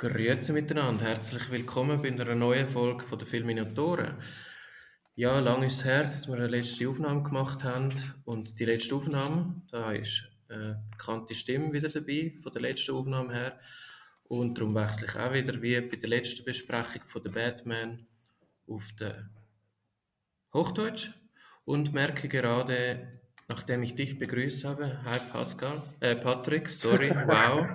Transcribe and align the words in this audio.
Grüezi 0.00 0.52
miteinander, 0.52 1.06
herzlich 1.06 1.50
willkommen 1.50 2.00
bei 2.00 2.06
einer 2.06 2.36
neuen 2.36 2.68
Folge 2.68 3.02
von 3.02 3.18
der 3.18 3.26
Filminatoren. 3.26 4.14
Ja, 5.16 5.40
lang 5.40 5.64
ist 5.64 5.78
es 5.78 5.84
her, 5.86 6.02
dass 6.02 6.28
wir 6.28 6.36
eine 6.36 6.46
letzte 6.46 6.88
Aufnahme 6.88 7.24
gemacht 7.24 7.64
haben 7.64 7.92
und 8.24 8.60
die 8.60 8.64
letzte 8.64 8.94
Aufnahme, 8.94 9.60
da 9.72 9.90
ist 9.90 10.22
eine 10.48 10.84
bekannte 10.92 11.34
Stimme 11.34 11.72
wieder 11.72 11.88
dabei 11.88 12.32
von 12.40 12.52
der 12.52 12.62
letzten 12.62 12.92
Aufnahme 12.92 13.34
her 13.34 13.58
und 14.28 14.56
darum 14.56 14.76
wechsle 14.76 15.08
ich 15.08 15.16
auch 15.16 15.32
wieder 15.32 15.60
wie 15.60 15.80
bei 15.80 15.96
der 15.96 16.10
letzten 16.10 16.44
Besprechung 16.44 17.02
von 17.04 17.22
der 17.24 17.30
Batman 17.30 18.06
auf 18.68 18.92
den 18.92 19.30
Hochdeutsch 20.54 21.10
und 21.64 21.92
merke 21.92 22.28
gerade, 22.28 23.20
nachdem 23.48 23.82
ich 23.82 23.96
dich 23.96 24.16
begrüßt 24.16 24.64
habe, 24.64 25.02
hi 25.02 25.18
Pascal, 25.32 25.82
äh 25.98 26.14
Patrick, 26.14 26.68
sorry, 26.68 27.10
wow. 27.26 27.66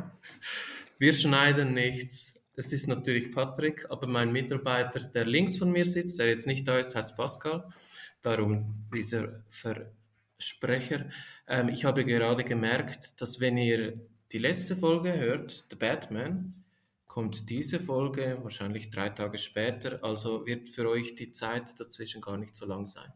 Wir 0.98 1.14
schneiden 1.14 1.74
nichts. 1.74 2.52
Es 2.56 2.72
ist 2.72 2.88
natürlich 2.88 3.32
Patrick, 3.32 3.86
aber 3.90 4.08
mein 4.08 4.32
Mitarbeiter, 4.32 5.00
der 5.00 5.26
links 5.26 5.58
von 5.58 5.72
mir 5.72 5.86
sitzt, 5.86 6.20
der 6.20 6.28
jetzt 6.28 6.46
nicht 6.46 6.68
da 6.68 6.78
ist, 6.78 6.96
heißt 6.96 7.16
Pascal. 7.16 7.68
Darum 8.22 8.86
dieser 8.94 9.44
Versprecher. 9.50 11.10
Ähm, 11.48 11.70
ich 11.70 11.84
habe 11.84 12.06
gerade 12.06 12.44
gemerkt, 12.44 13.20
dass 13.22 13.40
wenn 13.40 13.58
ihr 13.58 14.00
die 14.32 14.38
letzte 14.38 14.76
Folge 14.76 15.18
hört, 15.18 15.66
The 15.70 15.76
Batman, 15.76 16.64
kommt 17.14 17.50
diese 17.52 17.80
Folge 17.80 18.40
wahrscheinlich 18.42 18.90
drei 18.90 19.10
Tage 19.10 19.38
später. 19.38 20.04
Also 20.04 20.46
wird 20.46 20.70
für 20.70 20.90
euch 20.90 21.16
die 21.16 21.32
Zeit 21.32 21.80
dazwischen 21.80 22.22
gar 22.22 22.38
nicht 22.38 22.56
so 22.56 22.66
lang 22.66 22.88
sein. 22.88 23.12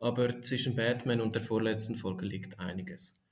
Aber 0.00 0.40
zwischen 0.40 0.76
Batman 0.76 1.20
und 1.20 1.34
der 1.34 1.42
vorletzten 1.42 1.94
Folge 1.94 2.24
liegt 2.24 2.58
einiges. 2.58 3.22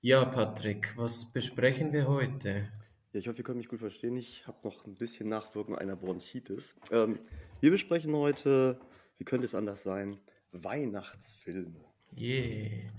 Ja, 0.00 0.24
Patrick, 0.24 0.96
was 0.96 1.32
besprechen 1.32 1.92
wir 1.92 2.06
heute? 2.06 2.68
Ja, 3.16 3.20
ich 3.20 3.28
hoffe, 3.28 3.38
ihr 3.38 3.44
könnt 3.44 3.56
mich 3.56 3.68
gut 3.68 3.78
verstehen. 3.80 4.14
Ich 4.18 4.46
habe 4.46 4.58
noch 4.62 4.84
ein 4.84 4.94
bisschen 4.94 5.30
Nachwirkung 5.30 5.74
einer 5.74 5.96
Bronchitis. 5.96 6.76
Ähm, 6.90 7.18
wir 7.62 7.70
besprechen 7.70 8.14
heute, 8.14 8.78
wie 9.16 9.24
könnte 9.24 9.46
es 9.46 9.54
anders 9.54 9.82
sein, 9.82 10.18
Weihnachtsfilme. 10.52 11.82
Yeah. 12.14 12.90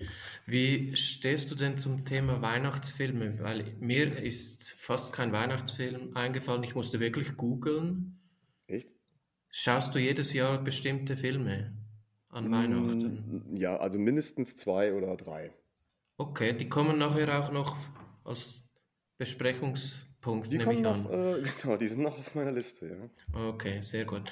Wie 0.47 0.95
stehst 0.95 1.51
du 1.51 1.55
denn 1.55 1.77
zum 1.77 2.03
Thema 2.03 2.41
Weihnachtsfilme? 2.41 3.37
Weil 3.43 3.75
mir 3.79 4.17
ist 4.17 4.73
fast 4.79 5.13
kein 5.13 5.31
Weihnachtsfilm 5.33 6.17
eingefallen. 6.17 6.63
Ich 6.63 6.73
musste 6.73 6.99
wirklich 6.99 7.37
googeln. 7.37 8.19
Echt? 8.65 8.89
Schaust 9.51 9.93
du 9.93 9.99
jedes 9.99 10.33
Jahr 10.33 10.63
bestimmte 10.63 11.15
Filme 11.15 11.77
an 12.29 12.49
Weihnachten? 12.49 13.43
Mm, 13.51 13.55
Ja, 13.55 13.77
also 13.77 13.99
mindestens 13.99 14.55
zwei 14.55 14.95
oder 14.95 15.15
drei. 15.15 15.53
Okay, 16.17 16.53
die 16.57 16.69
kommen 16.69 16.97
nachher 16.97 17.39
auch 17.39 17.51
noch 17.51 17.77
als 18.23 18.63
Besprechungspunkt, 20.27 20.51
Die 20.51 20.57
nehme 20.57 20.73
ich 20.73 20.81
noch, 20.81 21.09
an. 21.11 21.43
äh, 21.43 21.43
genau, 21.61 21.77
die 21.77 21.87
sind 21.87 22.03
noch 22.03 22.17
auf 22.17 22.35
meiner 22.35 22.51
Liste, 22.51 22.87
ja. 22.87 23.47
Okay, 23.49 23.81
sehr 23.81 24.05
gut. 24.05 24.23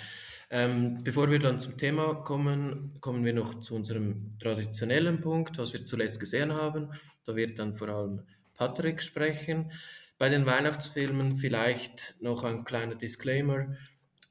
Ähm, 0.49 1.03
bevor 1.03 1.29
wir 1.31 1.39
dann 1.39 1.59
zum 1.59 1.77
Thema 1.77 2.15
kommen, 2.15 2.97
kommen 3.01 3.25
wir 3.25 3.33
noch 3.33 3.59
zu 3.61 3.75
unserem 3.75 4.37
traditionellen 4.39 5.21
Punkt, 5.21 5.57
was 5.57 5.73
wir 5.73 5.83
zuletzt 5.83 6.19
gesehen 6.19 6.53
haben. 6.53 6.89
Da 7.25 7.35
wird 7.35 7.57
dann 7.59 7.75
vor 7.75 7.89
allem 7.89 8.21
Patrick 8.55 9.01
sprechen. 9.01 9.71
Bei 10.17 10.29
den 10.29 10.45
Weihnachtsfilmen 10.45 11.35
vielleicht 11.35 12.15
noch 12.21 12.43
ein 12.43 12.63
kleiner 12.63 12.95
Disclaimer. 12.95 13.75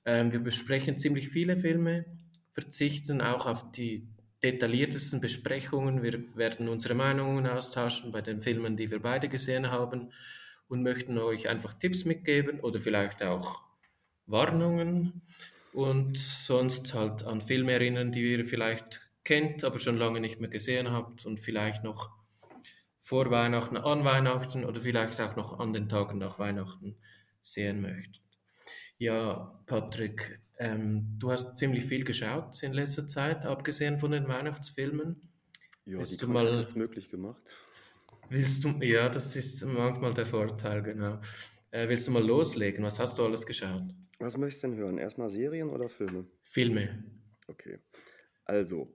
Ähm, 0.05 0.33
wir 0.33 0.41
besprechen 0.41 0.99
ziemlich 0.99 1.29
viele 1.29 1.57
Filme, 1.57 2.05
verzichten 2.53 3.21
auch 3.21 3.47
auf 3.47 3.71
die 3.73 4.07
detailliertesten 4.43 5.21
Besprechungen. 5.21 6.03
Wir 6.03 6.23
werden 6.37 6.69
unsere 6.69 6.95
Meinungen 6.95 7.47
austauschen 7.47 8.13
bei 8.13 8.21
den 8.21 8.41
Filmen, 8.41 8.77
die 8.77 8.91
wir 8.91 9.01
beide 9.01 9.29
gesehen 9.29 9.71
haben 9.71 10.13
und 10.75 10.83
möchten 10.83 11.17
euch 11.19 11.49
einfach 11.49 11.75
Tipps 11.75 12.05
mitgeben 12.05 12.59
oder 12.61 12.81
vielleicht 12.81 13.23
auch 13.23 13.63
Warnungen 14.27 15.23
und 15.73 16.19
sonst 16.19 16.95
halt 16.95 17.23
an 17.23 17.41
Filme 17.41 17.73
erinnern, 17.73 18.11
die 18.11 18.33
ihr 18.33 18.45
vielleicht 18.45 19.09
kennt, 19.23 19.63
aber 19.63 19.79
schon 19.79 19.97
lange 19.97 20.21
nicht 20.21 20.41
mehr 20.41 20.51
gesehen 20.51 20.91
habt 20.91 21.27
und 21.27 21.39
vielleicht 21.39 21.85
noch 21.85 22.11
vor 23.03 23.31
Weihnachten, 23.31 23.77
an 23.77 24.05
Weihnachten 24.05 24.65
oder 24.65 24.81
vielleicht 24.81 25.21
auch 25.21 25.37
noch 25.37 25.61
an 25.61 25.73
den 25.73 25.89
Tagen 25.89 26.19
nach 26.19 26.41
Weihnachten 26.41 26.97
sehen 27.41 27.81
möchtet. 27.81 28.23
Ja, 28.99 29.61
Patrick, 29.67 30.41
ähm, 30.59 31.17
du 31.21 31.31
hast 31.31 31.57
ziemlich 31.57 31.85
viel 31.85 32.03
geschaut 32.03 32.61
in 32.65 32.73
letzter 32.73 33.07
Zeit, 33.07 33.47
abgesehen 33.47 33.99
von 33.99 34.11
den 34.11 34.27
Weihnachtsfilmen. 34.27 35.21
Ja, 35.85 35.93
die 35.93 35.99
Willst 35.99 36.21
du 36.21 36.27
Krankheit 36.27 36.67
mal 36.69 36.79
möglich 36.79 37.11
gemacht. 37.11 37.43
Willst 38.29 38.65
du, 38.65 38.69
ja, 38.83 39.09
das 39.09 39.37
ist 39.37 39.65
manchmal 39.65 40.15
der 40.15 40.27
Vorteil, 40.27 40.83
genau. 40.83 41.21
Äh, 41.71 41.89
willst 41.89 42.07
du 42.07 42.13
mal 42.13 42.25
loslegen? 42.25 42.85
Was 42.85 42.99
hast 42.99 43.19
du 43.19 43.25
alles 43.25 43.45
geschaut? 43.47 43.83
Was 44.19 44.37
möchtest 44.37 44.65
du 44.65 44.69
denn 44.69 44.77
hören? 44.77 44.99
Erstmal 44.99 45.29
Serien 45.29 45.71
oder 45.71 45.89
Filme? 45.89 46.27
Filme. 46.45 47.05
Okay. 47.49 47.79
Also, 48.45 48.95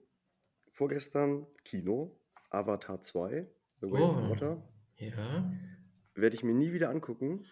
vorgestern 0.72 1.46
Kino, 1.64 2.18
Avatar 2.50 3.02
2, 3.02 3.46
The 3.80 3.90
Way 3.90 4.02
of 4.02 4.16
Oh, 4.16 4.30
Water. 4.30 4.62
ja, 4.96 5.52
Werde 6.14 6.34
ich 6.36 6.42
mir 6.42 6.54
nie 6.54 6.72
wieder 6.72 6.90
angucken. 6.90 7.46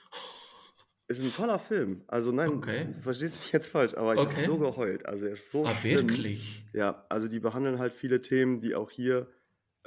Ist 1.07 1.23
ein 1.23 1.33
toller 1.33 1.59
Film. 1.59 2.03
Also 2.07 2.33
nein, 2.33 2.51
okay, 2.51 2.87
du 2.93 3.01
verstehst 3.01 3.39
mich 3.41 3.51
jetzt 3.53 3.69
falsch, 3.69 3.95
aber 3.95 4.15
ich 4.15 4.21
habe 4.21 4.35
so 4.35 4.55
okay. 4.57 4.65
geheult. 4.71 5.07
Also 5.07 5.25
er 5.25 5.33
ist 5.33 5.51
so 5.51 5.65
Ah, 5.65 5.75
schlimm. 5.75 6.09
wirklich? 6.09 6.67
Ja, 6.75 7.07
also 7.09 7.29
die 7.29 7.41
behandeln 7.41 7.79
halt 7.79 7.95
viele 7.95 8.21
Themen, 8.21 8.61
die 8.61 8.75
auch 8.75 8.91
hier 8.91 9.27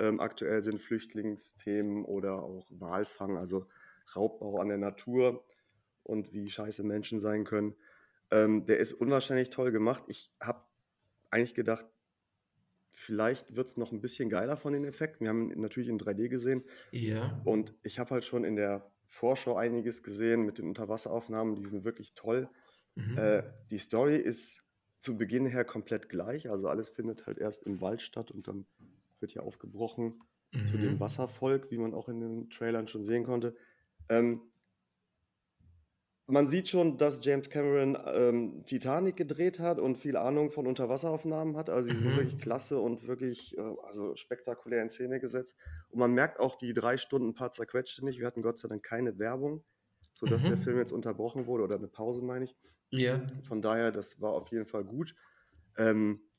ähm, 0.01 0.19
aktuell 0.19 0.63
sind, 0.63 0.81
Flüchtlingsthemen 0.81 2.03
oder 2.05 2.41
auch 2.43 2.67
Walfang, 2.71 3.37
also 3.37 3.67
Raubbau 4.15 4.59
an 4.59 4.69
der 4.69 4.77
Natur 4.77 5.45
und 6.03 6.33
wie 6.33 6.49
scheiße 6.49 6.83
Menschen 6.83 7.19
sein 7.19 7.43
können. 7.43 7.75
Ähm, 8.31 8.65
der 8.65 8.77
ist 8.79 8.93
unwahrscheinlich 8.93 9.51
toll 9.51 9.71
gemacht. 9.71 10.03
Ich 10.07 10.31
habe 10.41 10.63
eigentlich 11.29 11.53
gedacht, 11.53 11.85
vielleicht 12.91 13.55
wird 13.55 13.67
es 13.67 13.77
noch 13.77 13.91
ein 13.91 14.01
bisschen 14.01 14.29
geiler 14.29 14.57
von 14.57 14.73
den 14.73 14.83
Effekten. 14.85 15.25
Wir 15.25 15.29
haben 15.29 15.51
ihn 15.51 15.61
natürlich 15.61 15.89
in 15.89 15.99
3D 15.99 16.27
gesehen 16.29 16.63
Ja. 16.91 17.39
und 17.45 17.73
ich 17.83 17.99
habe 17.99 18.11
halt 18.11 18.25
schon 18.25 18.43
in 18.43 18.55
der 18.55 18.91
Vorschau 19.05 19.55
einiges 19.55 20.03
gesehen 20.03 20.43
mit 20.43 20.57
den 20.57 20.67
Unterwasseraufnahmen, 20.67 21.55
die 21.55 21.65
sind 21.65 21.83
wirklich 21.83 22.13
toll. 22.15 22.49
Mhm. 22.95 23.17
Äh, 23.17 23.43
die 23.69 23.77
Story 23.77 24.17
ist 24.17 24.63
zu 24.99 25.17
Beginn 25.17 25.45
her 25.45 25.65
komplett 25.65 26.09
gleich, 26.09 26.49
also 26.49 26.67
alles 26.67 26.89
findet 26.89 27.25
halt 27.27 27.37
erst 27.39 27.65
im 27.65 27.81
Wald 27.81 28.01
statt 28.01 28.31
und 28.31 28.47
dann 28.47 28.65
wird 29.21 29.31
hier 29.33 29.43
aufgebrochen 29.43 30.23
zu 30.61 30.77
dem 30.77 30.99
Mhm. 30.99 30.99
Wasservolk, 30.99 31.71
wie 31.71 31.77
man 31.77 31.93
auch 31.93 32.09
in 32.09 32.19
den 32.19 32.49
Trailern 32.49 32.87
schon 32.87 33.03
sehen 33.03 33.23
konnte. 33.23 33.55
Ähm, 34.09 34.51
man 36.27 36.47
sieht 36.47 36.69
schon, 36.69 36.97
dass 36.97 37.23
James 37.25 37.49
Cameron 37.49 37.97
ähm, 38.05 38.63
Titanic 38.65 39.17
gedreht 39.17 39.59
hat 39.59 39.79
und 39.79 39.97
viel 39.97 40.15
Ahnung 40.15 40.49
von 40.49 40.65
Unterwasseraufnahmen 40.67 41.57
hat. 41.57 41.69
Also 41.69 41.89
die 41.89 41.95
sind 41.95 42.15
wirklich 42.15 42.37
Mhm. 42.37 42.39
klasse 42.39 42.79
und 42.79 43.05
wirklich 43.07 43.57
äh, 43.57 43.61
also 43.83 44.15
spektakulär 44.15 44.81
in 44.81 44.89
Szene 44.89 45.19
gesetzt. 45.19 45.57
Und 45.89 45.99
man 45.99 46.13
merkt 46.13 46.39
auch 46.39 46.55
die 46.55 46.73
drei 46.73 46.97
Stunden 46.97 47.33
paar 47.33 47.51
zerquetschte 47.51 48.05
nicht. 48.05 48.19
Wir 48.19 48.27
hatten 48.27 48.43
Gott 48.43 48.59
sei 48.59 48.69
Dank 48.69 48.83
keine 48.83 49.19
Werbung, 49.19 49.65
sodass 50.13 50.45
der 50.45 50.57
Film 50.57 50.77
Mhm. 50.77 50.79
jetzt 50.79 50.93
unterbrochen 50.93 51.47
wurde 51.47 51.63
oder 51.65 51.75
eine 51.75 51.89
Pause, 51.89 52.21
meine 52.21 52.45
ich. 52.45 52.55
Ja. 52.91 53.25
Von 53.41 53.61
daher, 53.61 53.91
das 53.91 54.21
war 54.21 54.33
auf 54.33 54.49
jeden 54.51 54.65
Fall 54.65 54.83
gut. 54.85 55.15
Ähm, 55.77 56.30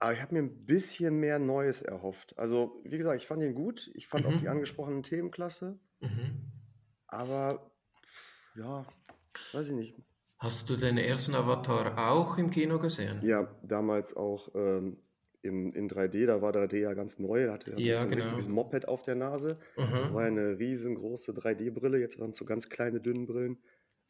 aber 0.00 0.12
ich 0.14 0.22
habe 0.22 0.34
mir 0.34 0.40
ein 0.42 0.66
bisschen 0.66 1.18
mehr 1.20 1.38
Neues 1.38 1.82
erhofft. 1.82 2.38
Also, 2.38 2.80
wie 2.84 2.98
gesagt, 2.98 3.20
ich 3.22 3.26
fand 3.26 3.42
ihn 3.42 3.54
gut. 3.54 3.90
Ich 3.94 4.06
fand 4.08 4.26
auch 4.26 4.36
die 4.36 4.48
Mhm. 4.48 4.48
angesprochenen 4.48 5.02
Themen 5.02 5.30
klasse. 5.30 5.80
Mhm. 6.00 6.50
Aber 7.06 7.72
ja, 8.54 8.86
weiß 9.52 9.68
ich 9.70 9.74
nicht. 9.76 9.96
Hast 10.40 10.68
du 10.68 10.76
den 10.76 10.98
ersten 10.98 11.36
Avatar 11.36 12.10
auch 12.10 12.38
im 12.38 12.50
Kino 12.50 12.80
gesehen? 12.80 13.22
Ja, 13.22 13.58
damals 13.64 14.14
auch 14.16 14.54
ähm, 14.54 15.02
in, 15.42 15.72
in 15.72 15.88
3D, 15.88 16.26
da 16.26 16.40
war 16.42 16.52
3D 16.52 16.80
ja 16.80 16.94
ganz 16.94 17.18
neu, 17.18 17.46
da 17.46 17.52
hatte 17.54 17.72
er 17.72 17.80
Ja, 17.80 17.96
so 17.96 18.06
ein 18.06 18.12
richtiges 18.12 18.48
genau. 18.48 18.48
Moped 18.48 18.86
auf 18.86 19.02
der 19.02 19.16
Nase. 19.16 19.58
Das 19.96 20.12
war 20.12 20.22
Mhm. 20.22 20.26
eine 20.26 20.58
riesengroße 20.58 21.34
3D-Brille, 21.34 21.98
jetzt 21.98 22.18
waren 22.20 22.30
es 22.30 22.36
so 22.38 22.44
ganz 22.44 22.68
kleine, 22.68 23.00
dünne 23.00 23.26
Brillen. 23.26 23.62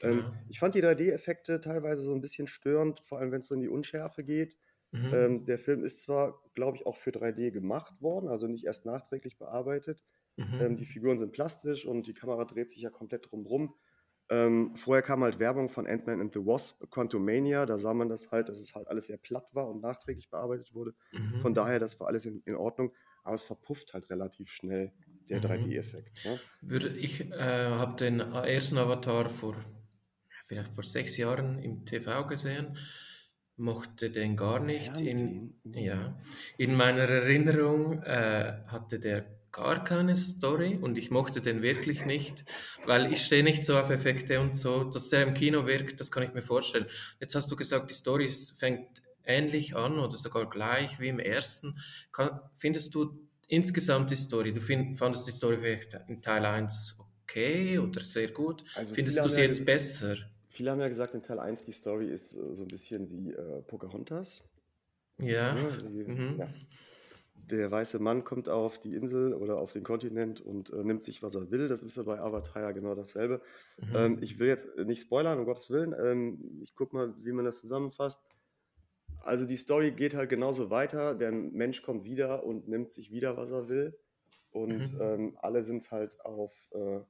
Ähm, 0.03 0.25
Genau. 0.25 0.49
ich 0.49 0.59
fand 0.59 0.75
die 0.75 0.81
3D-Effekte 0.83 1.61
teilweise 1.61 2.03
so 2.03 2.15
ein 2.15 2.21
bisschen 2.21 2.47
störend, 2.47 3.01
vor 3.01 3.19
allem 3.19 3.33
wenn 3.33 3.41
es 3.41 3.49
so 3.49 3.55
in 3.55 3.61
die 3.63 3.69
Unschärfe 3.69 4.25
geht. 4.25 4.59
Mhm. 4.93 5.13
Ähm, 5.13 5.45
der 5.47 5.59
Film 5.59 5.85
ist 5.85 6.03
zwar, 6.03 6.43
glaube 6.55 6.77
ich, 6.77 6.87
auch 6.87 6.97
für 6.97 7.13
3D 7.13 7.51
gemacht 7.51 8.01
worden, 8.03 8.29
also 8.29 8.47
nicht 8.47 8.65
erst 8.67 8.85
nachträglich 8.87 9.39
bearbeitet. 9.39 10.05
Ähm, 10.59 10.77
die 10.77 10.85
Mhm. 10.85 10.87
Figuren 10.87 11.19
sind 11.19 11.33
plastisch 11.33 11.87
und 11.87 12.07
die 12.07 12.15
Kamera 12.15 12.45
dreht 12.45 12.71
sich 12.73 12.83
ja 12.83 12.91
komplett 12.91 13.31
drumrum. 13.31 13.75
Ähm, 14.31 14.77
vorher 14.77 15.03
kam 15.03 15.23
halt 15.25 15.39
Werbung 15.39 15.71
von 15.71 15.87
Ant-Man 15.87 16.21
and 16.21 16.35
the 16.35 16.41
Wasp, 16.41 16.85
Quantumania, 16.91 17.65
da 17.65 17.79
sah 17.79 17.95
man 17.95 18.09
das 18.11 18.31
halt, 18.31 18.49
dass 18.51 18.59
es 18.61 18.75
halt 18.75 18.87
alles 18.89 19.07
sehr 19.07 19.17
platt 19.17 19.49
war 19.55 19.69
und 19.69 19.81
nachträglich 19.81 20.29
bearbeitet 20.31 20.75
wurde. 20.75 20.95
Von 21.39 21.55
Mhm. 21.55 21.55
daher, 21.55 21.79
das 21.79 21.99
war 22.01 22.09
alles 22.09 22.27
in, 22.27 22.43
in 22.45 22.55
Ordnung, 22.57 22.95
aber 23.25 23.37
es 23.37 23.45
verpufft 23.45 23.95
halt 23.95 24.11
relativ 24.11 24.51
schnell, 24.51 24.93
der 25.31 25.41
Mhm. 25.41 25.41
3D-Effekt. 25.41 26.23
Ne? 26.25 26.43
Würde 26.63 26.89
ich 26.91 27.31
äh, 27.33 27.35
habe 27.39 27.97
den 27.97 28.21
ersten 28.21 28.79
Avatar 28.79 29.31
vor 29.31 29.57
vielleicht 30.47 30.75
vor 30.75 30.85
sechs 30.85 31.17
Jahren 31.19 31.59
im 31.63 31.85
TV 31.87 32.27
gesehen, 32.27 32.79
mochte 33.59 34.11
den 34.11 34.37
gar 34.37 34.61
nicht. 34.61 35.01
In, 35.01 35.55
ja, 35.65 36.17
in 36.57 36.75
meiner 36.75 37.09
Erinnerung 37.09 38.03
äh, 38.03 38.63
hatte 38.67 38.99
der 38.99 39.27
gar 39.51 39.83
keine 39.83 40.15
Story 40.15 40.79
und 40.81 40.99
ich 40.99 41.11
mochte 41.11 41.41
den 41.41 41.63
wirklich 41.63 42.05
nicht, 42.05 42.45
weil 42.87 43.13
ich 43.13 43.25
stehe 43.25 43.43
nicht 43.43 43.65
so 43.65 43.79
auf 43.79 43.91
Effekte 43.91 44.41
und 44.41 44.57
so. 44.57 44.85
Dass 44.85 45.09
der 45.09 45.23
im 45.23 45.35
Kino 45.35 45.67
wirkt, 45.67 46.01
das 46.01 46.11
kann 46.11 46.23
ich 46.23 46.35
mir 46.35 46.43
vorstellen. 46.43 46.87
Jetzt 47.21 47.35
hast 47.35 47.51
du 47.51 47.57
gesagt, 47.57 47.91
die 47.91 47.95
Story 47.95 48.31
fängt 48.57 49.03
ähnlich 49.25 49.77
an 49.77 49.99
oder 49.99 50.17
sogar 50.17 50.49
gleich 50.49 51.01
wie 51.01 51.09
im 51.09 51.19
ersten. 51.19 51.79
Kann, 52.13 52.41
findest 52.55 52.95
du 52.95 53.19
insgesamt 53.49 54.11
die 54.11 54.17
Story, 54.17 54.53
du 54.53 54.61
find, 54.61 54.99
fandest 54.99 55.27
die 55.27 55.33
Story 55.33 55.59
vielleicht 55.59 55.99
in 56.09 56.23
Teil 56.23 56.45
1 56.45 56.99
okay 57.23 57.79
oder 57.79 58.01
sehr 58.01 58.31
gut? 58.31 58.65
Also 58.75 58.95
findest 58.95 59.25
du 59.25 59.29
sie 59.29 59.43
jetzt 59.43 59.65
besser? 59.65 60.17
Viele 60.59 60.73
haben 60.73 60.81
ja 60.81 60.89
gesagt, 60.89 61.15
in 61.15 61.23
Teil 61.23 61.39
1 61.39 61.65
die 61.65 61.73
Story 61.73 62.11
ist 62.11 62.35
äh, 62.35 62.55
so 62.55 62.63
ein 62.63 62.69
bisschen 62.69 63.09
wie 63.09 63.33
äh, 63.33 63.63
Pocahontas. 63.63 64.43
Ja. 65.19 65.57
ja, 65.57 65.69
die, 65.89 66.05
mhm. 66.05 66.39
ja 66.39 66.49
der 67.51 67.71
weiße 67.71 67.99
Mann 67.99 68.25
kommt 68.25 68.49
auf 68.49 68.79
die 68.79 68.95
Insel 68.95 69.35
oder 69.35 69.59
auf 69.59 69.73
den 69.73 69.83
Kontinent 69.83 70.41
und 70.41 70.71
äh, 70.71 70.85
nimmt 70.85 71.05
sich, 71.05 71.23
was 71.23 71.35
er 71.35 71.51
will. 71.51 71.69
Das 71.69 71.83
ist 71.83 71.97
ja 71.97 72.03
bei 72.03 72.21
Avatar 72.21 72.63
ja 72.63 72.73
genau 72.73 72.95
dasselbe. 72.95 73.41
Mhm. 73.79 73.97
Ähm, 73.97 74.19
ich 74.21 74.39
will 74.39 74.49
jetzt 74.49 74.67
nicht 74.77 75.03
spoilern, 75.03 75.39
um 75.39 75.45
Gottes 75.45 75.71
Willen. 75.71 75.95
Ähm, 75.99 76.61
ich 76.63 76.75
gucke 76.75 76.95
mal, 76.95 77.15
wie 77.25 77.33
man 77.33 77.45
das 77.45 77.61
zusammenfasst. 77.61 78.21
Also 79.21 79.47
die 79.47 79.57
Story 79.57 79.93
geht 79.93 80.15
halt 80.15 80.31
genauso 80.31 80.71
weiter. 80.71 81.15
Der 81.15 81.33
Mensch 81.33 81.83
kommt 81.83 82.05
wieder 82.05 82.45
und 82.45 82.69
nimmt 82.69 82.91
sich 82.91 83.11
wieder, 83.11 83.37
was 83.37 83.51
er 83.51 83.69
will. 83.69 83.99
Und 84.51 84.93
mhm. 84.93 85.01
ähm, 85.01 85.39
alle 85.41 85.63
sind 85.63 85.91
halt 85.91 86.21
auf, 86.25 86.53
äh, 86.73 87.01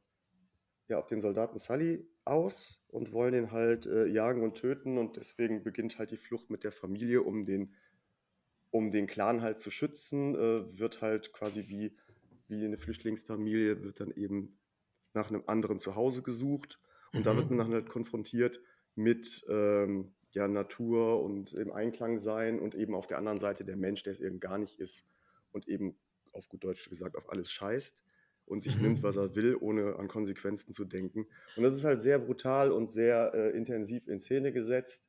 ja, 0.88 0.98
auf 0.98 1.06
den 1.06 1.20
Soldaten 1.20 1.58
Sully 1.58 2.06
aus 2.28 2.80
und 2.88 3.12
wollen 3.12 3.34
ihn 3.34 3.52
halt 3.52 3.86
äh, 3.86 4.06
jagen 4.06 4.42
und 4.42 4.56
töten. 4.56 4.98
Und 4.98 5.16
deswegen 5.16 5.62
beginnt 5.62 5.98
halt 5.98 6.10
die 6.10 6.16
Flucht 6.16 6.50
mit 6.50 6.64
der 6.64 6.72
Familie, 6.72 7.22
um 7.22 7.44
den 7.44 7.74
um 8.70 8.90
den 8.90 9.06
Clan 9.06 9.40
halt 9.40 9.58
zu 9.58 9.70
schützen, 9.70 10.34
äh, 10.34 10.78
wird 10.78 11.00
halt 11.00 11.32
quasi 11.32 11.68
wie, 11.68 11.96
wie 12.48 12.64
eine 12.66 12.76
Flüchtlingsfamilie, 12.76 13.82
wird 13.82 14.00
dann 14.00 14.10
eben 14.10 14.58
nach 15.14 15.30
einem 15.30 15.42
anderen 15.46 15.78
Zuhause 15.78 16.22
gesucht. 16.22 16.78
Und 17.14 17.20
mhm. 17.20 17.24
da 17.24 17.36
wird 17.36 17.48
man 17.48 17.58
dann 17.58 17.72
halt 17.72 17.88
konfrontiert 17.88 18.60
mit 18.94 19.42
ähm, 19.48 20.12
ja, 20.32 20.48
Natur 20.48 21.22
und 21.22 21.54
im 21.54 21.72
Einklang 21.72 22.18
sein 22.18 22.60
und 22.60 22.74
eben 22.74 22.94
auf 22.94 23.06
der 23.06 23.16
anderen 23.16 23.38
Seite 23.38 23.64
der 23.64 23.76
Mensch, 23.76 24.02
der 24.02 24.12
es 24.12 24.20
eben 24.20 24.38
gar 24.38 24.58
nicht 24.58 24.78
ist 24.78 25.06
und 25.52 25.66
eben 25.66 25.96
auf 26.32 26.48
gut 26.48 26.62
Deutsch 26.62 26.90
gesagt 26.90 27.16
auf 27.16 27.30
alles 27.30 27.50
scheißt 27.50 28.02
und 28.48 28.60
sich 28.60 28.76
mhm. 28.76 28.82
nimmt, 28.82 29.02
was 29.02 29.16
er 29.16 29.34
will, 29.34 29.56
ohne 29.60 29.96
an 29.96 30.08
Konsequenzen 30.08 30.72
zu 30.72 30.84
denken. 30.84 31.26
Und 31.56 31.62
das 31.62 31.74
ist 31.74 31.84
halt 31.84 32.00
sehr 32.02 32.18
brutal 32.18 32.72
und 32.72 32.90
sehr 32.90 33.32
äh, 33.34 33.56
intensiv 33.56 34.08
in 34.08 34.20
Szene 34.20 34.52
gesetzt. 34.52 35.04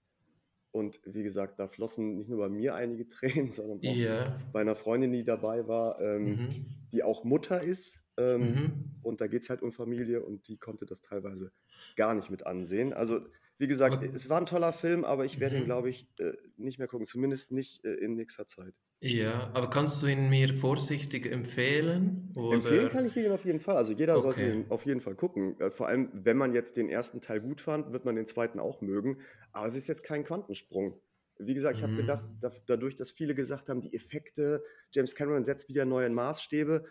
Und 0.71 0.99
wie 1.03 1.23
gesagt, 1.23 1.59
da 1.59 1.67
flossen 1.67 2.15
nicht 2.15 2.29
nur 2.29 2.39
bei 2.39 2.49
mir 2.49 2.75
einige 2.75 3.07
Tränen, 3.07 3.51
sondern 3.53 3.79
auch 3.79 3.95
ja. 3.95 4.39
bei 4.51 4.61
einer 4.61 4.75
Freundin, 4.75 5.11
die 5.11 5.23
dabei 5.23 5.67
war, 5.67 5.99
ähm, 5.99 6.23
mhm. 6.23 6.65
die 6.91 7.03
auch 7.03 7.23
Mutter 7.23 7.61
ist. 7.61 7.99
Ähm, 8.17 8.41
mhm. 8.41 8.73
Und 9.01 9.21
da 9.21 9.27
geht 9.27 9.43
es 9.43 9.49
halt 9.49 9.61
um 9.61 9.71
Familie 9.71 10.21
und 10.21 10.47
die 10.47 10.57
konnte 10.57 10.85
das 10.85 11.01
teilweise 11.01 11.51
gar 11.95 12.13
nicht 12.13 12.29
mit 12.29 12.45
ansehen. 12.45 12.93
Also, 12.93 13.21
wie 13.57 13.67
gesagt, 13.67 13.95
aber, 13.95 14.05
es 14.05 14.29
war 14.29 14.39
ein 14.39 14.45
toller 14.45 14.73
Film, 14.73 15.05
aber 15.05 15.25
ich 15.25 15.39
werde 15.39 15.55
ihn, 15.55 15.63
mhm. 15.63 15.67
glaube 15.67 15.89
ich, 15.89 16.07
äh, 16.19 16.33
nicht 16.57 16.79
mehr 16.79 16.87
gucken, 16.87 17.07
zumindest 17.07 17.51
nicht 17.51 17.83
äh, 17.85 17.93
in 17.93 18.15
nächster 18.15 18.45
Zeit. 18.45 18.73
Ja, 19.01 19.49
aber 19.53 19.69
kannst 19.69 20.03
du 20.03 20.07
ihn 20.07 20.29
mir 20.29 20.53
vorsichtig 20.53 21.25
empfehlen? 21.25 22.33
Oder? 22.35 22.55
Empfehlen 22.55 22.89
kann 22.89 23.05
ich 23.05 23.15
ihn 23.15 23.31
auf 23.31 23.45
jeden 23.45 23.61
Fall. 23.61 23.77
Also 23.77 23.93
jeder 23.93 24.17
okay. 24.17 24.23
sollte 24.23 24.41
ihn 24.41 24.65
auf 24.67 24.85
jeden 24.85 24.99
Fall 24.99 25.15
gucken. 25.15 25.57
Äh, 25.59 25.71
vor 25.71 25.87
allem, 25.87 26.09
wenn 26.13 26.37
man 26.37 26.53
jetzt 26.53 26.75
den 26.75 26.89
ersten 26.89 27.21
Teil 27.21 27.39
gut 27.39 27.61
fand, 27.61 27.93
wird 27.93 28.03
man 28.03 28.15
den 28.15 28.27
zweiten 28.27 28.59
auch 28.59 28.81
mögen. 28.81 29.21
Aber 29.53 29.67
es 29.67 29.77
ist 29.77 29.87
jetzt 29.87 30.03
kein 30.03 30.25
Quantensprung. 30.25 30.99
Wie 31.37 31.53
gesagt, 31.53 31.77
ich 31.77 31.83
habe 31.83 31.93
mhm. 31.93 31.97
gedacht, 31.97 32.25
dadurch, 32.67 32.97
dass 32.97 33.11
viele 33.11 33.33
gesagt 33.33 33.69
haben, 33.69 33.79
die 33.79 33.93
Effekte, 33.93 34.61
James 34.91 35.15
Cameron 35.15 35.45
setzt 35.45 35.69
wieder 35.69 35.85
neue 35.85 36.09
Maßstäbe, 36.09 36.83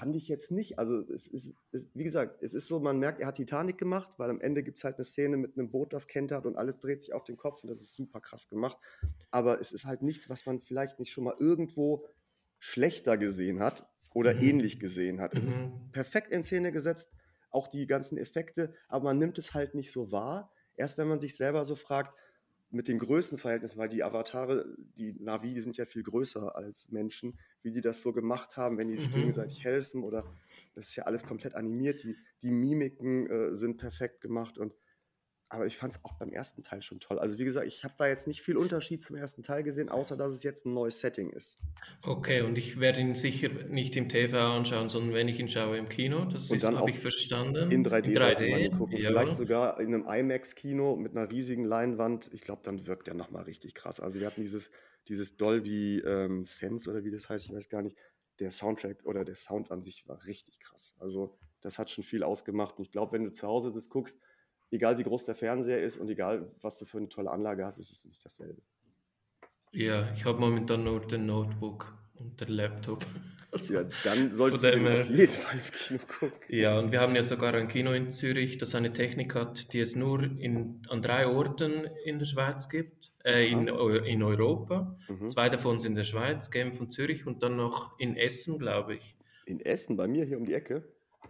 fand 0.00 0.16
ich 0.16 0.28
jetzt 0.28 0.50
nicht. 0.50 0.78
Also 0.78 1.00
es 1.12 1.26
ist, 1.26 1.54
es, 1.72 1.88
wie 1.92 2.04
gesagt, 2.04 2.42
es 2.42 2.54
ist 2.54 2.68
so, 2.68 2.80
man 2.80 2.98
merkt, 2.98 3.20
er 3.20 3.26
hat 3.26 3.34
Titanic 3.34 3.76
gemacht, 3.76 4.08
weil 4.16 4.30
am 4.30 4.40
Ende 4.40 4.62
gibt 4.62 4.78
es 4.78 4.84
halt 4.84 4.96
eine 4.96 5.04
Szene 5.04 5.36
mit 5.36 5.58
einem 5.58 5.70
Boot, 5.70 5.92
das 5.92 6.06
kentert 6.06 6.46
und 6.46 6.56
alles 6.56 6.78
dreht 6.78 7.02
sich 7.02 7.12
auf 7.12 7.22
den 7.24 7.36
Kopf 7.36 7.62
und 7.62 7.68
das 7.68 7.82
ist 7.82 7.94
super 7.94 8.18
krass 8.20 8.48
gemacht. 8.48 8.78
Aber 9.30 9.60
es 9.60 9.72
ist 9.72 9.84
halt 9.84 10.00
nichts, 10.00 10.30
was 10.30 10.46
man 10.46 10.60
vielleicht 10.62 10.98
nicht 10.98 11.12
schon 11.12 11.24
mal 11.24 11.34
irgendwo 11.38 12.06
schlechter 12.58 13.18
gesehen 13.18 13.60
hat 13.60 13.86
oder 14.14 14.32
mhm. 14.32 14.42
ähnlich 14.42 14.80
gesehen 14.80 15.20
hat. 15.20 15.34
Es 15.34 15.44
ist 15.44 15.60
mhm. 15.60 15.92
perfekt 15.92 16.32
in 16.32 16.44
Szene 16.44 16.72
gesetzt, 16.72 17.10
auch 17.50 17.68
die 17.68 17.86
ganzen 17.86 18.16
Effekte, 18.16 18.72
aber 18.88 19.04
man 19.04 19.18
nimmt 19.18 19.36
es 19.36 19.52
halt 19.52 19.74
nicht 19.74 19.92
so 19.92 20.10
wahr. 20.10 20.50
Erst 20.76 20.96
wenn 20.96 21.08
man 21.08 21.20
sich 21.20 21.36
selber 21.36 21.66
so 21.66 21.74
fragt, 21.74 22.14
mit 22.70 22.88
den 22.88 22.98
Größenverhältnissen, 22.98 23.78
weil 23.78 23.88
die 23.88 24.02
Avatare, 24.02 24.64
die 24.96 25.12
Navi, 25.20 25.54
die 25.54 25.60
sind 25.60 25.76
ja 25.76 25.84
viel 25.84 26.02
größer 26.02 26.54
als 26.54 26.88
Menschen, 26.88 27.38
wie 27.62 27.72
die 27.72 27.80
das 27.80 28.00
so 28.00 28.12
gemacht 28.12 28.56
haben, 28.56 28.78
wenn 28.78 28.88
die 28.88 28.96
sich 28.96 29.10
mhm. 29.10 29.14
gegenseitig 29.14 29.64
helfen 29.64 30.04
oder 30.04 30.24
das 30.74 30.88
ist 30.88 30.96
ja 30.96 31.04
alles 31.04 31.24
komplett 31.24 31.54
animiert, 31.54 32.02
die, 32.02 32.16
die 32.42 32.50
Mimiken 32.50 33.28
äh, 33.28 33.54
sind 33.54 33.76
perfekt 33.76 34.20
gemacht 34.20 34.58
und 34.58 34.72
aber 35.50 35.66
ich 35.66 35.76
fand 35.76 35.94
es 35.94 36.04
auch 36.04 36.12
beim 36.12 36.32
ersten 36.32 36.62
Teil 36.62 36.80
schon 36.80 37.00
toll. 37.00 37.18
Also 37.18 37.38
wie 37.38 37.44
gesagt, 37.44 37.66
ich 37.66 37.82
habe 37.82 37.94
da 37.98 38.06
jetzt 38.06 38.28
nicht 38.28 38.40
viel 38.40 38.56
Unterschied 38.56 39.02
zum 39.02 39.16
ersten 39.16 39.42
Teil 39.42 39.64
gesehen, 39.64 39.88
außer 39.88 40.16
dass 40.16 40.32
es 40.32 40.44
jetzt 40.44 40.64
ein 40.64 40.72
neues 40.72 41.00
Setting 41.00 41.30
ist. 41.30 41.58
Okay, 42.02 42.42
und 42.42 42.56
ich 42.56 42.78
werde 42.78 43.00
ihn 43.00 43.16
sicher 43.16 43.48
nicht 43.68 43.96
im 43.96 44.08
TV 44.08 44.38
anschauen, 44.38 44.88
sondern 44.88 45.12
wenn 45.12 45.26
ich 45.26 45.40
ihn 45.40 45.48
schaue 45.48 45.76
im 45.76 45.88
Kino. 45.88 46.24
Das 46.24 46.50
habe 46.64 46.88
ich 46.88 47.00
verstanden. 47.00 47.72
In 47.72 47.84
3D, 47.84 48.04
in 48.04 48.16
3D 48.16 48.78
gucken. 48.78 48.96
Ja. 48.96 49.08
Vielleicht 49.08 49.36
sogar 49.36 49.80
in 49.80 49.92
einem 49.92 50.06
IMAX-Kino 50.08 50.94
mit 50.94 51.16
einer 51.16 51.28
riesigen 51.28 51.64
Leinwand. 51.64 52.30
Ich 52.32 52.42
glaube, 52.42 52.62
dann 52.62 52.86
wirkt 52.86 53.08
der 53.08 53.14
nochmal 53.14 53.42
richtig 53.42 53.74
krass. 53.74 53.98
Also 53.98 54.20
wir 54.20 54.28
hatten 54.28 54.42
dieses, 54.42 54.70
dieses 55.08 55.36
Dolby 55.36 55.98
ähm, 55.98 56.44
Sense 56.44 56.88
oder 56.88 57.02
wie 57.02 57.10
das 57.10 57.28
heißt, 57.28 57.46
ich 57.46 57.52
weiß 57.52 57.68
gar 57.68 57.82
nicht. 57.82 57.96
Der 58.38 58.52
Soundtrack 58.52 59.04
oder 59.04 59.24
der 59.24 59.34
Sound 59.34 59.72
an 59.72 59.82
sich 59.82 60.06
war 60.06 60.24
richtig 60.24 60.60
krass. 60.60 60.94
Also 60.98 61.36
das 61.60 61.76
hat 61.76 61.90
schon 61.90 62.04
viel 62.04 62.22
ausgemacht. 62.22 62.78
Und 62.78 62.84
ich 62.84 62.92
glaube, 62.92 63.12
wenn 63.12 63.24
du 63.24 63.32
zu 63.32 63.48
Hause 63.48 63.72
das 63.72 63.88
guckst, 63.88 64.16
egal 64.70 64.98
wie 64.98 65.02
groß 65.02 65.24
der 65.24 65.34
Fernseher 65.34 65.80
ist 65.80 65.96
und 65.96 66.08
egal 66.08 66.50
was 66.60 66.78
du 66.78 66.84
für 66.84 66.98
eine 66.98 67.08
tolle 67.08 67.30
Anlage 67.30 67.64
hast, 67.64 67.78
ist 67.78 67.90
es 67.90 68.04
nicht 68.04 68.24
dasselbe. 68.24 68.62
Ja, 69.72 70.10
ich 70.12 70.24
habe 70.24 70.38
momentan 70.40 70.84
nur 70.84 71.00
den 71.00 71.26
Notebook 71.26 71.94
und 72.18 72.40
den 72.40 72.48
Laptop. 72.48 73.04
Also 73.52 73.74
ja, 73.74 73.84
dann 74.04 74.36
solltest 74.36 74.62
du 74.62 74.68
auf 74.68 75.10
jeden 75.10 75.32
Fall 75.32 75.58
im 75.58 75.72
Kino 75.72 76.00
gucken. 76.06 76.38
Ja, 76.48 76.78
und 76.78 76.92
wir 76.92 77.00
haben 77.00 77.16
ja 77.16 77.22
sogar 77.24 77.52
ein 77.54 77.66
Kino 77.66 77.90
in 77.90 78.12
Zürich, 78.12 78.58
das 78.58 78.76
eine 78.76 78.92
Technik 78.92 79.34
hat, 79.34 79.72
die 79.72 79.80
es 79.80 79.96
nur 79.96 80.22
in, 80.22 80.82
an 80.88 81.02
drei 81.02 81.26
Orten 81.26 81.88
in 82.04 82.20
der 82.20 82.26
Schweiz 82.26 82.68
gibt, 82.68 83.10
äh, 83.24 83.50
in, 83.50 83.66
in 83.66 84.22
Europa. 84.22 84.96
Mhm. 85.08 85.30
Zwei 85.30 85.48
davon 85.48 85.80
sind 85.80 85.92
in 85.92 85.96
der 85.96 86.04
Schweiz, 86.04 86.52
Genf 86.52 86.80
und 86.80 86.92
Zürich 86.92 87.26
und 87.26 87.42
dann 87.42 87.56
noch 87.56 87.98
in 87.98 88.16
Essen, 88.16 88.56
glaube 88.56 88.94
ich. 88.94 89.16
In 89.46 89.58
Essen, 89.58 89.96
bei 89.96 90.06
mir 90.06 90.24
hier 90.24 90.38
um 90.38 90.46
die 90.46 90.54
Ecke? 90.54 90.84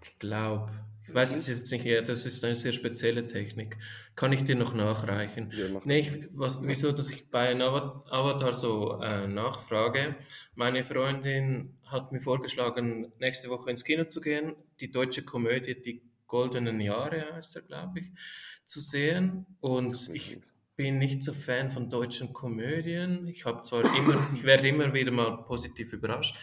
Ich 0.05 0.19
glaube. 0.19 0.71
Ich 1.11 1.17
weiß 1.17 1.37
es 1.37 1.49
jetzt 1.49 1.73
nicht, 1.73 1.85
ja, 1.85 2.03
das 2.03 2.25
ist 2.25 2.45
eine 2.45 2.55
sehr 2.55 2.71
spezielle 2.71 3.27
Technik. 3.27 3.77
Kann 4.15 4.33
ich 4.33 4.45
dir 4.45 4.55
noch 4.55 4.75
nachreichen? 4.75 5.51
Ja, 5.53 5.81
nee, 5.85 5.99
ich, 5.99 6.13
was, 6.31 6.61
wieso, 6.63 6.93
dass 6.93 7.11
ich 7.11 7.31
bei 7.31 7.53
Avatar 7.61 8.55
so 8.55 9.01
äh, 9.03 9.27
nachfrage? 9.27 10.15
Meine 10.55 10.85
Freundin 10.85 11.77
hat 11.85 12.13
mir 12.13 12.21
vorgeschlagen, 12.21 13.13
nächste 13.19 13.49
Woche 13.49 13.71
ins 13.71 13.83
Kino 13.83 14.05
zu 14.05 14.21
gehen, 14.21 14.55
die 14.79 14.93
deutsche 14.93 15.25
Komödie 15.25 15.83
Die 15.83 16.01
goldenen 16.29 16.81
Jahre 16.81 17.35
heißt 17.35 17.57
er, 17.57 17.63
glaube 17.63 17.99
ich, 17.99 18.13
zu 18.65 18.79
sehen. 18.81 19.47
Und 19.59 20.11
ich 20.13 20.39
bin 20.77 20.99
nicht 20.99 21.25
so 21.25 21.33
Fan 21.33 21.71
von 21.71 21.91
deutschen 21.91 22.33
Komödien. 22.33 23.27
Ich 23.27 23.47
habe 23.47 23.63
zwar 23.63 23.83
immer, 23.97 24.17
ich 24.33 24.45
werde 24.45 24.69
immer 24.69 24.95
wieder 24.95 25.11
mal 25.11 25.43
positiv 25.43 25.93
überrascht. 25.93 26.37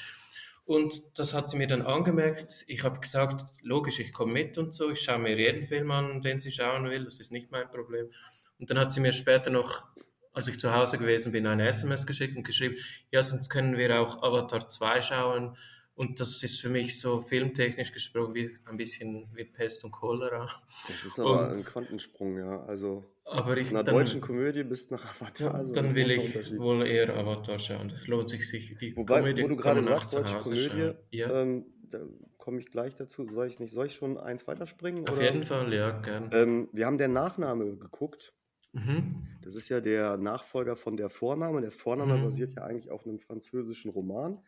Und 0.68 1.18
das 1.18 1.34
hat 1.34 1.50
sie 1.50 1.56
mir 1.56 1.68
dann 1.68 1.82
angemerkt. 1.82 2.66
Ich 2.68 2.84
habe 2.84 3.00
gesagt, 3.00 3.46
logisch, 3.62 4.02
ich 4.02 4.12
komme 4.12 4.34
mit 4.34 4.58
und 4.58 4.74
so. 4.74 4.90
Ich 4.90 5.00
schaue 5.00 5.20
mir 5.20 5.38
jeden 5.38 5.66
Film 5.66 5.90
an, 5.92 6.22
den 6.22 6.40
sie 6.40 6.52
schauen 6.52 6.90
will. 6.90 7.06
Das 7.06 7.22
ist 7.22 7.32
nicht 7.32 7.52
mein 7.52 7.70
Problem. 7.70 8.12
Und 8.60 8.70
dann 8.70 8.78
hat 8.78 8.92
sie 8.92 9.00
mir 9.00 9.14
später 9.14 9.50
noch, 9.50 9.86
als 10.34 10.50
ich 10.50 10.60
zu 10.60 10.74
Hause 10.74 10.98
gewesen 10.98 11.32
bin, 11.32 11.48
eine 11.48 11.70
SMS 11.70 12.06
geschickt 12.06 12.36
und 12.36 12.44
geschrieben, 12.44 12.76
ja, 13.12 13.24
sonst 13.24 13.48
können 13.48 13.78
wir 13.78 14.02
auch 14.02 14.22
Avatar 14.22 14.68
2 14.68 15.02
schauen. 15.02 15.58
Und 15.96 16.20
das 16.20 16.44
ist 16.44 16.60
für 16.60 16.70
mich 16.70 17.00
so 17.00 17.18
filmtechnisch 17.18 17.94
gesprochen 17.94 18.36
wie 18.36 18.54
ein 18.66 18.76
bisschen 18.76 19.30
wie 19.36 19.46
Pest 19.46 19.86
und 19.86 19.92
Cholera. 19.92 20.52
Das 20.86 21.02
ist 21.02 21.18
aber 21.18 21.48
und, 21.48 21.56
ein 21.56 21.64
Quantensprung, 21.64 22.38
ja. 22.40 22.66
Also 22.66 23.10
aber 23.28 23.58
ich, 23.58 23.68
von 23.68 23.78
einer 23.78 23.84
dann, 23.84 23.96
deutschen 23.96 24.22
Komödie 24.22 24.64
bis 24.64 24.90
nach 24.90 25.06
Avatar. 25.06 25.56
Also 25.56 25.74
dann 25.74 25.96
will 25.96 26.12
ich 26.12 26.58
wohl 26.58 26.86
eher 26.86 27.16
Avatar 27.16 27.60
schauen. 27.60 27.90
Das 27.90 28.08
lohnt 28.08 28.30
sich 28.30 28.48
sich. 28.50 28.78
Die 28.78 28.96
Wobei, 28.96 29.20
Komödie 29.20 29.44
wo 29.44 29.48
du 29.50 29.56
gerade 29.56 29.84
sagst, 29.84 30.14
deutsche 30.14 30.40
Komödie, 30.40 30.94
ja. 31.12 31.42
ähm, 31.42 31.66
da 31.90 32.00
komme 32.38 32.60
ich 32.60 32.72
gleich 32.72 32.96
dazu. 32.96 33.28
Soll 33.30 33.48
ich 33.48 33.60
nicht, 33.60 33.74
soll 33.74 33.88
ich 33.88 33.96
schon 33.96 34.18
eins 34.18 34.48
weiterspringen? 34.48 35.08
Auf 35.08 35.18
oder? 35.18 35.26
jeden 35.26 35.44
Fall, 35.44 35.74
ja, 35.74 35.92
gern. 36.00 36.30
Ähm, 36.32 36.70
wir 36.72 36.86
haben 36.86 36.98
der 36.98 37.10
Nachname 37.10 37.76
geguckt. 37.76 38.34
Mhm. 38.74 39.28
Das 39.42 39.56
ist 39.56 39.70
ja 39.70 39.82
der 39.82 40.18
Nachfolger 40.18 40.76
von 40.76 40.98
der 40.98 41.10
Vorname. 41.10 41.62
Der 41.62 41.72
Vorname 41.72 42.18
mhm. 42.18 42.24
basiert 42.24 42.54
ja 42.56 42.64
eigentlich 42.64 42.92
auf 42.92 43.06
einem 43.06 43.20
französischen 43.20 43.92
Roman 43.92 44.40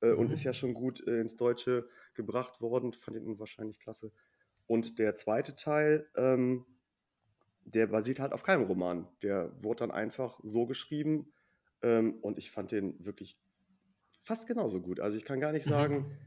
äh, 0.00 0.08
mhm. 0.08 0.18
und 0.18 0.32
ist 0.32 0.44
ja 0.44 0.52
schon 0.52 0.74
gut 0.74 1.06
äh, 1.06 1.20
ins 1.20 1.36
Deutsche 1.36 1.88
gebracht 2.14 2.60
worden. 2.60 2.92
Fand 2.92 3.16
ihn 3.16 3.38
wahrscheinlich 3.38 3.78
klasse. 3.78 4.12
Und 4.66 4.98
der 4.98 5.14
zweite 5.16 5.54
Teil, 5.54 6.08
ähm, 6.16 6.66
der 7.66 7.88
basiert 7.88 8.20
halt 8.20 8.32
auf 8.32 8.42
keinem 8.42 8.64
Roman. 8.64 9.08
Der 9.22 9.52
wurde 9.62 9.80
dann 9.80 9.90
einfach 9.90 10.38
so 10.42 10.66
geschrieben 10.66 11.32
ähm, 11.82 12.18
und 12.22 12.38
ich 12.38 12.50
fand 12.50 12.72
den 12.72 13.04
wirklich 13.04 13.38
fast 14.22 14.46
genauso 14.46 14.80
gut. 14.80 15.00
Also 15.00 15.16
ich 15.16 15.24
kann 15.24 15.40
gar 15.40 15.52
nicht 15.52 15.66
mhm. 15.66 15.70
sagen, 15.70 16.18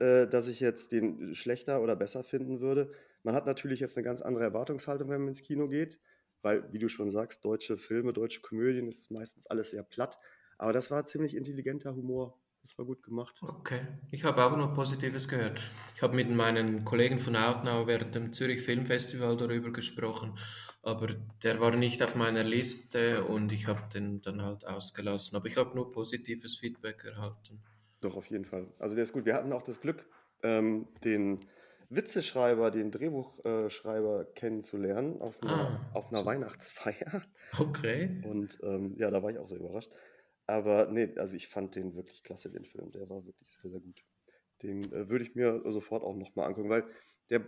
äh, 0.00 0.26
dass 0.26 0.48
ich 0.48 0.60
jetzt 0.60 0.92
den 0.92 1.34
schlechter 1.34 1.82
oder 1.82 1.96
besser 1.96 2.24
finden 2.24 2.60
würde. 2.60 2.92
Man 3.22 3.34
hat 3.34 3.46
natürlich 3.46 3.80
jetzt 3.80 3.96
eine 3.96 4.04
ganz 4.04 4.22
andere 4.22 4.44
Erwartungshaltung, 4.44 5.08
wenn 5.08 5.20
man 5.20 5.28
ins 5.28 5.42
Kino 5.42 5.68
geht, 5.68 5.98
weil, 6.42 6.72
wie 6.72 6.78
du 6.78 6.88
schon 6.88 7.10
sagst, 7.10 7.44
deutsche 7.44 7.76
Filme, 7.76 8.12
deutsche 8.12 8.40
Komödien 8.40 8.88
ist 8.88 9.10
meistens 9.10 9.46
alles 9.46 9.70
sehr 9.70 9.82
platt. 9.82 10.18
Aber 10.58 10.72
das 10.72 10.90
war 10.90 11.04
ziemlich 11.06 11.34
intelligenter 11.34 11.94
Humor. 11.94 12.38
Das 12.66 12.76
war 12.78 12.84
gut 12.84 13.00
gemacht. 13.04 13.32
Okay, 13.42 13.86
ich 14.10 14.24
habe 14.24 14.44
auch 14.44 14.56
nur 14.56 14.74
Positives 14.74 15.28
gehört. 15.28 15.60
Ich 15.94 16.02
habe 16.02 16.16
mit 16.16 16.28
meinen 16.28 16.84
Kollegen 16.84 17.20
von 17.20 17.36
Outnow 17.36 17.86
während 17.86 18.16
dem 18.16 18.32
Zürich 18.32 18.60
Filmfestival 18.60 19.36
darüber 19.36 19.70
gesprochen, 19.72 20.36
aber 20.82 21.14
der 21.44 21.60
war 21.60 21.76
nicht 21.76 22.02
auf 22.02 22.16
meiner 22.16 22.42
Liste 22.42 23.22
und 23.22 23.52
ich 23.52 23.68
habe 23.68 23.82
den 23.94 24.20
dann 24.20 24.42
halt 24.42 24.66
ausgelassen. 24.66 25.36
Aber 25.36 25.46
ich 25.46 25.56
habe 25.56 25.76
nur 25.76 25.90
positives 25.90 26.56
Feedback 26.56 27.04
erhalten. 27.04 27.62
Doch, 28.00 28.16
auf 28.16 28.26
jeden 28.30 28.46
Fall. 28.46 28.66
Also 28.80 28.96
der 28.96 29.04
ist 29.04 29.12
gut. 29.12 29.26
Wir 29.26 29.34
hatten 29.34 29.52
auch 29.52 29.62
das 29.62 29.80
Glück, 29.80 30.04
ähm, 30.42 30.88
den 31.04 31.46
Witzeschreiber, 31.88 32.72
den 32.72 32.90
Drehbuchschreiber 32.90 34.24
kennenzulernen 34.34 35.20
auf 35.20 35.40
einer, 35.40 35.52
Ah, 35.52 35.90
auf 35.94 36.08
einer 36.10 36.22
so. 36.22 36.26
Weihnachtsfeier. 36.26 37.22
Okay. 37.60 38.20
Und 38.24 38.58
ähm, 38.64 38.96
ja, 38.98 39.08
da 39.12 39.22
war 39.22 39.30
ich 39.30 39.38
auch 39.38 39.46
sehr 39.46 39.60
überrascht. 39.60 39.92
Aber 40.46 40.86
nee, 40.90 41.12
also 41.16 41.34
ich 41.34 41.48
fand 41.48 41.74
den 41.74 41.94
wirklich 41.94 42.22
klasse, 42.22 42.50
den 42.50 42.64
Film. 42.64 42.92
Der 42.92 43.08
war 43.08 43.24
wirklich 43.24 43.48
sehr, 43.48 43.70
sehr 43.70 43.80
gut. 43.80 44.04
Den 44.62 44.84
äh, 44.92 45.08
würde 45.08 45.24
ich 45.24 45.34
mir 45.34 45.62
sofort 45.66 46.02
auch 46.02 46.14
nochmal 46.14 46.46
angucken, 46.46 46.70
weil 46.70 46.84
der, 47.30 47.44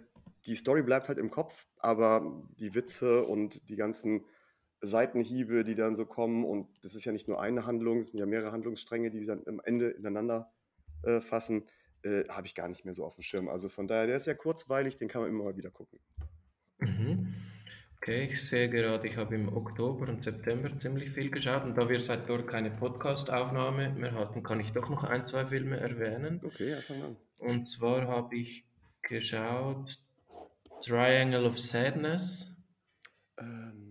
die 0.47 0.57
Story 0.57 0.83
bleibt 0.83 1.09
halt 1.09 1.19
im 1.19 1.31
Kopf, 1.31 1.69
aber 1.79 2.45
die 2.59 2.75
Witze 2.75 3.25
und 3.25 3.69
die 3.69 3.77
ganzen 3.77 4.25
Seitenhiebe, 4.81 5.65
die 5.65 5.75
dann 5.75 5.97
so 5.97 6.07
kommen, 6.07 6.45
und 6.45 6.69
das 6.83 6.95
ist 6.95 7.05
ja 7.05 7.13
nicht 7.13 7.29
nur 7.29 7.41
eine 7.41 7.67
Handlung, 7.67 7.99
es 7.99 8.11
sind 8.11 8.21
ja 8.21 8.27
mehrere 8.27 8.53
Handlungsstränge, 8.53 9.11
die 9.11 9.25
dann 9.27 9.43
am 9.47 9.61
Ende 9.65 9.91
ineinander 9.91 10.53
äh, 11.03 11.21
fassen, 11.21 11.65
äh, 12.03 12.25
habe 12.29 12.47
ich 12.47 12.55
gar 12.55 12.69
nicht 12.69 12.85
mehr 12.85 12.95
so 12.95 13.05
auf 13.05 13.15
dem 13.15 13.23
Schirm. 13.23 13.49
Also 13.49 13.69
von 13.69 13.89
daher, 13.89 14.07
der 14.07 14.17
ist 14.17 14.27
ja 14.27 14.35
kurzweilig, 14.35 14.97
den 14.97 15.09
kann 15.09 15.23
man 15.23 15.31
immer 15.31 15.45
mal 15.45 15.57
wieder 15.57 15.71
gucken. 15.71 15.99
Mhm. 16.79 17.35
Okay, 18.01 18.25
ich 18.25 18.47
sehe 18.47 18.71
gerade, 18.71 19.07
ich 19.07 19.17
habe 19.17 19.35
im 19.35 19.55
Oktober 19.55 20.09
und 20.09 20.23
September 20.23 20.75
ziemlich 20.77 21.11
viel 21.11 21.31
geschaut 21.31 21.65
und 21.65 21.77
da 21.77 21.89
wir 21.89 22.01
seit 22.01 22.29
dort 22.29 22.47
keine 22.47 22.71
Podcast-Aufnahme 22.71 23.91
mehr 23.91 24.13
hatten, 24.13 24.43
kann 24.43 24.61
ich 24.61 24.73
doch 24.73 24.89
noch 24.89 25.03
ein, 25.05 25.27
zwei 25.27 25.45
Filme 25.47 25.79
erwähnen. 25.79 26.41
Okay, 26.45 26.71
ja, 26.71 26.81
fang 26.81 27.03
an. 27.03 27.17
Und 27.39 27.67
zwar 27.67 28.07
habe 28.07 28.37
ich 28.37 28.65
geschaut 29.03 29.99
Triangle 30.81 31.45
of 31.45 31.59
Sadness, 31.59 32.55
Ähm, 33.41 33.88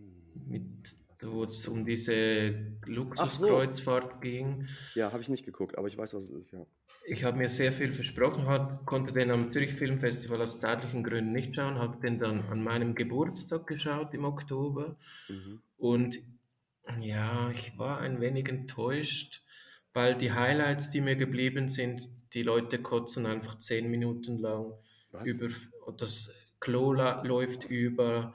wo 1.21 1.43
es 1.43 1.67
um 1.67 1.85
diese 1.85 2.53
ach 2.81 2.87
so, 2.87 2.91
Luxuskreuzfahrt 2.91 4.21
ging. 4.21 4.67
ja, 4.95 5.11
habe 5.11 5.21
ich 5.21 5.29
nicht 5.29 5.45
geguckt, 5.45 5.77
aber 5.77 5.87
ich 5.87 5.97
weiß, 5.97 6.13
was 6.13 6.25
es 6.25 6.31
ist, 6.31 6.51
ja. 6.53 6.65
Ich 7.05 7.23
habe 7.23 7.37
mir 7.37 7.49
sehr 7.49 7.71
viel 7.71 7.93
versprochen, 7.93 8.47
hat, 8.47 8.85
konnte 8.85 9.13
den 9.13 9.31
am 9.31 9.49
Zürich 9.49 9.73
Filmfestival 9.73 10.41
aus 10.41 10.59
zeitlichen 10.59 11.03
Gründen 11.03 11.31
nicht 11.31 11.55
schauen, 11.55 11.75
habe 11.75 11.99
den 12.01 12.19
dann 12.19 12.41
an 12.49 12.63
meinem 12.63 12.95
Geburtstag 12.95 13.65
geschaut 13.65 14.13
im 14.13 14.25
Oktober. 14.25 14.97
Mhm. 15.29 15.61
Und 15.77 16.19
ja, 16.99 17.49
ich 17.51 17.77
war 17.77 17.99
ein 17.99 18.19
wenig 18.19 18.49
enttäuscht, 18.49 19.43
weil 19.93 20.15
die 20.15 20.33
Highlights, 20.33 20.89
die 20.89 21.01
mir 21.01 21.15
geblieben 21.15 21.69
sind, 21.69 22.09
die 22.33 22.43
Leute 22.43 22.79
kotzen 22.79 23.25
einfach 23.25 23.57
zehn 23.57 23.89
Minuten 23.89 24.37
lang 24.37 24.73
Was? 25.11 25.25
über, 25.25 25.47
das 25.97 26.33
Klo 26.59 26.93
läuft 26.93 27.65
über. 27.69 28.33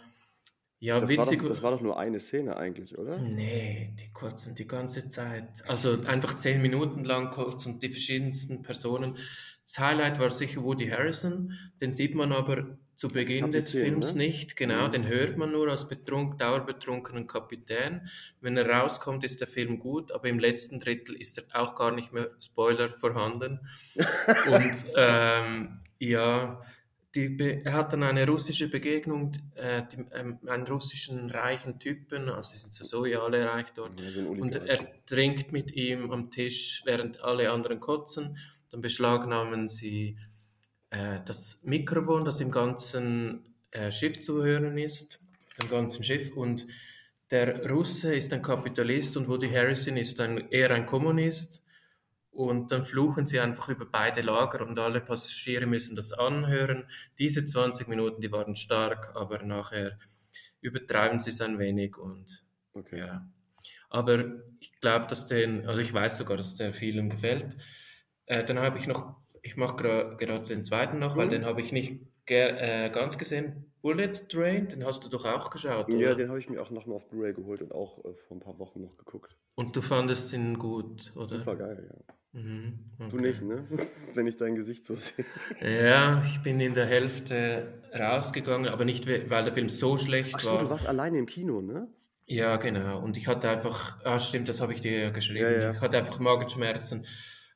Ja, 0.83 0.99
Das 0.99 1.09
war 1.17 1.25
witzig. 1.27 1.41
doch, 1.43 1.49
das 1.49 1.63
war 1.63 1.71
doch 1.71 1.81
nur 1.81 1.97
eine 1.97 2.19
Szene 2.19 2.57
eigentlich, 2.57 2.99
oder? 2.99 3.17
Nee, 3.19 3.95
die 4.01 4.13
kotzen 4.13 4.57
die 4.57 4.67
ganze 4.67 5.09
Zeit. 5.09 5.63
Also 5.69 5.97
einfach 6.07 6.35
zehn 6.37 6.61
Minuten 6.61 7.05
lang 7.05 7.31
kotzen 7.31 7.79
die 7.79 7.89
verschiedensten 7.89 8.63
Personen. 8.63 9.17
Das 9.65 9.79
Highlight 9.79 10.19
war 10.19 10.31
sicher 10.31 10.65
Woody 10.65 10.89
Harrison. 10.89 11.53
Den 11.81 11.93
sieht 11.93 12.17
man 12.17 12.33
aber 12.33 12.79
zu 12.97 13.09
Beginn 13.09 13.53
des 13.53 13.71
Films 13.71 14.17
ne? 14.17 14.25
nicht. 14.25 14.57
Genau, 14.57 14.89
Mhm. 14.89 14.91
den 14.91 15.07
hört 15.09 15.37
man 15.37 15.53
nur 15.53 15.69
als 15.69 15.87
betrunk, 15.87 16.39
dauerbetrunkenen 16.39 17.29
Kapitän. 17.29 18.09
Wenn 18.41 18.57
er 18.57 18.69
rauskommt, 18.69 19.23
ist 19.23 19.41
der 19.41 19.47
Film 19.47 19.79
gut, 19.79 20.11
aber 20.11 20.29
im 20.29 20.41
letzten 20.41 20.81
Drittel 20.81 21.15
ist 21.15 21.39
er 21.39 21.45
auch 21.63 21.77
gar 21.77 21.93
nicht 21.95 22.13
mehr, 22.13 22.29
Spoiler, 22.43 22.91
vorhanden. 22.91 23.61
Und 24.49 24.87
ähm, 24.97 25.69
ja, 26.01 26.61
die, 27.15 27.61
er 27.65 27.75
hat 27.75 27.93
dann 27.93 28.03
eine 28.03 28.27
russische 28.27 28.69
Begegnung, 28.69 29.33
äh, 29.55 29.83
die, 29.93 30.05
ähm, 30.13 30.39
einen 30.47 30.67
russischen 30.67 31.31
reichen 31.31 31.79
Typen, 31.79 32.29
also 32.29 32.51
sie 32.51 32.59
sind 32.59 32.73
sowieso 32.73 33.05
ja 33.05 33.23
alle 33.23 33.47
reich 33.47 33.73
dort, 33.75 34.01
Ja, 34.01 34.11
so 34.11 34.31
und 34.31 34.57
er 34.57 35.05
trinkt 35.05 35.53
mit 35.53 35.73
ihm 35.73 36.11
am 36.11 36.31
Tisch, 36.31 36.83
während 36.85 37.23
alle 37.23 37.51
anderen 37.51 37.81
kotzen. 37.81 38.39
Dann 38.71 38.81
beschlagnahmen 38.81 39.69
sie 39.69 40.17
äh, 40.91 41.21
das 41.27 41.63
Mikrofon, 41.65 42.25
das 42.25 42.41
im 42.41 42.51
ganzen 42.51 43.55
äh, 43.71 43.91
Schiff 43.91 44.21
zu 44.21 44.43
hören 44.43 44.79
ist, 44.79 45.23
im 45.63 45.69
ganzen 45.69 46.05
Schiff. 46.05 46.35
Und 46.35 46.67
der 47.31 47.69
Russe 47.69 48.15
ist 48.15 48.33
ein 48.33 48.43
Kapitalist 48.43 49.17
und 49.17 49.29
Woody 49.29 49.51
Harrison 49.51 49.97
ist 49.97 50.21
ein, 50.21 50.51
eher 50.51 50.71
ein 50.71 50.87
Kommunist. 50.87 51.65
Und 52.33 52.73
dann 52.73 52.83
fluchen 52.83 53.27
sie 53.27 53.41
einfach 53.41 53.69
über 53.69 53.85
beide 53.85 54.23
Lager 54.23 54.67
und 54.67 54.79
alle 54.79 55.01
Passagiere 55.03 55.67
müssen 55.67 55.95
das 55.97 56.13
anhören. 56.15 56.89
Diese 57.19 57.45
20 57.45 57.89
Minuten, 57.89 58.23
die 58.23 58.33
waren 58.33 58.57
stark, 58.57 59.15
aber 59.15 59.43
nachher 59.43 59.99
übertreiben 60.63 61.21
sie 61.21 61.31
es 61.31 61.41
ein 61.43 61.59
wenig 61.59 61.99
und 61.99 62.45
Okay. 62.75 63.01
ja. 63.01 63.29
Aber 63.91 64.25
ich 64.61 64.73
glaube, 64.81 65.07
dass 65.09 65.27
den, 65.27 65.67
also 65.67 65.81
ich 65.81 65.93
weiß 65.93 66.17
sogar, 66.17 66.39
dass 66.39 66.55
der 66.55 66.73
vielen 66.73 67.11
gefällt. 67.11 67.55
Äh, 68.25 68.45
dann 68.45 68.59
habe 68.61 68.79
ich 68.79 68.87
noch, 68.87 69.17
ich 69.43 69.59
mache 69.59 69.77
gerade 69.77 70.47
den 70.49 70.65
zweiten 70.65 70.99
noch, 70.99 71.17
weil 71.19 71.27
Mhm. 71.27 71.31
den 71.31 71.45
habe 71.45 71.61
ich 71.61 71.71
nicht 71.73 72.01
äh, 72.27 72.89
ganz 72.89 73.19
gesehen. 73.19 73.71
Bullet 73.83 74.13
Train, 74.31 74.69
den 74.69 74.87
hast 74.87 75.05
du 75.05 75.11
doch 75.11 75.27
auch 75.27 75.51
geschaut, 75.51 75.89
Ja, 75.91 75.97
oder? 75.97 76.15
den 76.15 76.29
habe 76.31 76.39
ich 76.39 76.49
mir 76.49 76.63
auch 76.63 76.71
nochmal 76.71 76.97
auf 76.97 77.09
Blu-ray 77.11 77.35
geholt 77.35 77.61
und 77.61 77.73
auch 77.73 77.99
äh, 78.07 78.15
vor 78.27 78.37
ein 78.37 78.41
paar 78.41 78.59
Wochen 78.59 78.81
noch 78.81 78.97
geguckt. 78.97 79.37
Und 79.57 79.77
du 79.77 79.83
fandest 79.83 80.33
ihn 80.33 80.59
gut, 80.59 81.13
oder? 81.15 81.27
Super 81.27 81.57
geil, 81.57 81.91
ja. 81.91 82.15
Mhm, 82.33 82.79
Du 83.11 83.17
okay. 83.19 83.29
nicht, 83.29 83.43
ne? 83.43 83.67
Wenn 84.15 84.27
ich 84.27 84.37
dein 84.39 84.55
Gesicht 84.55 84.87
so 84.87 84.95
sehe. 84.95 85.25
Ja, 85.61 86.23
ich 86.25 86.41
bin 86.43 86.61
in 86.61 86.73
der 86.73 86.87
Hälfte 86.87 87.83
rausgegangen, 87.95 88.69
aber 88.73 88.85
nicht, 88.87 89.07
we- 89.07 89.29
weil 89.29 89.45
der 89.45 89.53
Film 89.53 89.69
so 89.69 89.95
Ach 89.95 89.99
schlecht 89.99 90.41
so, 90.41 90.51
du 90.53 90.55
war. 90.65 90.71
warst 90.71 90.87
alleine 90.87 91.19
im 91.19 91.27
Kino, 91.27 91.61
ne? 91.61 91.89
Ja, 92.25 92.57
genau. 92.57 93.03
Und 93.03 93.17
ich 93.19 93.29
hatte 93.29 93.51
einfach, 93.51 94.03
ah, 94.05 94.19
stimmt, 94.19 94.49
das 94.49 94.61
habe 94.63 94.73
ich 94.73 94.81
dir 94.81 94.93
ja 94.93 94.99
Ja, 95.05 95.11
geschrieben. 95.11 95.61
ja. 95.61 95.73
Ich 95.73 95.81
hatte 95.81 95.99
einfach 95.99 96.19
Magenschmerzen. 96.21 97.07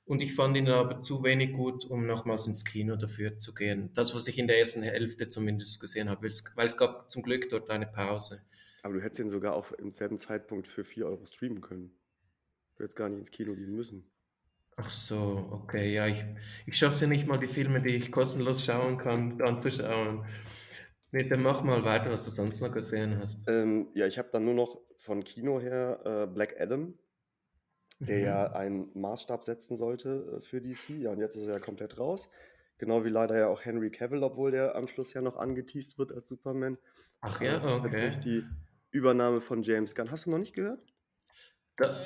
Und 0.05 0.21
ich 0.23 0.35
fand 0.35 0.57
ihn 0.57 0.69
aber 0.69 1.01
zu 1.01 1.25
wenig 1.25 1.53
gut, 1.53 1.85
um 1.87 2.07
nochmals 2.07 2.47
ins 2.47 2.65
Kino 2.65 2.97
dafür 2.97 3.39
zu 3.39 3.55
gehen. 3.55 3.91
Das, 3.95 4.15
was 4.15 4.29
ich 4.29 4.39
in 4.39 4.47
der 4.47 4.59
ersten 4.59 4.83
Hälfte 4.83 5.29
zumindest 5.29 5.81
gesehen 5.81 6.11
habe, 6.11 6.23
weil 6.25 6.31
es, 6.31 6.45
weil 6.55 6.67
es 6.67 6.77
gab 6.77 7.11
zum 7.11 7.23
Glück 7.23 7.49
dort 7.49 7.71
eine 7.71 7.87
Pause. 7.87 8.43
Aber 8.83 8.95
du 8.95 9.01
hättest 9.03 9.21
ihn 9.21 9.31
sogar 9.31 9.55
auch 9.55 9.73
im 9.73 9.93
selben 9.93 10.19
Zeitpunkt 10.19 10.69
für 10.69 10.85
4 10.85 11.07
Euro 11.07 11.25
streamen 11.27 11.61
können. 11.61 11.91
Du 12.77 12.83
hättest 12.85 12.97
gar 12.97 13.09
nicht 13.09 13.19
ins 13.21 13.31
Kino 13.31 13.55
gehen 13.55 13.75
müssen. 13.75 14.05
Ach 14.77 14.91
so, 14.91 15.49
okay, 15.53 15.93
ja, 15.93 16.07
ich, 16.07 16.25
ich 16.67 16.77
schaffe 16.77 16.95
es 16.95 17.01
ja 17.01 17.07
nicht 17.07 17.27
mal, 17.27 17.39
die 17.39 17.47
Filme, 17.47 17.81
die 17.81 17.95
ich 17.97 18.13
kostenlos 18.13 18.65
schauen 18.65 18.99
kann, 18.99 19.41
anzuschauen. 19.41 20.27
Nee, 21.13 21.29
dann 21.29 21.43
mach 21.43 21.63
mal 21.63 21.85
weiter, 21.85 22.11
was 22.11 22.25
du 22.25 22.31
sonst 22.31 22.61
noch 22.61 22.73
gesehen 22.73 23.19
hast. 23.19 23.49
Ähm, 23.49 23.89
ja, 23.95 24.07
ich 24.07 24.19
habe 24.19 24.29
dann 24.33 24.45
nur 24.45 24.55
noch 24.55 24.81
von 24.99 25.25
Kino 25.25 25.61
her 25.61 26.01
äh, 26.05 26.27
Black 26.27 26.61
Adam, 26.61 26.99
der 28.07 28.19
Mhm. 28.19 28.25
ja 28.25 28.53
einen 28.53 28.91
Maßstab 28.95 29.45
setzen 29.45 29.77
sollte 29.77 30.41
äh, 30.41 30.43
für 30.43 30.61
DC. 30.61 30.91
Ja, 31.01 31.11
und 31.13 31.21
jetzt 31.21 31.37
ist 31.37 31.47
er 31.47 31.55
ja 31.55 31.59
komplett 31.61 31.99
raus. 31.99 32.29
Genau 32.79 33.05
wie 33.05 33.09
leider 33.11 33.39
ja 33.39 33.49
auch 33.49 33.65
Henry 33.65 33.91
Cavill, 33.91 34.23
obwohl 34.23 34.51
der 34.51 34.75
am 34.77 34.89
Schluss 34.89 35.15
ja 35.15 35.23
noch 35.23 35.37
angeteased 35.37 35.99
wird 35.99 36.13
als 36.13 36.29
Superman. 36.29 36.79
Ach 37.21 37.41
ja, 37.41 37.63
okay. 37.63 38.01
durch 38.01 38.19
die 38.21 38.45
Übernahme 38.91 39.41
von 39.41 39.63
James 39.63 39.95
Gunn. 39.95 40.11
Hast 40.11 40.27
du 40.27 40.31
noch 40.31 40.39
nicht 40.39 40.55
gehört? 40.55 40.81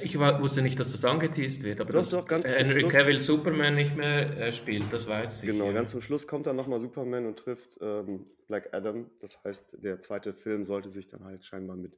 Ich 0.03 0.19
wusste 0.19 0.63
nicht, 0.63 0.81
dass 0.81 0.91
das 0.93 1.05
angeteased 1.05 1.63
wird, 1.63 1.81
aber 1.81 1.93
Doch, 1.93 2.25
dass 2.27 2.45
Henry. 2.45 2.83
Cavill 2.89 3.21
Superman 3.21 3.77
nicht 3.77 3.97
mehr 3.97 4.37
äh, 4.37 4.53
spielt, 4.53 4.93
das 4.93 5.07
weiß 5.07 5.45
ich. 5.45 5.51
Genau, 5.51 5.67
ja. 5.67 5.73
ganz 5.73 5.93
zum 5.93 6.03
Schluss 6.03 6.27
kommt 6.27 6.47
dann 6.47 6.57
nochmal 6.57 6.81
Superman 6.81 7.27
und 7.27 7.39
trifft 7.39 7.79
ähm, 7.81 8.27
Black 8.49 8.75
Adam. 8.75 9.09
Das 9.21 9.43
heißt, 9.45 9.77
der 9.83 10.01
zweite 10.01 10.35
Film 10.35 10.65
sollte 10.65 10.91
sich 10.91 11.07
dann 11.07 11.25
halt 11.25 11.45
scheinbar 11.45 11.77
mit 11.77 11.97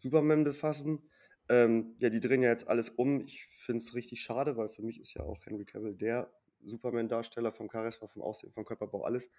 Superman 0.00 0.42
befassen. 0.42 1.08
Ähm, 1.48 1.94
ja, 1.98 2.10
die 2.10 2.20
drehen 2.20 2.42
ja 2.42 2.50
jetzt 2.50 2.66
alles 2.66 2.88
um. 2.88 3.24
Ich 3.26 3.44
finde 3.44 3.84
es 3.84 3.94
richtig 3.94 4.20
schade, 4.22 4.56
weil 4.56 4.68
für 4.68 4.82
mich 4.82 5.00
ist 5.00 5.14
ja 5.14 5.22
auch 5.22 5.38
Henry 5.46 5.64
Cavill 5.64 5.94
der 5.94 6.30
Superman-Darsteller 6.64 7.52
vom 7.52 7.70
Charisma, 7.70 8.08
vom 8.08 8.22
Aussehen, 8.22 8.50
vom 8.52 8.64
Körperbau, 8.64 9.04
alles. 9.04 9.30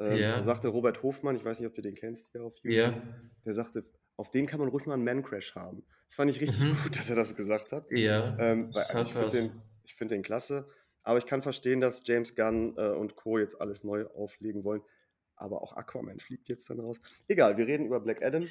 Ähm, 0.00 0.16
Ja. 0.16 0.42
Sagte 0.42 0.68
Robert 0.68 1.02
Hofmann, 1.02 1.36
ich 1.36 1.44
weiß 1.44 1.60
nicht, 1.60 1.68
ob 1.68 1.74
du 1.74 1.82
den 1.82 1.94
kennst 1.94 2.32
hier 2.32 2.42
auf 2.42 2.56
YouTube, 2.62 2.72
Ja, 2.72 3.02
der 3.44 3.54
sagte, 3.54 3.84
auf 4.22 4.30
den 4.30 4.46
kann 4.46 4.60
man 4.60 4.68
ruhig 4.68 4.86
mal 4.86 4.94
einen 4.94 5.04
Man-Crash 5.04 5.54
haben. 5.56 5.84
Das 6.06 6.14
fand 6.14 6.30
ich 6.30 6.40
richtig 6.40 6.64
Mhm. 6.64 6.76
gut, 6.82 6.96
dass 6.96 7.10
er 7.10 7.16
das 7.16 7.34
gesagt 7.34 7.72
hat. 7.72 7.86
ja, 7.90 8.38
Ähm, 8.38 8.72
weil 8.72 8.82
hat 8.84 9.06
ich 9.08 9.12
finde 9.12 9.30
den, 9.30 9.62
ich 9.84 9.94
find 9.94 10.10
den 10.12 10.22
klasse. 10.22 10.68
Aber 11.02 11.18
ich 11.18 11.26
kann 11.26 11.42
verstehen, 11.42 11.80
dass 11.80 12.02
James 12.06 12.36
Gunn 12.36 12.76
äh, 12.76 12.90
und 12.90 13.16
Co. 13.16 13.38
jetzt 13.38 13.60
alles 13.60 13.82
neu 13.82 14.06
auflegen 14.14 14.62
wollen. 14.62 14.82
Aber 15.34 15.60
auch 15.62 15.76
Aquaman 15.76 16.20
fliegt 16.20 16.48
jetzt 16.48 16.70
dann 16.70 16.78
raus. 16.78 17.00
Egal, 17.26 17.56
wir 17.56 17.66
reden 17.66 17.86
über 17.86 17.98
Black 17.98 18.22
Adam. 18.22 18.44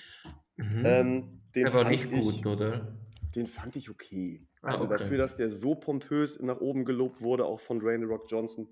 Mhm. 0.57 0.83
Ähm, 0.85 1.41
den, 1.55 1.63
Der 1.63 1.73
war 1.73 1.81
fand 1.83 1.91
nicht 1.91 2.11
ich, 2.11 2.21
gut, 2.21 2.45
oder? 2.45 2.93
den 3.33 3.47
fand 3.47 3.77
ich 3.77 3.89
okay. 3.89 4.45
Ah, 4.61 4.73
Also 4.73 4.85
okay. 4.85 4.97
dafür, 4.97 5.17
dass 5.17 5.37
der 5.37 5.49
so 5.49 5.75
pompös 5.75 6.39
nach 6.41 6.59
oben 6.59 6.83
gelobt 6.83 7.21
wurde, 7.21 7.45
auch 7.45 7.61
von 7.61 7.79
Dwayne 7.79 8.05
Rock 8.05 8.25
Johnson, 8.29 8.67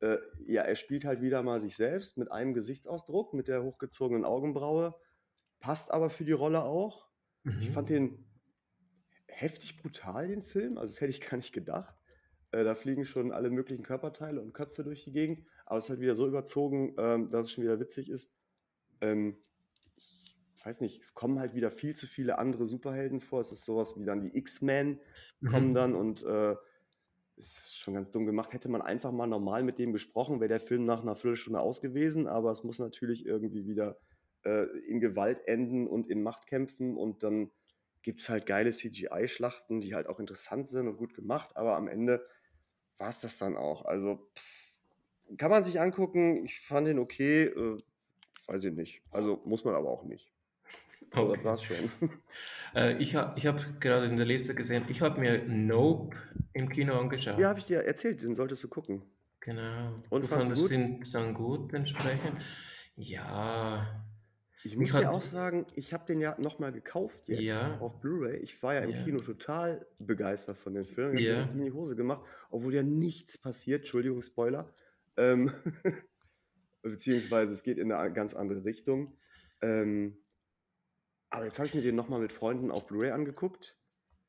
äh, 0.00 0.18
ja, 0.46 0.60
er 0.62 0.76
spielt 0.76 1.06
halt 1.06 1.22
wieder 1.22 1.42
mal 1.42 1.62
sich 1.62 1.74
selbst 1.74 2.18
mit 2.18 2.30
einem 2.30 2.52
Gesichtsausdruck, 2.52 3.32
mit 3.32 3.48
der 3.48 3.62
hochgezogenen 3.62 4.26
Augenbraue. 4.26 4.94
Passt 5.60 5.90
aber 5.90 6.10
für 6.10 6.24
die 6.24 6.32
Rolle 6.32 6.64
auch. 6.64 7.08
Ich 7.56 7.70
fand 7.70 7.88
Mhm. 7.88 7.94
den 7.94 8.24
heftig 9.28 9.76
brutal, 9.76 10.28
den 10.28 10.42
Film. 10.42 10.78
Also, 10.78 10.92
das 10.92 11.00
hätte 11.00 11.10
ich 11.10 11.20
gar 11.30 11.36
nicht 11.36 11.52
gedacht. 11.52 11.94
Äh, 12.52 12.64
da 12.64 12.74
fliegen 12.74 13.04
schon 13.04 13.32
alle 13.32 13.50
möglichen 13.50 13.82
Körperteile 13.84 14.40
und 14.40 14.52
Köpfe 14.52 14.84
durch 14.84 15.04
die 15.04 15.12
Gegend. 15.12 15.46
Aber 15.66 15.78
es 15.78 15.86
ist 15.86 15.90
halt 15.90 16.00
wieder 16.00 16.14
so 16.14 16.26
überzogen, 16.26 16.94
ähm, 16.98 17.30
dass 17.30 17.46
es 17.46 17.52
schon 17.52 17.64
wieder 17.64 17.80
witzig 17.80 18.08
ist. 18.10 18.32
Ähm, 19.00 19.38
ich 19.96 20.64
weiß 20.64 20.80
nicht, 20.80 21.00
es 21.02 21.14
kommen 21.14 21.38
halt 21.38 21.54
wieder 21.54 21.70
viel 21.70 21.94
zu 21.94 22.06
viele 22.06 22.38
andere 22.38 22.66
Superhelden 22.66 23.20
vor. 23.20 23.40
Es 23.40 23.52
ist 23.52 23.64
sowas 23.64 23.98
wie 23.98 24.04
dann 24.04 24.20
die 24.20 24.36
X-Men 24.36 25.00
kommen 25.44 25.72
Mhm. 25.72 25.74
dann 25.74 25.94
und 25.94 26.24
äh, 26.24 26.56
es 27.36 27.58
ist 27.58 27.78
schon 27.78 27.94
ganz 27.94 28.10
dumm 28.10 28.26
gemacht. 28.26 28.52
Hätte 28.52 28.68
man 28.68 28.82
einfach 28.82 29.12
mal 29.12 29.26
normal 29.26 29.62
mit 29.62 29.78
dem 29.78 29.92
gesprochen, 29.92 30.40
wäre 30.40 30.48
der 30.48 30.60
Film 30.60 30.84
nach 30.84 31.02
einer 31.02 31.16
Viertelstunde 31.16 31.60
aus 31.60 31.80
gewesen. 31.80 32.26
Aber 32.26 32.50
es 32.50 32.64
muss 32.64 32.78
natürlich 32.78 33.26
irgendwie 33.26 33.66
wieder 33.66 33.98
äh, 34.46 34.64
in 34.88 35.00
Gewalt 35.00 35.46
enden 35.48 35.86
und 35.88 36.08
in 36.08 36.22
Machtkämpfen. 36.22 36.96
Und 36.96 37.22
dann 37.22 37.50
gibt 38.02 38.20
es 38.22 38.28
halt 38.28 38.46
geile 38.46 38.72
CGI-Schlachten, 38.72 39.80
die 39.80 39.94
halt 39.94 40.06
auch 40.06 40.20
interessant 40.20 40.68
sind 40.68 40.88
und 40.88 40.96
gut 40.96 41.14
gemacht. 41.14 41.56
Aber 41.56 41.76
am 41.76 41.88
Ende 41.88 42.26
war 42.98 43.10
es 43.10 43.20
das 43.20 43.38
dann 43.38 43.56
auch. 43.56 43.84
Also 43.84 44.30
pff, 44.36 45.36
kann 45.38 45.50
man 45.50 45.64
sich 45.64 45.80
angucken. 45.80 46.44
Ich 46.44 46.60
fand 46.60 46.86
den 46.86 46.98
okay. 46.98 47.44
Äh, 47.44 47.76
weiß 48.46 48.64
ich 48.64 48.74
nicht. 48.74 49.02
Also 49.10 49.42
muss 49.44 49.64
man 49.64 49.74
aber 49.74 49.90
auch 49.90 50.04
nicht. 50.04 50.32
Aber 51.12 51.34
das 51.34 51.38
Okay. 51.38 51.44
war's 51.44 51.62
schon. 51.64 51.90
Äh, 52.74 52.98
ich 52.98 53.14
habe 53.16 53.38
ich 53.38 53.46
hab 53.46 53.80
gerade 53.80 54.06
in 54.06 54.16
der 54.16 54.26
Liste 54.26 54.54
gesehen, 54.54 54.84
ich 54.88 55.00
habe 55.00 55.20
mir 55.20 55.44
Nope 55.48 56.16
im 56.52 56.68
Kino 56.68 56.92
Ja, 56.94 57.00
angeschaut. 57.00 57.44
habe 57.48 57.58
ich 57.58 57.66
dir 57.66 57.84
erzählt, 57.84 58.22
den 58.22 58.34
solltest 58.34 58.62
du 58.64 58.68
gucken. 58.68 59.02
Genau. 59.40 60.02
Und 60.10 60.22
Du 60.22 60.26
fandest 60.26 60.62
gut? 60.62 60.72
ihn 60.72 61.02
dann 61.12 61.34
gut 61.34 61.72
entsprechend? 61.72 62.42
Ja, 62.96 64.05
Ich 64.64 64.76
muss 64.76 64.92
dir 64.92 65.06
hat, 65.06 65.14
auch 65.14 65.22
sagen, 65.22 65.66
ich 65.74 65.92
habe 65.92 66.06
den 66.06 66.20
ja 66.20 66.36
nochmal 66.40 66.72
gekauft 66.72 67.28
jetzt 67.28 67.40
ja, 67.40 67.78
auf 67.78 68.00
Blu-ray. 68.00 68.38
Ich 68.38 68.60
war 68.62 68.74
ja 68.74 68.80
im 68.80 68.90
ja, 68.90 69.02
Kino 69.02 69.20
total 69.20 69.86
begeistert 69.98 70.58
von 70.58 70.74
dem 70.74 70.84
Film. 70.84 71.16
Ich 71.16 71.26
habe 71.26 71.30
mir 71.30 71.34
ja, 71.34 71.42
richtig 71.42 71.58
in 71.58 71.64
die 71.66 71.72
Hose 71.72 71.96
gemacht, 71.96 72.22
obwohl 72.50 72.74
ja 72.74 72.82
nichts 72.82 73.38
passiert. 73.38 73.82
Entschuldigung, 73.82 74.22
Spoiler. 74.22 74.72
Ähm, 75.16 75.52
beziehungsweise 76.82 77.52
es 77.52 77.62
geht 77.62 77.78
in 77.78 77.92
eine 77.92 78.12
ganz 78.12 78.34
andere 78.34 78.64
Richtung. 78.64 79.16
Ähm, 79.60 80.18
aber 81.30 81.46
jetzt 81.46 81.58
habe 81.58 81.68
ich 81.68 81.74
mir 81.74 81.82
den 81.82 81.96
nochmal 81.96 82.20
mit 82.20 82.32
Freunden 82.32 82.70
auf 82.70 82.86
Blu-ray 82.86 83.10
angeguckt. 83.10 83.76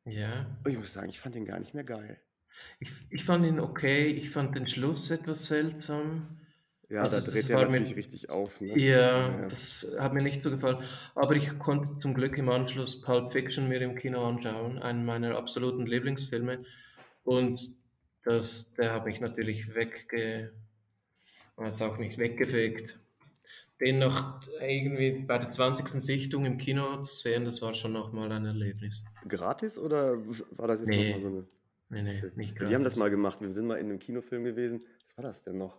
ja. 0.05 0.57
Und 0.63 0.72
ich 0.72 0.77
muss 0.77 0.93
sagen, 0.93 1.10
ich 1.10 1.19
fand 1.19 1.36
den 1.36 1.46
gar 1.46 1.60
nicht 1.60 1.74
mehr 1.74 1.84
geil. 1.84 2.22
Ich, 2.79 2.91
ich 3.10 3.24
fand 3.24 3.46
ihn 3.46 3.60
okay, 3.60 4.07
ich 4.07 4.29
fand 4.29 4.55
den 4.55 4.67
Schluss 4.67 5.12
etwas 5.12 5.48
seltsam. 5.48 6.39
Ja, 6.89 7.01
Also 7.01 7.17
da 7.17 7.22
das 7.25 7.34
dreht 7.34 7.50
er 7.50 7.56
war 7.58 7.63
natürlich 7.65 7.89
mir, 7.91 7.96
richtig 7.98 8.29
auf, 8.29 8.62
ne? 8.62 8.77
ja, 8.79 9.29
Ja, 9.29 9.48
das 9.48 9.88
hat 10.00 10.13
mir 10.13 10.22
nicht 10.22 10.41
so 10.41 10.50
gefallen. 10.51 10.77
Aber 11.15 11.36
ich 11.36 11.60
konnte 11.60 11.96
zum 11.96 12.13
Glück 12.13 12.38
im 12.38 12.48
Anschluss 12.50 13.01
Pulp 13.01 13.34
Fiction 13.34 13.67
mir 13.67 13.82
im 13.82 13.96
Kino 13.96 14.24
anschauen, 14.25 14.79
einen 14.79 15.03
meiner 15.06 15.36
absoluten 15.38 15.86
Lieblingsfilme. 15.86 16.63
Und 17.25 17.72
das, 18.24 18.74
der 18.74 18.94
hat 18.94 19.06
mich 19.06 19.20
natürlich 19.20 19.75
wegge, 19.75 20.53
also 21.58 21.86
auch 21.86 21.98
nicht 21.98 22.17
weggefegt. 22.17 23.00
Den 23.82 24.00
noch 24.00 24.39
irgendwie 24.60 25.12
bei 25.27 25.38
der 25.38 25.51
20. 25.51 25.88
Sichtung 26.01 26.46
im 26.46 26.58
Kino 26.58 27.01
zu 27.01 27.13
sehen, 27.13 27.46
das 27.46 27.62
war 27.62 27.74
schon 27.74 27.94
nochmal 27.94 28.32
ein 28.32 28.46
Erlebnis. 28.46 29.06
Gratis 29.27 29.77
oder 29.77 30.17
war 30.58 30.67
das 30.67 30.79
jetzt 30.82 30.89
nochmal 30.89 31.20
so 31.20 31.29
Nee, 31.89 32.00
eine. 32.00 32.03
nee, 32.03 32.22
nee, 32.22 32.32
nicht 32.36 32.56
Ja, 32.60 32.70
Wir 32.70 32.75
haben 32.75 32.84
das 32.84 32.94
gratis. 32.94 33.00
mal 33.00 33.10
gemacht. 33.10 33.39
Wir 33.41 33.51
sind 33.51 33.67
mal 33.67 33.75
in 33.77 33.88
einem 33.89 34.00
Kinofilm 34.00 34.46
gewesen. 34.46 34.82
Was 35.10 35.17
war 35.17 35.32
das 35.32 35.44
denn 35.44 35.58
noch? 35.58 35.77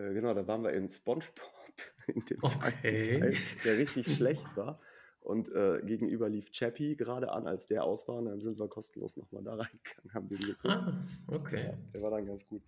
Äh, 0.00 0.14
genau, 0.14 0.34
da 0.34 0.46
waren 0.46 0.62
wir 0.62 0.72
in 0.72 0.88
SpongeBob 0.88 1.50
in 2.06 2.24
dem 2.24 2.40
zweiten 2.40 2.82
Teil, 2.82 3.28
Okay. 3.28 3.36
der 3.64 3.78
richtig 3.78 4.06
schlecht 4.16 4.56
war. 4.56 4.80
Und 5.20 5.50
äh, 5.54 5.80
gegenüber 5.84 6.28
lief 6.30 6.50
Chappie 6.50 6.96
gerade 6.96 7.30
an, 7.30 7.46
als 7.46 7.66
der 7.66 7.84
aus 7.84 8.08
war. 8.08 8.16
Und 8.16 8.24
dann 8.26 8.40
sind 8.40 8.58
wir 8.58 8.68
kostenlos 8.68 9.16
nochmal 9.16 9.42
da 9.44 9.54
reingegangen, 9.56 10.14
haben 10.14 10.28
den 10.28 10.38
geguckt. 10.40 10.66
Ah, 10.66 11.04
okay. 11.28 11.64
Ja, 11.64 11.78
der 11.92 12.02
war 12.02 12.10
dann 12.10 12.26
ganz 12.26 12.46
gut. 12.46 12.62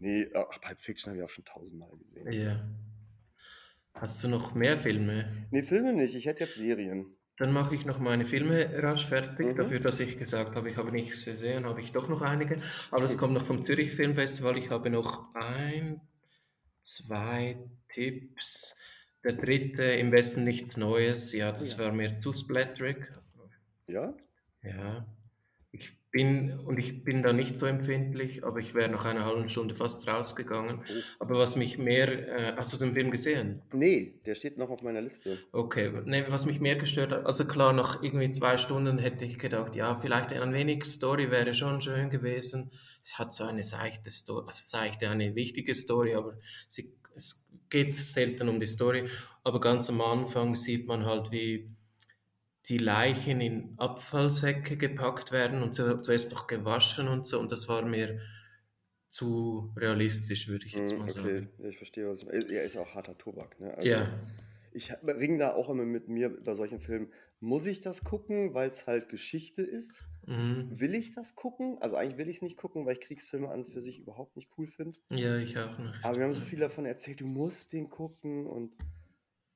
Nee, 0.00 0.28
ach, 0.34 0.60
Pulp 0.60 0.80
Fiction 0.80 1.10
habe 1.10 1.18
ich 1.20 1.24
auch 1.24 1.30
schon 1.30 1.44
tausendmal 1.44 1.90
gesehen. 1.96 2.32
Ja. 2.32 2.64
Hast 3.94 4.24
du 4.24 4.28
noch 4.28 4.54
mehr 4.54 4.76
Filme? 4.76 5.46
Nee, 5.52 5.62
Filme 5.62 5.92
nicht. 5.92 6.14
Ich 6.16 6.26
hätte 6.26 6.40
jetzt 6.44 6.56
Serien. 6.56 7.14
Dann 7.36 7.52
mache 7.52 7.74
ich 7.74 7.86
noch 7.86 7.98
meine 7.98 8.24
Filme 8.24 8.68
rasch 8.82 9.06
fertig. 9.06 9.52
Mhm. 9.52 9.56
Dafür, 9.56 9.80
dass 9.80 10.00
ich 10.00 10.18
gesagt 10.18 10.56
habe, 10.56 10.68
ich 10.68 10.76
habe 10.76 10.90
nichts 10.90 11.24
gesehen, 11.24 11.64
habe 11.66 11.80
ich 11.80 11.92
doch 11.92 12.08
noch 12.08 12.22
einige. 12.22 12.60
Aber 12.90 13.02
das 13.02 13.16
kommt 13.16 13.34
noch 13.34 13.44
vom 13.44 13.62
Zürich 13.62 13.92
Filmfestival. 13.92 14.58
Ich 14.58 14.70
habe 14.70 14.90
noch 14.90 15.32
ein, 15.34 16.00
zwei 16.82 17.58
Tipps. 17.88 18.76
Der 19.24 19.34
dritte, 19.34 19.84
im 19.84 20.10
Westen 20.12 20.44
nichts 20.44 20.76
Neues. 20.76 21.32
Ja, 21.32 21.52
das 21.52 21.76
ja. 21.76 21.84
war 21.84 21.92
mir 21.92 22.18
zu 22.18 22.32
splatterig. 22.34 23.06
Ja? 23.86 24.14
Ja, 24.62 25.06
ich 25.72 25.96
bin, 26.10 26.58
und 26.60 26.78
ich 26.78 27.02
bin 27.02 27.22
da 27.22 27.32
nicht 27.32 27.58
so 27.58 27.64
empfindlich, 27.64 28.44
aber 28.44 28.58
ich 28.58 28.74
wäre 28.74 28.90
nach 28.90 29.06
einer 29.06 29.24
halben 29.24 29.48
Stunde 29.48 29.74
fast 29.74 30.06
rausgegangen. 30.06 30.80
Oh. 30.80 31.02
Aber 31.20 31.38
was 31.38 31.56
mich 31.56 31.78
mehr, 31.78 32.28
äh, 32.28 32.56
hast 32.56 32.74
du 32.74 32.76
den 32.76 32.92
Film 32.92 33.10
gesehen? 33.10 33.62
Nee, 33.72 34.20
der 34.26 34.34
steht 34.34 34.58
noch 34.58 34.68
auf 34.68 34.82
meiner 34.82 35.00
Liste. 35.00 35.38
Okay, 35.50 35.90
nee, 36.04 36.24
was 36.28 36.44
mich 36.44 36.60
mehr 36.60 36.76
gestört 36.76 37.12
hat, 37.12 37.24
also 37.24 37.46
klar, 37.46 37.72
nach 37.72 38.02
irgendwie 38.02 38.30
zwei 38.30 38.58
Stunden 38.58 38.98
hätte 38.98 39.24
ich 39.24 39.38
gedacht, 39.38 39.74
ja, 39.74 39.94
vielleicht 39.94 40.34
ein 40.34 40.52
wenig 40.52 40.84
Story 40.84 41.30
wäre 41.30 41.54
schon 41.54 41.80
schön 41.80 42.10
gewesen. 42.10 42.70
Es 43.04 43.18
hat 43.18 43.32
so 43.32 43.44
eine 43.44 43.62
seichte 43.62 44.10
Story, 44.10 44.44
also 44.46 44.60
seichte, 44.78 45.08
eine 45.10 45.34
wichtige 45.34 45.74
Story, 45.74 46.14
aber 46.14 46.38
sie, 46.68 46.94
es 47.14 47.48
geht 47.68 47.92
selten 47.92 48.48
um 48.48 48.60
die 48.60 48.66
Story. 48.66 49.08
Aber 49.44 49.60
ganz 49.60 49.88
am 49.90 50.00
Anfang 50.00 50.54
sieht 50.54 50.86
man 50.86 51.04
halt, 51.06 51.32
wie 51.32 51.74
die 52.68 52.78
Leichen 52.78 53.40
in 53.40 53.74
Abfallsäcke 53.78 54.76
gepackt 54.76 55.32
werden 55.32 55.62
und 55.62 55.74
zu, 55.74 56.02
zuerst 56.02 56.32
noch 56.32 56.46
gewaschen 56.48 57.08
und 57.08 57.26
so. 57.26 57.38
Und 57.40 57.52
das 57.52 57.68
war 57.68 57.82
mir 57.84 58.20
zu 59.10 59.72
realistisch, 59.76 60.48
würde 60.48 60.66
ich 60.66 60.76
jetzt 60.76 60.96
Hm, 60.96 60.98
mal 60.98 61.08
okay, 61.08 61.48
sagen. 61.48 61.50
ja, 61.58 61.68
ich 61.68 61.76
verstehe, 61.76 62.08
was 62.08 62.20
du. 62.20 62.28
Er 62.28 62.64
ist 62.64 62.76
auch 62.76 62.94
harter 62.94 63.16
Tobak, 63.18 63.60
ne? 63.60 63.74
Also, 63.76 64.08
Ja, 64.08 64.28
ich 64.72 64.92
ringe 65.04 65.38
da 65.38 65.54
auch 65.54 65.68
immer 65.70 65.84
mit 65.84 66.08
mir 66.08 66.30
bei 66.42 66.54
solchen 66.54 66.80
Filmen. 66.80 67.12
Muss 67.40 67.66
ich 67.66 67.80
das 67.80 68.04
gucken, 68.04 68.54
weil 68.54 68.70
es 68.70 68.86
halt 68.86 69.08
Geschichte 69.08 69.62
ist? 69.62 70.04
Mhm. 70.26 70.68
Will 70.80 70.94
ich 70.94 71.12
das 71.12 71.34
gucken? 71.34 71.78
Also 71.80 71.96
eigentlich 71.96 72.18
will 72.18 72.28
ich 72.28 72.36
es 72.36 72.42
nicht 72.42 72.56
gucken, 72.56 72.86
weil 72.86 72.94
ich 72.94 73.00
Kriegsfilme 73.00 73.48
an 73.48 73.64
für 73.64 73.82
sich 73.82 74.00
überhaupt 74.00 74.36
nicht 74.36 74.50
cool 74.58 74.66
finde. 74.66 74.98
ja, 75.10 75.36
ich 75.36 75.58
auch 75.58 75.78
nicht. 75.78 76.04
Aber 76.04 76.16
wir 76.16 76.24
haben 76.24 76.32
so 76.32 76.40
viel 76.40 76.58
davon 76.60 76.84
erzählt, 76.86 77.20
du 77.20 77.26
musst 77.26 77.72
den 77.72 77.88
gucken 77.88 78.46
und 78.46 78.74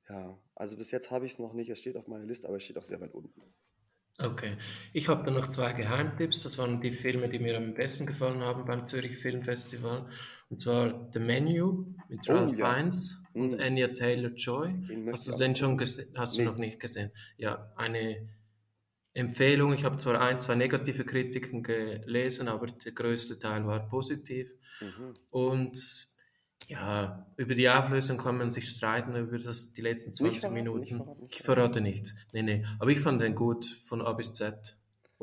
ja, 0.09 0.39
also 0.55 0.77
bis 0.77 0.91
jetzt 0.91 1.11
habe 1.11 1.25
ich 1.25 1.33
es 1.33 1.39
noch 1.39 1.53
nicht. 1.53 1.69
Es 1.69 1.79
steht 1.79 1.97
auf 1.97 2.07
meiner 2.07 2.25
Liste, 2.25 2.47
aber 2.47 2.57
es 2.57 2.63
steht 2.63 2.77
auch 2.77 2.83
sehr 2.83 3.01
weit 3.01 3.13
unten. 3.13 3.41
Okay, 4.19 4.51
ich 4.93 5.09
habe 5.09 5.23
dann 5.23 5.35
noch 5.35 5.47
zwei 5.47 5.73
Geheimtipps. 5.73 6.41
Das 6.41 6.57
waren 6.57 6.81
die 6.81 6.89
Filme, 6.89 7.29
die 7.29 7.37
mir 7.37 7.55
am 7.55 7.75
besten 7.75 8.07
gefallen 8.07 8.41
haben 8.41 8.65
beim 8.65 8.87
Zürich 8.87 9.15
Filmfestival. 9.15 10.09
Und 10.49 10.57
zwar 10.57 11.07
The 11.13 11.19
Menu 11.19 11.93
mit 12.09 12.27
Oh 12.27 12.33
Ralph 12.33 12.57
ja, 12.57 12.73
Fiennes 12.73 13.21
und 13.33 13.53
mm, 13.55 13.59
Anya 13.59 13.89
Taylor-Joy. 13.89 14.73
den 14.87 15.05
möchte 15.05 15.11
Hast 15.11 15.27
du 15.27 15.43
den 15.43 15.55
schon 15.55 15.77
gesehen? 15.77 16.09
Hast 16.15 16.35
du 16.37 16.41
noch 16.41 16.55
Nee, 16.55 16.65
nicht 16.67 16.79
gesehen? 16.79 17.11
Ja, 17.37 17.71
eine 17.75 18.27
Empfehlung. 19.17 19.73
Ich 19.73 19.83
habe 19.83 19.97
zwar 19.97 20.21
ein, 20.21 20.39
zwei 20.39 20.55
negative 20.55 21.05
Kritiken 21.05 21.63
gelesen, 21.63 22.47
aber 22.47 22.67
der 22.67 22.91
größte 22.93 23.39
Teil 23.39 23.65
war 23.65 23.87
positiv. 23.87 24.53
mhm. 24.79 25.13
Und 25.29 25.77
ja, 26.67 27.25
über 27.37 27.55
die 27.55 27.69
Auflösung 27.69 28.17
kann 28.17 28.37
man 28.37 28.49
sich 28.51 28.67
streiten, 28.69 29.15
über 29.15 29.37
das, 29.37 29.73
die 29.73 29.81
letzten 29.81 30.09
Nicht 30.23 30.41
20 30.41 30.41
verraten, 30.41 30.53
nicht 30.55 30.63
Minuten. 30.63 30.97
verraten, 30.97 31.21
nicht 31.21 31.35
Ich 31.35 31.41
verraten. 31.43 31.61
verrate 31.61 31.81
nichts. 31.81 32.15
Nee, 32.33 32.43
nee. 32.43 32.65
Aber 32.79 32.91
ich 32.91 32.99
fand 32.99 33.21
den 33.21 33.35
gut, 33.35 33.79
von 33.83 34.01
A 34.01 34.11
bis 34.13 34.33
Z. 34.33 34.77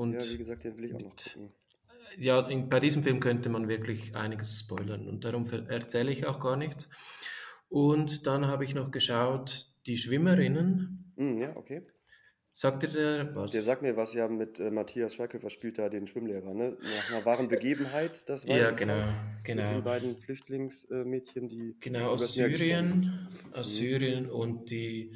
Ja, 0.09 0.27
wie 0.31 0.35
Und 0.35 0.39
gesagt, 0.39 0.65
den 0.65 0.77
will 0.77 0.85
ich 0.87 0.95
auch 0.95 1.01
noch 1.01 1.17
gucken. 1.17 1.53
ja, 2.19 2.41
in, 2.49 2.69
bei 2.69 2.81
diesem 2.81 3.03
Film 3.03 3.21
könnte 3.21 3.49
man 3.51 3.69
wirklich 3.69 4.17
einiges 4.17 4.59
spoilern. 4.61 5.07
Und 5.09 5.25
darum 5.25 5.45
erzähle 5.69 6.11
ich 6.11 6.27
auch 6.27 6.41
gar 6.41 6.57
nichts. 6.57 6.89
Und 7.69 8.27
dann 8.27 8.47
habe 8.47 8.65
ich 8.65 8.75
noch 8.75 8.91
geschaut, 8.91 9.67
die 9.87 9.99
Schwimmerinnen. 9.99 11.13
Mm, 11.17 11.39
ja, 11.39 11.57
okay. 11.57 11.87
Sagt 12.57 12.85
ihr 12.85 12.89
der 12.89 13.25
Der 13.25 13.35
was? 13.35 13.53
sagt 13.53 13.83
mir 13.83 13.97
was, 13.97 14.15
ja, 14.15 14.29
mit 14.29 14.61
äh, 14.61 14.71
Matthias 14.71 15.15
Schweighöfer 15.15 15.51
spielt 15.51 15.77
da 15.79 15.89
den 15.89 16.07
Schwimmlehrer, 16.07 16.55
ne? 16.55 16.77
Nach 16.81 17.11
einer 17.11 17.25
wahren 17.25 17.49
Begebenheit, 17.49 18.29
das 18.29 18.47
weiß 18.47 18.59
Ja, 18.61 18.71
genau, 18.71 18.95
auch. 18.95 19.07
Mit 19.53 19.69
den 19.69 19.73
genau. 19.73 19.83
beiden 19.83 20.17
Flüchtlingsmädchen, 20.17 21.49
die 21.49 21.75
Genau, 21.81 22.11
aus 22.11 22.35
Syrien, 22.35 23.29
aus 23.53 23.69
Mhm. 23.73 23.75
Syrien 23.77 24.31
und 24.31 24.71
die, 24.71 25.13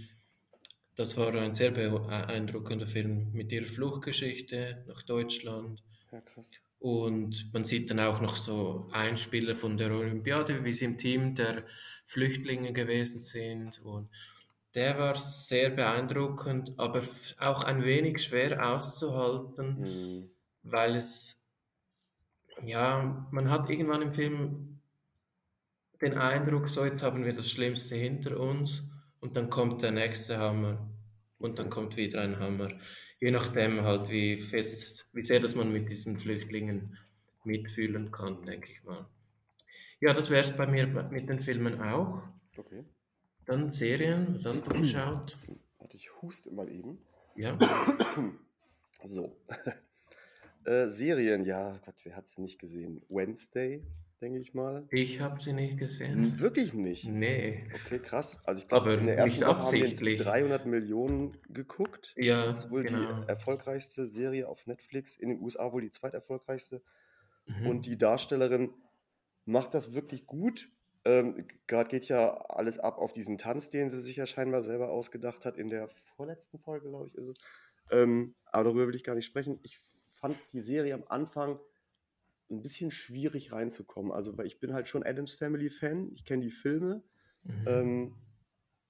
das 0.97 1.17
war 1.17 1.33
ein 1.35 1.55
sehr 1.55 1.71
beeindruckender 1.71 2.89
Film 2.89 3.31
mit 3.33 3.53
ihrer 3.53 3.67
Fluchtgeschichte 3.67 4.85
nach 4.89 5.03
Deutschland. 5.03 5.83
Ja, 6.11 6.21
krass. 6.21 6.51
Und 6.81 7.53
man 7.53 7.65
sieht 7.65 7.91
dann 7.91 8.01
auch 8.01 8.21
noch 8.21 8.37
so 8.37 8.89
Einspieler 8.93 9.55
von 9.55 9.77
der 9.77 9.93
Olympiade, 9.93 10.65
wie 10.65 10.73
sie 10.73 10.85
im 10.87 10.99
Team 10.99 11.35
der 11.35 11.65
Flüchtlinge 12.05 12.73
gewesen 12.73 13.21
sind. 13.21 13.81
Und 13.85 14.09
der 14.75 14.99
war 14.99 15.15
sehr 15.15 15.71
beeindruckend, 15.71 16.75
aber 16.79 17.03
auch 17.39 17.65
ein 17.65 17.85
wenig 17.85 18.23
schwer 18.23 18.67
auszuhalten, 18.75 19.81
Mhm. 19.81 20.31
weil 20.63 20.97
es, 20.97 21.47
ja, 22.65 23.27
man 23.31 23.51
hat 23.51 23.71
irgendwann 23.71 24.03
im 24.03 24.13
Film 24.15 24.81
den 26.01 26.15
Eindruck, 26.15 26.69
so 26.69 26.85
jetzt 26.85 27.03
haben 27.03 27.25
wir 27.25 27.33
das 27.35 27.51
Schlimmste 27.51 27.97
hinter 27.97 28.39
uns 28.39 28.85
und 29.21 29.37
dann 29.37 29.51
kommt 29.51 29.83
der 29.83 29.91
nächste 29.91 30.39
Hammer 30.39 30.89
und 31.39 31.59
dann 31.59 31.71
kommt 31.71 31.97
wieder 31.97 32.21
ein 32.23 32.39
Hammer. 32.39 32.71
Je 33.21 33.31
nachdem 33.33 33.83
halt, 33.83 34.09
wie 34.11 34.39
fest, 34.39 35.09
wie 35.13 35.23
sehr 35.23 35.41
dass 35.41 35.57
man 35.57 35.73
mit 35.73 35.91
diesen 35.91 36.19
Flüchtlingen 36.19 36.97
mitfühlen 37.45 38.13
kann, 38.13 38.45
denke 38.45 38.73
ich 38.73 38.85
mal. 38.85 39.07
Ja, 40.01 40.15
das 40.15 40.31
wäre 40.31 40.43
es 40.43 40.57
bei 40.57 40.67
mir 40.67 40.87
mit 40.87 41.29
den 41.29 41.41
Filmen 41.41 41.81
auch. 41.81 42.29
Okay. 42.57 42.85
Dann 43.49 43.71
Serien, 43.71 44.35
was 44.35 44.45
hast 44.45 44.67
du 44.67 44.79
geschaut? 44.79 45.39
Warte, 45.79 45.97
ich 45.97 46.11
huste 46.21 46.51
mal 46.53 46.69
eben. 46.69 46.99
Ja. 47.35 47.57
So. 49.05 49.37
äh, 50.65 50.89
Serien, 50.89 51.45
ja, 51.45 51.79
Gott, 51.85 51.95
wer 52.03 52.17
hat 52.17 52.29
sie 52.29 52.43
nicht 52.43 52.59
gesehen? 52.59 53.01
Wednesday, 53.09 53.87
denke 54.21 54.41
ich 54.41 54.55
mal. 54.55 54.89
Ich 54.91 55.21
habe 55.21 55.41
sie 55.41 55.53
nicht 55.53 55.79
gesehen. 55.79 56.41
Wirklich 56.41 56.75
nicht. 56.75 57.05
Nee. 57.05 57.65
Okay, 57.73 58.01
krass. 58.01 58.41
Also 58.43 58.63
ich 58.63 58.67
glaube, 58.67 58.95
in 58.95 59.07
der 59.07 59.19
ersten 59.19 59.37
Woche 59.37 59.47
haben 59.47 59.57
wir 59.61 59.63
absichtlich. 59.63 60.21
300 60.21 60.67
Millionen 60.67 61.37
geguckt. 61.49 62.13
Ja, 62.17 62.45
Das 62.45 62.65
ist 62.65 62.71
wohl 62.73 62.83
genau. 62.83 63.21
die 63.23 63.29
erfolgreichste 63.29 64.09
Serie 64.09 64.49
auf 64.49 64.67
Netflix. 64.67 65.17
In 65.17 65.29
den 65.29 65.41
USA 65.41 65.73
wohl 65.73 65.83
die 65.83 65.93
zweiterfolgreichste. 65.93 66.83
Mhm. 67.47 67.67
Und 67.69 67.87
die 67.87 67.97
Darstellerin 67.97 68.75
macht 69.45 69.75
das 69.75 69.95
wirklich 69.95 70.27
gut. 70.27 70.69
Ähm, 71.09 71.49
Gerade 71.67 71.89
geht 71.89 72.05
ja 72.09 72.37
alles 72.51 72.79
ab 72.79 72.99
auf 72.99 73.15
diesen 73.15 73.39
Tanz, 73.39 73.71
den 73.71 73.89
sie 73.89 74.03
sich 74.03 74.17
ja 74.17 74.27
scheinbar 74.27 74.63
selber 74.63 74.91
ausgedacht 74.91 75.47
hat. 75.47 75.57
In 75.57 75.71
der 75.71 75.89
vorletzten 75.89 76.59
Folge, 76.59 76.91
glaube 76.91 77.09
ich, 77.09 77.15
ist 77.15 77.29
es. 77.29 77.37
Ähm, 77.91 78.35
aber 78.45 78.65
darüber 78.65 78.87
will 78.87 78.95
ich 78.95 79.05
gar 79.05 79.15
nicht 79.15 79.25
sprechen. 79.25 79.59
Ich 79.63 79.81
fand 80.21 80.37
die 80.53 80.61
Serie 80.61 80.93
am 80.93 81.05
Anfang 81.09 81.59
ein 82.51 82.61
bisschen 82.61 82.91
schwierig 82.91 83.53
reinzukommen. 83.53 84.13
Also, 84.13 84.37
weil 84.37 84.47
ich 84.47 84.61
bin 84.61 84.75
halt 84.75 84.87
schon 84.87 85.03
Adams 85.03 85.33
Family 85.33 85.71
Fan. 85.71 86.11
Ich 86.13 86.27
kenne 86.27 86.43
die 86.43 86.51
Filme. 86.51 87.03
Mhm. 87.45 87.65
Ähm, 87.67 88.15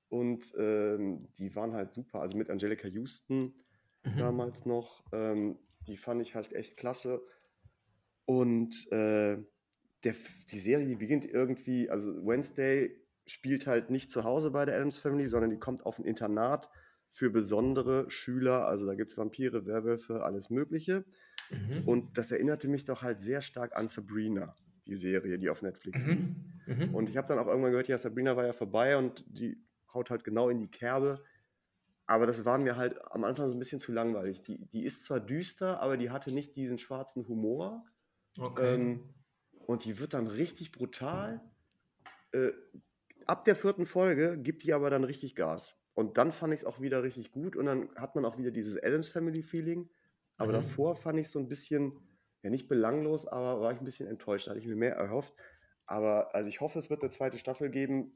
und 0.08 0.52
ähm, 0.58 1.20
die 1.38 1.54
waren 1.54 1.72
halt 1.72 1.92
super. 1.92 2.20
Also 2.20 2.36
mit 2.36 2.50
Angelica 2.50 2.88
Houston 2.88 3.54
Mhm. 4.04 4.18
damals 4.18 4.66
noch. 4.66 5.04
Ähm, 5.12 5.58
die 5.86 5.96
fand 5.96 6.20
ich 6.22 6.34
halt 6.34 6.52
echt 6.52 6.76
klasse. 6.76 7.22
Und 8.24 8.90
äh, 8.90 9.38
der, 10.04 10.14
die 10.50 10.60
Serie, 10.60 10.86
die 10.86 10.96
beginnt 10.96 11.24
irgendwie, 11.24 11.90
also 11.90 12.14
Wednesday 12.26 12.94
spielt 13.26 13.66
halt 13.66 13.90
nicht 13.90 14.10
zu 14.10 14.24
Hause 14.24 14.50
bei 14.50 14.64
der 14.64 14.76
Adams 14.76 14.98
Family, 14.98 15.26
sondern 15.26 15.50
die 15.50 15.58
kommt 15.58 15.84
auf 15.84 15.98
ein 15.98 16.04
Internat 16.04 16.68
für 17.08 17.30
besondere 17.30 18.10
Schüler. 18.10 18.66
Also 18.66 18.86
da 18.86 18.94
gibt 18.94 19.10
es 19.10 19.18
Vampire, 19.18 19.66
Werwölfe, 19.66 20.22
alles 20.22 20.50
Mögliche. 20.50 21.04
Mhm. 21.50 21.82
Und 21.86 22.18
das 22.18 22.30
erinnerte 22.30 22.68
mich 22.68 22.84
doch 22.84 23.02
halt 23.02 23.20
sehr 23.20 23.40
stark 23.40 23.76
an 23.76 23.88
Sabrina, 23.88 24.54
die 24.86 24.94
Serie, 24.94 25.38
die 25.38 25.50
auf 25.50 25.62
Netflix 25.62 26.04
lief. 26.04 26.18
Mhm. 26.18 26.58
Mhm. 26.66 26.94
Und 26.94 27.08
ich 27.08 27.16
habe 27.16 27.28
dann 27.28 27.38
auch 27.38 27.46
irgendwann 27.46 27.70
gehört, 27.70 27.88
ja, 27.88 27.98
Sabrina 27.98 28.36
war 28.36 28.46
ja 28.46 28.52
vorbei 28.52 28.96
und 28.96 29.24
die 29.28 29.62
haut 29.92 30.10
halt 30.10 30.24
genau 30.24 30.48
in 30.48 30.58
die 30.58 30.70
Kerbe. 30.70 31.22
Aber 32.06 32.26
das 32.26 32.44
war 32.46 32.58
mir 32.58 32.76
halt 32.76 32.98
am 33.12 33.24
Anfang 33.24 33.48
so 33.50 33.56
ein 33.56 33.58
bisschen 33.58 33.80
zu 33.80 33.92
langweilig. 33.92 34.40
Die, 34.42 34.66
die 34.68 34.84
ist 34.84 35.04
zwar 35.04 35.20
düster, 35.20 35.80
aber 35.80 35.98
die 35.98 36.10
hatte 36.10 36.32
nicht 36.32 36.56
diesen 36.56 36.78
schwarzen 36.78 37.26
Humor. 37.28 37.84
okay. 38.38 38.74
Ähm, 38.74 39.14
und 39.68 39.84
die 39.84 39.98
wird 39.98 40.14
dann 40.14 40.26
richtig 40.26 40.72
brutal. 40.72 41.42
Äh, 42.32 42.52
ab 43.26 43.44
der 43.44 43.54
vierten 43.54 43.84
Folge 43.84 44.38
gibt 44.38 44.62
die 44.64 44.72
aber 44.72 44.88
dann 44.88 45.04
richtig 45.04 45.34
Gas. 45.36 45.76
Und 45.92 46.16
dann 46.16 46.32
fand 46.32 46.54
ich 46.54 46.60
es 46.60 46.64
auch 46.64 46.80
wieder 46.80 47.02
richtig 47.02 47.32
gut. 47.32 47.54
Und 47.54 47.66
dann 47.66 47.94
hat 47.96 48.14
man 48.14 48.24
auch 48.24 48.38
wieder 48.38 48.50
dieses 48.50 48.82
Adams 48.82 49.08
Family 49.08 49.42
Feeling. 49.42 49.90
Aber 50.38 50.52
Mhm. 50.52 50.56
davor 50.56 50.94
fand 50.94 51.18
ich 51.18 51.28
so 51.28 51.38
ein 51.38 51.48
bisschen, 51.48 51.92
ja 52.42 52.48
nicht 52.48 52.66
belanglos, 52.66 53.26
aber 53.26 53.60
war 53.60 53.72
ich 53.72 53.78
ein 53.78 53.84
bisschen 53.84 54.08
enttäuscht. 54.08 54.46
Da 54.46 54.52
hatte 54.52 54.60
ich 54.60 54.66
mir 54.66 54.74
mehr 54.76 54.94
erhofft. 54.96 55.34
Aber 55.84 56.34
also 56.34 56.48
ich 56.48 56.62
hoffe, 56.62 56.78
es 56.78 56.88
wird 56.88 57.02
eine 57.02 57.10
zweite 57.10 57.38
Staffel 57.38 57.68
geben, 57.68 58.12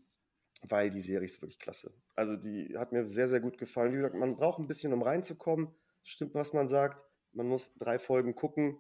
weil 0.62 0.90
die 0.90 1.00
Serie 1.02 1.26
ist 1.26 1.42
wirklich 1.42 1.58
klasse. 1.58 1.92
Also 2.14 2.36
die 2.36 2.78
hat 2.78 2.92
mir 2.92 3.04
sehr, 3.04 3.28
sehr 3.28 3.40
gut 3.40 3.58
gefallen. 3.58 3.92
Wie 3.92 3.96
gesagt, 3.96 4.14
man 4.14 4.36
braucht 4.36 4.58
ein 4.58 4.68
bisschen, 4.68 4.94
um 4.94 5.02
reinzukommen. 5.02 5.68
Stimmt, 6.02 6.34
was 6.34 6.54
man 6.54 6.68
sagt. 6.68 6.98
Man 7.32 7.46
muss 7.48 7.74
drei 7.74 7.98
Folgen 7.98 8.34
gucken, 8.34 8.78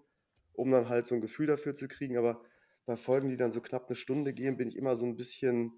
um 0.54 0.70
dann 0.70 0.88
halt 0.88 1.06
so 1.06 1.14
ein 1.14 1.20
Gefühl 1.20 1.48
dafür 1.48 1.74
zu 1.74 1.86
kriegen. 1.86 2.16
Aber 2.16 2.42
bei 2.86 2.96
Folgen, 2.96 3.28
die 3.28 3.36
dann 3.36 3.52
so 3.52 3.60
knapp 3.60 3.86
eine 3.88 3.96
Stunde 3.96 4.32
gehen, 4.32 4.56
bin 4.56 4.68
ich 4.68 4.76
immer 4.76 4.96
so 4.96 5.04
ein 5.04 5.16
bisschen, 5.16 5.72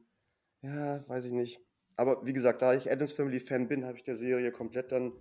ja, 0.63 1.07
weiß 1.09 1.27
ich 1.27 1.33
nicht. 1.33 1.61
Aber 1.97 2.25
wie 2.27 2.33
gesagt, 2.33 2.63
da 2.63 2.75
ich 2.75 2.91
Adams 2.91 3.13
Family 3.13 3.41
Fan 3.41 3.69
bin, 3.69 3.85
habe 3.85 3.97
ich 3.97 4.03
der 4.03 4.17
Serie 4.17 4.51
komplett 4.51 4.91
dann 4.93 5.13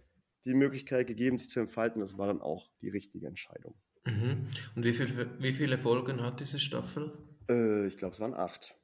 die 0.45 0.53
Möglichkeit 0.53 1.07
gegeben, 1.07 1.37
sich 1.37 1.49
zu 1.49 1.59
entfalten. 1.59 2.01
Das 2.01 2.17
war 2.17 2.27
dann 2.27 2.41
auch 2.41 2.69
die 2.81 2.89
richtige 2.89 3.27
Entscheidung. 3.27 3.75
Mhm. 4.05 4.47
Und 4.75 4.83
wie, 4.83 4.93
viel, 4.93 5.39
wie 5.39 5.53
viele 5.53 5.77
Folgen 5.77 6.21
hat 6.21 6.39
diese 6.39 6.59
Staffel? 6.59 7.13
Äh, 7.49 7.87
ich 7.87 7.97
glaube, 7.97 8.13
es 8.13 8.19
waren 8.19 8.33
acht 8.33 8.75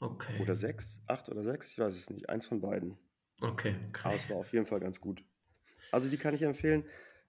Okay. 0.00 0.40
oder 0.40 0.54
sechs. 0.54 1.00
Acht 1.06 1.28
oder 1.28 1.42
sechs, 1.42 1.72
ich 1.72 1.78
weiß 1.78 1.94
es 1.96 2.10
nicht. 2.10 2.28
Eins 2.28 2.46
von 2.46 2.60
beiden. 2.60 2.98
Okay. 3.40 3.74
Aber 4.02 4.14
okay. 4.14 4.22
es 4.22 4.30
war 4.30 4.36
auf 4.36 4.52
jeden 4.52 4.66
Fall 4.66 4.80
ganz 4.80 5.00
gut. 5.00 5.24
Also 5.92 6.08
die 6.08 6.16
kann 6.16 6.34
ich 6.34 6.42
empfehlen. 6.42 6.84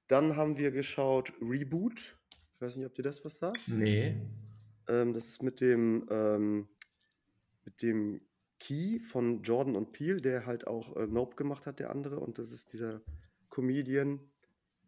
Dann 0.08 0.36
haben 0.36 0.58
wir 0.58 0.72
geschaut 0.72 1.34
Reboot. 1.42 2.18
Ich 2.56 2.62
weiß 2.62 2.78
nicht, 2.78 2.86
ob 2.86 2.96
dir 2.96 3.04
das 3.04 3.24
was 3.24 3.38
sagt. 3.38 3.60
Nee. 3.68 4.16
Ähm, 4.88 5.13
das 5.13 5.28
ist 5.28 5.43
mit 5.43 5.62
dem, 5.62 6.06
ähm, 6.10 6.67
mit 7.63 7.82
dem 7.82 8.21
Key 8.60 9.00
von 9.00 9.43
Jordan 9.43 9.76
und 9.76 9.91
Peele, 9.91 10.21
der 10.21 10.45
halt 10.45 10.67
auch 10.67 10.95
äh, 10.95 11.08
Nope 11.08 11.36
gemacht 11.36 11.65
hat, 11.65 11.80
der 11.80 11.89
andere. 11.89 12.19
Und 12.19 12.38
das 12.38 12.52
ist 12.52 12.71
dieser 12.74 13.02
Comedian. 13.50 14.19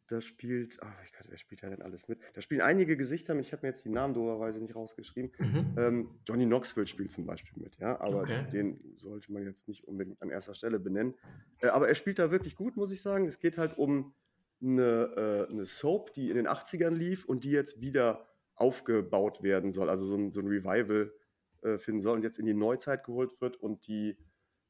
Da 0.10 0.21
spielt, 0.21 0.81
ach, 0.81 1.03
ich 1.03 1.12
kann, 1.12 1.27
wer 1.29 1.38
spielt 1.38 1.63
da 1.63 1.69
denn 1.69 1.81
alles 1.81 2.07
mit? 2.07 2.19
Da 2.33 2.39
spielen 2.39 2.62
einige 2.62 2.95
Gesichter 2.95 3.36
mit. 3.36 3.45
Ich 3.45 3.51
habe 3.51 3.65
mir 3.65 3.73
jetzt 3.73 3.83
die 3.83 3.89
Namen 3.89 4.13
doberweise 4.13 4.62
nicht 4.62 4.73
rausgeschrieben. 4.73 5.33
Mhm. 5.38 5.73
Ähm, 5.77 6.19
Johnny 6.25 6.45
Knoxville 6.45 6.88
spielt 6.88 7.12
zum 7.12 7.25
Beispiel 7.25 7.62
mit, 7.62 7.77
ja, 7.77 7.99
aber 7.99 8.21
Okay. 8.21 8.49
den 8.49 8.79
sollte 8.97 9.33
man 9.33 9.43
jetzt 9.43 9.67
nicht 9.67 9.86
unbedingt 9.86 10.21
an 10.21 10.29
erster 10.29 10.53
Stelle 10.55 10.79
benennen. 10.79 11.15
Äh, 11.60 11.67
aber 11.67 11.89
er 11.89 11.95
spielt 11.95 12.19
da 12.19 12.31
wirklich 12.31 12.55
gut, 12.55 12.77
muss 12.77 12.93
ich 12.93 13.01
sagen. 13.01 13.25
Es 13.27 13.39
geht 13.39 13.57
halt 13.57 13.77
um 13.77 14.13
eine, 14.62 15.47
äh, 15.49 15.51
eine 15.51 15.65
Soap, 15.65 16.13
die 16.13 16.29
in 16.29 16.38
den 16.38 16.47
80ern 16.47 16.95
lief 16.95 17.25
und 17.25 17.43
die 17.43 17.51
jetzt 17.51 17.81
wieder 17.81 18.29
aufgebaut 18.57 19.43
werden 19.43 19.71
soll, 19.71 19.89
also 19.89 20.05
so 20.05 20.15
ein, 20.15 20.31
so 20.31 20.41
ein 20.41 20.47
Revival 20.47 21.13
äh, 21.61 21.77
finden 21.77 22.01
soll 22.01 22.17
und 22.17 22.23
jetzt 22.23 22.39
in 22.39 22.45
die 22.45 22.53
Neuzeit 22.53 23.03
geholt 23.05 23.39
wird. 23.39 23.55
Und 23.57 23.87
die, 23.87 24.17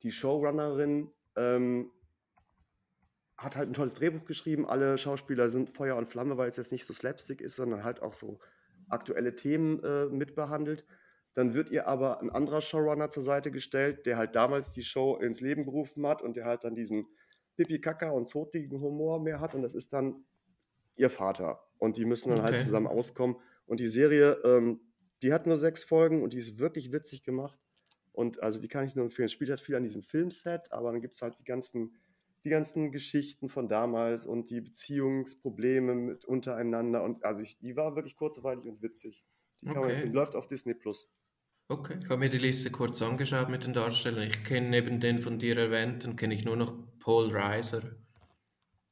die 0.03 0.11
Showrunnerin 0.11 1.09
ähm, 1.35 1.91
hat 3.37 3.55
halt 3.55 3.69
ein 3.69 3.73
tolles 3.73 3.93
Drehbuch 3.93 4.25
geschrieben. 4.25 4.67
Alle 4.67 4.97
Schauspieler 4.97 5.49
sind 5.49 5.69
Feuer 5.69 5.95
und 5.95 6.07
Flamme, 6.07 6.37
weil 6.37 6.49
es 6.49 6.57
jetzt 6.57 6.71
nicht 6.71 6.85
so 6.85 6.93
slapstick 6.93 7.41
ist, 7.41 7.55
sondern 7.55 7.83
halt 7.83 8.01
auch 8.01 8.13
so 8.13 8.39
aktuelle 8.89 9.35
Themen 9.35 9.83
äh, 9.83 10.05
mitbehandelt. 10.07 10.85
Dann 11.33 11.53
wird 11.53 11.69
ihr 11.69 11.87
aber 11.87 12.19
ein 12.19 12.31
anderer 12.31 12.61
Showrunner 12.61 13.11
zur 13.11 13.21
Seite 13.21 13.51
gestellt, 13.51 14.05
der 14.05 14.17
halt 14.17 14.35
damals 14.35 14.71
die 14.71 14.83
Show 14.83 15.17
ins 15.17 15.39
Leben 15.39 15.65
gerufen 15.65 16.05
hat 16.07 16.21
und 16.21 16.35
der 16.35 16.45
halt 16.45 16.63
dann 16.63 16.73
diesen 16.73 17.05
Pipi-Kaka 17.57 18.09
und 18.09 18.27
zotigen 18.27 18.81
Humor 18.81 19.19
mehr 19.21 19.39
hat. 19.39 19.53
Und 19.53 19.61
das 19.61 19.75
ist 19.75 19.93
dann 19.93 20.25
ihr 20.95 21.11
Vater. 21.11 21.63
Und 21.77 21.97
die 21.97 22.05
müssen 22.05 22.31
dann 22.31 22.41
halt 22.41 22.55
Okay. 22.55 22.63
zusammen 22.63 22.87
auskommen. 22.87 23.37
Und 23.67 23.79
die 23.79 23.87
Serie, 23.89 24.41
ähm, 24.43 24.81
die 25.21 25.33
hat 25.33 25.45
nur 25.47 25.57
sechs 25.57 25.83
Folgen 25.83 26.23
und 26.23 26.33
die 26.33 26.39
ist 26.39 26.59
wirklich 26.59 26.91
witzig 26.91 27.23
gemacht. 27.23 27.59
Und 28.13 28.41
also 28.41 28.59
die 28.59 28.67
kann 28.67 28.87
ich 28.87 28.95
nur 28.95 29.05
empfehlen. 29.05 29.27
Es 29.27 29.31
spielt 29.33 29.51
halt 29.51 29.61
viel 29.61 29.75
an 29.75 29.83
diesem 29.83 30.01
Filmset, 30.03 30.71
aber 30.71 30.91
dann 30.91 31.01
gibt 31.01 31.15
es 31.15 31.21
halt 31.21 31.37
die 31.39 31.43
ganzen, 31.43 31.95
die 32.43 32.49
ganzen 32.49 32.91
Geschichten 32.91 33.49
von 33.49 33.67
damals 33.69 34.25
und 34.25 34.49
die 34.49 34.61
Beziehungsprobleme 34.61 35.93
mit 35.95 36.25
untereinander. 36.25 37.03
Und 37.03 37.23
also 37.25 37.41
ich, 37.43 37.59
die 37.59 37.75
war 37.75 37.95
wirklich 37.95 38.15
kurzweilig 38.15 38.65
und 38.65 38.81
witzig. 38.81 39.23
Die 39.61 39.69
kann 39.69 39.83
man 39.83 39.91
Okay. 39.91 39.91
empfehlen. 39.91 40.13
Läuft 40.13 40.35
auf 40.35 40.47
Disney 40.47 40.73
Plus. 40.73 41.09
Okay, 41.69 41.97
ich 42.01 42.09
habe 42.09 42.17
mir 42.17 42.29
die 42.29 42.37
Liste 42.37 42.71
kurz 42.71 43.01
angeschaut 43.01 43.49
mit 43.49 43.63
den 43.65 43.73
Darstellern. 43.73 44.23
Ich 44.27 44.43
kenne 44.43 44.69
neben 44.69 44.99
den 44.99 45.19
von 45.19 45.39
dir 45.39 45.57
erwähnten, 45.57 46.15
kenne 46.17 46.33
ich 46.33 46.43
nur 46.45 46.55
noch 46.57 46.73
Paul 46.99 47.29
Reiser. 47.31 47.81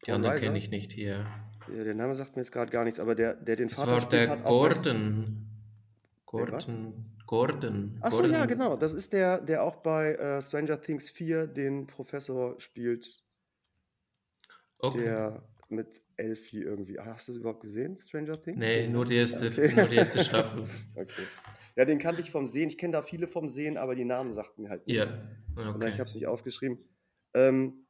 Die 0.05 0.11
Paul 0.11 0.15
anderen 0.15 0.35
kenne 0.37 0.57
ich 0.57 0.69
nicht 0.69 0.93
hier. 0.93 1.25
Ja, 1.67 1.83
der 1.83 1.95
Name 1.95 2.13
sagt 2.15 2.35
mir 2.35 2.41
jetzt 2.43 2.51
gerade 2.51 2.71
gar 2.71 2.83
nichts, 2.83 2.99
aber 2.99 3.15
der, 3.15 3.33
der 3.35 3.55
den 3.55 3.67
Das 3.69 3.79
Vater 3.79 3.91
war 3.91 4.09
der 4.09 4.29
hat 4.29 4.43
Gordon. 4.45 5.47
Der? 5.47 6.25
Gordon. 6.25 6.93
Gordon. 7.25 7.97
Ach 8.01 8.11
so, 8.11 8.17
Gordon. 8.19 8.33
ja, 8.33 8.45
genau. 8.45 8.75
Das 8.75 8.93
ist 8.93 9.13
der, 9.13 9.39
der 9.41 9.63
auch 9.63 9.77
bei 9.77 10.13
äh, 10.15 10.41
Stranger 10.41 10.79
Things 10.79 11.09
4 11.09 11.47
den 11.47 11.87
Professor 11.87 12.59
spielt, 12.59 13.23
Okay. 14.79 14.99
der 14.99 15.43
mit 15.69 16.01
Elfie 16.17 16.61
irgendwie. 16.61 16.99
Hast 16.99 17.27
du 17.27 17.31
es 17.31 17.37
überhaupt 17.39 17.61
gesehen, 17.61 17.97
Stranger 17.97 18.39
Things? 18.41 18.57
Nee, 18.59 18.87
nur 18.87 19.05
die 19.05 19.15
erste, 19.15 19.47
Okay. 19.47 19.73
nur 19.75 19.87
die 19.87 19.95
erste 19.95 20.19
Staffel. 20.23 20.63
Okay. 20.95 21.25
Ja, 21.75 21.85
den 21.85 21.97
kannte 21.97 22.21
ich 22.21 22.29
vom 22.31 22.45
Sehen. 22.45 22.69
Ich 22.69 22.77
kenne 22.77 22.93
da 22.93 23.01
viele 23.01 23.27
vom 23.27 23.49
Sehen, 23.49 23.77
aber 23.77 23.95
die 23.95 24.05
Namen 24.05 24.31
sagten 24.31 24.61
mir 24.63 24.69
halt 24.69 24.83
Ja, 24.85 25.05
nichts. 25.05 25.13
Von 25.55 25.63
daher, 25.63 25.75
Ich 25.77 25.83
okay. 25.85 25.91
habe 25.93 26.03
es 26.09 26.15
nicht 26.15 26.27
aufgeschrieben. 26.27 26.77
Ähm, 27.33 27.85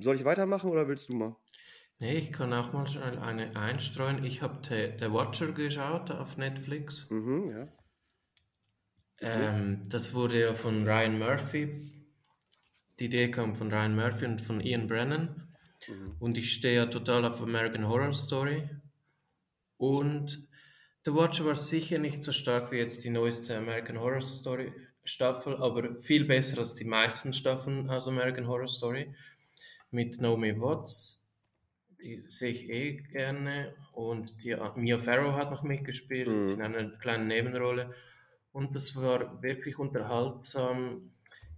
soll 0.00 0.16
ich 0.16 0.24
weitermachen 0.24 0.70
oder 0.70 0.88
willst 0.88 1.08
du 1.08 1.14
mal? 1.14 1.36
Nee, 2.00 2.16
ich 2.16 2.32
kann 2.32 2.52
auch 2.54 2.72
mal 2.72 2.86
schnell 2.86 3.18
eine 3.18 3.54
einstreuen. 3.56 4.24
Ich 4.24 4.40
habe 4.40 4.58
The, 4.66 4.94
The 4.98 5.12
Watcher 5.12 5.52
geschaut 5.52 6.10
auf 6.10 6.38
Netflix. 6.38 7.10
Mhm, 7.10 7.50
ja. 7.50 7.68
Ähm, 9.20 9.82
das 9.86 10.14
wurde 10.14 10.40
ja 10.40 10.54
von 10.54 10.88
Ryan 10.88 11.18
Murphy. 11.18 11.78
Die 12.98 13.04
Idee 13.04 13.30
kam 13.30 13.54
von 13.54 13.70
Ryan 13.70 13.94
Murphy 13.94 14.24
und 14.24 14.40
von 14.40 14.62
Ian 14.62 14.86
Brennan. 14.86 15.54
Mhm. 15.86 16.16
Und 16.18 16.38
ich 16.38 16.52
stehe 16.52 16.76
ja 16.76 16.86
total 16.86 17.26
auf 17.26 17.42
American 17.42 17.86
Horror 17.86 18.14
Story. 18.14 18.66
Und 19.76 20.48
The 21.04 21.12
Watcher 21.14 21.44
war 21.44 21.56
sicher 21.56 21.98
nicht 21.98 22.22
so 22.22 22.32
stark 22.32 22.72
wie 22.72 22.76
jetzt 22.76 23.04
die 23.04 23.10
neueste 23.10 23.58
American 23.58 24.00
Horror 24.00 24.22
Story 24.22 24.72
Staffel, 25.04 25.56
aber 25.56 25.96
viel 25.98 26.24
besser 26.24 26.58
als 26.58 26.74
die 26.76 26.84
meisten 26.84 27.34
Staffeln 27.34 27.90
aus 27.90 28.08
American 28.08 28.46
Horror 28.46 28.68
Story. 28.68 29.14
Mit 29.90 30.18
Naomi 30.20 30.58
Watts, 30.58 31.19
die 32.02 32.22
sehe 32.24 32.50
ich 32.50 32.68
eh 32.68 32.96
gerne. 32.96 33.74
Und 33.92 34.42
die, 34.44 34.56
Mia 34.76 34.98
Farrow 34.98 35.34
hat 35.34 35.50
noch 35.50 35.62
mitgespielt 35.62 36.28
Mhm. 36.28 36.48
in 36.48 36.62
einer 36.62 36.90
kleinen 36.98 37.26
Nebenrolle. 37.28 37.94
Und 38.52 38.74
das 38.74 38.96
war 38.96 39.42
wirklich 39.42 39.78
unterhaltsam. 39.78 41.12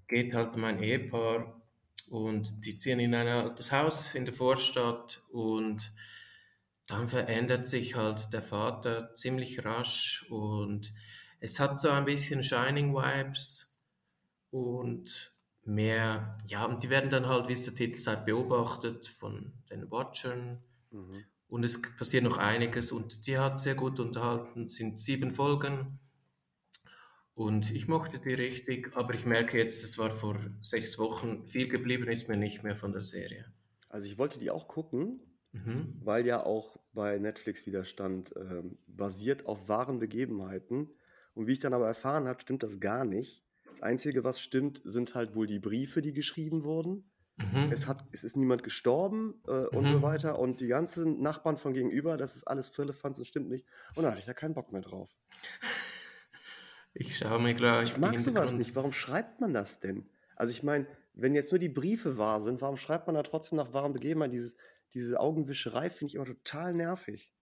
Geht 0.09 0.35
halt 0.35 0.55
um 0.57 0.65
ein 0.65 0.83
Ehepaar 0.83 1.63
und 2.11 2.67
die 2.67 2.77
ziehen 2.77 3.01
in 3.01 3.15
ein 3.15 3.29
altes 3.29 3.73
Haus 3.73 4.15
in 4.15 4.27
der 4.27 4.35
Vorstadt 4.35 5.23
und 5.31 5.93
dann 6.87 7.09
verändert 7.09 7.67
sich 7.67 7.95
halt 7.97 8.33
der 8.35 8.43
Vater 8.43 9.15
ziemlich 9.15 9.65
rasch 9.65 10.27
und 10.29 10.93
es 11.41 11.59
hat 11.59 11.79
so 11.79 11.89
ein 11.89 12.05
bisschen 12.05 12.45
Shining-Vibes 12.45 13.75
und 14.51 15.32
mehr, 15.65 16.39
ja, 16.47 16.65
und 16.67 16.83
die 16.83 16.91
werden 16.91 17.11
dann 17.11 17.27
halt, 17.29 17.49
wie 17.49 17.53
es 17.53 17.65
der 17.65 17.75
Titel 17.75 17.99
sagt, 18.01 18.27
beobachtet 18.27 19.07
von 19.07 19.53
den 19.71 19.91
Watchern 19.91 20.63
Mhm. 20.91 21.25
und 21.49 21.65
es 21.65 21.81
passiert 21.97 22.25
noch 22.25 22.39
einiges 22.39 22.93
und 22.93 23.27
die 23.27 23.39
hat 23.39 23.61
sehr 23.61 23.75
gut 23.75 24.01
unterhalten, 24.01 24.65
es 24.65 24.77
sind 24.77 24.99
sieben 24.99 25.33
Folgen 25.33 25.99
und 27.35 27.71
ich 27.71 27.89
mochte 27.89 28.19
die 28.19 28.35
richtig, 28.35 28.95
aber 28.95 29.15
ich 29.15 29.25
merke 29.25 29.57
jetzt, 29.59 29.85
es 29.85 29.97
war 29.99 30.11
vor 30.13 30.37
sechs 30.61 30.99
Wochen, 30.99 31.45
viel 31.45 31.69
geblieben 31.69 32.09
ist 32.09 32.29
mir 32.29 32.37
nicht 32.37 32.63
mehr 32.63 32.77
von 32.77 32.93
der 32.93 33.03
Serie. 33.03 33.53
Also 33.89 34.09
ich 34.09 34.19
wollte 34.19 34.39
die 34.39 34.51
auch 34.51 34.69
gucken, 34.69 35.21
Mhm. 35.53 35.99
weil 36.03 36.27
ja 36.27 36.43
auch 36.45 36.79
bei 36.95 37.19
Netflix 37.19 37.67
wieder 37.67 37.85
stand, 37.85 38.35
ähm, 38.37 38.79
basiert 38.87 39.45
auf 39.47 39.69
wahren 39.69 39.99
Begebenheiten. 39.99 40.91
Und 41.35 41.47
wie 41.47 41.53
ich 41.53 41.59
dann 41.59 41.75
aber 41.75 41.87
erfahren 41.87 42.27
habe, 42.27 42.41
stimmt 42.41 42.63
das 42.63 42.81
gar 42.81 43.05
nicht. 43.05 43.45
Das 43.73 43.83
Einzige, 43.83 44.23
was 44.25 44.41
stimmt, 44.41 44.81
sind 44.85 45.15
halt 45.15 45.35
wohl 45.35 45.47
die 45.47 45.59
Briefe, 45.59 46.03
die 46.03 46.13
geschrieben 46.13 46.63
wurden. 46.65 47.11
Mhm. 47.37 47.71
Es, 47.73 47.87
hat, 47.87 48.05
es 48.13 48.23
ist 48.25 48.37
niemand 48.37 48.63
gestorben 48.63 49.41
äh, 49.47 49.67
und 49.69 49.87
so 49.89 49.99
Mhm. 49.99 50.03
weiter. 50.03 50.39
Und 50.39 50.61
die 50.61 50.67
ganzen 50.69 51.21
Nachbarn 51.23 51.57
von 51.57 51.73
gegenüber, 51.73 52.17
das 52.17 52.37
ist 52.37 52.45
alles 52.45 52.69
Firlefanz 52.69 53.19
und 53.19 53.25
stimmt 53.25 53.49
nicht. 53.49 53.67
Und 53.97 54.05
da 54.05 54.11
hatte 54.11 54.21
ich 54.21 54.27
da 54.27 54.35
keinen 54.35 54.55
Bock 54.55 54.71
mehr 54.73 54.83
drauf. 54.83 55.11
Ich 56.95 57.17
schaue 57.17 57.41
mir 57.41 57.55
gleich 57.55 57.93
Ich 57.93 57.97
mag 57.99 58.19
sowas 58.21 58.53
nicht. 58.53 58.77
Warum 58.77 58.93
schreibt 58.93 59.41
man 59.41 59.55
das 59.55 59.81
denn? 59.81 60.09
Also 60.37 60.53
ich 60.53 60.63
meine, 60.63 60.87
wenn 61.15 61.35
jetzt 61.35 61.51
nur 61.53 61.59
die 61.59 61.69
Briefe 61.69 62.19
wahr 62.19 62.41
sind, 62.41 62.61
warum 62.61 62.77
schreibt 62.77 63.07
man 63.07 63.15
da 63.15 63.23
trotzdem 63.23 63.57
nach 63.57 63.73
wahren 63.73 63.93
Begebenheiten? 63.93 64.33
Dieses, 64.33 64.57
diese 64.93 65.19
Augenwischerei 65.19 65.89
finde 65.89 66.11
ich 66.11 66.15
immer 66.17 66.27
total 66.27 66.75
nervig. 66.75 67.33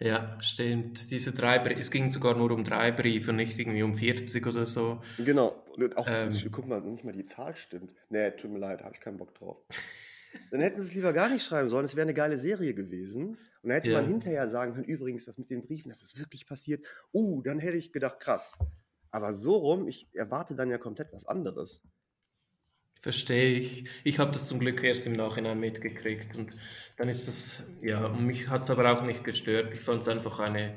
Ja, 0.00 0.36
stimmt. 0.40 1.10
Diese 1.10 1.32
drei 1.32 1.58
Briefe, 1.58 1.80
es 1.80 1.90
ging 1.90 2.08
sogar 2.08 2.36
nur 2.36 2.50
um 2.50 2.64
drei 2.64 2.90
Briefe, 2.90 3.32
nicht 3.32 3.58
irgendwie 3.58 3.82
um 3.82 3.94
40 3.94 4.46
oder 4.46 4.66
so. 4.66 5.00
Genau. 5.18 5.62
Und 5.76 5.96
auch, 5.96 6.06
Ähm. 6.08 6.32
guck 6.50 6.66
mal, 6.66 6.80
nicht 6.80 7.04
mal 7.04 7.12
die 7.12 7.24
Zahl 7.26 7.54
stimmt. 7.56 7.94
Nee, 8.10 8.30
tut 8.32 8.50
mir 8.50 8.58
leid, 8.58 8.82
habe 8.82 8.94
ich 8.94 9.00
keinen 9.00 9.18
Bock 9.18 9.34
drauf. 9.34 9.58
Dann 10.50 10.60
hätten 10.60 10.80
sie 10.80 10.88
es 10.88 10.94
lieber 10.94 11.12
gar 11.12 11.28
nicht 11.28 11.44
schreiben 11.44 11.68
sollen. 11.68 11.84
Es 11.84 11.94
wäre 11.94 12.02
eine 12.04 12.14
geile 12.14 12.36
Serie 12.38 12.74
gewesen. 12.74 13.38
Und 13.62 13.68
dann 13.70 13.72
hätte 13.76 13.92
Ja. 13.92 14.00
man 14.00 14.08
hinterher 14.10 14.48
sagen 14.48 14.72
können, 14.74 14.84
übrigens, 14.84 15.24
das 15.26 15.38
mit 15.38 15.48
den 15.48 15.62
Briefen, 15.62 15.90
das 15.90 16.02
ist 16.02 16.18
wirklich 16.18 16.44
passiert. 16.46 16.84
Uh, 17.12 17.40
dann 17.42 17.60
hätte 17.60 17.76
ich 17.76 17.92
gedacht, 17.92 18.18
krass. 18.18 18.58
Aber 19.12 19.32
so 19.32 19.54
rum, 19.56 19.86
ich 19.86 20.08
erwarte 20.12 20.56
dann 20.56 20.70
ja 20.70 20.76
komplett 20.78 21.12
was 21.12 21.24
anderes. 21.28 21.82
Verstehe 23.04 23.58
ich. 23.58 23.84
Ich 24.02 24.18
habe 24.18 24.32
das 24.32 24.48
zum 24.48 24.58
Glück 24.60 24.82
erst 24.82 25.06
im 25.06 25.12
Nachhinein 25.12 25.60
mitgekriegt 25.60 26.36
und 26.38 26.56
dann 26.96 27.10
ist 27.10 27.28
das, 27.28 27.70
ja, 27.82 28.08
mich 28.08 28.48
hat 28.48 28.62
es 28.64 28.70
aber 28.70 28.90
auch 28.90 29.02
nicht 29.02 29.24
gestört. 29.24 29.74
Ich 29.74 29.80
fand 29.80 30.00
es 30.00 30.08
einfach 30.08 30.40
eine 30.40 30.74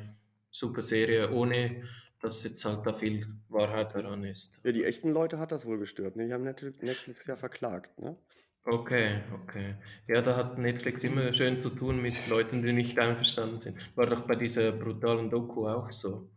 super 0.51 0.83
Serie, 0.83 1.31
ohne 1.31 1.83
dass 2.19 2.43
jetzt 2.43 2.65
halt 2.65 2.85
da 2.85 2.91
viel 2.91 3.25
Wahrheit 3.47 3.95
daran 3.95 4.25
ist. 4.25 4.59
Ja, 4.65 4.73
die 4.73 4.83
echten 4.83 5.11
Leute 5.11 5.39
hat 5.39 5.53
das 5.53 5.65
wohl 5.65 5.79
gestört. 5.79 6.17
Ne? 6.17 6.27
Die 6.27 6.33
haben 6.33 6.43
Net- 6.43 6.83
Netflix 6.83 7.25
ja 7.27 7.37
verklagt. 7.37 7.97
Ne? 7.97 8.17
Okay, 8.65 9.21
okay. 9.33 9.75
Ja, 10.09 10.21
da 10.21 10.35
hat 10.35 10.57
Netflix 10.57 11.05
immer 11.05 11.31
schön 11.33 11.61
zu 11.61 11.69
tun 11.69 12.01
mit 12.01 12.27
Leuten, 12.27 12.61
die 12.61 12.73
nicht 12.73 12.99
einverstanden 12.99 13.59
sind. 13.59 13.77
War 13.95 14.07
doch 14.07 14.23
bei 14.27 14.35
dieser 14.35 14.73
brutalen 14.73 15.29
Doku 15.29 15.65
auch 15.65 15.89
so. 15.93 16.29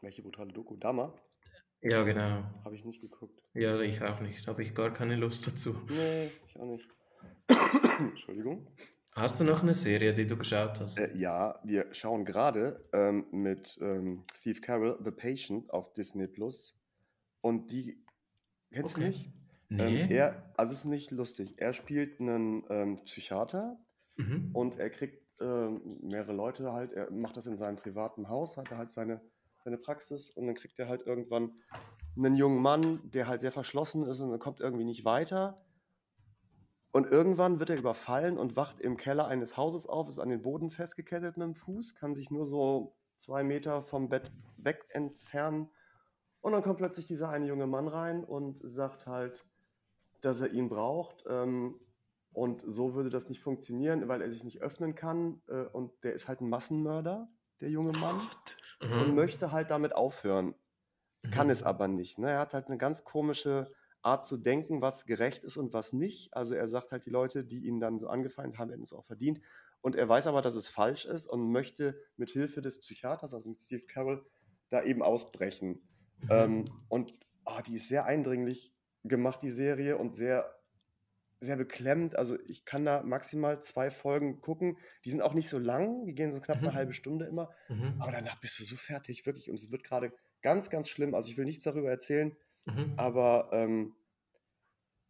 Welche 0.00 0.22
brutale 0.22 0.52
Doku? 0.52 0.76
Dama? 0.76 1.12
Ja, 1.84 2.02
genau. 2.02 2.42
Habe 2.64 2.74
ich 2.74 2.84
nicht 2.84 3.00
geguckt. 3.00 3.40
Ja, 3.52 3.78
ich 3.80 4.02
auch 4.02 4.20
nicht. 4.20 4.46
Habe 4.48 4.62
ich 4.62 4.74
gar 4.74 4.92
keine 4.92 5.16
Lust 5.16 5.46
dazu. 5.46 5.76
Nee, 5.88 6.30
ich 6.48 6.58
auch 6.58 6.64
nicht. 6.66 6.88
Entschuldigung. 8.00 8.66
Hast 9.12 9.38
du 9.38 9.44
noch 9.44 9.62
eine 9.62 9.74
Serie, 9.74 10.12
die 10.12 10.26
du 10.26 10.36
geschaut 10.36 10.80
hast? 10.80 10.98
Äh, 10.98 11.14
ja, 11.16 11.60
wir 11.62 11.86
schauen 11.94 12.24
gerade 12.24 12.80
ähm, 12.92 13.26
mit 13.30 13.78
ähm, 13.80 14.24
Steve 14.34 14.60
Carell 14.60 14.96
The 15.04 15.12
Patient 15.12 15.70
auf 15.70 15.92
Disney 15.92 16.26
Plus. 16.26 16.74
Und 17.40 17.70
die. 17.70 18.02
Kennst 18.72 18.96
du 18.96 19.00
Okay. 19.00 19.08
nicht? 19.08 19.28
Nee. 19.68 20.02
Ähm, 20.02 20.10
er, 20.10 20.52
also 20.56 20.72
es 20.72 20.80
ist 20.80 20.84
nicht 20.86 21.10
lustig. 21.10 21.54
Er 21.58 21.72
spielt 21.72 22.20
einen 22.20 22.64
ähm, 22.70 23.04
Psychiater 23.04 23.78
mhm. 24.16 24.50
und 24.52 24.78
er 24.78 24.90
kriegt 24.90 25.22
ähm, 25.40 25.80
mehrere 26.02 26.32
Leute 26.32 26.72
halt. 26.72 26.92
Er 26.92 27.10
macht 27.10 27.36
das 27.36 27.46
in 27.46 27.56
seinem 27.56 27.76
privaten 27.76 28.28
Haus, 28.28 28.56
hat 28.56 28.70
er 28.70 28.78
halt 28.78 28.92
seine, 28.92 29.20
seine 29.64 29.78
Praxis 29.78 30.30
und 30.30 30.46
dann 30.46 30.54
kriegt 30.54 30.78
er 30.78 30.88
halt 30.88 31.06
irgendwann 31.06 31.52
einen 32.16 32.36
jungen 32.36 32.60
Mann, 32.60 33.00
der 33.10 33.26
halt 33.26 33.40
sehr 33.40 33.52
verschlossen 33.52 34.04
ist 34.04 34.20
und 34.20 34.30
er 34.30 34.38
kommt 34.38 34.60
irgendwie 34.60 34.84
nicht 34.84 35.04
weiter. 35.04 35.60
Und 36.92 37.10
irgendwann 37.10 37.58
wird 37.58 37.70
er 37.70 37.78
überfallen 37.78 38.38
und 38.38 38.54
wacht 38.54 38.80
im 38.80 38.96
Keller 38.96 39.26
eines 39.26 39.56
Hauses 39.56 39.88
auf, 39.88 40.08
ist 40.08 40.20
an 40.20 40.28
den 40.28 40.42
Boden 40.42 40.70
festgekettet 40.70 41.36
mit 41.36 41.46
dem 41.46 41.54
Fuß, 41.54 41.96
kann 41.96 42.14
sich 42.14 42.30
nur 42.30 42.46
so 42.46 42.94
zwei 43.16 43.42
Meter 43.42 43.82
vom 43.82 44.08
Bett 44.08 44.30
weg 44.58 44.86
entfernen. 44.90 45.70
Und 46.40 46.52
dann 46.52 46.62
kommt 46.62 46.78
plötzlich 46.78 47.06
dieser 47.06 47.30
eine 47.30 47.46
junge 47.46 47.66
Mann 47.66 47.88
rein 47.88 48.22
und 48.22 48.60
sagt 48.62 49.06
halt, 49.06 49.44
dass 50.20 50.40
er 50.40 50.52
ihn 50.52 50.68
braucht. 50.68 51.24
Ähm, 51.26 51.80
und 52.32 52.62
so 52.66 52.94
würde 52.94 53.10
das 53.10 53.28
nicht 53.28 53.40
funktionieren, 53.40 54.06
weil 54.08 54.20
er 54.20 54.30
sich 54.30 54.44
nicht 54.44 54.60
öffnen 54.60 54.94
kann. 54.94 55.40
Äh, 55.48 55.64
und 55.72 55.90
der 56.04 56.12
ist 56.12 56.28
halt 56.28 56.42
ein 56.42 56.48
Massenmörder, 56.48 57.28
der 57.60 57.70
junge 57.70 57.98
Mann. 57.98 58.20
Mhm. 58.84 59.00
Und 59.00 59.14
möchte 59.14 59.52
halt 59.52 59.70
damit 59.70 59.94
aufhören. 59.94 60.54
Kann 61.30 61.46
Mhm. 61.46 61.52
es 61.52 61.62
aber 61.62 61.88
nicht. 61.88 62.18
Ne? 62.18 62.30
Er 62.30 62.38
hat 62.40 62.54
halt 62.54 62.68
eine 62.68 62.78
ganz 62.78 63.04
komische 63.04 63.72
Art 64.02 64.26
zu 64.26 64.36
denken, 64.36 64.82
was 64.82 65.06
gerecht 65.06 65.44
ist 65.44 65.56
und 65.56 65.72
was 65.72 65.92
nicht. 65.92 66.34
Also 66.34 66.54
er 66.54 66.68
sagt 66.68 66.92
halt, 66.92 67.06
die 67.06 67.10
Leute, 67.10 67.44
die 67.44 67.66
ihn 67.66 67.80
dann 67.80 67.98
so 67.98 68.08
angefeindet 68.08 68.58
haben, 68.58 68.70
hätten 68.70 68.82
es 68.82 68.92
auch 68.92 69.04
verdient. 69.06 69.40
Und 69.80 69.96
er 69.96 70.08
weiß 70.08 70.26
aber, 70.26 70.42
dass 70.42 70.54
es 70.54 70.68
falsch 70.68 71.04
ist 71.06 71.26
und 71.26 71.50
möchte 71.50 71.98
mit 72.16 72.30
Hilfe 72.30 72.62
des 72.62 72.80
Psychiaters, 72.80 73.34
also 73.34 73.50
mit 73.50 73.60
Steve 73.62 73.84
Carroll, 73.86 74.26
da 74.70 74.82
eben 74.82 75.02
ausbrechen. 75.02 75.88
Mhm. 76.20 76.30
Ähm, 76.30 76.64
und 76.88 77.14
ah, 77.44 77.62
die 77.62 77.76
ist 77.76 77.88
sehr 77.88 78.04
eindringlich 78.06 78.74
gemacht, 79.04 79.40
die 79.42 79.50
Serie, 79.50 79.98
und 79.98 80.14
sehr, 80.16 80.53
sehr 81.44 81.56
beklemmend. 81.56 82.16
Also 82.16 82.38
ich 82.48 82.64
kann 82.64 82.84
da 82.84 83.02
maximal 83.02 83.62
zwei 83.62 83.90
Folgen 83.90 84.40
gucken. 84.40 84.78
Die 85.04 85.10
sind 85.10 85.22
auch 85.22 85.34
nicht 85.34 85.48
so 85.48 85.58
lang, 85.58 86.04
die 86.06 86.14
gehen 86.14 86.32
so 86.32 86.40
knapp 86.40 86.58
eine 86.58 86.70
Mhm. 86.70 86.74
halbe 86.74 86.92
Stunde 86.94 87.26
immer. 87.26 87.50
Mhm. 87.68 87.94
Aber 88.00 88.12
danach 88.12 88.40
bist 88.40 88.58
du 88.58 88.64
so 88.64 88.76
fertig, 88.76 89.26
wirklich. 89.26 89.48
Und 89.50 89.56
es 89.56 89.70
wird 89.70 89.84
gerade 89.84 90.12
ganz, 90.42 90.70
ganz 90.70 90.88
schlimm. 90.88 91.14
Also 91.14 91.30
ich 91.30 91.36
will 91.36 91.44
nichts 91.44 91.64
darüber 91.64 91.90
erzählen, 91.90 92.36
Mhm. 92.66 92.94
aber 92.96 93.50
ähm, 93.52 93.94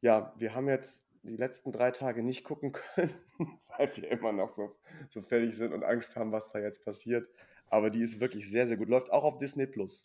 ja, 0.01 0.35
wir 0.39 0.55
haben 0.55 0.69
jetzt 0.69 1.05
die 1.23 1.37
letzten 1.37 1.73
drei 1.73 1.91
Tage 1.91 2.23
nicht 2.23 2.45
gucken 2.45 2.73
können, 2.73 3.15
weil 3.79 3.91
wir 3.97 4.11
immer 4.11 4.33
noch 4.33 4.51
so, 4.51 4.77
so 5.09 5.23
fertig 5.23 5.57
sind 5.57 5.73
und 5.73 5.83
Angst 5.85 6.17
haben, 6.17 6.33
was 6.33 6.49
da 6.53 6.59
jetzt 6.59 6.85
passiert. 6.85 7.27
Aber 7.69 7.91
die 7.91 8.03
ist 8.03 8.21
wirklich 8.21 8.49
sehr, 8.51 8.69
sehr 8.69 8.77
gut. 8.77 8.89
Läuft 8.89 9.11
auch 9.11 9.25
auf 9.25 9.39
Disney 9.39 9.67
Plus. 9.67 10.03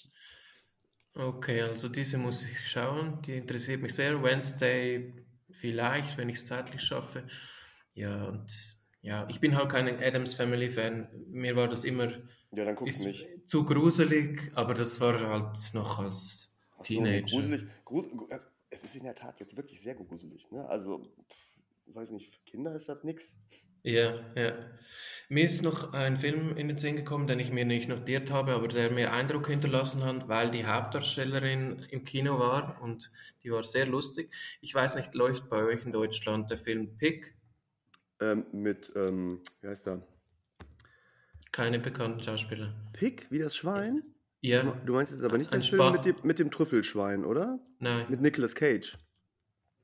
Okay, 1.16 1.62
also 1.62 1.90
diese 1.90 2.18
muss 2.18 2.48
ich 2.48 2.60
schauen. 2.68 3.22
Die 3.24 3.36
interessiert 3.36 3.82
mich 3.82 3.94
sehr. 3.96 4.22
Wednesday 4.24 5.14
vielleicht, 5.52 6.18
wenn 6.18 6.30
ich 6.30 6.38
es 6.38 6.46
zeitlich 6.46 6.82
schaffe. 6.82 7.28
Ja, 7.94 8.26
und 8.26 8.78
ja, 9.02 9.28
ich 9.30 9.40
bin 9.40 9.56
halt 9.56 9.70
kein 9.72 9.88
Adams 10.02 10.34
Family 10.34 10.70
Fan. 10.70 11.08
Mir 11.30 11.56
war 11.56 11.68
das 11.68 11.84
immer 11.84 12.10
Ja, 12.52 12.66
dann 12.66 12.76
guck's 12.76 13.00
nicht. 13.04 13.28
zu 13.46 13.66
gruselig, 13.66 14.52
aber 14.56 14.74
das 14.74 15.00
war 15.02 15.20
halt 15.20 15.58
noch 15.74 16.00
als 16.00 16.54
Ach 16.74 16.78
so, 16.80 16.84
Teenager. 16.84 17.26
gruselig. 17.26 17.64
Grus, 17.86 18.06
gru- 18.12 18.28
äh, 18.30 18.40
es 18.70 18.84
ist 18.84 18.96
in 18.96 19.04
der 19.04 19.16
Tat 19.16 19.40
jetzt 19.40 19.56
wirklich 19.58 19.82
sehr 19.82 19.96
gruselig. 19.96 20.50
Ne? 20.52 20.68
Also, 20.68 21.00
pff, 21.30 21.96
weiß 21.96 22.12
nicht, 22.12 22.34
für 22.36 22.42
Kinder 22.46 22.74
ist 22.76 22.88
das 22.90 23.04
nix. 23.04 23.38
Ja, 23.84 24.20
ja. 24.36 24.54
Mir 25.32 25.44
ist 25.46 25.62
noch 25.62 25.94
ein 25.94 26.18
Film 26.18 26.58
in 26.58 26.68
den 26.70 26.80
Sinn 26.80 26.96
gekommen, 26.96 27.28
den 27.28 27.40
ich 27.40 27.52
mir 27.52 27.64
nicht 27.64 27.88
notiert 27.88 28.32
habe, 28.32 28.54
aber 28.54 28.68
der 28.68 28.90
mir 28.90 29.14
Eindruck 29.14 29.48
hinterlassen 29.48 30.04
hat, 30.04 30.28
weil 30.28 30.50
die 30.50 30.66
Hauptdarstellerin 30.66 31.86
im 31.92 32.04
Kino 32.04 32.40
war 32.40 32.82
und 32.82 33.12
die 33.44 33.52
war 33.52 33.62
sehr 33.62 33.86
lustig. 33.86 34.34
Ich 34.60 34.74
weiß 34.74 34.96
nicht, 34.96 35.14
läuft 35.14 35.48
bei 35.50 35.64
euch 35.64 35.86
in 35.86 35.92
Deutschland 35.92 36.50
der 36.50 36.58
Film 36.58 36.98
Pick? 36.98 37.36
Ähm, 38.20 38.46
mit, 38.52 38.92
ähm, 38.96 39.42
wie 39.62 39.68
heißt 39.68 39.86
der? 39.86 40.02
Keine 41.52 41.80
bekannten 41.80 42.22
Schauspieler. 42.22 42.74
Pick, 42.94 43.28
wie 43.30 43.40
das 43.40 43.56
Schwein? 43.56 44.04
Ja, 44.42 44.64
Du 44.86 44.94
meinst 44.94 45.12
jetzt 45.12 45.24
aber 45.24 45.38
nicht 45.38 45.54
Ein 45.54 45.62
den 45.62 45.70
Film 45.70 45.92
mit 45.92 46.06
dem, 46.06 46.16
mit 46.24 46.40
dem 46.40 46.50
Trüffelschwein, 46.50 47.24
oder? 47.26 47.60
nein. 47.80 48.06
Mit 48.10 48.22
Nicolas 48.22 48.56
Cage. 48.56 48.98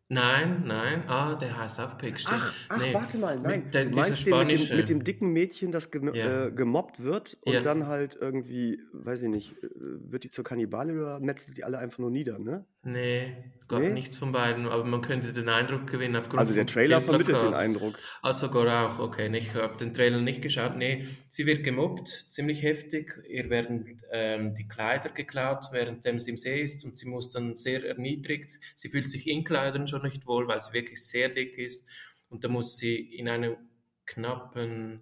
Nein, 0.07 0.63
nein. 0.65 1.03
Ah, 1.07 1.33
der 1.35 1.57
heißt 1.57 1.81
Pig, 1.97 2.19
stimmt. 2.19 2.39
Ach, 2.39 2.53
ach 2.69 2.77
Nee, 2.79 2.93
warte 2.93 3.17
mal, 3.17 3.39
nein. 3.39 3.63
mit 3.63 3.73
der, 3.73 3.85
Du 3.85 3.99
meinst 3.99 4.25
den 4.27 4.37
mit 4.37 4.69
dem, 4.69 4.77
mit 4.77 4.89
dem 4.89 5.03
dicken 5.03 5.33
Mädchen, 5.33 5.71
das 5.71 5.89
gem 5.89 6.13
Ja, 6.13 6.45
äh, 6.45 6.51
gemobbt 6.51 7.01
wird 7.01 7.37
und 7.41 7.53
ja. 7.53 7.61
dann 7.61 7.87
halt 7.87 8.15
irgendwie, 8.15 8.81
weiß 8.93 9.23
ich 9.23 9.29
nicht, 9.29 9.63
äh, 9.63 9.69
wird 9.73 10.23
die 10.23 10.29
zur 10.29 10.43
Kannibalin 10.43 10.99
oder 10.99 11.19
metzelt 11.19 11.57
die 11.57 11.63
alle 11.63 11.79
einfach 11.79 11.97
nur 11.97 12.11
nieder, 12.11 12.37
ne? 12.37 12.65
Nee, 12.87 13.35
gar 13.67 13.79
Nee? 13.79 13.89
nichts 13.89 14.15
von 14.15 14.31
beiden, 14.31 14.67
aber 14.67 14.83
man 14.83 15.01
könnte 15.01 15.33
den 15.33 15.49
Eindruck 15.49 15.87
gewinnen 15.87 16.15
aufgrund 16.15 16.39
Also 16.39 16.53
der 16.53 16.67
Trailer 16.67 17.01
vermittelt 17.01 17.41
den. 17.41 17.55
Eindruck. 17.55 17.97
Ah, 18.21 18.31
sogar 18.31 18.87
auch, 18.87 18.99
okay. 18.99 19.35
Ich 19.35 19.55
habe 19.55 19.75
den 19.77 19.91
Trailer 19.91 20.21
nicht 20.21 20.43
geschaut. 20.43 20.77
Nee, 20.77 21.07
sie 21.27 21.47
wird 21.47 21.63
gemobbt, 21.63 22.07
ziemlich 22.07 22.61
heftig. 22.61 23.19
Ihr 23.27 23.49
werden 23.49 23.99
ähm, 24.11 24.53
die 24.53 24.67
Kleider 24.67 25.09
geklaut, 25.09 25.65
währenddem 25.71 26.19
sie 26.19 26.29
im 26.29 26.37
See 26.37 26.61
ist 26.61 26.85
und 26.85 26.95
sie 26.95 27.09
muss 27.09 27.31
dann 27.31 27.55
sehr 27.55 27.83
erniedrigt. 27.83 28.51
Sie 28.75 28.89
fühlt 28.89 29.09
sich 29.09 29.27
in 29.27 29.43
Kleidern 29.43 29.87
schon 29.87 30.03
nicht 30.03 30.27
wohl, 30.27 30.47
weil 30.47 30.59
sie 30.59 30.73
wirklich 30.73 31.03
sehr 31.03 31.29
dick 31.29 31.57
ist. 31.57 31.89
Und 32.29 32.43
da 32.43 32.49
muss 32.49 32.77
sie 32.77 32.95
in 32.97 33.27
einem 33.27 33.55
knappen, 34.05 35.01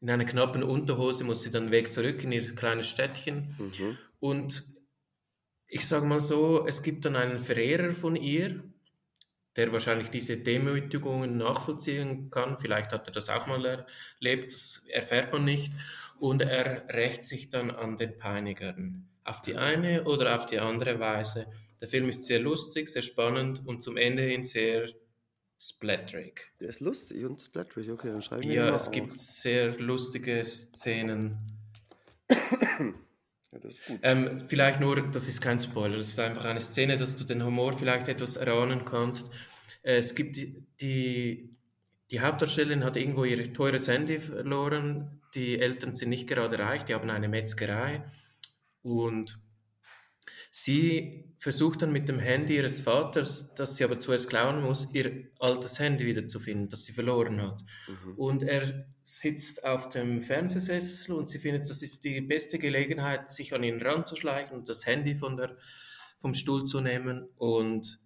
in 0.00 0.10
einer 0.10 0.24
knappen 0.24 0.64
Unterhose 0.64 1.22
muss 1.22 1.42
sie 1.42 1.52
dann 1.52 1.70
weg 1.70 1.92
zurück 1.92 2.24
in 2.24 2.32
ihr 2.32 2.42
kleines 2.56 2.88
Städtchen. 2.88 3.54
Mhm. 3.56 3.98
Und 4.18 4.77
ich 5.68 5.86
sage 5.86 6.06
mal 6.06 6.20
so, 6.20 6.66
es 6.66 6.82
gibt 6.82 7.04
dann 7.04 7.16
einen 7.16 7.38
Verehrer 7.38 7.92
von 7.92 8.16
ihr, 8.16 8.62
der 9.56 9.72
wahrscheinlich 9.72 10.08
diese 10.10 10.36
Demütigungen 10.38 11.36
nachvollziehen 11.36 12.30
kann. 12.30 12.56
Vielleicht 12.56 12.92
hat 12.92 13.06
er 13.08 13.12
das 13.12 13.28
auch 13.28 13.46
mal 13.46 13.86
erlebt, 14.20 14.52
das 14.52 14.86
erfährt 14.88 15.32
man 15.32 15.44
nicht. 15.44 15.72
Und 16.20 16.42
er 16.42 16.88
rächt 16.88 17.24
sich 17.24 17.50
dann 17.50 17.70
an 17.70 17.96
den 17.96 18.16
Peinigern. 18.18 19.08
Auf 19.24 19.42
die 19.42 19.56
eine 19.56 20.04
oder 20.04 20.34
auf 20.36 20.46
die 20.46 20.58
andere 20.58 20.98
Weise. 21.00 21.46
Der 21.80 21.88
Film 21.88 22.08
ist 22.08 22.24
sehr 22.24 22.40
lustig, 22.40 22.88
sehr 22.88 23.02
spannend 23.02 23.62
und 23.66 23.82
zum 23.82 23.96
Ende 23.96 24.22
hin 24.22 24.42
sehr 24.42 24.88
splatterig. 25.60 26.50
Der 26.60 26.70
ist 26.70 26.80
lustig 26.80 27.24
und 27.24 27.40
splatterig. 27.42 27.90
Okay, 27.90 28.08
dann 28.08 28.22
schreiben 28.22 28.48
wir 28.48 28.54
Ja, 28.54 28.74
es 28.74 28.86
auf. 28.88 28.92
gibt 28.92 29.18
sehr 29.18 29.76
lustige 29.78 30.44
Szenen. 30.44 31.36
Ja, 33.52 33.58
das 33.58 33.72
ist 33.72 33.86
gut. 33.86 33.98
Ähm, 34.02 34.42
vielleicht 34.48 34.80
nur, 34.80 35.10
das 35.10 35.28
ist 35.28 35.40
kein 35.40 35.58
Spoiler, 35.58 35.96
das 35.96 36.08
ist 36.08 36.20
einfach 36.20 36.44
eine 36.44 36.60
Szene, 36.60 36.96
dass 36.96 37.16
du 37.16 37.24
den 37.24 37.44
Humor 37.44 37.72
vielleicht 37.72 38.08
etwas 38.08 38.36
erahnen 38.36 38.84
kannst. 38.84 39.30
Äh, 39.82 39.96
es 39.96 40.14
gibt 40.14 40.36
die, 40.36 40.66
die, 40.80 41.56
die 42.10 42.20
Hauptdarstellerin 42.20 42.84
hat 42.84 42.96
irgendwo 42.96 43.24
ihr 43.24 43.52
teures 43.52 43.88
Handy 43.88 44.18
verloren. 44.18 45.20
Die 45.34 45.58
Eltern 45.58 45.94
sind 45.94 46.10
nicht 46.10 46.26
gerade 46.26 46.58
reich, 46.58 46.84
die 46.84 46.94
haben 46.94 47.10
eine 47.10 47.28
Metzgerei. 47.28 48.04
Und 48.82 49.38
sie 50.64 51.24
versucht 51.38 51.82
dann 51.82 51.92
mit 51.92 52.08
dem 52.08 52.18
Handy 52.18 52.56
ihres 52.56 52.80
Vaters, 52.80 53.54
das 53.54 53.76
sie 53.76 53.84
aber 53.84 54.00
zuerst 54.00 54.28
klauen 54.28 54.60
muss, 54.60 54.92
ihr 54.92 55.28
altes 55.38 55.78
Handy 55.78 56.04
wiederzufinden, 56.04 56.68
das 56.68 56.84
sie 56.84 56.92
verloren 56.92 57.40
hat. 57.40 57.62
Mhm. 57.86 58.14
Und 58.16 58.42
er 58.42 58.86
sitzt 59.04 59.64
auf 59.64 59.88
dem 59.88 60.20
Fernsehsessel 60.20 61.14
und 61.14 61.30
sie 61.30 61.38
findet, 61.38 61.70
das 61.70 61.82
ist 61.82 62.02
die 62.02 62.20
beste 62.20 62.58
Gelegenheit, 62.58 63.30
sich 63.30 63.54
an 63.54 63.62
ihn 63.62 63.80
ranzuschleichen 63.80 64.56
und 64.56 64.68
das 64.68 64.84
Handy 64.84 65.14
von 65.14 65.36
der, 65.36 65.56
vom 66.18 66.34
Stuhl 66.34 66.64
zu 66.64 66.80
nehmen. 66.80 67.28
Und 67.36 68.00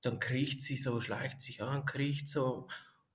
dann 0.00 0.18
kriecht 0.18 0.62
sie 0.62 0.78
so, 0.78 0.98
schleicht 0.98 1.42
sich 1.42 1.62
an, 1.62 1.84
kriecht 1.84 2.26
so. 2.26 2.68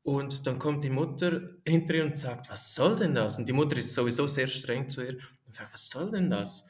Und 0.03 0.45
dann 0.45 0.59
kommt 0.59 0.83
die 0.83 0.91
Mutter 0.91 1.55
hinter 1.67 1.95
ihr 1.95 2.05
und 2.05 2.17
sagt, 2.17 2.51
was 2.51 2.75
soll 2.75 2.95
denn 2.95 3.15
das? 3.15 3.39
Und 3.39 3.49
die 3.49 3.53
Mutter 3.53 3.77
ist 3.77 3.95
sowieso 3.95 4.27
sehr 4.27 4.47
streng 4.47 4.87
zu 4.87 5.01
ihr 5.03 5.17
und 5.47 5.55
fragt, 5.55 5.73
was 5.73 5.89
soll 5.89 6.11
denn 6.11 6.29
das? 6.29 6.67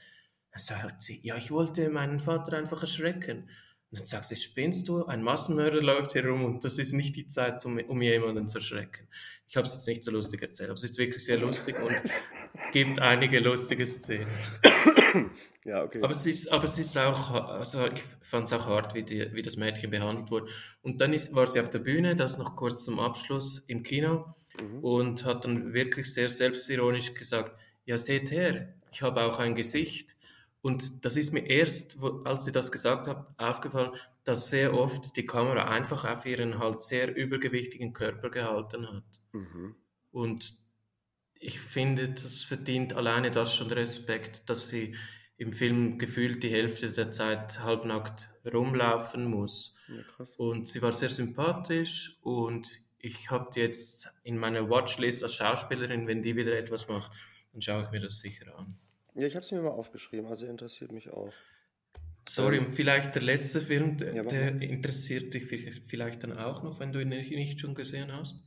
Dann 0.51 0.59
sagt 0.59 1.01
sie, 1.01 1.19
ja, 1.23 1.37
ich 1.37 1.51
wollte 1.51 1.89
meinen 1.89 2.19
Vater 2.19 2.57
einfach 2.57 2.81
erschrecken. 2.81 3.49
Und 3.89 3.99
dann 3.99 4.05
sagt 4.05 4.25
sie, 4.25 4.35
spinnst 4.35 4.87
du? 4.87 5.05
Ein 5.05 5.21
Massenmörder 5.23 5.81
läuft 5.81 6.13
hier 6.13 6.25
rum 6.25 6.45
und 6.45 6.63
das 6.63 6.77
ist 6.77 6.93
nicht 6.93 7.15
die 7.15 7.27
Zeit, 7.27 7.65
um, 7.65 7.77
um 7.77 8.01
jemanden 8.01 8.47
zu 8.47 8.59
erschrecken. 8.59 9.07
Ich 9.47 9.57
habe 9.57 9.67
es 9.67 9.73
jetzt 9.73 9.87
nicht 9.87 10.03
so 10.03 10.11
lustig 10.11 10.41
erzählt, 10.41 10.69
aber 10.69 10.77
es 10.77 10.83
ist 10.83 10.97
wirklich 10.97 11.23
sehr 11.23 11.37
lustig 11.37 11.77
und 11.77 11.91
gibt 12.73 12.99
einige 12.99 13.39
lustige 13.39 13.85
Szenen. 13.85 14.27
Ja, 15.65 15.83
okay. 15.83 16.01
Aber 16.01 16.13
es 16.13 16.25
ist, 16.25 16.51
aber 16.51 16.63
es 16.63 16.79
ist 16.79 16.97
auch, 16.97 17.31
also 17.31 17.85
ich 17.87 18.01
fand 18.21 18.47
es 18.47 18.53
auch 18.53 18.65
hart, 18.67 18.95
wie, 18.95 19.03
die, 19.03 19.33
wie 19.33 19.41
das 19.41 19.57
Mädchen 19.57 19.91
behandelt 19.91 20.31
wurde. 20.31 20.49
Und 20.81 21.01
dann 21.01 21.13
ist, 21.13 21.35
war 21.35 21.45
sie 21.47 21.59
auf 21.59 21.69
der 21.69 21.79
Bühne, 21.79 22.15
das 22.15 22.37
noch 22.37 22.55
kurz 22.55 22.85
zum 22.85 22.99
Abschluss 22.99 23.65
im 23.67 23.83
Kino 23.83 24.33
Mhm. 24.59 24.83
und 24.83 25.25
hat 25.25 25.45
dann 25.45 25.73
wirklich 25.73 26.13
sehr 26.13 26.29
selbstironisch 26.29 27.13
gesagt, 27.13 27.57
ja 27.85 27.97
seht 27.97 28.31
her, 28.31 28.73
ich 28.91 29.01
habe 29.01 29.21
auch 29.21 29.39
ein 29.39 29.55
Gesicht. 29.55 30.15
Und 30.61 31.05
das 31.05 31.17
ist 31.17 31.33
mir 31.33 31.47
erst, 31.47 31.97
als 32.23 32.45
sie 32.45 32.51
das 32.51 32.71
gesagt 32.71 33.07
hat, 33.07 33.27
aufgefallen, 33.37 33.91
dass 34.23 34.49
sehr 34.49 34.73
oft 34.75 35.17
die 35.17 35.25
Kamera 35.25 35.67
einfach 35.67 36.05
auf 36.05 36.25
ihren 36.25 36.59
halt 36.59 36.83
sehr 36.83 37.15
übergewichtigen 37.15 37.93
Körper 37.93 38.29
gehalten 38.29 38.87
hat. 38.87 39.03
Mhm. 39.31 39.75
Und 40.11 40.53
ich 41.33 41.59
finde, 41.59 42.09
das 42.09 42.43
verdient 42.43 42.93
alleine 42.93 43.31
das 43.31 43.55
schon 43.55 43.71
Respekt, 43.71 44.49
dass 44.49 44.69
sie 44.69 44.95
im 45.37 45.53
Film 45.53 45.97
gefühlt 45.97 46.43
die 46.43 46.51
Hälfte 46.51 46.91
der 46.91 47.11
Zeit 47.11 47.61
halbnackt 47.61 48.29
rumlaufen 48.53 49.25
muss. 49.25 49.75
Ja. 49.87 50.25
Und 50.37 50.67
sie 50.67 50.83
war 50.83 50.91
sehr 50.91 51.09
sympathisch 51.09 52.19
und 52.21 52.69
ich 52.99 53.31
habe 53.31 53.49
die 53.55 53.61
jetzt 53.61 54.13
in 54.21 54.37
meiner 54.37 54.69
Watchlist 54.69 55.23
als 55.23 55.33
Schauspielerin, 55.33 56.05
wenn 56.05 56.21
die 56.21 56.35
wieder 56.35 56.55
etwas 56.55 56.87
macht, 56.87 57.11
dann 57.51 57.61
schaue 57.63 57.85
ich 57.85 57.89
mir 57.89 58.01
das 58.01 58.19
sicher 58.19 58.55
an. 58.55 58.77
Ja, 59.21 59.27
ich 59.27 59.35
habe 59.35 59.45
es 59.45 59.51
mir 59.51 59.61
mal 59.61 59.69
aufgeschrieben, 59.69 60.25
also 60.25 60.47
interessiert 60.47 60.91
mich 60.91 61.11
auch. 61.11 61.31
Sorry, 62.27 62.57
Ähm, 62.57 62.65
und 62.65 62.71
vielleicht 62.71 63.13
der 63.13 63.21
letzte 63.21 63.61
Film, 63.61 63.97
der, 63.97 64.15
ja, 64.15 64.23
der 64.23 64.59
interessiert 64.61 65.31
dich 65.35 65.43
vi- 65.43 65.79
vielleicht 65.85 66.23
dann 66.23 66.35
auch 66.37 66.63
noch, 66.63 66.79
wenn 66.79 66.91
du 66.91 66.99
ihn 66.99 67.09
nicht, 67.09 67.59
schon 67.59 67.75
gesehen 67.75 68.11
hast. 68.11 68.43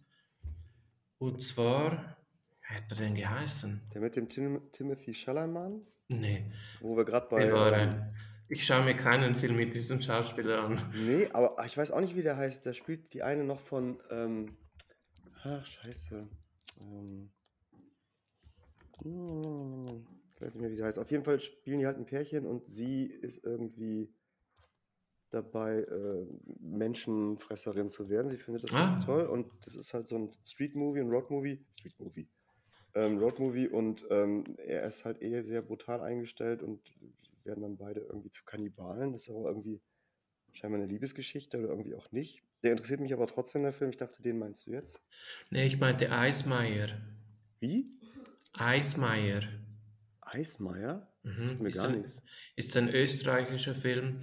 Und 1.18 1.40
zwar, 1.40 2.16
wie 2.60 2.74
hat 2.74 2.90
er 2.90 2.96
denn 2.96 3.14
geheißen? 3.14 3.82
Der 3.94 4.00
mit 4.00 4.16
dem 4.16 4.28
Tim 4.28 4.60
Timothy 4.72 5.14
Chalamet, 5.14 5.80
Nee, 6.08 6.50
wo 6.80 6.96
wir 6.96 7.04
gerade 7.04 7.28
bei. 7.30 7.42
Ähm, 7.44 7.50
bewahre. 7.50 8.12
Ich 8.48 8.64
schaue 8.66 8.84
mir 8.84 8.96
keinen 8.96 9.36
Film 9.36 9.54
mit 9.56 9.76
diesem 9.76 10.02
Schauspieler 10.02 10.64
an. 10.64 10.92
nee, 10.92 11.28
aber 11.32 11.54
ach, 11.58 11.66
ich 11.66 11.76
weiß 11.76 11.92
auch 11.92 12.00
nicht, 12.00 12.16
wie 12.16 12.22
der 12.24 12.36
heißt. 12.36 12.66
Der 12.66 12.72
spielt 12.72 13.12
die 13.14 13.22
eine 13.22 13.44
noch 13.44 13.60
von. 13.60 14.00
Ähm, 14.10 14.56
ach, 15.44 15.64
scheiße. 15.64 16.28
Ähm, 16.80 17.30
ich 20.34 20.40
weiß 20.40 20.54
nicht 20.54 20.62
mehr, 20.62 20.70
wie 20.70 20.74
sie 20.74 20.82
heißt. 20.84 20.98
Auf 20.98 21.10
jeden 21.10 21.24
Fall 21.24 21.38
spielen 21.40 21.78
die 21.80 21.86
halt 21.86 21.96
ein 21.98 22.06
Pärchen 22.06 22.46
und 22.46 22.66
sie 22.66 23.04
ist 23.06 23.44
irgendwie 23.44 24.12
dabei, 25.30 25.80
äh, 25.80 26.26
Menschenfresserin 26.60 27.90
zu 27.90 28.08
werden. 28.08 28.30
Sie 28.30 28.36
findet 28.38 28.64
das 28.64 28.70
ganz 28.70 29.02
Ah. 29.02 29.06
toll 29.06 29.26
und 29.26 29.46
das 29.66 29.74
ist 29.74 29.92
halt 29.94 30.06
so 30.08 30.16
ein 30.16 30.30
Street-Movie, 30.44 31.00
ein 31.00 31.10
Road-Movie. 31.10 31.64
Street-Movie. 31.76 32.28
Ähm, 32.94 33.18
Road-Movie 33.18 33.68
und 33.68 34.04
ähm, 34.10 34.44
er 34.58 34.84
ist 34.84 35.04
halt 35.04 35.20
eh 35.22 35.42
sehr 35.42 35.62
brutal 35.62 36.00
eingestellt 36.00 36.62
und 36.62 36.80
werden 37.42 37.62
dann 37.62 37.76
beide 37.76 38.00
irgendwie 38.00 38.30
zu 38.30 38.44
Kannibalen. 38.44 39.12
Das 39.12 39.22
ist 39.22 39.30
aber 39.30 39.48
irgendwie 39.48 39.80
scheinbar 40.52 40.80
eine 40.80 40.88
Liebesgeschichte 40.88 41.58
oder 41.58 41.68
irgendwie 41.70 41.94
auch 41.96 42.12
nicht. 42.12 42.44
Der 42.62 42.70
interessiert 42.72 43.00
mich 43.00 43.12
aber 43.12 43.26
trotzdem, 43.26 43.62
der 43.62 43.72
Film. 43.72 43.90
Ich 43.90 43.96
dachte, 43.96 44.22
den 44.22 44.38
meinst 44.38 44.66
du 44.66 44.70
jetzt? 44.70 45.00
Nee, 45.50 45.66
ich 45.66 45.78
meinte 45.80 46.10
Eismeier. 46.12 46.88
Wie? 47.58 47.90
Eismeier. 48.52 49.40
Eismeier? 50.26 51.08
Mhm. 51.22 51.64
Ist, 51.66 51.80
ein, 51.80 52.04
ist 52.56 52.76
ein 52.76 52.88
österreichischer 52.88 53.74
Film. 53.74 54.20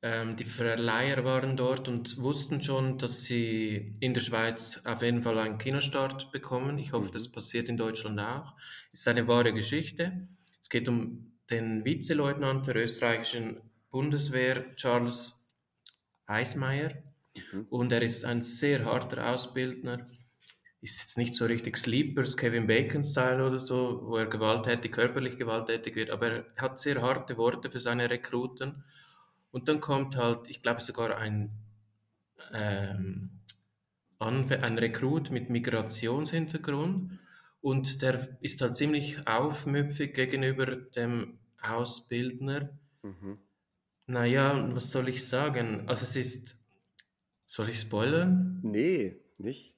Ähm, 0.00 0.36
die 0.36 0.44
Verleiher 0.44 1.24
waren 1.24 1.56
dort 1.56 1.88
und 1.88 2.18
wussten 2.18 2.62
schon, 2.62 2.98
dass 2.98 3.24
sie 3.24 3.94
in 4.00 4.14
der 4.14 4.20
Schweiz 4.20 4.80
auf 4.84 5.02
jeden 5.02 5.22
Fall 5.22 5.38
einen 5.38 5.58
Kinostart 5.58 6.30
bekommen. 6.30 6.78
Ich 6.78 6.92
hoffe, 6.92 7.08
Mhm. 7.08 7.12
das 7.12 7.32
passiert 7.32 7.68
in 7.68 7.76
Deutschland 7.76 8.20
auch. 8.20 8.54
Es 8.92 9.00
ist 9.00 9.08
eine 9.08 9.26
wahre 9.26 9.52
Geschichte. 9.52 10.28
Es 10.60 10.68
geht 10.68 10.88
um 10.88 11.32
den 11.50 11.84
Vizeleutnant 11.84 12.66
der 12.66 12.76
österreichischen 12.76 13.60
Bundeswehr, 13.90 14.74
Charles 14.76 15.52
Eismeier. 16.26 17.02
Mhm. 17.52 17.66
Und 17.70 17.92
er 17.92 18.02
ist 18.02 18.24
ein 18.24 18.42
sehr 18.42 18.84
harter 18.84 19.30
Ausbildner. 19.32 20.06
Ist 20.80 21.00
jetzt 21.00 21.18
nicht 21.18 21.34
so 21.34 21.46
richtig 21.46 21.76
Sleepers, 21.76 22.36
Kevin 22.36 22.68
Bacon-Style 22.68 23.44
oder 23.44 23.58
so, 23.58 24.02
wo 24.04 24.16
er 24.16 24.26
gewalttätig, 24.26 24.92
körperlich 24.92 25.36
gewalttätig 25.36 25.96
wird, 25.96 26.10
aber 26.10 26.30
er 26.30 26.44
hat 26.56 26.78
sehr 26.78 27.02
harte 27.02 27.36
Worte 27.36 27.68
für 27.70 27.80
seine 27.80 28.08
Rekruten. 28.08 28.84
Und 29.50 29.68
dann 29.68 29.80
kommt 29.80 30.16
halt, 30.16 30.48
ich 30.48 30.62
glaube 30.62 30.80
sogar 30.80 31.16
ein, 31.16 31.50
ähm, 32.52 33.40
ein 34.20 34.78
Rekrut 34.78 35.30
mit 35.30 35.50
Migrationshintergrund 35.50 37.18
und 37.60 38.02
der 38.02 38.28
ist 38.40 38.60
halt 38.60 38.76
ziemlich 38.76 39.26
aufmüpfig 39.26 40.14
gegenüber 40.14 40.76
dem 40.76 41.38
Ausbildner. 41.60 42.70
Mhm. 43.02 43.38
Naja, 44.06 44.74
was 44.74 44.90
soll 44.90 45.08
ich 45.08 45.26
sagen? 45.26 45.88
Also 45.88 46.04
es 46.04 46.16
ist, 46.16 46.56
soll 47.46 47.68
ich 47.68 47.80
spoilern? 47.80 48.60
Nee, 48.62 49.20
nicht. 49.38 49.74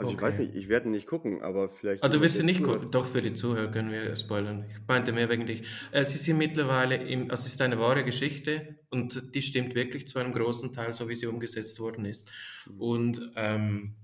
Also 0.00 0.12
ich 0.14 0.20
weiß 0.20 0.38
Okay. 0.38 0.46
nicht, 0.46 0.54
ich 0.54 0.68
werde 0.68 0.88
nicht 0.88 1.06
gucken, 1.06 1.42
aber 1.42 1.68
vielleicht 1.70 2.02
Ah, 2.02 2.08
du 2.08 2.20
wirst 2.22 2.36
sie 2.38 2.42
nicht 2.42 2.62
gucken. 2.62 2.90
Doch, 2.90 3.06
für 3.06 3.20
die 3.20 3.34
Zuhörer 3.34 3.70
können 3.70 3.92
wir 3.92 4.16
spoilern. 4.16 4.64
Ich 4.68 4.76
meinte 4.88 5.12
mehr 5.12 5.28
wegen 5.28 5.46
dich. 5.46 5.62
Äh, 5.92 6.04
sie 6.06 6.16
sind 6.18 6.38
mittlerweile 6.38 6.96
im, 6.96 7.30
also 7.30 7.42
es 7.46 7.52
ist 7.52 7.60
eine 7.62 7.78
wahre 7.78 8.04
Geschichte 8.04 8.78
und 8.90 9.34
die 9.34 9.42
stimmt 9.42 9.74
wirklich 9.74 10.08
zu 10.08 10.18
einem 10.18 10.32
großen 10.32 10.72
Teil, 10.72 10.92
so 10.94 11.08
wie 11.08 11.14
sie 11.14 11.26
umgesetzt 11.26 11.78
worden 11.80 12.06
ist. 12.06 12.30
Mhm. 12.64 12.80
Und 12.80 13.32
ähm, 13.36 13.96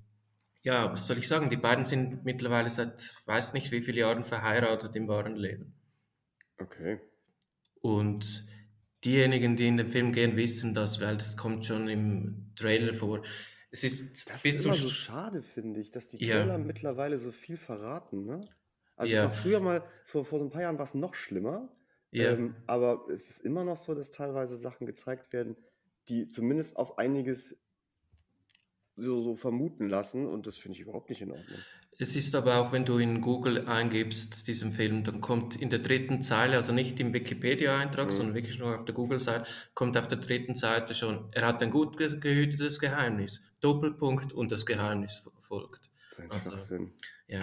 ja, 0.62 0.90
was 0.92 1.06
soll 1.06 1.18
ich 1.18 1.28
sagen? 1.28 1.50
Die 1.50 1.56
beiden 1.56 1.84
sind 1.84 2.24
mittlerweile 2.24 2.68
seit 2.70 3.14
weiß 3.26 3.54
nicht 3.54 3.70
wie 3.72 3.80
vielen 3.82 3.98
Jahren 3.98 4.24
verheiratet 4.24 4.94
im 4.96 5.08
wahren 5.08 5.36
Leben. 5.36 5.74
Okay. 6.60 7.00
Und 7.80 8.44
diejenigen, 9.04 9.56
die 9.56 9.68
in 9.68 9.76
den 9.76 9.88
Film 9.88 10.12
gehen, 10.12 10.36
wissen 10.36 10.74
das, 10.74 11.00
weil 11.00 11.16
das 11.16 11.36
kommt 11.36 11.64
schon 11.66 11.88
im 11.88 12.52
Trailer 12.56 12.94
vor. 12.94 13.22
Es 13.76 13.84
ist 13.84 14.30
Das 14.30 14.42
bis 14.42 14.56
ist 14.56 14.62
zum 14.62 14.70
immer 14.70 14.78
so 14.78 14.88
Sch- 14.88 14.94
schade, 14.94 15.42
finde 15.42 15.80
ich, 15.80 15.90
dass 15.90 16.08
die 16.08 16.16
Ja. 16.18 16.40
Trailer 16.40 16.58
mittlerweile 16.58 17.18
so 17.18 17.30
viel 17.30 17.56
verraten, 17.58 18.24
ne? 18.24 18.40
Also 18.96 19.12
Ja. 19.12 19.24
war 19.24 19.30
früher 19.30 19.60
mal, 19.60 19.84
vor, 20.06 20.24
vor 20.24 20.38
so 20.38 20.46
ein 20.46 20.50
paar 20.50 20.62
Jahren 20.62 20.78
war 20.78 20.84
es 20.84 20.94
noch 20.94 21.14
schlimmer, 21.14 21.68
ja. 22.10 22.32
ähm, 22.32 22.54
aber 22.66 23.06
es 23.12 23.28
ist 23.28 23.40
immer 23.40 23.64
noch 23.64 23.76
so, 23.76 23.94
dass 23.94 24.10
teilweise 24.10 24.56
Sachen 24.56 24.86
gezeigt 24.86 25.32
werden, 25.34 25.56
die 26.08 26.26
zumindest 26.28 26.76
auf 26.76 26.96
einiges 26.96 27.58
so, 28.96 29.20
so 29.20 29.34
vermuten 29.34 29.88
lassen 29.88 30.26
und 30.26 30.46
das 30.46 30.56
finde 30.56 30.76
ich 30.76 30.80
überhaupt 30.80 31.10
nicht 31.10 31.20
in 31.20 31.30
Ordnung. 31.30 31.60
Es 31.98 32.14
ist 32.14 32.34
aber 32.34 32.56
auch, 32.56 32.72
wenn 32.72 32.84
du 32.84 32.98
in 32.98 33.22
Google 33.22 33.66
eingibst, 33.66 34.46
diesen 34.48 34.70
Film, 34.70 35.02
dann 35.04 35.20
kommt 35.22 35.56
in 35.56 35.70
der 35.70 35.78
dritten 35.78 36.20
Zeile, 36.22 36.56
also 36.56 36.72
nicht 36.72 37.00
im 37.00 37.12
Wikipedia-Eintrag, 37.14 38.06
Mhm. 38.06 38.10
sondern 38.10 38.34
wirklich 38.34 38.58
nur 38.58 38.74
auf 38.74 38.84
der 38.84 38.94
Google-Seite, 38.94 39.48
kommt 39.74 39.96
auf 39.96 40.06
der 40.06 40.18
dritten 40.18 40.54
Seite 40.54 40.94
schon, 40.94 41.28
er 41.32 41.46
hat 41.46 41.62
ein 41.62 41.70
gut 41.70 41.96
ge- 41.96 42.18
gehütetes 42.18 42.78
Geheimnis. 42.80 43.46
Doppelpunkt 43.60 44.32
und 44.34 44.52
das 44.52 44.66
Geheimnis 44.66 45.22
fo- 45.24 45.32
folgt. 45.40 45.80
Das 46.10 46.18
ist 46.18 46.20
ein 46.20 46.30
Also. 46.32 46.88
Ja. 47.28 47.40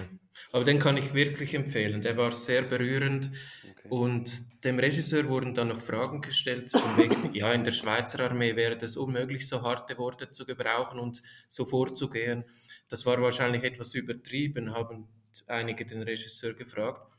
Aber 0.52 0.64
den 0.64 0.80
kann 0.80 0.98
ich 0.98 1.14
wirklich 1.14 1.54
empfehlen. 1.54 2.02
Der 2.02 2.18
war 2.18 2.32
sehr 2.32 2.62
berührend 2.64 3.32
Okay. 3.70 3.90
und 3.90 4.64
dem 4.64 4.80
Regisseur 4.80 5.28
wurden 5.28 5.54
dann 5.54 5.68
noch 5.70 5.80
Fragen 5.82 6.22
gestellt, 6.22 6.72
von 6.72 6.98
wegen, 6.98 7.16
ja, 7.36 7.52
in 7.54 7.64
der 7.64 7.72
Schweizer 7.72 8.20
Armee 8.22 8.56
wäre 8.56 8.76
es 8.78 8.96
unmöglich, 8.98 9.48
so 9.48 9.62
harte 9.62 9.98
Worte 9.98 10.32
zu 10.32 10.46
gebrauchen 10.46 11.00
und 11.00 11.22
so 11.48 11.66
vorzugehen. 11.66 12.46
Das 12.90 13.06
war 13.06 13.22
wahrscheinlich 13.22 13.64
etwas 13.64 13.94
übertrieben, 13.96 14.74
haben 14.74 15.08
einige 15.48 15.86
den 15.86 16.02
Regisseur 16.02 16.54
gefragt. 16.54 17.12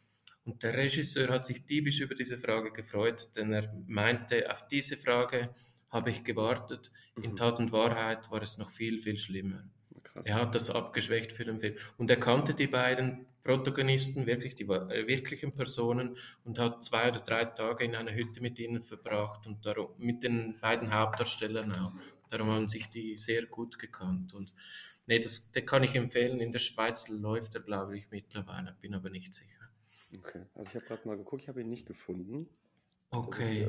Und 0.44 0.62
der 0.62 0.74
Regisseur 0.74 1.28
hat 1.28 1.46
sich 1.46 1.64
diebisch 1.64 2.00
über 2.00 2.14
diese 2.14 2.36
Frage 2.38 2.70
gefreut, 2.70 3.34
denn 3.36 3.52
er 3.52 3.72
meinte, 3.86 4.50
auf 4.50 4.66
diese 4.68 4.96
Frage 4.96 5.54
habe 5.90 6.10
ich 6.10 6.24
gewartet. 6.24 6.90
In 7.20 7.32
Mhm. 7.32 7.36
Tat 7.36 7.58
und 7.60 7.72
Wahrheit 7.72 8.30
war 8.30 8.42
es 8.42 8.58
noch 8.58 8.70
viel, 8.70 8.98
viel 8.98 9.16
schlimmer. 9.18 9.64
Krass. 10.14 10.26
Er 10.26 10.34
hat 10.36 10.54
das 10.54 10.70
abgeschwächt 10.70 11.32
für 11.32 11.44
den 11.44 11.58
Film. 11.58 11.76
Und 11.98 12.10
er 12.10 12.18
kannte 12.18 12.54
die 12.54 12.66
beiden 12.66 13.26
Protagonisten, 13.42 14.26
wirklich 14.26 14.54
die 14.54 14.64
äh, 14.64 15.06
wirklichen 15.06 15.52
Personen, 15.52 16.16
und 16.44 16.58
hat 16.58 16.82
zwei 16.82 17.08
oder 17.08 17.20
drei 17.20 17.44
Tage 17.44 17.84
in 17.84 17.94
einer 17.94 18.14
Hütte 18.14 18.40
mit 18.40 18.58
ihnen 18.58 18.80
verbracht 18.80 19.46
und 19.46 19.66
darum, 19.66 19.90
mit 19.98 20.22
den 20.22 20.58
beiden 20.60 20.92
Hauptdarstellern 20.92 21.72
auch. 21.72 21.92
Darum 22.30 22.48
haben 22.48 22.68
sich 22.68 22.88
die 22.88 23.16
sehr 23.16 23.46
gut 23.46 23.78
gekannt. 23.78 24.34
Und 24.34 24.52
nee, 25.06 25.18
das, 25.18 25.52
den 25.52 25.66
kann 25.66 25.82
ich 25.82 25.94
empfehlen. 25.94 26.40
In 26.40 26.52
der 26.52 26.60
Schweiz 26.60 27.08
läuft 27.08 27.54
er, 27.54 27.60
glaube 27.60 27.98
ich, 27.98 28.10
mittlerweile, 28.10 28.76
bin 28.80 28.94
aber 28.94 29.10
nicht 29.10 29.34
sicher. 29.34 29.50
Okay. 30.16 30.46
Also 30.54 30.70
ich 30.70 30.74
habe 30.76 30.86
gerade 30.86 31.08
mal 31.08 31.16
geguckt, 31.16 31.42
ich 31.42 31.48
habe 31.48 31.60
ihn 31.60 31.68
nicht 31.68 31.86
gefunden, 31.86 32.48
Okay. 33.14 33.68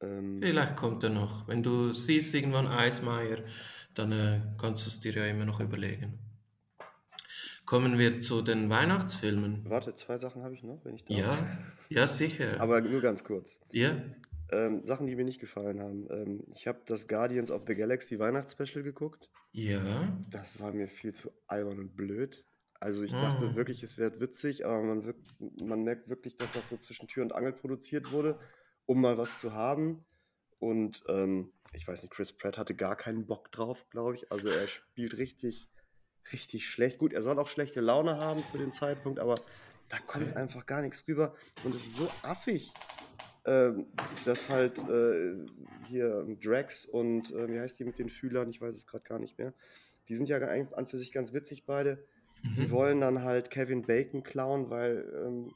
Ähm, 0.00 0.38
vielleicht 0.40 0.76
kommt 0.76 1.02
er 1.04 1.10
noch. 1.10 1.46
Wenn 1.48 1.62
du 1.62 1.92
siehst 1.92 2.34
irgendwann 2.34 2.66
Eismeier, 2.66 3.38
dann 3.98 4.12
äh, 4.12 4.40
kannst 4.60 4.86
du 4.86 4.90
es 4.90 5.00
dir 5.00 5.12
ja 5.12 5.26
immer 5.26 5.44
noch 5.44 5.60
überlegen. 5.60 6.18
Kommen 7.64 7.98
wir 7.98 8.20
zu 8.20 8.42
den 8.42 8.70
Weihnachtsfilmen. 8.70 9.68
warte, 9.68 9.94
zwei 9.96 10.18
Sachen 10.18 10.42
habe 10.44 10.54
ich 10.54 10.62
noch, 10.62 10.84
wenn 10.84 10.94
ich 10.94 11.02
darf. 11.04 11.16
Ja, 11.18 11.58
ja, 11.88 12.06
sicher. 12.06 12.60
Aber 12.60 12.80
nur 12.80 13.00
ganz 13.00 13.24
kurz. 13.24 13.58
ja, 13.72 14.00
Ähm, 14.52 14.80
Sachen, 14.84 15.08
die 15.08 15.16
mir 15.16 15.24
nicht 15.24 15.40
gefallen 15.40 15.80
haben. 15.80 16.06
Ähm, 16.08 16.44
ich 16.54 16.68
habe 16.68 16.80
das 16.86 17.08
Guardians 17.08 17.50
of 17.50 17.62
the 17.66 17.74
Galaxy 17.74 18.20
Weihnachtsspecial 18.20 18.84
geguckt. 18.84 19.28
ja, 19.52 20.16
Das 20.30 20.60
war 20.60 20.72
mir 20.72 20.86
viel 20.86 21.12
zu 21.14 21.32
albern 21.48 21.80
und 21.80 21.96
blöd. 21.96 22.44
Also 22.78 23.02
ich 23.02 23.12
Ah. 23.12 23.22
dachte 23.22 23.56
wirklich, 23.56 23.82
es 23.82 23.98
wäre 23.98 24.20
witzig, 24.20 24.64
aber 24.64 24.80
man, 24.82 25.04
wirk 25.04 25.16
man 25.64 25.82
merkt 25.82 26.08
wirklich, 26.08 26.36
dass 26.36 26.52
das 26.52 26.68
so 26.68 26.76
zwischen 26.76 27.08
Tür 27.08 27.24
und 27.24 27.34
Angel 27.34 27.54
produziert 27.54 28.12
wurde, 28.12 28.38
um 28.84 29.00
mal 29.00 29.18
was 29.18 29.40
zu 29.40 29.52
haben. 29.52 30.04
Und 30.58 31.04
ähm, 31.08 31.52
ich 31.72 31.86
weiß 31.86 32.02
nicht, 32.02 32.12
Chris 32.12 32.32
Pratt 32.32 32.58
hatte 32.58 32.74
gar 32.74 32.96
keinen 32.96 33.26
Bock 33.26 33.52
drauf, 33.52 33.86
glaube 33.90 34.14
ich. 34.14 34.30
Also 34.32 34.48
er 34.48 34.66
spielt 34.66 35.16
richtig, 35.18 35.68
richtig 36.32 36.66
schlecht. 36.66 36.98
Gut, 36.98 37.12
er 37.12 37.22
soll 37.22 37.38
auch 37.38 37.48
schlechte 37.48 37.80
Laune 37.80 38.18
haben 38.18 38.44
zu 38.44 38.58
dem 38.58 38.72
Zeitpunkt, 38.72 39.18
aber 39.18 39.36
da 39.88 39.98
kommt 39.98 40.36
einfach 40.36 40.66
gar 40.66 40.82
nichts 40.82 41.06
rüber. 41.06 41.34
Und 41.64 41.74
es 41.74 41.86
ist 41.86 41.96
so 41.96 42.08
affig, 42.22 42.72
ähm, 43.44 43.86
dass 44.24 44.48
halt 44.48 44.78
äh, 44.88 45.36
hier 45.86 46.26
Drax 46.42 46.84
und 46.84 47.32
äh, 47.32 47.48
wie 47.48 47.60
heißt 47.60 47.78
die 47.78 47.84
mit 47.84 47.98
den 47.98 48.08
Fühlern, 48.08 48.50
ich 48.50 48.60
weiß 48.60 48.76
es 48.76 48.86
gerade 48.86 49.04
gar 49.04 49.18
nicht 49.18 49.38
mehr. 49.38 49.52
Die 50.08 50.14
sind 50.14 50.28
ja 50.28 50.38
an 50.38 50.68
an 50.72 50.86
für 50.86 50.98
sich 50.98 51.12
ganz 51.12 51.32
witzig 51.32 51.64
beide. 51.66 52.04
Die 52.56 52.66
mhm. 52.66 52.70
wollen 52.70 53.00
dann 53.00 53.22
halt 53.22 53.50
Kevin 53.50 53.82
Bacon 53.82 54.22
klauen, 54.22 54.70
weil 54.70 55.08
ähm, 55.24 55.54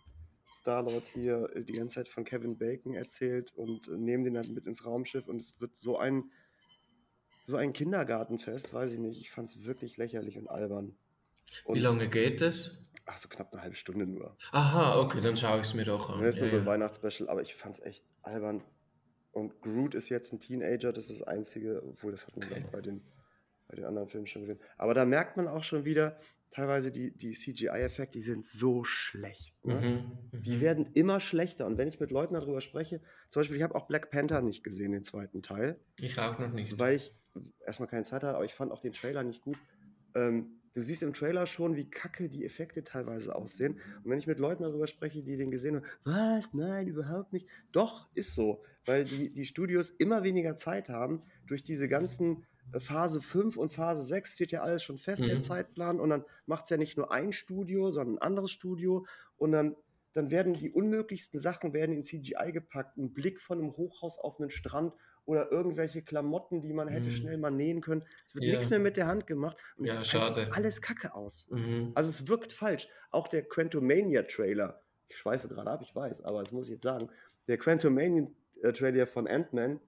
Star-Lord 0.60 1.04
hier 1.14 1.48
äh, 1.54 1.62
die 1.64 1.72
ganze 1.72 1.96
Zeit 1.96 2.08
von 2.08 2.24
Kevin 2.24 2.58
Bacon 2.58 2.94
erzählt 2.94 3.52
und 3.54 3.88
äh, 3.88 3.92
nehmen 3.96 4.24
den 4.24 4.34
dann 4.34 4.52
mit 4.54 4.66
ins 4.66 4.84
Raumschiff 4.84 5.26
und 5.26 5.40
es 5.40 5.60
wird 5.60 5.76
so 5.76 5.98
ein 5.98 6.30
so 7.44 7.56
ein 7.56 7.72
Kindergartenfest, 7.72 8.72
weiß 8.72 8.92
ich 8.92 8.98
nicht. 8.98 9.20
Ich 9.20 9.30
fand 9.30 9.48
es 9.48 9.64
wirklich 9.64 9.96
lächerlich 9.96 10.38
und 10.38 10.48
albern. 10.48 10.96
Und, 11.64 11.74
Wie 11.76 11.80
lange 11.80 12.08
geht 12.08 12.42
es? 12.42 12.92
Ach, 13.06 13.16
so 13.16 13.28
knapp 13.28 13.52
eine 13.52 13.62
halbe 13.62 13.74
Stunde 13.74 14.06
nur. 14.06 14.36
Aha, 14.52 15.00
okay, 15.00 15.20
dann 15.20 15.36
schaue 15.36 15.58
ich 15.60 15.66
es 15.66 15.74
mir 15.74 15.84
doch 15.84 16.10
an. 16.10 16.20
Das 16.22 16.36
ist 16.36 16.36
Ja, 16.36 16.42
nur 16.42 16.50
so 16.50 16.56
ein 16.58 16.62
ja. 16.64 16.70
Weihnachtsspecial, 16.70 17.28
aber 17.28 17.40
ich 17.42 17.56
fand 17.56 17.78
es 17.78 17.84
echt 17.84 18.04
albern. 18.22 18.62
Und 19.32 19.60
Groot 19.62 19.94
ist 19.94 20.10
jetzt 20.10 20.32
ein 20.32 20.38
Teenager, 20.38 20.92
das 20.92 21.10
ist 21.10 21.20
das 21.20 21.26
Einzige, 21.26 21.82
obwohl 21.84 22.12
das 22.12 22.26
hatten 22.26 22.42
wir 22.42 22.52
Okay. 22.52 22.64
auch 22.66 22.70
bei 22.70 22.80
den, 22.82 23.02
bei 23.70 23.76
den 23.76 23.84
anderen 23.84 24.08
Filmen 24.08 24.26
schon 24.26 24.42
gesehen. 24.42 24.58
Aber 24.76 24.94
da 24.94 25.04
merkt 25.04 25.36
man 25.36 25.46
auch 25.46 25.62
schon 25.62 25.84
wieder, 25.84 26.18
teilweise 26.50 26.90
die, 26.90 27.16
die 27.16 27.32
CGI-Effekte, 27.32 28.18
die 28.18 28.24
sind 28.24 28.44
so 28.44 28.82
schlecht. 28.82 29.54
Ne? 29.64 29.74
Mhm, 30.32 30.40
Die 30.42 30.56
mhm. 30.56 30.60
werden 30.60 30.86
immer 30.94 31.20
schlechter. 31.20 31.66
Und 31.66 31.78
wenn 31.78 31.86
ich 31.86 32.00
mit 32.00 32.10
Leuten 32.10 32.34
darüber 32.34 32.60
spreche, 32.60 33.00
zum 33.30 33.40
Beispiel, 33.40 33.56
ich 33.56 33.62
habe 33.62 33.76
auch 33.76 33.86
Black 33.86 34.10
Panther 34.10 34.40
nicht 34.42 34.64
gesehen, 34.64 34.90
den 34.92 35.04
zweiten 35.04 35.42
Teil, 35.42 35.78
Ich 36.00 36.18
auch 36.18 36.38
noch 36.38 36.52
nicht. 36.52 36.78
weil 36.78 36.96
ich 36.96 37.14
erstmal 37.64 37.88
keine 37.88 38.04
Zeit 38.04 38.24
hatte, 38.24 38.34
aber 38.34 38.44
ich 38.44 38.54
fand 38.54 38.72
auch 38.72 38.80
den 38.80 38.92
Trailer 38.92 39.22
nicht 39.22 39.42
gut. 39.42 39.58
Ähm, 40.16 40.60
du 40.74 40.82
siehst 40.82 41.04
im 41.04 41.14
Trailer 41.14 41.46
schon, 41.46 41.76
wie 41.76 41.88
kacke 41.88 42.28
die 42.28 42.44
Effekte 42.44 42.82
teilweise 42.82 43.36
aussehen. 43.36 43.74
Und 44.02 44.10
wenn 44.10 44.18
ich 44.18 44.26
mit 44.26 44.40
Leuten 44.40 44.64
darüber 44.64 44.88
spreche, 44.88 45.22
die 45.22 45.36
den 45.36 45.52
gesehen 45.52 45.76
haben, 45.76 45.86
was? 46.02 46.52
Nein, 46.52 46.88
überhaupt 46.88 47.32
nicht. 47.32 47.46
Doch, 47.70 48.08
ist 48.14 48.34
so. 48.34 48.58
Weil 48.86 49.04
die, 49.04 49.30
die 49.32 49.46
Studios 49.46 49.90
immer 49.90 50.24
weniger 50.24 50.56
Zeit 50.56 50.88
haben, 50.88 51.22
durch 51.46 51.62
diese 51.62 51.86
ganzen 51.88 52.44
Phase 52.78 53.20
5 53.20 53.56
und 53.56 53.72
Phase 53.72 54.04
6 54.04 54.34
steht 54.34 54.50
ja 54.52 54.62
alles 54.62 54.82
schon 54.82 54.98
fest, 54.98 55.22
der 55.22 55.36
Mhm. 55.36 55.42
Zeitplan. 55.42 56.00
Und 56.00 56.10
dann 56.10 56.24
macht 56.46 56.64
es 56.64 56.70
ja 56.70 56.76
nicht 56.76 56.96
nur 56.96 57.10
ein 57.12 57.32
Studio, 57.32 57.90
sondern 57.90 58.16
ein 58.16 58.22
anderes 58.22 58.50
Studio. 58.50 59.06
Und 59.36 59.52
dann, 59.52 59.76
dann 60.12 60.30
werden 60.30 60.52
die 60.54 60.70
unmöglichsten 60.70 61.40
Sachen 61.40 61.72
werden 61.72 61.94
in 61.96 62.04
CGI 62.04 62.52
gepackt. 62.52 62.96
Ein 62.96 63.12
Blick 63.12 63.40
von 63.40 63.58
einem 63.58 63.72
Hochhaus 63.76 64.18
auf 64.18 64.40
einen 64.40 64.50
Strand 64.50 64.92
oder 65.24 65.52
irgendwelche 65.52 66.02
Klamotten, 66.02 66.62
die 66.62 66.72
man 66.72 66.88
hätte 66.88 67.06
Mhm. 67.08 67.12
schnell 67.12 67.38
mal 67.38 67.50
nähen 67.50 67.80
können. 67.80 68.04
Es 68.26 68.34
wird 68.34 68.44
Ja. 68.44 68.50
nichts 68.52 68.70
mehr 68.70 68.78
mit 68.80 68.96
der 68.96 69.06
Hand 69.06 69.26
gemacht. 69.26 69.56
Und 69.76 69.86
Ja, 69.86 69.92
es 69.94 69.98
sieht 69.98 70.06
schade. 70.20 70.48
alles 70.52 70.80
kacke 70.82 71.14
aus. 71.14 71.46
Mhm. 71.50 71.92
Also 71.94 72.10
es 72.10 72.26
wirkt 72.28 72.52
falsch. 72.52 72.88
Auch 73.10 73.28
der 73.28 73.42
Quantumania-Trailer, 73.48 74.82
ich 75.08 75.16
schweife 75.18 75.46
gerade 75.48 75.70
ab, 75.70 75.80
ich 75.82 75.94
weiß, 75.94 76.22
aber 76.22 76.42
das 76.42 76.52
muss 76.52 76.66
ich 76.68 76.74
jetzt 76.74 76.84
sagen. 76.84 77.10
Der 77.48 77.58
Quantumania-Trailer 77.58 79.06
von 79.06 79.26
Ant-Man, 79.28 79.80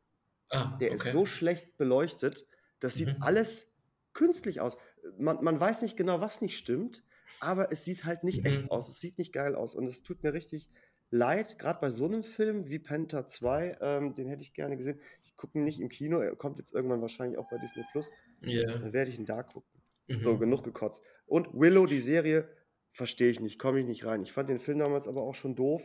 Ah, 0.50 0.76
der 0.78 0.92
okay. 0.92 1.08
ist 1.08 1.12
so 1.12 1.24
schlecht 1.26 1.76
beleuchtet, 1.78 2.46
das 2.82 2.94
sieht 2.94 3.08
Mhm. 3.08 3.22
alles 3.22 3.68
künstlich 4.12 4.60
aus. 4.60 4.76
Man, 5.18 5.42
man 5.42 5.58
weiß 5.58 5.82
nicht 5.82 5.96
genau, 5.96 6.20
was 6.20 6.40
nicht 6.40 6.56
stimmt, 6.56 7.02
aber 7.40 7.72
es 7.72 7.84
sieht 7.84 8.04
halt 8.04 8.24
nicht 8.24 8.40
Mhm. 8.40 8.46
echt 8.46 8.70
aus. 8.70 8.88
Es 8.88 9.00
sieht 9.00 9.18
nicht 9.18 9.32
geil 9.32 9.54
aus. 9.54 9.74
Und 9.74 9.86
es 9.86 10.02
tut 10.02 10.22
mir 10.22 10.32
richtig 10.32 10.68
leid, 11.10 11.58
gerade 11.58 11.80
bei 11.80 11.90
so 11.90 12.06
einem 12.06 12.22
Film 12.24 12.68
wie 12.68 12.78
Panther 12.78 13.26
2, 13.26 13.78
ähm, 13.80 14.14
den 14.14 14.28
hätte 14.28 14.42
ich 14.42 14.54
gerne 14.54 14.76
gesehen. 14.76 14.98
Ich 15.24 15.36
gucke 15.36 15.58
ihn 15.58 15.64
nicht 15.64 15.80
im 15.80 15.88
Kino, 15.88 16.18
er 16.20 16.36
kommt 16.36 16.58
jetzt 16.58 16.72
irgendwann 16.72 17.02
wahrscheinlich 17.02 17.38
auch 17.38 17.48
bei 17.50 17.58
Disney 17.58 17.84
Plus. 17.92 18.10
Ja. 18.40 18.66
Dann 18.78 18.92
werde 18.92 19.10
ich 19.10 19.18
ihn 19.18 19.26
da 19.26 19.42
gucken. 19.42 19.80
Mhm. 20.08 20.20
So, 20.22 20.38
genug 20.38 20.62
gekotzt. 20.64 21.02
Und 21.26 21.48
Willow, 21.52 21.86
die 21.86 22.00
Serie, 22.00 22.48
verstehe 22.92 23.30
ich 23.30 23.40
nicht, 23.40 23.58
komme 23.58 23.80
ich 23.80 23.86
nicht 23.86 24.04
rein. 24.04 24.22
Ich 24.22 24.32
fand 24.32 24.48
den 24.48 24.58
Film 24.58 24.78
damals 24.78 25.06
aber 25.08 25.22
auch 25.22 25.34
schon 25.34 25.54
doof. 25.54 25.82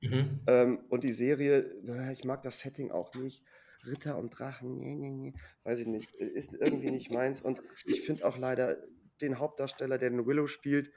Mhm. 0.00 0.40
Ähm, 0.46 0.84
und 0.90 1.02
die 1.02 1.12
Serie, 1.12 1.58
äh, 1.86 2.12
ich 2.12 2.24
mag 2.24 2.42
das 2.42 2.60
Setting 2.60 2.90
auch 2.90 3.14
nicht. 3.14 3.42
Ritter 3.86 4.18
und 4.18 4.30
Drachen, 4.30 4.78
nee, 4.78 4.94
nee, 4.94 5.10
nee, 5.10 5.34
weiß 5.64 5.80
ich 5.80 5.86
nicht, 5.86 6.14
äh, 6.20 6.26
ist 6.26 6.52
irgendwie 6.52 6.90
nicht 6.90 7.10
meins. 7.10 7.40
Und 7.40 7.62
ich 7.84 8.02
finde 8.02 8.26
auch 8.26 8.36
leider 8.36 8.78
den 9.20 9.38
Hauptdarsteller, 9.38 9.98
der 9.98 10.10
den 10.10 10.26
Willow 10.26 10.46
spielt, 10.46 10.92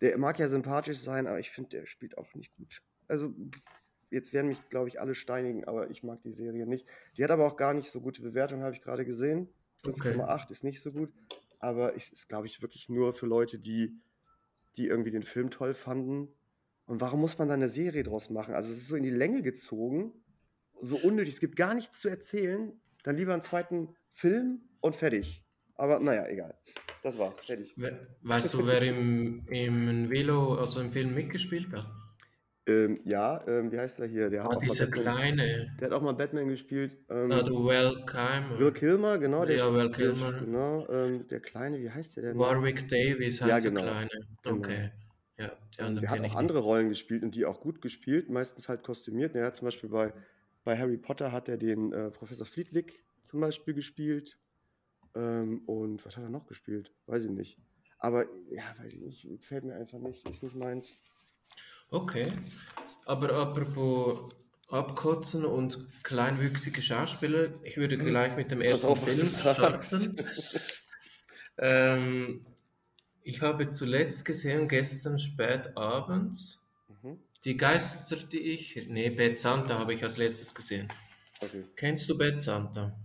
der 0.00 0.18
mag 0.18 0.38
ja 0.38 0.48
sympathisch 0.48 0.98
sein, 0.98 1.26
aber 1.26 1.40
ich 1.40 1.50
finde, 1.50 1.70
der 1.70 1.86
spielt 1.86 2.18
auch 2.18 2.34
nicht 2.34 2.54
gut. 2.56 2.82
Also, 3.08 3.34
jetzt 4.10 4.32
werden 4.32 4.48
mich, 4.48 4.68
glaube 4.68 4.88
ich, 4.88 5.00
alle 5.00 5.14
steinigen, 5.14 5.64
aber 5.64 5.90
ich 5.90 6.02
mag 6.02 6.22
die 6.22 6.32
Serie 6.32 6.66
nicht. 6.66 6.86
Die 7.16 7.24
hat 7.24 7.30
aber 7.30 7.46
auch 7.46 7.56
gar 7.56 7.74
nicht 7.74 7.90
so 7.90 8.00
gute 8.00 8.22
Bewertungen, 8.22 8.62
habe 8.62 8.74
ich 8.74 8.82
gerade 8.82 9.04
gesehen. 9.04 9.48
Okay. 9.84 10.10
5,8 10.10 10.50
ist 10.50 10.64
nicht 10.64 10.82
so 10.82 10.90
gut. 10.92 11.12
aber 11.58 11.96
es 11.96 12.10
ist, 12.10 12.28
glaube 12.28 12.46
ich, 12.46 12.60
wirklich 12.62 12.88
nur 12.88 13.12
für 13.12 13.26
Leute, 13.26 13.58
die, 13.58 13.98
die 14.76 14.86
irgendwie 14.88 15.10
den 15.10 15.22
Film 15.22 15.50
toll 15.50 15.74
fanden. 15.74 16.28
Und 16.84 17.00
warum 17.00 17.20
muss 17.20 17.38
man 17.38 17.48
da 17.48 17.54
eine 17.54 17.70
Serie 17.70 18.02
draus 18.02 18.30
machen? 18.30 18.54
Also 18.54 18.70
es 18.70 18.78
ist 18.78 18.88
so 18.88 18.96
in 18.96 19.02
die 19.02 19.10
Länge 19.10 19.42
gezogen, 19.42 20.12
so 20.80 20.96
unnötig, 20.96 21.34
es 21.34 21.40
gibt 21.40 21.56
gar 21.56 21.74
nichts 21.74 22.00
zu 22.00 22.08
erzählen. 22.08 22.72
Dann 23.04 23.16
lieber 23.16 23.32
einen 23.32 23.42
zweiten 23.42 23.94
Film 24.12 24.60
und 24.80 24.96
fertig. 24.96 25.44
Aber 25.76 25.98
naja, 26.00 26.26
egal. 26.26 26.54
Das 27.02 27.18
war's. 27.18 27.38
Fertig. 27.40 27.74
We 27.76 28.06
weißt 28.22 28.54
du, 28.54 28.66
wer 28.66 28.82
im, 28.82 29.46
im 29.48 30.10
Velo, 30.10 30.54
also 30.54 30.80
im 30.80 30.90
Film 30.92 31.14
mitgespielt 31.14 31.70
hat? 31.72 31.86
Ähm, 32.68 32.98
ja, 33.04 33.46
ähm, 33.46 33.70
wie 33.70 33.78
heißt 33.78 34.00
er 34.00 34.06
hier? 34.08 34.28
Der 34.28 34.42
hat 34.42 34.50
Ah, 34.52 34.56
auch 34.56 34.62
mal 34.62 34.74
Batman, 34.76 34.90
kleine. 35.02 35.76
der 35.78 35.86
hat 35.86 35.92
auch 35.94 36.02
mal 36.02 36.14
Batman 36.14 36.48
gespielt. 36.48 36.96
Ähm, 37.08 37.30
Ah, 37.30 37.42
der 37.42 37.54
Val 37.54 38.04
Kilmer. 38.06 38.58
Will 38.58 38.72
Kilmer, 38.72 39.18
genau. 39.18 39.44
Der, 39.44 39.56
Ja, 39.56 39.70
der, 39.70 39.90
Kilmer. 39.92 40.32
genau, 40.40 40.88
ähm, 40.90 41.28
der 41.28 41.38
Kleine, 41.40 41.78
wie 41.78 41.90
heißt 41.90 42.16
der 42.16 42.24
denn? 42.24 42.38
Warwick 42.38 42.88
Davis 42.88 43.40
heißt 43.40 43.48
Ja, 43.48 43.60
der 43.60 43.70
genau. 43.70 43.82
Kleine. 43.82 44.10
Genau. 44.42 44.56
Okay. 44.56 44.90
Ja, 45.38 45.48
die 45.48 45.78
Ähm, 45.80 45.86
anderen 45.86 46.00
der 46.00 46.10
hat 46.10 46.20
auch 46.32 46.36
andere 46.36 46.58
Rollen 46.58 46.88
gespielt 46.88 47.22
und 47.22 47.34
die 47.36 47.44
auch 47.44 47.60
gut 47.60 47.80
gespielt, 47.82 48.30
meistens 48.30 48.68
halt 48.68 48.82
kostümiert. 48.82 49.36
Er 49.36 49.46
hat 49.46 49.54
zum 49.54 49.66
Beispiel 49.66 49.90
bei, 49.90 50.12
bei 50.66 50.76
Harry 50.76 50.96
Potter 50.96 51.30
hat 51.30 51.48
er 51.48 51.56
den 51.56 51.92
äh, 51.92 52.10
Professor 52.10 52.44
Flitwick 52.44 53.00
zum 53.22 53.40
Beispiel 53.40 53.72
gespielt. 53.72 54.36
Ähm, 55.14 55.62
und 55.66 56.04
was 56.04 56.16
hat 56.16 56.24
er 56.24 56.28
noch 56.28 56.48
gespielt? 56.48 56.92
Weiß 57.06 57.22
ich 57.22 57.30
nicht. 57.30 57.56
Aber 58.00 58.26
ja, 58.50 58.64
weiß 58.76 58.94
ich 58.94 59.00
nicht, 59.00 59.22
gefällt 59.22 59.62
mir 59.62 59.76
einfach 59.76 60.00
nicht, 60.00 60.28
ist 60.28 60.42
nicht 60.42 60.56
meins. 60.56 60.96
Okay. 61.90 62.32
Aber 63.04 63.32
apropos 63.32 64.34
Abkotzen 64.68 65.44
und 65.44 65.86
kleinwüchsige 66.02 66.82
Schauspieler, 66.82 67.50
ich 67.62 67.76
würde 67.76 67.96
gleich 67.96 68.34
mit 68.36 68.50
dem 68.50 68.60
ersten 68.60 68.88
auf, 68.88 69.04
Film 69.04 69.28
starten. 69.28 70.16
ähm, 71.58 72.44
ich 73.22 73.40
habe 73.40 73.70
zuletzt 73.70 74.24
gesehen, 74.24 74.66
gestern 74.66 75.20
spät 75.20 75.76
abends. 75.76 76.65
Die 77.46 77.56
Geister, 77.56 78.16
die 78.16 78.40
ich. 78.40 78.76
Nee, 78.88 79.08
Bad 79.10 79.38
Santa 79.38 79.78
habe 79.78 79.94
ich 79.94 80.02
als 80.02 80.18
letztes 80.18 80.54
gesehen. 80.54 80.88
Okay. 81.40 81.62
Kennst 81.76 82.08
du 82.10 82.18
Bad 82.18 82.42
Santa? 82.42 82.98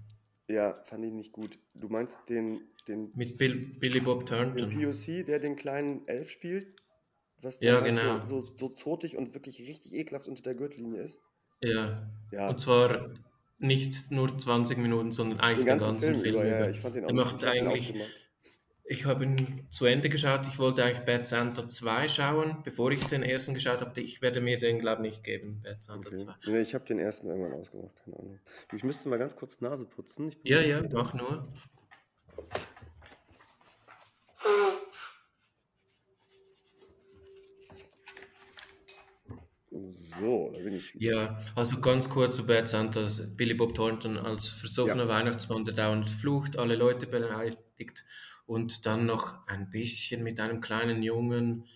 Ja, 0.49 0.81
fand 0.83 1.05
ich 1.05 1.13
nicht 1.13 1.31
gut. 1.31 1.57
Du 1.73 1.87
meinst 1.87 2.17
den, 2.27 2.61
den, 2.87 3.11
Mit 3.15 3.37
Bill, 3.37 3.55
Billy 3.79 3.99
Bob 3.99 4.25
den 4.25 4.53
Thornton. 4.53 4.69
POC, 4.81 5.25
der 5.25 5.39
den 5.39 5.55
kleinen 5.55 6.07
Elf 6.07 6.29
spielt? 6.29 6.67
Was 7.41 7.61
Ja, 7.61 7.79
der 7.81 7.93
halt 7.95 7.99
genau. 8.01 8.25
so, 8.25 8.41
so, 8.41 8.55
so 8.55 8.69
zotig 8.69 9.15
und 9.15 9.33
wirklich 9.33 9.61
richtig 9.67 9.93
ekelhaft 9.93 10.27
unter 10.27 10.41
der 10.43 10.55
Gürtellinie 10.55 11.01
ist? 11.03 11.19
Ja. 11.61 12.11
Ja, 12.31 12.49
Und 12.49 12.59
zwar 12.59 13.13
nicht 13.59 14.11
nur 14.11 14.35
20 14.37 14.77
Minuten, 14.79 15.11
sondern 15.11 15.39
eigentlich 15.39 15.65
den 15.67 15.77
den 15.77 15.79
ganzen, 15.87 15.91
ganzen 15.91 16.21
Film, 16.21 16.21
Film 16.21 16.35
über. 16.35 16.45
Ja, 16.47 16.69
ich 16.69 16.79
fand 16.79 16.95
den 16.95 17.03
auch 17.03 17.07
Der 17.07 17.15
macht 17.15 17.41
den 17.43 17.49
eigentlich- 17.49 17.81
ausgemacht. 17.89 18.11
Ich 18.91 19.05
habe 19.05 19.23
ihn 19.23 19.65
zu 19.69 19.85
Ende 19.85 20.09
geschaut. 20.09 20.45
Ich 20.47 20.59
wollte 20.59 20.83
eigentlich 20.83 21.05
Bad 21.05 21.25
Santa 21.25 21.65
2 21.65 22.09
schauen, 22.09 22.57
bevor 22.65 22.91
ich 22.91 23.01
den 23.05 23.23
ersten 23.23 23.53
geschaut 23.53 23.79
habe. 23.79 24.01
Ich 24.01 24.21
werde 24.21 24.41
mir 24.41 24.57
den, 24.57 24.79
glaube 24.79 25.07
ich, 25.07 25.13
nicht 25.13 25.23
geben, 25.23 25.61
Bad 25.63 25.81
Santa 25.81 26.09
Okay. 26.09 26.17
2. 26.17 26.33
Nee, 26.47 26.59
ich 26.59 26.73
habe 26.73 26.83
den 26.83 26.99
ersten 26.99 27.29
irgendwann 27.29 27.53
ausgemacht, 27.53 27.95
keine 28.03 28.19
Ahnung. 28.19 28.39
Ich 28.75 28.83
müsste 28.83 29.07
mal 29.07 29.17
ganz 29.17 29.37
kurz 29.37 29.61
Nase 29.61 29.85
putzen. 29.85 30.35
Ja, 30.43 30.59
ja, 30.59 30.83
mach 30.91 31.13
nur. 31.13 31.47
So, 39.71 40.51
da 40.53 40.59
bin 40.59 40.75
ich 40.75 40.95
wieder. 40.95 41.13
Ja, 41.13 41.39
also 41.55 41.79
ganz 41.79 42.09
kurz 42.09 42.35
zu 42.35 42.45
Bad 42.45 42.67
Santa. 42.67 43.07
Billy 43.37 43.53
Bob 43.53 43.73
Thornton 43.73 44.17
als 44.17 44.49
versoffener 44.49 45.07
Weihnachtsmann, 45.07 45.63
der 45.63 45.75
dauernd 45.75 46.09
flucht, 46.09 46.57
alle 46.57 46.75
Leute 46.75 47.07
beleidigt 47.07 48.03
und 48.51 48.85
dann 48.85 49.05
noch 49.05 49.47
ein 49.47 49.69
bisschen 49.69 50.23
mit 50.23 50.37
einem 50.41 50.59
kleinen 50.59 51.03
Jungen, 51.03 51.69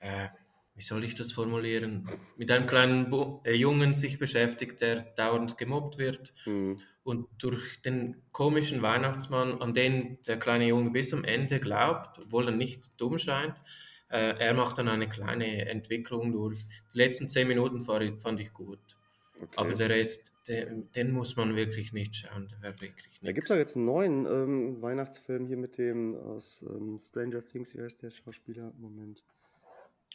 äh, 0.00 0.26
wie 0.74 0.80
soll 0.80 1.04
ich 1.04 1.14
das 1.14 1.30
formulieren, 1.30 2.08
mit 2.36 2.50
einem 2.50 2.66
kleinen 2.66 3.08
Bu 3.08 3.40
äh, 3.44 3.54
Jungen 3.54 3.94
sich 3.94 4.18
beschäftigt, 4.18 4.80
der 4.80 5.02
dauernd 5.14 5.56
gemobbt 5.56 5.96
wird. 5.96 6.34
Hm. 6.42 6.80
Und 7.04 7.28
durch 7.38 7.80
den 7.82 8.20
komischen 8.32 8.82
Weihnachtsmann, 8.82 9.62
an 9.62 9.74
den 9.74 10.18
der 10.26 10.40
kleine 10.40 10.66
Junge 10.66 10.90
bis 10.90 11.10
zum 11.10 11.22
Ende 11.22 11.60
glaubt, 11.60 12.18
obwohl 12.18 12.48
er 12.48 12.54
nicht 12.56 13.00
dumm 13.00 13.16
scheint, 13.16 13.54
äh, 14.08 14.34
er 14.40 14.54
macht 14.54 14.78
dann 14.78 14.88
eine 14.88 15.08
kleine 15.08 15.68
Entwicklung 15.68 16.32
durch. 16.32 16.58
Die 16.92 16.98
letzten 16.98 17.28
zehn 17.28 17.46
Minuten 17.46 17.80
fand 17.80 18.40
ich 18.40 18.52
gut. 18.52 18.80
Okay. 19.40 19.52
Aber 19.56 19.72
der 19.72 19.90
Rest, 19.90 20.32
den, 20.48 20.90
den 20.92 21.10
muss 21.12 21.36
man 21.36 21.54
wirklich 21.56 21.92
nicht 21.92 22.16
schauen. 22.16 22.48
Der 22.48 22.62
wäre 22.62 22.80
wirklich 22.80 23.20
da 23.22 23.32
gibt 23.32 23.44
es 23.44 23.48
doch 23.48 23.56
jetzt 23.56 23.76
einen 23.76 23.84
neuen 23.84 24.24
ähm, 24.26 24.80
Weihnachtsfilm 24.82 25.46
hier 25.46 25.58
mit 25.58 25.76
dem 25.78 26.16
aus 26.16 26.64
ähm, 26.68 26.98
Stranger 26.98 27.44
Things. 27.46 27.74
Wie 27.74 27.82
heißt 27.82 28.02
der 28.02 28.10
Schauspieler? 28.10 28.72
Moment. 28.78 29.22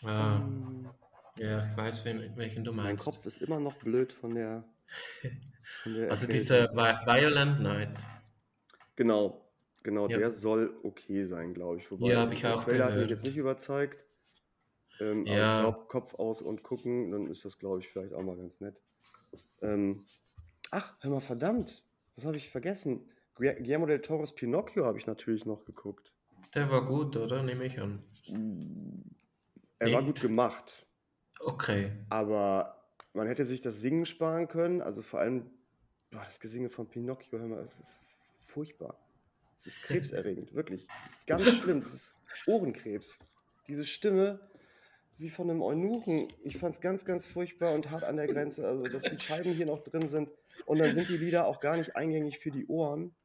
Ah, 0.04 0.38
Ähm, 0.38 0.90
ja, 1.38 1.70
ich 1.70 1.78
weiß, 1.78 2.06
wen, 2.06 2.36
welchen 2.36 2.64
du 2.64 2.72
mein 2.72 2.86
meinst. 2.86 3.06
Kopf 3.06 3.26
ist 3.26 3.42
immer 3.44 3.60
noch 3.60 3.76
blöd 3.78 4.12
von 4.12 4.34
der. 4.34 4.64
Von 5.84 5.94
der 5.94 6.10
Also 6.10 6.28
dieser 6.28 6.72
Vi- 6.74 7.06
Violent 7.06 7.62
Night. 7.62 7.90
Genau, 8.96 9.46
genau, 9.84 10.08
Ja. 10.10 10.18
der 10.18 10.30
soll 10.32 10.76
okay 10.84 11.26
sein, 11.26 11.54
glaube 11.54 11.78
ich. 11.78 11.92
Wobei 11.92 12.08
Ja, 12.10 12.22
hab 12.22 12.34
ich 12.34 12.46
auch 12.46 12.64
Trailer 12.64 12.86
hat 12.86 12.92
mich 12.92 12.96
gehört. 12.96 13.12
jetzt 13.12 13.24
nicht 13.24 13.38
überzeugt. 13.38 14.04
Ähm, 15.00 15.26
Ja. 15.28 15.60
Aber 15.60 15.70
ich 15.70 15.74
glaube, 15.76 15.88
Kopf 15.88 16.16
aus 16.16 16.42
und 16.42 16.64
gucken, 16.64 17.12
dann 17.12 17.28
ist 17.28 17.46
das, 17.46 17.58
glaube 17.60 17.80
ich, 17.80 17.90
vielleicht 17.90 18.14
auch 18.14 18.24
mal 18.24 18.36
ganz 18.36 18.60
nett. 18.60 18.76
Ähm, 19.62 20.06
ach, 20.72 20.96
hör 21.02 21.12
mal, 21.12 21.20
verdammt, 21.22 21.84
was 22.16 22.26
habe 22.26 22.38
ich 22.38 22.50
vergessen? 22.50 23.10
Gu- 23.36 23.54
Guillermo 23.56 23.86
del 23.86 24.02
Toro's 24.02 24.34
Pinocchio 24.36 24.86
habe 24.86 24.98
ich 24.98 25.08
natürlich 25.08 25.46
noch 25.46 25.66
geguckt. 25.66 26.12
Der 26.56 26.70
war 26.70 26.86
gut, 26.86 27.16
oder? 27.18 27.44
Nehme 27.44 27.66
ich 27.66 27.80
an. 27.80 28.04
Er 29.80 29.92
war 29.92 30.02
Nicht? 30.02 30.14
gut 30.14 30.22
gemacht, 30.22 30.86
Okay. 31.40 31.92
aber 32.10 32.84
man 33.14 33.28
hätte 33.28 33.46
sich 33.46 33.62
das 33.62 33.82
Singen 33.82 34.06
sparen 34.06 34.48
können. 34.48 34.82
Also 34.82 35.02
vor 35.02 35.20
allem 35.20 35.50
boah, 36.12 36.24
das 36.26 36.40
Gesinge 36.40 36.70
von 36.70 36.88
Pinocchio, 36.88 37.40
hör 37.40 37.48
mal, 37.48 37.60
es 37.64 37.80
ist 37.80 38.00
furchtbar. 38.40 38.98
Es 39.56 39.66
ist 39.68 39.84
krebserregend, 39.84 40.54
wirklich. 40.54 40.88
Es 41.06 41.12
ist 41.14 41.28
ganz 41.28 41.44
schlimm. 41.64 41.78
Es 41.80 41.94
ist 41.94 42.16
Ohrenkrebs. 42.48 43.18
Diese 43.68 43.86
Stimme 43.86 44.40
wie 45.22 45.30
von 45.30 45.50
einem 45.50 45.62
Eunuchen. 45.62 46.28
Ich 46.44 46.58
fand 46.58 46.76
es 46.76 46.82
ganz, 46.82 47.06
ganz 47.06 47.26
furchtbar 47.26 47.74
und 47.76 47.92
hart 47.92 48.04
an 48.04 48.18
der 48.18 48.28
Grenze. 48.28 48.68
Also, 48.68 48.84
dass 48.84 49.04
die 49.04 49.18
Scheiben 49.18 49.54
hier 49.54 49.68
noch 49.68 49.84
drin 49.84 50.08
sind. 50.08 50.32
Und 50.66 50.80
dann 50.80 50.96
sind 50.96 51.10
die 51.10 51.18
Lieder 51.18 51.46
auch 51.46 51.60
gar 51.60 51.78
nicht 51.78 51.96
eingängig 51.96 52.40
für 52.40 52.50
die 52.50 52.66
Ohren. 52.68 53.16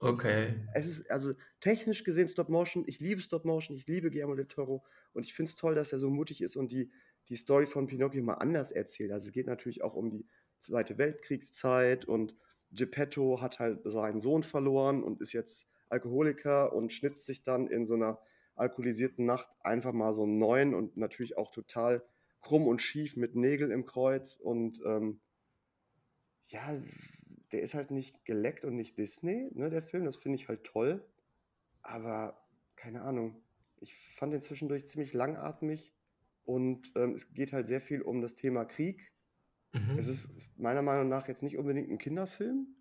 Okay. 0.00 0.54
Es 0.74 0.86
ist 0.86 1.10
also 1.10 1.34
technisch 1.60 2.04
gesehen 2.04 2.28
Stop 2.28 2.48
Motion. 2.48 2.84
Ich 2.86 3.00
liebe 3.00 3.20
Stop 3.20 3.44
Motion, 3.44 3.76
ich 3.76 3.86
liebe 3.86 4.10
Guillermo 4.10 4.34
del 4.34 4.46
Toro 4.46 4.84
und 5.12 5.24
ich 5.24 5.34
finde 5.34 5.50
es 5.50 5.56
toll, 5.56 5.74
dass 5.74 5.92
er 5.92 5.98
so 5.98 6.08
mutig 6.08 6.40
ist 6.40 6.56
und 6.56 6.72
die, 6.72 6.90
die 7.28 7.36
Story 7.36 7.66
von 7.66 7.86
Pinocchio 7.86 8.22
mal 8.22 8.34
anders 8.34 8.70
erzählt. 8.70 9.12
Also 9.12 9.26
es 9.26 9.32
geht 9.32 9.46
natürlich 9.46 9.82
auch 9.82 9.94
um 9.94 10.10
die 10.10 10.26
Zweite 10.58 10.96
Weltkriegszeit 10.96 12.06
und 12.06 12.34
Geppetto 12.70 13.42
hat 13.42 13.58
halt 13.58 13.80
seinen 13.84 14.20
Sohn 14.20 14.42
verloren 14.42 15.02
und 15.02 15.20
ist 15.20 15.32
jetzt 15.32 15.68
Alkoholiker 15.90 16.72
und 16.72 16.92
schnitzt 16.92 17.26
sich 17.26 17.42
dann 17.42 17.66
in 17.66 17.86
so 17.86 17.94
einer 17.94 18.18
alkoholisierten 18.60 19.26
Nacht 19.26 19.48
einfach 19.60 19.92
mal 19.92 20.14
so 20.14 20.22
einen 20.24 20.38
neuen 20.38 20.74
und 20.74 20.96
natürlich 20.96 21.36
auch 21.36 21.50
total 21.50 22.04
krumm 22.40 22.66
und 22.66 22.80
schief 22.80 23.16
mit 23.16 23.34
Nägel 23.36 23.70
im 23.70 23.84
Kreuz 23.86 24.36
und 24.36 24.80
ähm, 24.86 25.20
ja, 26.48 26.80
der 27.52 27.62
ist 27.62 27.74
halt 27.74 27.90
nicht 27.90 28.24
geleckt 28.24 28.64
und 28.64 28.76
nicht 28.76 28.98
Disney, 28.98 29.50
ne, 29.54 29.70
der 29.70 29.82
Film, 29.82 30.04
das 30.04 30.16
finde 30.16 30.36
ich 30.36 30.48
halt 30.48 30.64
toll, 30.64 31.04
aber 31.82 32.46
keine 32.76 33.02
Ahnung, 33.02 33.42
ich 33.80 33.94
fand 33.94 34.32
den 34.32 34.42
zwischendurch 34.42 34.86
ziemlich 34.86 35.12
langatmig 35.12 35.94
und 36.44 36.92
ähm, 36.96 37.14
es 37.14 37.32
geht 37.32 37.52
halt 37.52 37.66
sehr 37.66 37.80
viel 37.80 38.02
um 38.02 38.20
das 38.20 38.36
Thema 38.36 38.64
Krieg. 38.64 39.12
Mhm. 39.72 39.98
Es 39.98 40.06
ist 40.06 40.28
meiner 40.58 40.82
Meinung 40.82 41.08
nach 41.08 41.28
jetzt 41.28 41.42
nicht 41.42 41.58
unbedingt 41.58 41.90
ein 41.90 41.98
Kinderfilm 41.98 42.76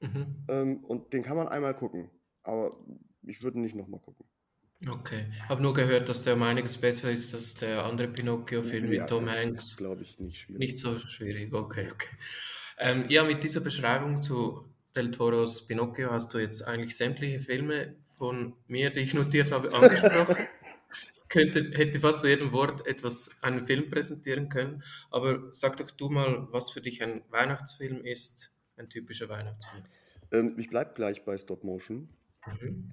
Mhm. 0.00 0.44
ähm, 0.48 0.84
und 0.84 1.12
den 1.12 1.22
kann 1.22 1.36
man 1.36 1.48
einmal 1.48 1.74
gucken, 1.74 2.10
aber 2.42 2.76
ich 3.22 3.42
würde 3.42 3.60
nicht 3.60 3.74
nochmal 3.74 4.00
gucken. 4.00 4.26
Okay. 4.86 5.26
Habe 5.48 5.62
nur 5.62 5.74
gehört, 5.74 6.08
dass 6.08 6.22
der 6.22 6.34
um 6.34 6.42
einiges 6.42 6.78
besser 6.78 7.10
ist 7.10 7.34
als 7.34 7.54
der 7.56 7.84
andere 7.84 8.06
Pinocchio-Film 8.08 8.88
mit 8.88 9.08
Tom 9.08 9.26
das 9.26 9.36
Hanks. 9.36 9.64
ist, 9.64 9.76
glaube 9.78 10.02
ich, 10.02 10.20
nicht 10.20 10.38
schwierig. 10.38 10.58
Nicht 10.60 10.78
so 10.78 10.98
schwierig, 10.98 11.52
okay, 11.52 11.88
okay. 11.92 12.16
Ähm, 12.78 13.04
ja, 13.08 13.24
mit 13.24 13.42
dieser 13.42 13.60
Beschreibung 13.60 14.22
zu 14.22 14.68
Del 14.94 15.10
Toros 15.10 15.66
Pinocchio 15.66 16.10
hast 16.10 16.32
du 16.32 16.38
jetzt 16.38 16.62
eigentlich 16.62 16.96
sämtliche 16.96 17.40
Filme 17.40 17.96
von 18.16 18.54
mir, 18.68 18.90
die 18.90 19.00
ich 19.00 19.14
notiert 19.14 19.50
habe, 19.50 19.72
angesprochen. 19.74 20.36
Könnte, 21.28 21.72
hätte 21.76 22.00
fast 22.00 22.20
zu 22.20 22.28
jedem 22.28 22.52
Wort 22.52 22.86
etwas, 22.86 23.30
einen 23.42 23.66
Film 23.66 23.90
präsentieren 23.90 24.48
können. 24.48 24.82
Aber 25.10 25.50
sag 25.52 25.76
doch 25.76 25.90
du 25.90 26.08
mal, 26.08 26.48
was 26.52 26.70
für 26.70 26.80
dich 26.80 27.02
ein 27.02 27.22
Weihnachtsfilm 27.30 28.02
ist, 28.04 28.56
ein 28.76 28.88
typischer 28.88 29.28
Weihnachtsfilm. 29.28 29.84
Ähm, 30.32 30.54
ich 30.58 30.70
bleibe 30.70 30.94
gleich 30.94 31.24
bei 31.24 31.36
Stop 31.36 31.64
Motion. 31.64 32.08
Mhm. 32.46 32.92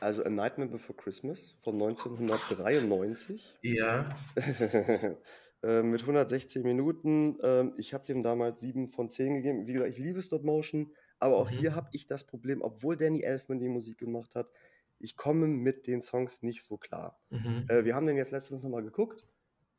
Also 0.00 0.24
A 0.24 0.30
Nightmare 0.30 0.68
Before 0.70 0.96
Christmas 0.96 1.56
von 1.62 1.74
1993. 1.74 3.58
Ja, 3.62 4.08
Äh, 5.64 5.84
mit 5.84 6.00
116 6.00 6.64
Minuten. 6.64 7.38
Ähm, 7.40 7.74
ich 7.76 7.94
habe 7.94 8.04
dem 8.04 8.24
damals 8.24 8.60
7 8.60 8.88
von 8.88 9.08
10 9.08 9.34
gegeben. 9.36 9.68
Wie 9.68 9.72
gesagt, 9.72 9.92
ich 9.92 9.98
liebe 9.98 10.20
Stop 10.20 10.42
Motion, 10.42 10.90
aber 11.20 11.36
auch 11.36 11.52
Mhm. 11.52 11.54
hier 11.54 11.74
habe 11.76 11.88
ich 11.92 12.08
das 12.08 12.24
Problem, 12.26 12.62
obwohl 12.62 12.96
Danny 12.96 13.22
Elfman 13.22 13.60
die 13.60 13.68
Musik 13.68 13.96
gemacht 13.98 14.34
hat, 14.34 14.50
ich 14.98 15.16
komme 15.16 15.46
mit 15.46 15.86
den 15.86 16.02
Songs 16.02 16.42
nicht 16.42 16.64
so 16.64 16.78
klar. 16.78 17.20
Mhm. 17.30 17.66
Äh, 17.68 17.84
wir 17.84 17.94
haben 17.94 18.06
den 18.08 18.16
jetzt 18.16 18.32
letztens 18.32 18.64
nochmal 18.64 18.82
geguckt. 18.82 19.24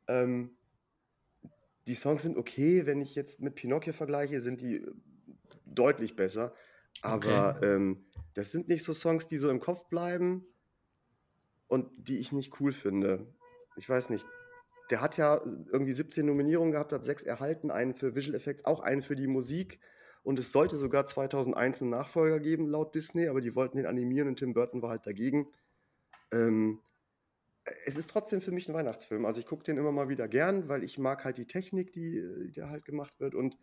Ähm, 0.08 0.56
die 1.86 1.96
Songs 1.96 2.22
sind 2.22 2.38
okay, 2.38 2.86
wenn 2.86 3.02
ich 3.02 3.14
jetzt 3.14 3.40
mit 3.40 3.54
Pinocchio 3.54 3.92
vergleiche, 3.92 4.40
sind 4.40 4.62
die 4.62 4.76
äh, 4.76 4.90
deutlich 5.66 6.16
besser. 6.16 6.54
Aber 7.02 7.60
ähm, 7.62 8.04
das 8.34 8.50
sind 8.50 8.68
nicht 8.68 8.82
so 8.82 8.92
Songs, 8.92 9.26
die 9.26 9.36
so 9.36 9.50
im 9.50 9.60
Kopf 9.60 9.88
bleiben 9.88 10.46
und 11.68 11.88
die 11.96 12.18
ich 12.18 12.32
nicht 12.32 12.60
cool 12.60 12.72
finde. 12.72 13.26
Ich 13.76 13.88
weiß 13.88 14.10
nicht. 14.10 14.26
Der 14.90 15.00
hat 15.00 15.16
ja 15.16 15.40
irgendwie 15.72 15.92
17 15.92 16.26
Nominierungen 16.26 16.72
gehabt, 16.72 16.92
hat 16.92 17.04
sechs 17.04 17.22
erhalten, 17.22 17.70
einen 17.70 17.94
für 17.94 18.14
Visual 18.14 18.34
Effects, 18.34 18.64
auch 18.64 18.80
einen 18.80 19.02
für 19.02 19.16
die 19.16 19.26
Musik. 19.26 19.80
Und 20.22 20.38
es 20.38 20.52
sollte 20.52 20.76
sogar 20.76 21.06
2001 21.06 21.82
einen 21.82 21.90
Nachfolger 21.90 22.40
geben, 22.40 22.66
laut 22.66 22.94
Disney, 22.94 23.28
aber 23.28 23.40
die 23.40 23.54
wollten 23.54 23.76
den 23.76 23.86
animieren 23.86 24.28
und 24.28 24.36
Tim 24.36 24.54
Burton 24.54 24.82
war 24.82 24.90
halt 24.90 25.06
dagegen. 25.06 25.48
Ähm, 26.32 26.80
es 27.86 27.96
ist 27.96 28.10
trotzdem 28.10 28.40
für 28.40 28.50
mich 28.50 28.68
ein 28.68 28.74
Weihnachtsfilm. 28.74 29.24
Also 29.24 29.40
ich 29.40 29.46
gucke 29.46 29.64
den 29.64 29.78
immer 29.78 29.92
mal 29.92 30.08
wieder 30.08 30.28
gern, 30.28 30.68
weil 30.68 30.84
ich 30.84 30.98
mag 30.98 31.24
halt 31.24 31.38
die 31.38 31.46
Technik, 31.46 31.92
die, 31.92 32.22
die 32.46 32.52
da 32.52 32.68
halt 32.68 32.84
gemacht 32.84 33.18
wird 33.20 33.34
und 33.34 33.56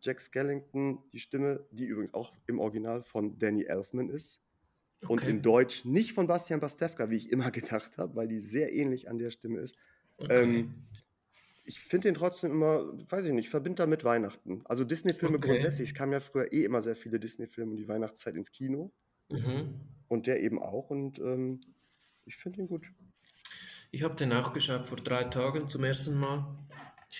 Jack 0.00 0.20
Skellington, 0.20 0.98
die 1.12 1.20
Stimme, 1.20 1.66
die 1.70 1.86
übrigens 1.86 2.14
auch 2.14 2.32
im 2.46 2.58
Original 2.60 3.02
von 3.02 3.38
Danny 3.38 3.64
Elfman 3.64 4.08
ist 4.08 4.40
und 5.02 5.22
Okay. 5.22 5.30
in 5.30 5.42
Deutsch 5.42 5.84
nicht 5.84 6.12
von 6.12 6.26
Bastian 6.26 6.60
Pastewka, 6.60 7.10
wie 7.10 7.16
ich 7.16 7.30
immer 7.30 7.50
gedacht 7.50 7.98
habe, 7.98 8.14
weil 8.16 8.28
die 8.28 8.40
sehr 8.40 8.72
ähnlich 8.72 9.08
an 9.08 9.18
der 9.18 9.30
Stimme 9.30 9.60
ist. 9.60 9.76
Okay. 10.18 10.42
Ähm, 10.42 10.74
ich 11.64 11.80
finde 11.80 12.08
den 12.08 12.14
trotzdem 12.14 12.50
immer, 12.50 12.86
weiß 13.10 13.26
ich 13.26 13.32
nicht, 13.32 13.50
verbinde 13.50 13.82
damit 13.82 14.02
Weihnachten. 14.02 14.62
Also 14.64 14.84
Disney-Filme 14.84 15.36
Okay. 15.36 15.48
grundsätzlich, 15.48 15.90
es 15.90 15.94
kamen 15.94 16.12
ja 16.12 16.20
früher 16.20 16.50
eh 16.52 16.64
immer 16.64 16.80
sehr 16.80 16.96
viele 16.96 17.20
Disney-Filme 17.20 17.72
um 17.72 17.76
die 17.76 17.88
Weihnachtszeit 17.88 18.34
ins 18.34 18.50
Kino 18.50 18.90
mhm. 19.30 19.74
und 20.08 20.26
der 20.26 20.40
eben 20.42 20.60
auch 20.62 20.90
und 20.90 21.18
ähm, 21.18 21.60
ich 22.24 22.36
finde 22.36 22.60
ihn 22.60 22.68
gut. 22.68 22.86
Ich 23.90 24.02
habe 24.02 24.14
den 24.14 24.32
auch 24.32 24.52
geschaut 24.52 24.86
vor 24.86 24.96
drei 24.96 25.24
Tagen 25.24 25.68
zum 25.68 25.84
ersten 25.84 26.18
Mal. 26.18 26.58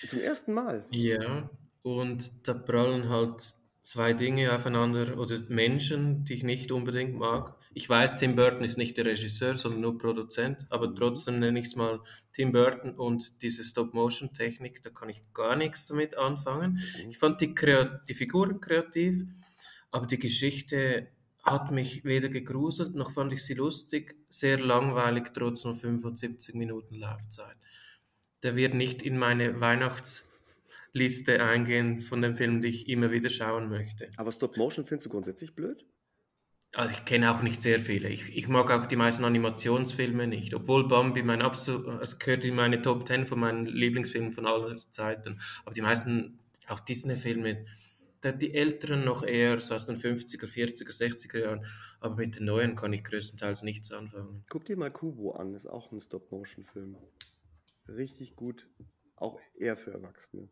Zum 0.07 0.19
ersten 0.19 0.53
Mal. 0.53 0.85
Ja, 0.91 1.49
und 1.83 2.47
da 2.47 2.53
prallen 2.53 3.09
halt 3.09 3.53
zwei 3.81 4.13
Dinge 4.13 4.53
aufeinander 4.53 5.17
oder 5.17 5.37
Menschen, 5.47 6.25
die 6.25 6.33
ich 6.33 6.43
nicht 6.43 6.71
unbedingt 6.71 7.15
mag. 7.15 7.55
Ich 7.73 7.87
weiß, 7.89 8.17
Tim 8.17 8.35
Burton 8.35 8.63
ist 8.63 8.77
nicht 8.77 8.97
der 8.97 9.05
Regisseur, 9.05 9.55
sondern 9.55 9.81
nur 9.81 9.97
Produzent, 9.97 10.65
aber 10.69 10.93
trotzdem 10.93 11.39
nenne 11.39 11.59
ich 11.59 11.67
es 11.67 11.75
mal 11.75 12.01
Tim 12.33 12.51
Burton 12.51 12.93
und 12.95 13.41
diese 13.41 13.63
Stop-Motion-Technik, 13.63 14.81
da 14.81 14.89
kann 14.89 15.09
ich 15.09 15.21
gar 15.33 15.55
nichts 15.55 15.87
damit 15.87 16.15
anfangen. 16.17 16.79
Ich 17.07 17.17
fand 17.17 17.39
die, 17.41 17.55
Krea- 17.55 18.01
die 18.07 18.13
Figuren 18.13 18.59
kreativ, 18.59 19.23
aber 19.91 20.05
die 20.07 20.19
Geschichte 20.19 21.07
hat 21.43 21.71
mich 21.71 22.03
weder 22.03 22.29
gegruselt, 22.29 22.95
noch 22.95 23.11
fand 23.11 23.33
ich 23.33 23.43
sie 23.45 23.53
lustig, 23.53 24.15
sehr 24.29 24.59
langweilig, 24.59 25.29
trotz 25.33 25.63
nur 25.63 25.75
75 25.75 26.53
Minuten 26.53 26.95
Laufzeit. 26.95 27.55
Der 28.43 28.55
wird 28.55 28.73
nicht 28.73 29.01
in 29.03 29.17
meine 29.17 29.61
Weihnachtsliste 30.93 31.43
eingehen 31.43 32.01
von 32.01 32.21
den 32.21 32.35
Filmen, 32.35 32.61
die 32.61 32.69
ich 32.69 32.89
immer 32.89 33.11
wieder 33.11 33.29
schauen 33.29 33.69
möchte. 33.69 34.09
Aber 34.17 34.31
Stop-Motion 34.31 34.85
findest 34.85 35.05
du 35.05 35.09
grundsätzlich 35.09 35.53
blöd? 35.53 35.85
Also 36.73 36.93
ich 36.93 37.03
kenne 37.05 37.31
auch 37.31 37.41
nicht 37.41 37.61
sehr 37.61 37.79
viele. 37.79 38.09
Ich, 38.09 38.35
ich 38.35 38.47
mag 38.47 38.69
auch 38.69 38.85
die 38.85 38.95
meisten 38.95 39.23
Animationsfilme 39.25 40.27
nicht, 40.27 40.53
obwohl 40.53 40.87
Bambi 40.87 41.23
mein 41.23 41.41
absolut, 41.41 42.01
es 42.01 42.19
gehört 42.19 42.45
in 42.45 42.55
meine 42.55 42.81
Top 42.81 43.07
10 43.07 43.25
von 43.25 43.39
meinen 43.39 43.65
Lieblingsfilmen 43.65 44.31
von 44.31 44.45
aller 44.45 44.77
Zeiten. 44.91 45.39
Aber 45.65 45.73
die 45.73 45.81
meisten, 45.81 46.39
auch 46.67 46.79
Disney-Filme, 46.79 47.65
da- 48.21 48.31
die 48.33 48.53
älteren 48.53 49.03
noch 49.03 49.23
eher 49.23 49.59
so 49.59 49.73
aus 49.73 49.87
den 49.87 49.97
50er, 49.97 50.45
40er, 50.45 50.91
60er 50.91 51.39
Jahren, 51.39 51.65
aber 52.01 52.15
mit 52.17 52.37
den 52.37 52.45
neuen 52.45 52.75
kann 52.75 52.93
ich 52.93 53.03
größtenteils 53.03 53.63
nichts 53.63 53.91
anfangen. 53.91 54.43
Guck 54.49 54.65
dir 54.65 54.77
mal 54.77 54.91
Kubo 54.91 55.31
an, 55.31 55.55
ist 55.55 55.65
auch 55.65 55.91
ein 55.91 55.99
Stop-Motion-Film. 55.99 56.97
Richtig 57.87 58.35
gut. 58.35 58.67
Auch 59.19 59.39
eher 59.57 59.77
für 59.77 59.91
Erwachsene. 59.91 60.47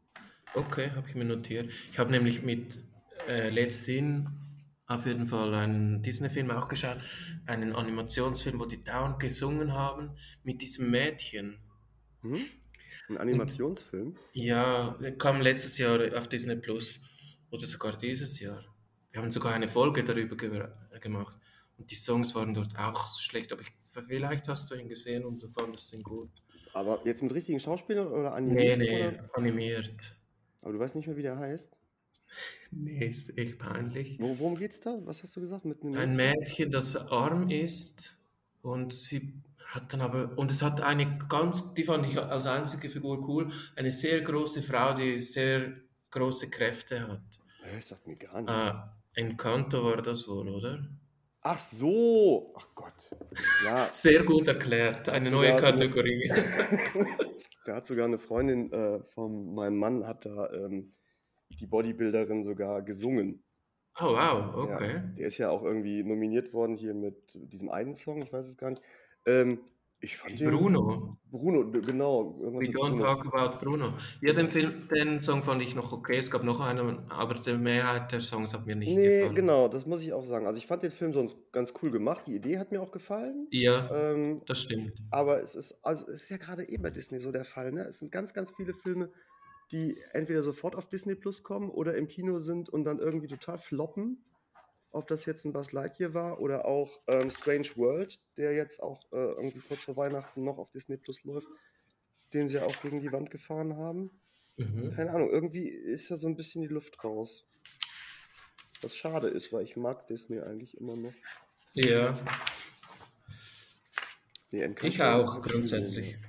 Okay, 0.54 0.92
habe 0.92 1.08
ich 1.08 1.16
mir 1.16 1.26
notiert. 1.26 1.72
Ich 1.92 2.00
habe 2.00 2.12
nämlich 2.12 2.44
mit 2.44 2.80
äh, 3.28 3.50
Letzthin 3.50 4.30
auf 4.88 5.06
jeden 5.06 5.28
Fall 5.28 5.54
einen 5.54 6.02
Disney-Film 6.02 6.50
auch 6.52 6.68
geschaut, 6.68 7.00
einen 7.46 7.74
Animationsfilm, 7.74 8.60
wo 8.60 8.66
die 8.66 8.84
dauernd 8.84 9.20
gesungen 9.20 9.74
haben 9.74 10.12
mit 10.44 10.62
diesem 10.62 10.90
Mädchen. 10.90 11.60
Mhm. 12.22 12.42
Ein 13.10 13.18
Animationsfilm? 13.18 14.16
Ja, 14.34 14.98
der 15.02 15.18
kam 15.18 15.42
letztes 15.42 15.78
Jahr 15.78 16.00
auf 16.18 16.28
Disney 16.28 16.56
Plus 16.56 17.00
oder 17.50 17.66
sogar 17.66 17.96
dieses 17.98 18.40
Jahr. 18.40 18.64
Wir 19.12 19.22
haben 19.22 19.32
sogar 19.32 19.54
eine 19.54 19.68
Folge 19.68 20.04
darüber 20.04 20.36
ge 20.36 20.68
gemacht 21.00 21.38
und 21.78 21.90
die 21.92 21.96
Songs 21.96 22.34
waren 22.36 22.54
dort 22.54 22.78
auch 22.78 23.20
schlecht, 23.20 23.52
aber 23.52 23.62
ich, 23.62 23.72
vielleicht 23.82 24.48
hast 24.48 24.72
du 24.72 24.76
ihn 24.76 24.90
gesehen 24.90 25.26
und 25.26 25.42
du 25.42 25.50
fandest 25.50 25.94
ihn 25.94 26.04
gut. 26.04 26.32
Aber 26.78 27.02
jetzt 27.06 27.24
mit 27.24 27.34
richtigen 27.34 27.60
Schauspielern 27.60 28.08
oder 28.08 28.40
Nee, 28.40 28.72
animiert? 28.74 28.80
nee, 28.80 29.08
Oder? 29.08 29.30
animiert. 29.34 30.16
Aber 30.62 30.74
du 30.74 30.80
weißt 30.80 30.96
nicht 30.96 31.08
mehr, 31.08 31.18
wie 31.18 31.24
der 31.24 31.38
heißt. 31.40 31.70
Nee, 32.72 33.08
ist 33.08 33.36
echt 33.38 33.58
peinlich. 33.58 34.20
Wo, 34.20 34.38
worum 34.38 34.58
geht's 34.58 34.80
da? 34.82 34.98
Was 35.06 35.24
hast 35.24 35.36
du 35.36 35.42
gesagt? 35.42 35.66
Mit 35.66 35.82
einem 35.82 35.96
Ein 35.96 36.16
Mädchen, 36.16 36.70
das 36.70 36.96
arm 36.96 37.50
ist 37.50 38.18
und 38.62 38.94
sie 38.94 39.34
hat 39.66 39.92
dann 39.94 40.02
aber, 40.02 40.38
und 40.38 40.52
es 40.52 40.62
hat 40.62 40.82
eine 40.82 41.18
ganz, 41.28 41.74
die 41.74 41.84
fand 41.84 42.06
ich 42.06 42.20
als 42.20 42.46
einzige 42.46 42.90
Figur 42.90 43.28
cool, 43.28 43.52
eine 43.76 43.92
sehr 43.92 44.22
große 44.22 44.62
Frau, 44.62 44.94
die 44.94 45.18
sehr 45.20 45.74
große 46.12 46.50
Kräfte 46.50 47.08
hat. 47.08 47.22
Hä, 47.64 47.82
sagt 47.82 48.06
mir 48.06 48.16
gar 48.16 48.40
nicht. 48.42 48.50
Ah, 48.50 48.96
Encanto 49.14 49.84
war 49.84 50.02
das 50.02 50.28
wohl, 50.28 50.48
oder? 50.50 50.88
Ach 51.50 51.58
so! 51.58 52.54
Ach 52.58 52.68
Gott. 52.76 53.10
Ja, 53.64 53.88
Sehr 53.92 54.24
gut 54.26 54.50
erklärt, 54.50 55.08
eine 55.08 55.32
neue 55.32 55.54
sogar 55.54 55.72
eine- 55.74 55.90
Kategorie. 55.90 56.30
da 57.66 57.76
hat 57.78 57.88
sogar 57.88 58.04
eine 58.06 58.18
Freundin 58.18 58.70
äh, 58.74 59.00
von 59.14 59.54
meinem 59.56 59.78
Mann, 59.78 60.06
hat 60.06 60.26
da 60.26 60.52
ähm, 60.52 60.94
die 61.62 61.66
Bodybuilderin 61.66 62.44
sogar 62.44 62.82
gesungen. 62.82 63.46
Oh 64.00 64.08
wow, 64.08 64.16
Ja, 64.18 64.76
okay. 64.76 65.02
der 65.18 65.28
ist 65.28 65.38
ja 65.38 65.50
auch 65.50 65.64
irgendwie 65.64 66.04
nominiert 66.04 66.52
worden 66.54 66.76
hier 66.76 66.94
mit 66.94 67.32
diesem 67.34 67.70
einen 67.70 67.96
Song, 67.96 68.22
ich 68.22 68.34
weiß 68.34 68.46
es 68.46 68.58
gar 68.58 68.72
nicht. 68.72 68.82
Ähm, 69.26 69.62
ich 70.00 70.16
fand 70.18 70.40
den. 70.40 70.52
Bruno. 70.52 71.18
Bruno, 71.32 71.70
genau. 71.72 72.38
We 72.40 72.68
don't 72.68 72.92
Bruno. 72.92 73.04
talk 73.04 73.26
about 73.34 73.60
Bruno. 73.60 73.94
Ja, 74.22 74.34
den 74.34 74.50
Film, 74.52 74.88
den 74.90 75.22
Song 75.22 75.44
fand 75.44 75.62
ich 75.62 75.76
noch 75.76 75.92
okay. 75.92 76.18
Es 76.18 76.30
gab 76.32 76.44
noch 76.44 76.60
einen, 76.62 77.10
aber 77.12 77.34
die 77.34 77.54
Mehrheit 77.58 78.12
der 78.12 78.22
Songs 78.22 78.54
hat 78.54 78.66
mir 78.66 78.76
nicht 78.76 78.96
Nee, 78.96 79.20
gefallen. 79.20 79.36
genau, 79.36 79.68
das 79.68 79.86
muss 79.86 80.04
ich 80.04 80.14
auch 80.14 80.24
sagen. 80.24 80.46
Also 80.48 80.60
ich 80.60 80.68
fand 80.68 80.84
den 80.84 80.92
Film 80.92 81.14
sonst 81.14 81.36
ganz 81.52 81.74
cool 81.82 81.92
gemacht. 81.92 82.24
Die 82.28 82.36
Idee 82.36 82.60
hat 82.60 82.72
mir 82.72 82.82
auch 82.82 82.92
gefallen. 82.92 83.48
Ja, 83.52 83.90
Ähm, 84.14 84.42
das 84.46 84.60
stimmt. 84.62 84.94
aber 85.10 85.42
es 85.42 85.56
ist, 85.56 85.78
also 85.84 86.06
es 86.08 86.24
ist 86.24 86.30
ja 86.30 86.38
gerade 86.38 86.64
eh 86.70 86.78
bei 86.78 86.90
Disney 86.92 87.20
so 87.20 87.32
der 87.32 87.46
Fall. 87.46 87.72
Ne? 87.72 87.82
Es 87.82 88.00
sind 88.00 88.12
ganz, 88.12 88.34
ganz 88.34 88.52
viele 88.56 88.74
Filme, 88.74 89.10
die 89.72 89.98
entweder 90.14 90.44
sofort 90.44 90.76
auf 90.76 90.88
Disney 90.88 91.16
Plus 91.16 91.44
kommen 91.44 91.70
oder 91.70 91.96
im 91.96 92.08
Kino 92.08 92.40
sind 92.40 92.70
und 92.70 92.84
dann 92.86 93.00
irgendwie 93.00 93.28
total 93.28 93.58
floppen. 93.58 94.24
Ob 94.92 95.08
das 95.08 95.26
jetzt 95.26 95.46
ein 95.46 95.54
Buzz 95.54 95.72
Lightyear 95.72 96.14
war 96.14 96.40
oder 96.40 96.66
auch 96.66 97.02
ähm, 97.08 97.30
Strange 97.30 97.70
World, 97.76 98.20
der 98.38 98.54
jetzt 98.54 98.82
auch 98.82 99.02
äh, 99.12 99.18
irgendwie 99.18 99.60
kurz 99.60 99.82
vor 99.84 99.98
Weihnachten 99.98 100.44
noch 100.44 100.58
auf 100.58 100.72
Disney 100.72 100.98
Plus 100.98 101.24
läuft, 101.24 101.48
den 102.34 102.48
sie 102.48 102.56
ja 102.56 102.66
auch 102.66 102.82
gegen 102.82 103.02
die 103.02 103.12
Wand 103.12 103.30
gefahren 103.30 103.78
haben. 103.78 104.12
Mhm. 104.58 104.94
Keine 104.96 105.12
Ahnung, 105.12 105.30
irgendwie 105.30 105.68
ist 105.68 106.10
da 106.10 106.18
so 106.18 106.28
ein 106.28 106.36
bisschen 106.36 106.62
die 106.62 106.68
Luft 106.68 107.04
raus. 107.04 107.46
Was 108.82 108.96
schade 108.96 109.28
ist, 109.28 109.52
weil 109.52 109.64
ich 109.64 109.76
mag 109.76 110.08
Disney 110.08 110.40
eigentlich 110.40 110.78
immer 110.78 110.96
noch. 110.96 111.14
Ja, 111.74 112.18
Nee, 114.50 114.70
ich 114.84 115.02
auch 115.04 115.42
grundsätzlich. 115.42 116.14
gesehen. 116.14 116.26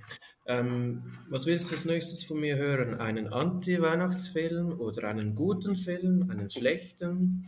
Ähm, 0.49 1.03
was 1.28 1.44
willst 1.44 1.70
du 1.70 1.74
als 1.74 1.84
nächstes 1.84 2.24
von 2.24 2.40
mir 2.40 2.57
hören? 2.57 2.99
Einen 2.99 3.30
Anti-Weihnachtsfilm 3.30 4.80
oder 4.80 5.07
einen 5.07 5.34
guten 5.34 5.76
Film, 5.76 6.30
einen 6.30 6.49
schlechten? 6.49 7.44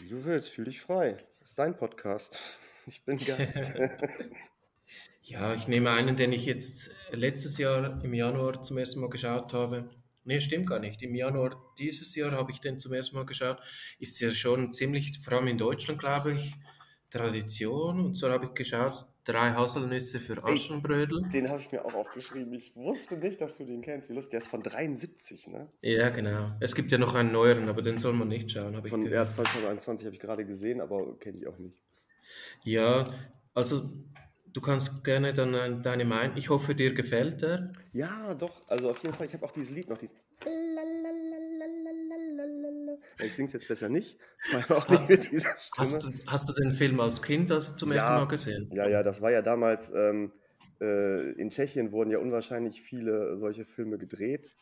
Wie 0.00 0.08
du 0.08 0.24
willst, 0.24 0.48
fühl 0.48 0.64
dich 0.64 0.80
frei. 0.80 1.18
Das 1.40 1.50
ist 1.50 1.58
dein 1.58 1.76
Podcast. 1.76 2.36
Ich 2.84 3.04
bin 3.04 3.16
Gast. 3.16 3.74
Ja, 5.24 5.54
ich 5.54 5.68
nehme 5.68 5.90
einen, 5.90 6.16
den 6.16 6.32
ich 6.32 6.46
jetzt 6.46 6.90
letztes 7.12 7.56
Jahr 7.56 8.02
im 8.02 8.12
Januar 8.12 8.60
zum 8.64 8.76
ersten 8.76 9.00
Mal 9.00 9.08
geschaut 9.08 9.54
habe. 9.54 9.88
Nee, 10.24 10.40
stimmt 10.40 10.68
gar 10.68 10.80
nicht. 10.80 11.00
Im 11.00 11.14
Januar 11.14 11.72
dieses 11.78 12.16
Jahr 12.16 12.32
habe 12.32 12.50
ich 12.50 12.60
den 12.60 12.80
zum 12.80 12.92
ersten 12.92 13.14
Mal 13.14 13.24
geschaut. 13.24 13.60
Ist 14.00 14.20
ja 14.20 14.32
schon 14.32 14.72
ziemlich, 14.72 15.16
vor 15.20 15.34
allem 15.34 15.46
in 15.46 15.58
Deutschland, 15.58 16.00
glaube 16.00 16.32
ich, 16.32 16.54
Tradition. 17.12 18.00
Und 18.00 18.16
zwar 18.16 18.32
habe 18.32 18.46
ich 18.46 18.54
geschaut, 18.54 19.06
drei 19.24 19.52
Haselnüsse 19.52 20.18
für 20.20 20.42
Aschenbrödel. 20.42 21.22
den 21.32 21.48
habe 21.48 21.60
ich 21.60 21.70
mir 21.70 21.84
auch 21.84 21.94
aufgeschrieben. 21.94 22.52
Ich 22.54 22.74
wusste 22.74 23.16
nicht, 23.18 23.40
dass 23.40 23.58
du 23.58 23.64
den 23.64 23.82
kennst. 23.82 24.08
Wie 24.08 24.14
lustig. 24.14 24.30
Der 24.32 24.38
ist 24.38 24.48
von 24.48 24.62
73, 24.62 25.48
ne? 25.48 25.68
Ja, 25.82 26.08
genau. 26.08 26.52
Es 26.60 26.74
gibt 26.74 26.90
ja 26.90 26.98
noch 26.98 27.14
einen 27.14 27.32
neueren, 27.32 27.68
aber 27.68 27.82
den 27.82 27.98
soll 27.98 28.14
man 28.14 28.28
nicht 28.28 28.50
schauen, 28.50 28.76
habe 28.76 28.88
ich 28.88 28.92
Von 28.92 29.02
ja, 29.02 29.10
gehört. 29.10 29.30
2021 29.30 30.06
habe 30.06 30.14
ich 30.14 30.20
gerade 30.20 30.44
gesehen, 30.44 30.80
aber 30.80 31.18
kenne 31.18 31.38
ich 31.38 31.46
auch 31.46 31.58
nicht. 31.58 31.82
Ja, 32.64 33.04
also 33.54 33.90
du 34.52 34.60
kannst 34.60 35.04
gerne 35.04 35.32
dann 35.32 35.54
äh, 35.54 35.80
deine 35.80 36.04
Meinung. 36.04 36.36
Ich 36.36 36.50
hoffe, 36.50 36.74
dir 36.74 36.94
gefällt 36.94 37.42
er. 37.42 37.72
Ja, 37.92 38.34
doch. 38.34 38.62
Also 38.68 38.90
auf 38.90 39.02
jeden 39.02 39.14
Fall, 39.14 39.26
ich 39.26 39.34
habe 39.34 39.44
auch 39.44 39.52
dieses 39.52 39.70
Lied 39.70 39.88
noch. 39.88 39.98
Dieses 39.98 40.16
Ich 43.18 43.34
singe 43.34 43.46
es 43.48 43.52
jetzt 43.52 43.68
besser 43.68 43.88
nicht, 43.88 44.18
auch 44.68 44.88
nicht. 45.08 45.30
Hast 45.76 46.04
du, 46.04 46.10
hast 46.26 46.48
du 46.48 46.52
den 46.62 46.72
Film 46.72 47.00
als 47.00 47.22
Kind 47.22 47.50
das 47.50 47.76
zum 47.76 47.92
ersten 47.92 48.12
Ja. 48.12 48.18
Mal 48.20 48.28
gesehen? 48.28 48.70
Ja, 48.74 48.88
ja, 48.88 49.02
das 49.02 49.20
war 49.20 49.30
ja 49.30 49.42
damals, 49.42 49.92
ähm, 49.94 50.32
äh, 50.80 51.32
in 51.32 51.50
Tschechien 51.50 51.92
wurden 51.92 52.10
ja 52.10 52.18
unwahrscheinlich 52.18 52.82
viele 52.82 53.36
solche 53.38 53.64
Filme 53.64 53.98
gedreht 53.98 54.56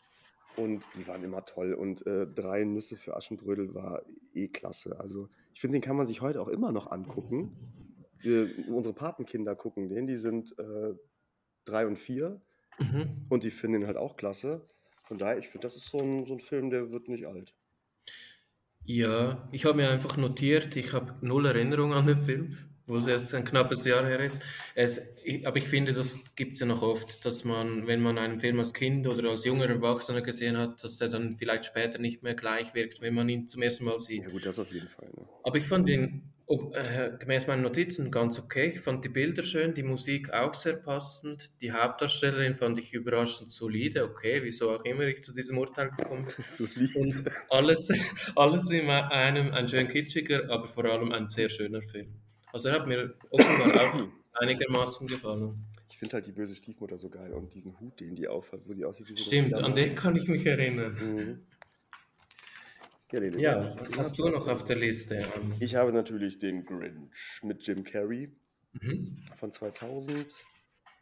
und 0.57 0.85
die 0.97 1.07
waren 1.07 1.23
immer 1.25 1.45
toll. 1.45 1.75
Und 1.75 2.07
äh, 2.07 2.27
Drei 2.27 2.65
Nüsse 2.65 2.97
für 2.97 3.17
Aschenbrödel 3.17 3.75
war 3.75 4.03
eh 4.35 4.49
klasse. 4.49 4.99
Also 5.01 5.29
ich 5.55 5.61
finde, 5.61 5.79
den 5.79 5.83
kann 5.83 5.97
man 5.97 6.07
sich 6.07 6.21
heute 6.21 6.41
auch 6.41 6.49
immer 6.49 6.73
noch 6.73 6.91
angucken. 6.91 7.57
Wir, 8.19 8.51
unsere 8.69 8.95
Patenkinder 8.95 9.57
gucken 9.57 9.89
den, 9.89 10.07
die 10.07 10.19
sind 10.19 10.55
äh, 10.59 10.93
drei 11.65 11.87
und 11.87 11.97
vier 11.97 12.41
Mhm. 12.79 13.27
und 13.29 13.43
die 13.45 13.51
finden 13.51 13.83
ihn 13.83 13.87
halt 13.87 13.97
auch 13.99 14.17
klasse. 14.17 14.67
Von 15.05 15.19
daher, 15.19 15.37
ich 15.39 15.49
finde, 15.49 15.67
das 15.67 15.77
ist 15.77 15.91
so 15.91 15.99
ein, 15.99 16.25
so 16.25 16.35
ein 16.35 16.39
Film, 16.39 16.71
der 16.71 16.91
wird 16.93 17.09
nicht 17.09 17.27
alt. 17.27 17.53
Ja, 18.85 19.49
ich 19.53 19.65
habe 19.65 19.77
mir 19.77 19.91
einfach 19.91 20.17
notiert, 20.17 20.77
ich 20.77 20.93
habe 20.93 21.15
null 21.21 21.47
Erinnerung 21.47 21.93
an 21.93 22.07
den 22.07 22.23
Film, 22.23 22.59
wo 22.87 22.97
es 22.97 23.07
erst 23.07 23.35
ein 23.35 23.45
knappes 23.45 23.85
Jahr 23.85 24.05
her 24.05 24.21
ist. 24.21 24.43
Es, 24.75 25.15
ich, 25.23 25.47
aber 25.47 25.59
ich 25.59 25.65
finde, 25.65 25.93
das 25.93 26.35
gibt 26.35 26.55
es 26.55 26.61
ja 26.61 26.67
noch 26.67 26.83
oft, 26.83 27.25
dass 27.25 27.45
man, 27.45 27.87
wenn 27.87 28.01
man 28.01 28.19
einen 28.19 28.41
Film 28.41 28.59
als 28.59 28.75
Kind 28.75 29.07
oder 29.07 29.31
als 29.31 29.45
junger 29.45 29.69
Erwachsener 29.69 30.23
gesehen 30.23 30.57
hat, 30.57 30.83
dass 30.83 30.99
der 30.99 31.09
dann 31.09 31.37
vielleicht 31.37 31.67
später 31.67 31.99
nicht 31.99 32.23
mehr 32.23 32.35
gleich 32.35 32.75
wirkt, 32.75 33.01
wenn 33.01 33.15
man 33.15 33.29
ihn 33.29 33.47
zum 33.47 33.63
ersten 33.63 33.85
Mal 33.85 33.99
sieht. 34.01 34.25
Ja 34.25 34.31
gut, 34.31 34.45
das 34.45 34.59
auf 34.59 34.73
jeden 34.73 34.89
Fall. 34.89 35.09
Ne? 35.17 35.29
Aber 35.45 35.57
ich 35.57 35.65
fand 35.65 35.89
ihn 35.89 36.30
ob, 36.51 36.75
äh, 36.75 37.13
gemäß 37.17 37.47
meinen 37.47 37.63
Notizen 37.63 38.11
ganz 38.11 38.41
okay. 38.41 38.73
Ich 38.75 38.81
fand 38.81 39.05
die 39.05 39.09
Bilder 39.09 39.43
schön, 39.43 39.73
die 39.73 39.85
Musik 39.85 40.33
auch 40.33 40.53
sehr 40.53 40.73
passend. 40.73 41.53
Die 41.63 41.71
Hauptdarstellerin 41.71 42.57
fand 42.57 42.77
ich 42.81 42.93
überraschend 42.93 43.51
solide. 43.51 44.03
Okay, 44.05 44.41
wieso 44.43 44.73
auch 44.73 44.85
immer 44.85 45.03
ich 45.05 45.23
zu 45.23 45.33
diesem 45.33 45.59
Urteil 45.59 45.91
gekommen 45.91 46.27
bin. 46.27 46.91
Und 46.97 47.25
alles, 47.49 47.93
alles 48.35 48.69
in 48.71 48.91
einem 48.91 49.55
ein 49.55 49.69
schön 49.69 49.87
kitschiger, 49.87 50.51
aber 50.51 50.67
vor 50.67 50.85
allem 50.87 51.13
ein 51.13 51.29
sehr 51.29 51.49
schöner 51.49 51.83
Film. 51.83 52.17
Also 52.53 52.71
er 52.71 52.81
hat 52.81 52.89
mir 52.89 53.15
offenbar 53.31 53.85
auch 53.85 53.95
einigermaßen 54.41 55.07
gefallen. 55.07 55.67
Ich 55.89 55.99
finde 55.99 56.15
halt 56.15 56.27
die 56.27 56.33
böse 56.33 56.57
Stiefmutter 56.57 56.99
so 56.99 57.11
geil 57.11 57.33
und 57.33 57.55
diesen 57.55 57.79
Hut, 57.79 58.01
den 58.01 58.17
die 58.17 58.27
aufhat, 58.27 58.67
wo 58.67 58.73
die 58.73 58.85
aussieht 58.85 59.09
wie 59.09 59.15
so 59.15 59.23
Stimmt, 59.23 59.57
an 59.57 59.77
den 59.77 59.95
kann 59.95 60.17
ich 60.17 60.27
mich 60.27 60.45
erinnern. 60.45 60.95
Mhm. 60.95 61.47
Ja, 63.13 63.21
den 63.21 63.39
Ja, 63.41 63.75
was 63.79 63.99
hast 63.99 64.19
du 64.19 64.29
noch 64.29 64.47
auf 64.47 64.65
der 64.65 64.77
Liste? 64.77 65.27
Ich 65.59 65.75
habe 65.75 65.93
natürlich 65.93 66.39
den 66.39 66.65
Grinch 66.65 67.41
mit 67.43 67.67
Jim 67.67 67.83
Carrey 67.85 68.33
Mhm. 68.73 69.17
von 69.37 69.53
2000. 69.53 70.33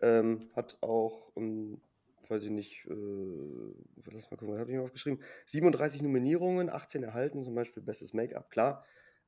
Ähm, 0.01 0.49
hat 0.55 0.79
auch, 0.81 1.33
ähm, 1.37 1.81
weiß 2.29 2.45
ich 2.45 2.51
nicht, 2.51 2.87
äh, 2.87 2.95
lass 4.13 4.31
mal 4.31 4.37
gucken, 4.37 4.55
was 4.55 4.61
habe 4.61 4.71
ich 4.71 4.77
mir 4.77 4.83
aufgeschrieben? 4.83 5.23
37 5.47 6.03
Nominierungen, 6.03 6.71
18 6.71 7.03
erhalten, 7.03 7.45
zum 7.45 7.55
Beispiel 7.55 7.83
Bestes 7.83 8.15
Make-up, 8.15 8.51
klar. 8.51 8.85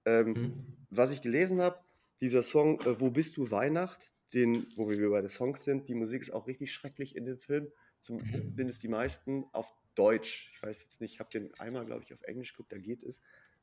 Ähm, 0.07 0.37
Mhm. 0.37 0.57
was 0.91 1.13
ich 1.13 1.23
gelesen 1.23 1.61
habe, 1.61 1.81
dieser 2.21 2.43
Song 2.43 2.81
äh, 2.81 3.01
Wo 3.01 3.11
bist 3.11 3.37
du 3.37 3.51
Weihnacht, 3.51 4.13
den, 4.33 4.67
wo 4.77 4.89
wir 4.89 5.11
bei 5.11 5.21
den 5.21 5.31
Songs 5.31 5.65
sind, 5.65 5.89
die 5.89 5.95
Musik 5.95 6.23
ist 6.23 6.31
auch 6.31 6.47
richtig 6.47 6.73
schrecklich 6.73 7.17
in 7.17 7.25
dem 7.27 7.39
Film, 7.39 7.73
Mhm. 8.09 8.23
zumindest 8.55 8.83
die 8.83 8.89
meisten 8.89 9.45
auf 9.53 9.75
Deutsch. 9.95 10.51
Ich 10.53 10.63
weiß 10.63 10.83
jetzt 10.83 11.01
nicht, 11.01 11.15
ich 11.15 11.21
habe 11.21 11.31
den 11.31 11.53
einmal, 11.59 11.85
glaube 11.87 12.03
ich, 12.03 12.13
auf 12.13 12.23
Englisch 12.23 12.53
geguckt, 12.53 12.73
da 12.73 12.79
geht 12.79 13.03
es. 13.03 13.21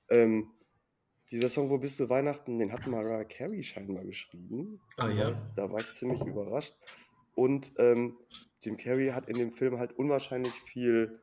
Ähm, 0.10 0.52
dieser 1.32 1.50
Song 1.50 1.70
Wo 1.70 1.78
bist 1.78 2.00
du 2.00 2.10
Weihnachten, 2.10 2.60
den 2.60 2.72
hat 2.72 2.88
Mariah 2.88 3.26
Carey 3.26 3.62
scheinbar 3.64 4.06
geschrieben. 4.06 4.80
Ah 4.96 5.10
ja. 5.10 5.52
Da 5.56 5.70
war 5.72 5.80
ich 5.80 5.92
ziemlich 5.94 6.22
überrascht. 6.22 6.74
Und 7.36 7.74
ähm, 7.78 8.18
Jim 8.62 8.78
Carrey 8.78 9.10
hat 9.10 9.28
in 9.30 9.38
dem 9.38 9.52
Film 9.52 9.78
halt 9.78 9.92
unwahrscheinlich 9.94 10.54
viel 10.54 11.20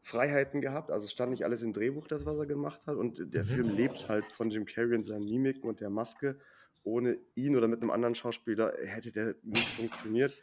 Freiheiten 0.00 0.60
gehabt. 0.60 0.90
Also 0.90 1.04
es 1.04 1.12
stand 1.12 1.30
nicht 1.32 1.44
alles 1.44 1.62
im 1.62 1.72
Drehbuch, 1.72 2.06
das, 2.06 2.24
was 2.24 2.38
er 2.38 2.46
gemacht 2.46 2.80
hat. 2.86 2.96
Und 2.96 3.34
der 3.34 3.44
Mhm. 3.44 3.48
Film 3.48 3.76
lebt 3.76 4.08
halt 4.08 4.24
von 4.24 4.50
Jim 4.50 4.64
Carrey 4.64 4.94
und 4.94 5.04
seinen 5.04 5.24
Mimiken 5.24 5.68
und 5.68 5.80
der 5.80 5.90
Maske. 5.90 6.38
Ohne 6.84 7.18
ihn 7.34 7.56
oder 7.56 7.68
mit 7.68 7.80
einem 7.80 7.90
anderen 7.90 8.14
Schauspieler 8.14 8.74
hätte 8.84 9.12
der 9.12 9.34
nicht 9.42 9.68
funktioniert. 9.76 10.36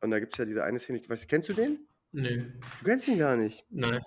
Und 0.00 0.10
da 0.10 0.18
gibt 0.18 0.32
es 0.32 0.38
ja 0.38 0.44
diese 0.44 0.64
eine 0.64 0.78
Szene, 0.78 0.98
ich 0.98 1.08
weiß, 1.08 1.26
kennst 1.26 1.48
du 1.48 1.54
den? 1.54 1.86
Nö. 2.12 2.52
Du 2.80 2.84
kennst 2.84 3.08
ihn 3.08 3.18
gar 3.18 3.36
nicht. 3.36 3.64
Nein. 3.70 4.02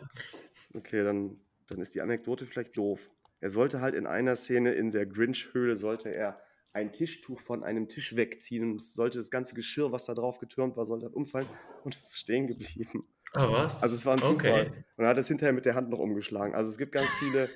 Okay, 0.74 1.04
dann, 1.04 1.40
dann 1.68 1.80
ist 1.80 1.96
die 1.96 2.02
Anekdote 2.02 2.46
vielleicht 2.46 2.76
doof. 2.78 3.10
Er 3.40 3.50
sollte 3.50 3.82
halt 3.82 3.96
in 3.96 4.08
einer 4.08 4.36
Szene 4.36 4.74
in 4.74 4.92
der 4.92 5.06
Grinch-Höhle, 5.06 5.76
sollte 5.76 6.10
er 6.10 6.42
ein 6.74 6.92
Tischtuch 6.92 7.40
von 7.40 7.64
einem 7.64 7.88
Tisch 7.88 8.16
wegziehen 8.16 8.72
und 8.72 8.82
sollte 8.82 9.20
das 9.20 9.30
ganze 9.30 9.54
Geschirr, 9.54 9.92
was 9.92 10.06
da 10.06 10.16
drauf 10.16 10.40
getürmt 10.40 10.76
war, 10.76 10.86
sollte 10.86 11.08
umfallen 11.10 11.48
und 11.84 11.94
es 11.94 12.02
ist 12.02 12.20
stehen 12.20 12.48
geblieben. 12.48 13.08
Ah, 13.34 13.52
was? 13.52 13.84
Also 13.84 13.96
es 13.96 14.06
war 14.06 14.14
ein 14.14 14.20
Zufall. 14.20 14.68
Okay. 14.68 14.84
Und 14.98 15.06
er 15.06 15.10
hat 15.10 15.18
es 15.18 15.28
hinterher 15.28 15.54
mit 15.54 15.66
der 15.66 15.76
Hand 15.76 15.90
noch 15.90 16.00
umgeschlagen. 16.00 16.56
Also 16.56 16.70
es 16.70 16.78
gibt 16.78 16.92
ganz 16.92 17.10
viele, 17.20 17.50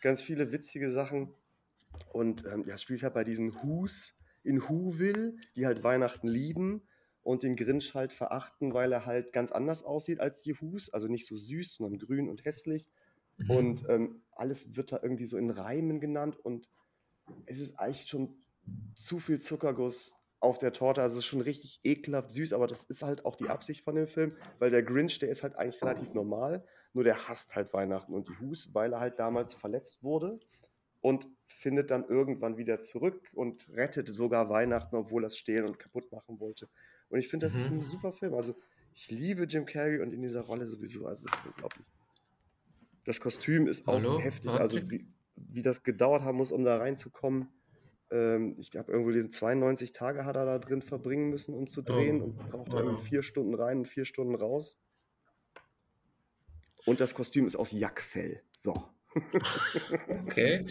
ganz 0.00 0.22
viele 0.22 0.52
witzige 0.52 0.90
Sachen. 0.90 1.34
Und 2.12 2.44
ähm, 2.46 2.64
ja, 2.66 2.74
es 2.74 2.82
spielt 2.82 3.02
halt 3.02 3.14
bei 3.14 3.24
diesen 3.24 3.54
Who's 3.54 4.14
in 4.44 4.62
Whoville, 4.62 5.36
die 5.56 5.66
halt 5.66 5.82
Weihnachten 5.84 6.28
lieben 6.28 6.82
und 7.22 7.42
den 7.42 7.56
Grinch 7.56 7.94
halt 7.94 8.12
verachten, 8.12 8.74
weil 8.74 8.92
er 8.92 9.06
halt 9.06 9.32
ganz 9.32 9.52
anders 9.52 9.82
aussieht 9.84 10.20
als 10.20 10.42
die 10.42 10.60
Who's. 10.60 10.92
Also 10.92 11.06
nicht 11.08 11.26
so 11.26 11.36
süß, 11.36 11.74
sondern 11.74 11.98
grün 11.98 12.28
und 12.28 12.44
hässlich. 12.44 12.88
Mhm. 13.38 13.50
Und 13.50 13.88
ähm, 13.88 14.22
alles 14.32 14.76
wird 14.76 14.92
da 14.92 15.00
irgendwie 15.02 15.26
so 15.26 15.36
in 15.36 15.50
Reimen 15.50 16.00
genannt 16.00 16.36
und 16.42 16.68
es 17.46 17.60
ist 17.60 17.78
eigentlich 17.78 18.06
schon 18.08 18.34
zu 18.94 19.20
viel 19.20 19.40
Zuckerguss 19.40 20.14
auf 20.40 20.58
der 20.58 20.72
Torte. 20.72 21.02
Also 21.02 21.14
es 21.14 21.24
ist 21.24 21.26
schon 21.26 21.40
richtig 21.40 21.80
ekelhaft 21.84 22.32
süß, 22.32 22.52
aber 22.52 22.66
das 22.66 22.84
ist 22.84 23.02
halt 23.02 23.24
auch 23.24 23.36
die 23.36 23.48
Absicht 23.48 23.84
von 23.84 23.94
dem 23.94 24.08
Film, 24.08 24.36
weil 24.58 24.70
der 24.70 24.82
Grinch, 24.82 25.18
der 25.20 25.28
ist 25.28 25.42
halt 25.42 25.56
eigentlich 25.56 25.80
relativ 25.82 26.14
normal, 26.14 26.64
nur 26.92 27.04
der 27.04 27.28
hasst 27.28 27.54
halt 27.54 27.72
Weihnachten 27.72 28.12
und 28.12 28.28
die 28.28 28.38
Hus, 28.40 28.74
weil 28.74 28.92
er 28.92 29.00
halt 29.00 29.18
damals 29.18 29.54
verletzt 29.54 30.02
wurde 30.02 30.40
und 31.00 31.28
findet 31.44 31.90
dann 31.90 32.04
irgendwann 32.08 32.56
wieder 32.56 32.80
zurück 32.80 33.30
und 33.34 33.68
rettet 33.70 34.08
sogar 34.08 34.50
Weihnachten, 34.50 34.96
obwohl 34.96 35.24
er 35.24 35.28
es 35.28 35.38
stehlen 35.38 35.66
und 35.66 35.78
kaputt 35.78 36.10
machen 36.10 36.40
wollte. 36.40 36.68
Und 37.12 37.18
ich 37.18 37.28
finde, 37.28 37.46
das 37.46 37.54
ist 37.54 37.70
Mhm. 37.70 37.78
ein 37.78 37.80
super 37.82 38.12
Film. 38.12 38.34
Also 38.34 38.54
ich 38.94 39.10
liebe 39.10 39.44
Jim 39.44 39.66
Carrey 39.66 40.00
und 40.00 40.12
in 40.12 40.22
dieser 40.22 40.40
Rolle 40.40 40.66
sowieso. 40.66 41.06
Also 41.06 41.28
es 41.28 41.34
ist 41.38 41.46
unglaublich. 41.46 41.86
Das 43.04 43.20
Kostüm 43.20 43.66
ist 43.66 43.86
auch 43.86 43.94
Hallo, 43.94 44.18
heftig. 44.18 44.50
Also 44.50 44.90
wie, 44.90 45.06
wie 45.36 45.62
das 45.62 45.82
gedauert 45.82 46.22
haben 46.22 46.38
muss, 46.38 46.52
um 46.52 46.64
da 46.64 46.78
reinzukommen. 46.78 47.48
Ähm, 48.10 48.56
ich 48.58 48.74
habe 48.76 48.92
irgendwo 48.92 49.08
gelesen, 49.08 49.30
92 49.32 49.92
Tage 49.92 50.24
hat 50.24 50.36
er 50.36 50.44
da 50.46 50.58
drin 50.58 50.82
verbringen 50.82 51.28
müssen, 51.30 51.54
um 51.54 51.66
zu 51.68 51.82
drehen 51.82 52.20
Oh, 52.20 52.24
und 52.24 52.36
brauchte 52.50 52.72
wow. 52.72 52.80
irgendwie 52.80 53.02
vier 53.04 53.22
Stunden 53.22 53.54
rein 53.54 53.78
und 53.78 53.88
vier 53.88 54.04
Stunden 54.04 54.34
raus. 54.34 54.78
Und 56.86 57.00
das 57.00 57.14
Kostüm 57.14 57.46
ist 57.46 57.56
aus 57.56 57.72
Jackfell. 57.72 58.42
So. 58.58 58.88
Okay. 60.26 60.66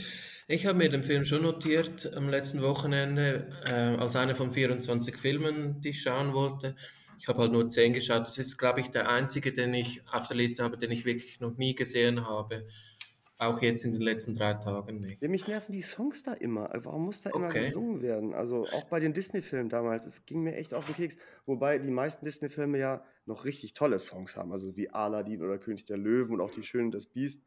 Ich 0.47 0.65
habe 0.65 0.77
mir 0.77 0.89
den 0.89 1.03
Film 1.03 1.25
schon 1.25 1.43
notiert 1.43 2.11
am 2.15 2.29
letzten 2.29 2.61
Wochenende 2.61 3.47
äh, 3.67 3.71
als 4.01 4.15
einer 4.15 4.35
von 4.35 4.51
24 4.51 5.15
Filmen, 5.15 5.81
die 5.81 5.89
ich 5.89 6.01
schauen 6.01 6.33
wollte. 6.33 6.75
Ich 7.19 7.27
habe 7.27 7.39
halt 7.39 7.51
nur 7.51 7.69
10 7.69 7.93
geschaut. 7.93 8.21
Das 8.21 8.37
ist, 8.37 8.57
glaube 8.57 8.79
ich, 8.79 8.89
der 8.89 9.07
einzige, 9.07 9.53
den 9.53 9.73
ich 9.73 10.01
auf 10.11 10.27
der 10.27 10.37
Liste 10.37 10.63
habe, 10.63 10.77
den 10.77 10.91
ich 10.91 11.05
wirklich 11.05 11.39
noch 11.39 11.55
nie 11.57 11.75
gesehen 11.75 12.25
habe. 12.27 12.67
Auch 13.37 13.61
jetzt 13.61 13.85
in 13.85 13.93
den 13.93 14.01
letzten 14.01 14.35
drei 14.35 14.53
Tagen 14.55 14.99
nicht. 14.99 15.21
Ja, 15.21 15.27
mich 15.27 15.47
nerven 15.47 15.71
die 15.71 15.81
Songs 15.81 16.21
da 16.21 16.33
immer. 16.33 16.69
Warum 16.83 17.05
muss 17.05 17.21
da 17.21 17.31
immer 17.31 17.47
Okay. 17.47 17.65
gesungen 17.65 18.01
werden? 18.01 18.33
Also 18.35 18.65
auch 18.71 18.83
bei 18.85 18.99
den 18.99 19.13
Disney-Filmen 19.13 19.69
damals, 19.69 20.05
es 20.05 20.25
ging 20.25 20.43
mir 20.43 20.55
echt 20.55 20.73
auf 20.75 20.85
den 20.85 20.95
Keks. 20.95 21.17
Wobei 21.45 21.79
die 21.79 21.89
meisten 21.89 22.23
Disney-Filme 22.25 22.77
ja 22.77 23.03
noch 23.25 23.45
richtig 23.45 23.73
tolle 23.73 23.97
Songs 23.99 24.35
haben, 24.35 24.51
also 24.51 24.75
wie 24.75 24.89
Aladdin 24.89 25.41
oder 25.41 25.57
König 25.57 25.85
der 25.85 25.97
Löwen 25.97 26.35
und 26.35 26.41
auch 26.41 26.51
Die 26.51 26.61
Schöne 26.63 26.85
und 26.85 26.91
das 26.91 27.07
Biest. 27.07 27.41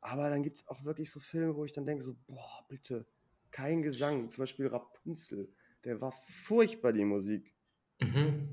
Aber 0.00 0.30
dann 0.30 0.42
gibt 0.42 0.58
es 0.58 0.68
auch 0.68 0.84
wirklich 0.84 1.10
so 1.10 1.20
Filme, 1.20 1.56
wo 1.56 1.64
ich 1.64 1.72
dann 1.72 1.84
denke, 1.86 2.02
so, 2.02 2.14
boah, 2.26 2.64
bitte, 2.68 3.06
kein 3.50 3.82
Gesang. 3.82 4.30
Zum 4.30 4.42
Beispiel 4.42 4.66
Rapunzel. 4.68 5.52
Der 5.84 6.00
war 6.00 6.12
furchtbar, 6.12 6.92
die 6.92 7.04
Musik. 7.04 7.54
Mhm. 8.00 8.48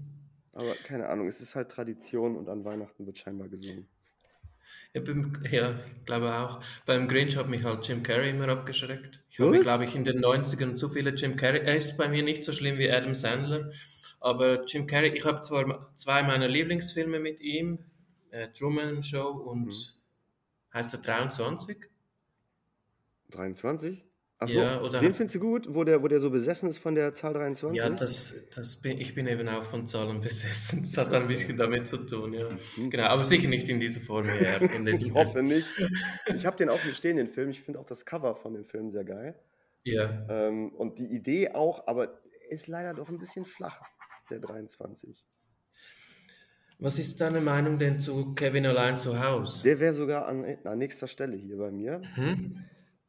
Aber 0.53 0.75
keine 0.75 1.07
Ahnung, 1.09 1.27
es 1.27 1.39
ist 1.41 1.55
halt 1.55 1.69
Tradition 1.71 2.35
und 2.35 2.49
an 2.49 2.65
Weihnachten 2.65 3.05
wird 3.05 3.17
scheinbar 3.19 3.47
gesungen. 3.47 3.87
Ja, 4.93 5.01
beim, 5.01 5.41
ja, 5.49 5.79
ich 5.79 6.05
glaube 6.05 6.33
auch. 6.33 6.61
Beim 6.85 7.07
Grinch 7.07 7.37
hat 7.37 7.47
mich 7.49 7.63
halt 7.63 7.87
Jim 7.87 8.03
Carrey 8.03 8.31
immer 8.31 8.47
abgeschreckt. 8.49 9.23
Ich 9.29 9.39
habe, 9.39 9.51
Was? 9.51 9.61
glaube 9.61 9.85
ich, 9.85 9.95
in 9.95 10.03
den 10.03 10.19
90ern 10.19 10.75
zu 10.75 10.89
viele 10.89 11.11
Jim 11.11 11.35
Carrey. 11.35 11.59
Er 11.59 11.75
ist 11.75 11.97
bei 11.97 12.07
mir 12.09 12.23
nicht 12.23 12.43
so 12.43 12.51
schlimm 12.51 12.77
wie 12.77 12.91
Adam 12.91 13.13
Sandler. 13.13 13.71
Aber 14.19 14.65
Jim 14.65 14.87
Carrey, 14.87 15.09
ich 15.15 15.25
habe 15.25 15.41
zwar 15.41 15.91
zwei 15.95 16.23
meiner 16.23 16.47
Lieblingsfilme 16.47 17.19
mit 17.19 17.39
ihm: 17.39 17.79
äh, 18.31 18.49
Truman 18.49 19.03
Show 19.03 19.27
und 19.29 19.67
Mhm. 19.67 19.71
Heißt 20.78 20.93
er 20.93 20.99
23? 21.01 21.78
23? 23.32 24.03
Achso, 24.39 24.59
Ja, 24.61 24.82
oder- 24.82 24.99
den 24.99 25.15
findest 25.15 25.36
du 25.36 25.39
gut, 25.39 25.65
wo 25.73 25.84
der, 25.84 26.03
wo 26.03 26.07
der 26.07 26.19
so 26.21 26.30
besessen 26.30 26.69
ist 26.69 26.78
von 26.78 26.93
der 26.93 27.15
Zahl 27.15 27.34
23? 27.34 27.75
Ja, 27.75 27.89
das, 27.89 28.47
das 28.55 28.80
bin, 28.80 28.99
ich 28.99 29.15
bin 29.15 29.25
eben 29.25 29.47
auch 29.49 29.63
von 29.65 29.88
Zahlen 29.88 30.21
besessen. 30.21 30.82
Das 30.84 30.95
hat 30.97 31.13
ein 31.13 31.28
bisschen 31.28 31.57
damit 31.57 31.88
zu 31.88 31.97
tun, 31.97 32.34
ja. 32.34 32.47
Mhm. 32.78 32.91
Genau, 32.91 33.05
aber 33.05 33.25
sicher 33.25 33.47
nicht 33.47 33.67
in 33.67 33.80
dieser 33.80 33.99
Form 33.99 34.28
er. 34.28 34.61
In 34.75 34.86
diesem 34.86 35.07
Ich 35.07 35.13
Film. 35.13 35.15
hoffe 35.28 35.41
nicht. 35.41 35.67
Ich 36.36 36.45
habe 36.45 36.55
den 36.55 36.69
auch 36.69 36.80
hier 36.80 36.93
stehen, 36.93 37.17
den 37.17 37.30
Film. 37.30 37.49
Ich 37.49 37.61
finde 37.63 37.80
auch 37.80 37.86
das 37.88 38.05
Cover 38.05 38.36
von 38.36 38.53
dem 38.53 38.63
Film 38.65 38.91
sehr 38.91 39.03
geil. 39.05 39.34
Ja. 39.84 40.28
Ähm, 40.30 40.69
und 40.75 40.99
die 40.99 41.07
Idee 41.07 41.49
auch, 41.51 41.88
aber 41.88 42.21
ist 42.49 42.67
leider 42.67 42.93
doch 42.93 43.09
ein 43.09 43.17
bisschen 43.17 43.45
flach, 43.45 43.82
der 44.30 44.39
23. 44.39 45.25
Was 46.80 46.99
ist 46.99 47.19
deine 47.21 47.41
Meinung 47.41 47.80
denn 47.80 47.99
zu 47.99 48.36
Kevin 48.36 48.65
allein 48.65 48.99
zu 48.99 49.19
Hause? 49.19 49.63
Der 49.63 49.80
wäre 49.80 49.93
sogar 49.93 50.28
an, 50.28 50.45
an 50.63 50.78
nächster 50.78 51.07
Stelle 51.07 51.36
hier 51.36 51.57
bei 51.57 51.71
mir. 51.71 52.01
Mhm. 52.15 52.63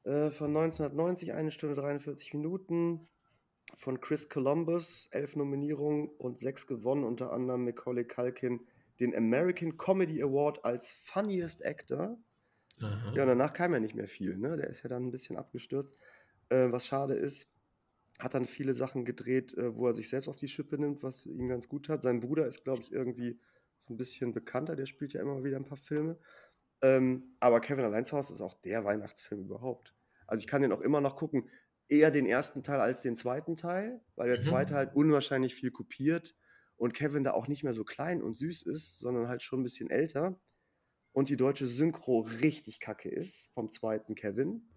Äh, 0.05 0.31
von 0.31 0.49
1990, 0.57 1.35
eine 1.35 1.51
Stunde 1.51 1.75
43 1.77 2.33
Minuten. 2.35 3.07
Von 3.77 4.01
Chris 4.01 4.31
Columbus, 4.31 5.09
elf 5.11 5.37
Nominierungen 5.37 6.09
und 6.09 6.39
sechs 6.39 6.67
gewonnen, 6.67 7.05
unter 7.05 7.33
anderem 7.33 7.67
Macaulay 7.67 8.05
Culkin 8.05 8.61
den 9.01 9.15
American 9.15 9.77
Comedy 9.77 10.23
Award 10.23 10.65
als 10.65 10.91
Funniest 10.91 11.65
Actor. 11.65 12.19
Aha. 12.81 13.13
Ja, 13.15 13.23
und 13.23 13.29
danach 13.29 13.53
kam 13.53 13.73
ja 13.73 13.81
nicht 13.81 13.95
mehr 13.95 14.09
viel. 14.09 14.37
Ne? 14.37 14.57
Der 14.57 14.69
ist 14.69 14.83
ja 14.83 14.89
dann 14.89 15.07
ein 15.07 15.11
bisschen 15.11 15.37
abgestürzt. 15.37 15.95
Äh, 16.49 16.73
was 16.73 16.87
schade 16.87 17.15
ist, 17.15 17.49
hat 18.19 18.35
dann 18.35 18.47
viele 18.47 18.75
Sachen 18.75 19.05
gedreht, 19.05 19.55
äh, 19.55 19.75
wo 19.77 19.87
er 19.87 19.95
sich 19.95 20.09
selbst 20.09 20.29
auf 20.29 20.37
die 20.37 20.49
Schippe 20.49 20.79
nimmt, 20.79 21.03
was 21.03 21.27
ihm 21.27 21.49
ganz 21.49 21.69
gut 21.69 21.89
hat. 21.89 22.03
Sein 22.03 22.21
Bruder 22.21 22.47
ist, 22.47 22.65
glaube 22.65 22.83
ich, 22.83 22.93
irgendwie 22.93 23.39
ein 23.91 23.97
bisschen 23.97 24.33
bekannter. 24.33 24.77
Der 24.77 24.87
spielt 24.87 25.13
ja 25.13 25.21
immer 25.21 25.45
wieder 25.45 25.57
ein 25.57 25.65
paar 25.65 25.79
Filme. 25.79 26.19
Ähm, 26.83 27.37
aber 27.41 27.61
Kevin 27.61 27.85
Allein 27.85 28.05
zu 28.05 28.17
Hause 28.17 28.35
ist 28.35 28.41
auch 28.41 28.61
der 28.63 28.85
Weihnachtsfilm 28.85 29.43
überhaupt. 29.43 29.95
Also 30.27 30.43
ich 30.43 30.47
kann 30.47 30.63
den 30.63 30.73
auch 30.73 30.81
immer 30.81 31.01
noch 31.01 31.17
gucken. 31.17 31.49
Eher 31.89 32.11
den 32.11 32.27
ersten 32.27 32.63
Teil 32.63 32.81
als 32.81 33.03
den 33.03 33.17
zweiten 33.17 33.57
Teil, 33.57 34.03
weil 34.15 34.29
der 34.29 34.39
Mhm. 34.39 34.43
zweite 34.45 34.75
halt 34.75 34.95
unwahrscheinlich 34.95 35.55
viel 35.55 35.71
kopiert 35.71 36.37
und 36.77 36.93
Kevin 36.95 37.25
da 37.25 37.33
auch 37.33 37.49
nicht 37.49 37.65
mehr 37.65 37.73
so 37.73 37.85
klein 37.85 38.23
und 38.23 38.35
süß 38.35 38.63
ist, 38.63 38.99
sondern 38.99 39.29
halt 39.29 39.43
schon 39.43 39.61
ein 39.61 39.65
bisschen 39.65 39.91
älter. 39.91 40.39
Und 41.13 41.31
die 41.31 41.37
deutsche 41.37 41.67
Synchro 41.67 42.21
richtig 42.21 42.81
kacke 42.81 43.09
ist 43.09 43.51
vom 43.55 43.71
zweiten 43.71 44.15
Kevin. 44.15 44.69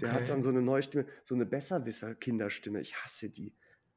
Der 0.00 0.12
hat 0.12 0.22
Okay. 0.22 0.28
dann 0.28 0.42
so 0.42 0.48
eine 0.48 0.62
neue 0.62 0.82
Stimme, 0.82 1.06
so 1.24 1.34
eine 1.34 1.44
Besserwisser-Kinderstimme. 1.46 2.80
Ich 2.80 2.96
hasse 2.96 3.30
die. 3.30 3.54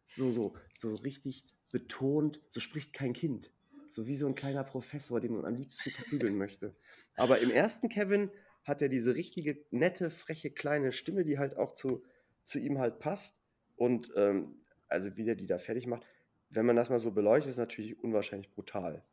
So, 0.08 0.30
so, 0.32 0.56
so 0.76 0.94
richtig 0.94 1.46
betont, 1.72 2.42
so 2.50 2.60
spricht 2.60 2.94
kein 2.94 3.14
Kind. 3.14 3.54
So 3.90 4.08
wie 4.08 4.16
so 4.16 4.28
ein 4.28 4.36
kleiner 4.36 4.64
Professor, 4.64 5.20
den 5.20 5.34
man 5.34 5.46
am 5.46 5.56
liebsten 5.56 5.90
verprügeln 5.90 6.38
möchte. 6.38 6.76
Aber 7.16 7.40
im 7.40 7.52
ersten 7.52 7.90
Kevin 7.90 8.32
hat 8.64 8.82
er 8.82 8.90
diese 8.90 9.16
richtige, 9.16 9.66
nette, 9.72 10.10
freche, 10.10 10.52
kleine 10.52 10.92
Stimme, 10.92 11.24
die 11.24 11.40
halt 11.40 11.58
auch 11.58 11.72
zu, 11.72 12.04
zu 12.44 12.60
ihm 12.60 12.80
halt 12.80 13.00
passt. 13.00 13.40
Und 13.76 14.12
ähm, 14.16 14.62
also 14.88 15.16
wie 15.18 15.26
der 15.26 15.36
die 15.36 15.48
da 15.48 15.58
fertig 15.58 15.88
macht, 15.88 16.06
wenn 16.50 16.66
man 16.66 16.76
das 16.76 16.90
mal 16.90 17.00
so 17.00 17.12
beleuchtet, 17.12 17.52
ist 17.52 17.58
natürlich 17.58 18.00
unwahrscheinlich 18.04 18.52
brutal. 18.52 19.04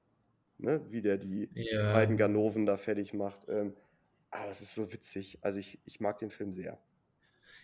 Ne? 0.59 0.85
Wie 0.91 1.03
der 1.03 1.19
die 1.19 1.51
Ja. 1.55 1.93
beiden 1.93 2.17
Ganoven 2.17 2.67
da 2.67 2.77
fertig 2.77 3.15
macht. 3.15 3.47
Ähm, 3.49 3.75
aber 4.31 4.51
es 4.51 4.61
ist 4.61 4.75
so 4.75 4.93
witzig. 4.93 5.39
Also 5.43 5.59
ich, 5.61 5.81
ich 5.85 6.01
mag 6.01 6.19
den 6.19 6.31
Film 6.31 6.53
sehr. 6.53 6.79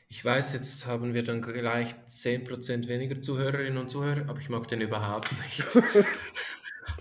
Ich 0.09 0.23
weiß, 0.23 0.53
jetzt 0.53 0.87
haben 0.87 1.15
wir 1.15 1.23
dann 1.23 1.41
gleich 1.41 1.95
10% 2.07 2.87
weniger 2.87 3.21
Zuhörerinnen 3.21 3.79
und 3.79 3.89
Zuhörer, 3.89 4.29
aber 4.29 4.39
ich 4.41 4.51
mag 4.51 4.69
den 4.69 4.83
überhaupt 4.83 5.33
nicht. 5.33 5.65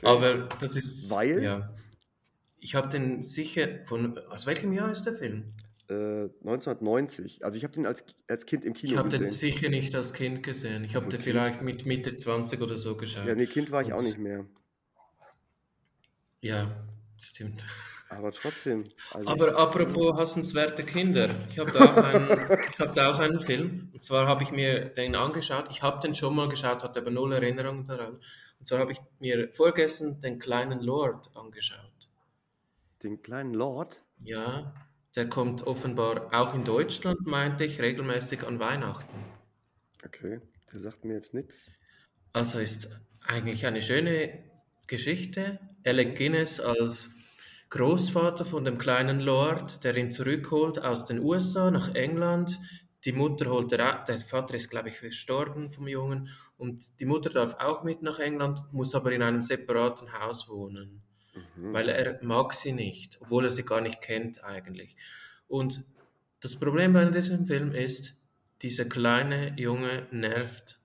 Aber 0.04 0.48
das 0.60 0.76
ist. 0.76 1.12
Weil? 1.12 1.42
Ja. 1.44 1.74
Ich 2.58 2.76
habe 2.76 2.88
den 2.90 3.22
sicher. 3.24 3.84
Von, 3.86 4.18
aus 4.30 4.46
welchem 4.46 4.72
Jahr 4.74 4.90
ist 4.92 5.04
der 5.06 5.14
Film? 5.14 5.54
Äh, 5.90 6.30
1990. 6.42 7.44
Also 7.44 7.58
ich 7.58 7.64
habe 7.64 7.74
den 7.74 7.86
als, 7.86 8.04
als 8.30 8.46
Kind 8.46 8.64
im 8.66 8.74
Kino 8.74 8.92
Ich 8.94 8.98
habe 8.98 9.10
den 9.10 9.24
gesehen. 9.24 9.52
sicher 9.52 9.70
nicht 9.70 9.94
als 9.96 10.14
Kind 10.14 10.44
gesehen. 10.44 10.84
Ich 10.84 10.96
habe 10.96 11.06
den 11.06 11.12
Kind? 11.12 11.24
vielleicht 11.24 11.62
mit 11.62 11.86
Mitte 11.86 12.16
20 12.16 12.62
oder 12.62 12.78
so 12.78 12.96
geschaut. 12.96 13.26
Ja, 13.26 13.36
nee, 13.36 13.46
Kind 13.48 13.72
war 13.72 13.82
ich 13.82 13.92
auch 13.94 13.98
Und- 14.00 14.06
nicht 14.06 14.18
mehr. 14.20 14.46
Ja, 16.42 16.72
stimmt. 17.18 17.66
Aber 18.10 18.32
trotzdem. 18.32 18.90
Also 19.14 19.30
Aber 19.30 19.56
apropos 19.58 20.18
hassenswerte 20.18 20.84
Kinder, 20.84 21.30
ich 21.50 21.60
habe 21.60 21.72
da, 21.72 21.80
auch 21.86 21.96
einen- 22.04 22.60
ich 22.74 22.80
hab 22.80 22.94
da 22.94 23.14
auch 23.14 23.20
einen 23.20 23.40
Film. 23.40 23.90
Und 23.94 24.04
zwar 24.04 24.28
habe 24.28 24.44
ich 24.44 24.52
mir 24.52 24.86
den 24.90 25.16
angeschaut. 25.16 25.68
Ich 25.72 25.82
habe 25.82 26.02
den 26.02 26.14
schon 26.16 26.36
mal 26.36 26.50
geschaut, 26.50 26.84
hatte 26.84 27.00
aber 27.00 27.12
null 27.12 27.32
Erinnerung 27.34 27.86
daran. 27.88 28.20
Und 28.62 28.68
zwar 28.68 28.78
habe 28.78 28.92
ich 28.92 29.00
mir 29.20 29.52
vorgestern 29.52 30.20
den 30.20 30.38
kleinen 30.38 30.82
Lord 30.82 31.36
angeschaut. 31.36 32.10
den 33.02 33.24
kleinen 33.24 33.56
Lord. 33.56 34.04
Ja, 34.20 34.76
der 35.16 35.28
kommt 35.28 35.66
offenbar 35.66 36.32
auch 36.32 36.54
in 36.54 36.64
Deutschland, 36.64 37.26
meinte 37.26 37.66
ich, 37.66 37.82
regelmäßig 37.82 38.46
an 38.46 38.60
Weihnachten. 38.60 39.26
Okay, 40.06 40.42
der 40.72 40.80
sagt 40.80 41.06
mir 41.06 41.16
jetzt 41.16 41.34
nichts. 41.34 41.56
Also 42.34 42.60
ist 42.60 42.96
eigentlich 43.26 43.66
eine 43.66 43.82
schöne 43.82 44.44
Geschichte. 44.86 45.60
Alec 45.84 46.16
Guinness 46.16 46.60
als 46.60 47.16
Großvater 47.72 48.46
von 48.46 48.64
dem 48.64 48.78
kleinen 48.78 49.22
Lord, 49.22 49.84
der 49.84 49.98
ihn 49.98 50.12
zurückholt 50.12 50.78
aus 50.78 51.06
den 51.06 51.20
USA 51.20 51.72
nach 51.72 51.96
England. 51.96 52.60
Die 53.06 53.14
Mutter 53.14 53.50
holt 53.50 53.72
er, 53.74 54.04
der 54.04 54.18
Vater 54.18 54.56
ist, 54.56 54.70
glaube 54.70 54.90
ich, 54.90 54.98
verstorben 54.98 55.72
vom 55.72 55.88
Jungen. 55.88 56.30
Und 56.58 57.00
die 57.00 57.06
Mutter 57.06 57.30
darf 57.30 57.56
auch 57.60 57.84
mit 57.84 58.02
nach 58.02 58.20
England, 58.20 58.62
muss 58.72 58.94
aber 58.94 59.12
in 59.12 59.24
einem 59.24 59.42
separaten 59.42 60.14
Haus 60.14 60.50
wohnen 60.50 61.02
Mhm. 61.34 61.74
weil 61.74 61.90
er 61.90 62.20
mag 62.24 62.54
sie 62.54 62.74
nicht, 62.74 63.20
obwohl 63.22 63.46
er 63.46 63.52
sie 63.52 63.64
gar 63.64 63.82
nicht 63.82 64.02
kennt 64.02 64.44
eigentlich. 64.44 64.96
Und 65.48 65.84
das 66.42 66.60
Problem 66.60 66.94
bei 66.94 67.06
diesem 67.06 67.46
Film 67.46 67.72
ist, 67.72 68.16
dieser 68.62 68.86
kleine 68.86 69.56
Junge 69.58 70.08
nervt. 70.12 70.80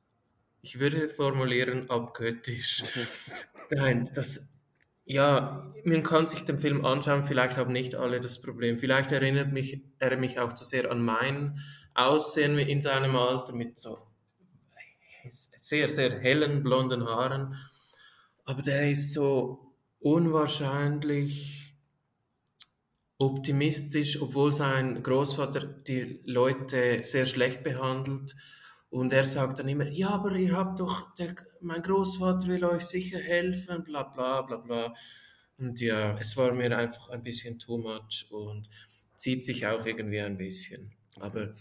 Ich 0.63 0.81
würde 0.81 1.09
formulieren, 1.09 1.91
abgöttisch. 1.91 2.85
Nein, 3.71 4.09
das, 4.15 4.53
ja, 5.05 5.73
man 5.85 6.03
kann 6.03 6.27
sich 6.27 6.45
den 6.45 6.59
Film 6.59 6.85
anschauen, 6.85 7.25
vielleicht 7.25 7.57
haben 7.57 7.73
nicht 7.73 7.95
alle 7.95 8.21
das 8.21 8.41
Problem. 8.41 8.79
Vielleicht 8.79 9.13
erinnert 9.13 9.53
mich, 9.53 9.83
er 9.99 10.17
mich 10.17 10.39
auch 10.39 10.53
zu 10.53 10.65
sehr 10.65 10.91
an 10.91 11.03
mein 11.03 11.59
Aussehen 11.97 12.59
in 12.59 12.81
seinem 12.81 13.17
Alter 13.17 13.53
mit 13.53 13.79
so 13.79 13.99
sehr, 15.29 15.89
sehr 15.89 16.19
hellen 16.21 16.63
blonden 16.63 17.05
Haaren. 17.05 17.57
Aber 18.45 18.63
der 18.63 18.91
ist 18.91 19.13
so 19.13 19.75
unwahrscheinlich 19.99 21.75
optimistisch, 23.19 24.21
obwohl 24.21 24.53
sein 24.53 25.03
Großvater 25.03 25.61
die 25.67 26.21
Leute 26.25 27.03
sehr 27.03 27.27
schlecht 27.27 27.65
behandelt. 27.65 28.37
Und 28.91 29.13
er 29.13 29.25
sagt 29.25 29.59
dann 29.59 29.69
immer, 29.69 29.89
ja, 29.89 30.11
aber 30.11 30.33
ihr 30.37 30.57
habt 30.57 30.81
doch, 30.81 31.13
der, 31.15 31.35
mein 31.61 31.83
Großvater 31.83 32.47
will 32.47 32.65
euch 32.65 32.83
sicher 32.83 33.19
helfen, 33.19 33.85
bla 33.85 34.05
bla 34.05 34.43
bla 34.43 34.59
bla. 34.59 34.95
Und 35.59 35.81
ja, 35.81 36.17
es 36.19 36.37
war 36.37 36.53
mir 36.53 36.77
einfach 36.77 37.09
ein 37.09 37.23
bisschen 37.23 37.59
too 37.59 37.79
much 37.79 38.27
und 38.31 38.69
zieht 39.17 39.45
sich 39.45 39.67
auch 39.67 39.85
irgendwie 39.87 40.21
ein 40.21 40.37
bisschen. 40.37 40.95
Aber 41.19 41.55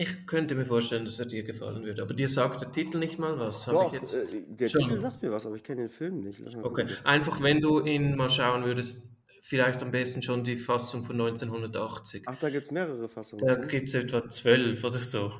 ich 0.00 0.26
könnte 0.26 0.54
mir 0.54 0.64
vorstellen, 0.64 1.04
dass 1.04 1.18
er 1.18 1.26
dir 1.26 1.42
gefallen 1.42 1.84
würde. 1.84 2.02
Aber 2.02 2.14
dir 2.14 2.28
sagt 2.28 2.60
der 2.60 2.70
Titel 2.70 2.98
nicht 2.98 3.18
mal 3.18 3.36
was, 3.38 3.66
habe 3.66 3.86
ich 3.86 3.92
jetzt 3.92 4.32
äh, 4.32 4.44
der 4.46 4.68
schon. 4.68 4.82
Titel 4.82 4.98
sagt 4.98 5.22
mir 5.22 5.32
was, 5.32 5.44
aber 5.44 5.56
ich 5.56 5.64
kenne 5.64 5.82
den 5.82 5.90
Film 5.90 6.20
nicht. 6.20 6.40
Okay, 6.40 6.62
gucken. 6.62 6.88
einfach 7.02 7.42
wenn 7.42 7.60
du 7.60 7.84
ihn 7.84 8.16
mal 8.16 8.30
schauen 8.30 8.64
würdest, 8.64 9.10
vielleicht 9.42 9.82
am 9.82 9.90
besten 9.90 10.22
schon 10.22 10.44
die 10.44 10.56
Fassung 10.56 11.04
von 11.04 11.20
1980. 11.20 12.22
Ach, 12.26 12.36
da 12.38 12.48
gibt 12.48 12.66
es 12.66 12.70
mehrere 12.70 13.08
Fassungen. 13.08 13.44
Da 13.44 13.56
ne? 13.56 13.66
gibt 13.66 13.88
es 13.88 13.94
etwa 13.96 14.28
zwölf 14.28 14.84
oder 14.84 14.98
so. 14.98 15.32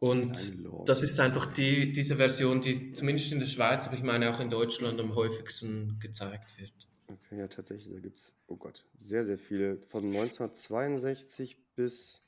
Und 0.00 0.38
das 0.84 1.02
ist 1.02 1.18
einfach 1.18 1.50
die, 1.54 1.90
diese 1.90 2.16
Version, 2.16 2.60
die 2.60 2.92
zumindest 2.92 3.32
in 3.32 3.40
der 3.40 3.46
Schweiz, 3.46 3.86
aber 3.86 3.96
ich 3.96 4.02
meine 4.02 4.30
auch 4.30 4.38
in 4.38 4.50
Deutschland 4.50 5.00
am 5.00 5.14
häufigsten 5.14 5.98
gezeigt 5.98 6.58
wird. 6.58 6.72
Okay, 7.06 7.38
ja, 7.38 7.48
tatsächlich, 7.48 7.90
da 7.94 8.00
gibt 8.00 8.18
es, 8.20 8.34
oh 8.48 8.56
Gott, 8.56 8.84
sehr, 8.94 9.24
sehr 9.24 9.38
viele. 9.38 9.78
Von 9.78 10.04
1962 10.04 11.56
bis 11.74 12.20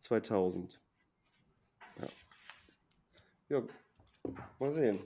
2000. 0.00 0.80
Ja. 2.00 2.08
Ja, 3.48 3.62
mal 4.58 4.72
sehen. 4.72 4.98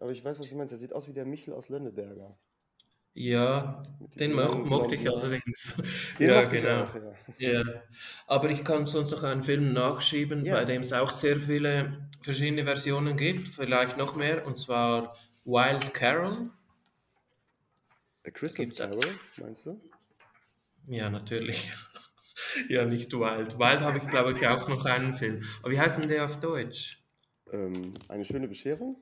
Aber 0.00 0.10
ich 0.12 0.24
weiß, 0.24 0.38
was 0.38 0.48
du 0.50 0.56
meinst. 0.56 0.72
Er 0.72 0.78
sieht 0.78 0.92
aus 0.92 1.08
wie 1.08 1.12
der 1.12 1.24
Michel 1.26 1.54
aus 1.54 1.68
Lönneberger. 1.68 2.36
Ja, 3.16 3.82
den 4.18 4.32
mo 4.32 4.48
mochte 4.64 4.96
ich 4.96 5.08
allerdings. 5.08 5.76
Den 6.18 6.30
Ja, 6.30 6.42
genau. 6.44 6.82
auch, 6.82 6.94
ja. 7.38 7.62
Ja, 7.62 7.62
aber 8.26 8.50
ich 8.50 8.64
kann 8.64 8.86
sonst 8.88 9.12
noch 9.12 9.22
einen 9.22 9.44
Film 9.44 9.72
nachschieben, 9.72 10.44
Ja. 10.44 10.54
bei 10.56 10.64
dem 10.64 10.82
es 10.82 10.92
auch 10.92 11.10
sehr 11.10 11.38
viele 11.38 12.08
verschiedene 12.22 12.64
Versionen 12.64 13.16
gibt, 13.16 13.48
vielleicht 13.48 13.98
noch 13.98 14.16
mehr, 14.16 14.44
und 14.46 14.58
zwar 14.58 15.16
Wild 15.44 15.94
Carol. 15.94 16.50
A 18.26 18.30
Christmas 18.30 18.76
Carol, 18.76 19.20
meinst 19.36 19.64
du? 19.66 19.80
Ja, 20.88 21.08
natürlich. 21.10 21.72
Ja, 22.68 22.84
nicht 22.84 23.12
Wild. 23.12 23.58
Wild 23.58 23.80
habe 23.80 23.98
ich, 23.98 24.06
glaube 24.08 24.32
ich, 24.32 24.46
auch 24.46 24.68
noch 24.68 24.84
einen 24.84 25.14
Film. 25.14 25.42
Aber 25.62 25.70
wie 25.72 25.78
heißt 25.80 26.00
denn 26.00 26.08
der 26.08 26.24
auf 26.24 26.40
Deutsch? 26.40 27.02
Ähm, 27.50 27.94
eine 28.08 28.24
schöne 28.26 28.48
Bescherung? 28.48 29.00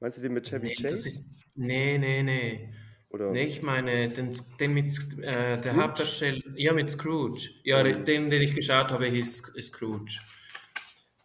Meinst 0.00 0.18
du 0.18 0.22
den 0.22 0.32
mit 0.32 0.46
Chevy 0.48 0.68
Nee, 0.68 0.74
Chase? 0.74 1.08
ist, 1.08 1.24
nee, 1.54 1.98
nee, 1.98 2.22
nee. 2.22 2.74
Oder 3.10 3.32
Nee, 3.32 3.44
ich 3.44 3.62
meine, 3.62 4.10
den, 4.10 4.32
den 4.60 4.74
mit 4.74 4.86
äh, 5.22 5.60
der? 5.60 5.76
Hauptdarsteller, 5.76 6.42
ja, 6.56 6.72
mit 6.72 6.90
Scrooge. 6.90 7.48
Ja, 7.64 7.82
Ähm. 7.82 8.04
den, 8.04 8.30
den 8.30 8.42
ich 8.42 8.54
geschaut 8.54 8.90
habe, 8.92 9.06
hieß 9.06 9.42
Scrooge. 9.60 10.18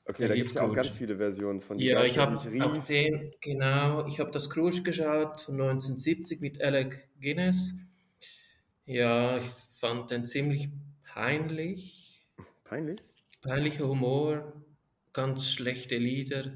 okay, 0.05 0.27
der 0.27 0.29
da 0.29 0.35
gibt 0.35 0.49
es 0.49 0.53
ja 0.53 0.63
auch 0.63 0.73
ganz 0.73 0.93
viele 0.93 1.17
Versionen 1.17 1.59
von 1.61 1.77
Ja, 1.77 2.03
ich 2.03 2.19
Geister, 2.19 2.21
habe 2.21 2.35
ich 2.35 2.61
auch 2.61 2.77
den, 2.85 3.31
genau, 3.41 4.05
ich 4.07 4.19
habe 4.19 4.31
das 4.31 4.45
Scrooge 4.45 4.83
geschaut 4.83 5.41
von 5.41 5.55
1970 5.57 6.41
mit 6.41 6.61
Alec 6.61 7.09
Guinness. 7.21 7.79
Ja, 8.85 9.37
ich 9.37 9.45
fand 9.45 10.11
den 10.11 10.25
ziemlich 10.25 10.69
peinlich. 11.13 12.25
Peinlich? 12.63 12.99
Peinlicher 13.41 13.87
Humor, 13.87 14.53
ganz 15.13 15.49
schlechte 15.49 15.97
Lieder. 15.97 16.53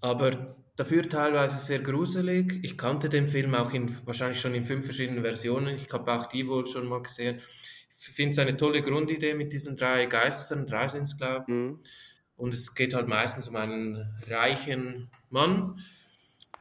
Aber 0.00 0.56
dafür 0.76 1.02
teilweise 1.08 1.60
sehr 1.60 1.80
gruselig. 1.80 2.58
Ich 2.62 2.78
kannte 2.78 3.08
den 3.08 3.28
Film 3.28 3.54
auch 3.54 3.72
in, 3.72 3.90
wahrscheinlich 4.06 4.40
schon 4.40 4.54
in 4.54 4.64
fünf 4.64 4.84
verschiedenen 4.84 5.22
Versionen. 5.22 5.74
Ich 5.74 5.92
habe 5.92 6.12
auch 6.12 6.26
die 6.26 6.46
wohl 6.48 6.66
schon 6.66 6.86
mal 6.86 7.02
gesehen. 7.02 7.40
Ich 7.90 8.08
finde 8.08 8.32
es 8.32 8.38
eine 8.38 8.56
tolle 8.56 8.82
Grundidee 8.82 9.34
mit 9.34 9.52
diesen 9.52 9.76
drei 9.76 10.06
Geistern, 10.06 10.66
drei 10.66 10.88
sind 10.88 11.04
es, 11.04 11.16
glaube 11.16 11.44
ich. 11.46 11.54
Mhm. 11.54 11.80
Und 12.36 12.54
es 12.54 12.74
geht 12.74 12.94
halt 12.94 13.06
meistens 13.06 13.46
um 13.46 13.54
einen 13.54 14.16
reichen 14.26 15.10
Mann, 15.30 15.80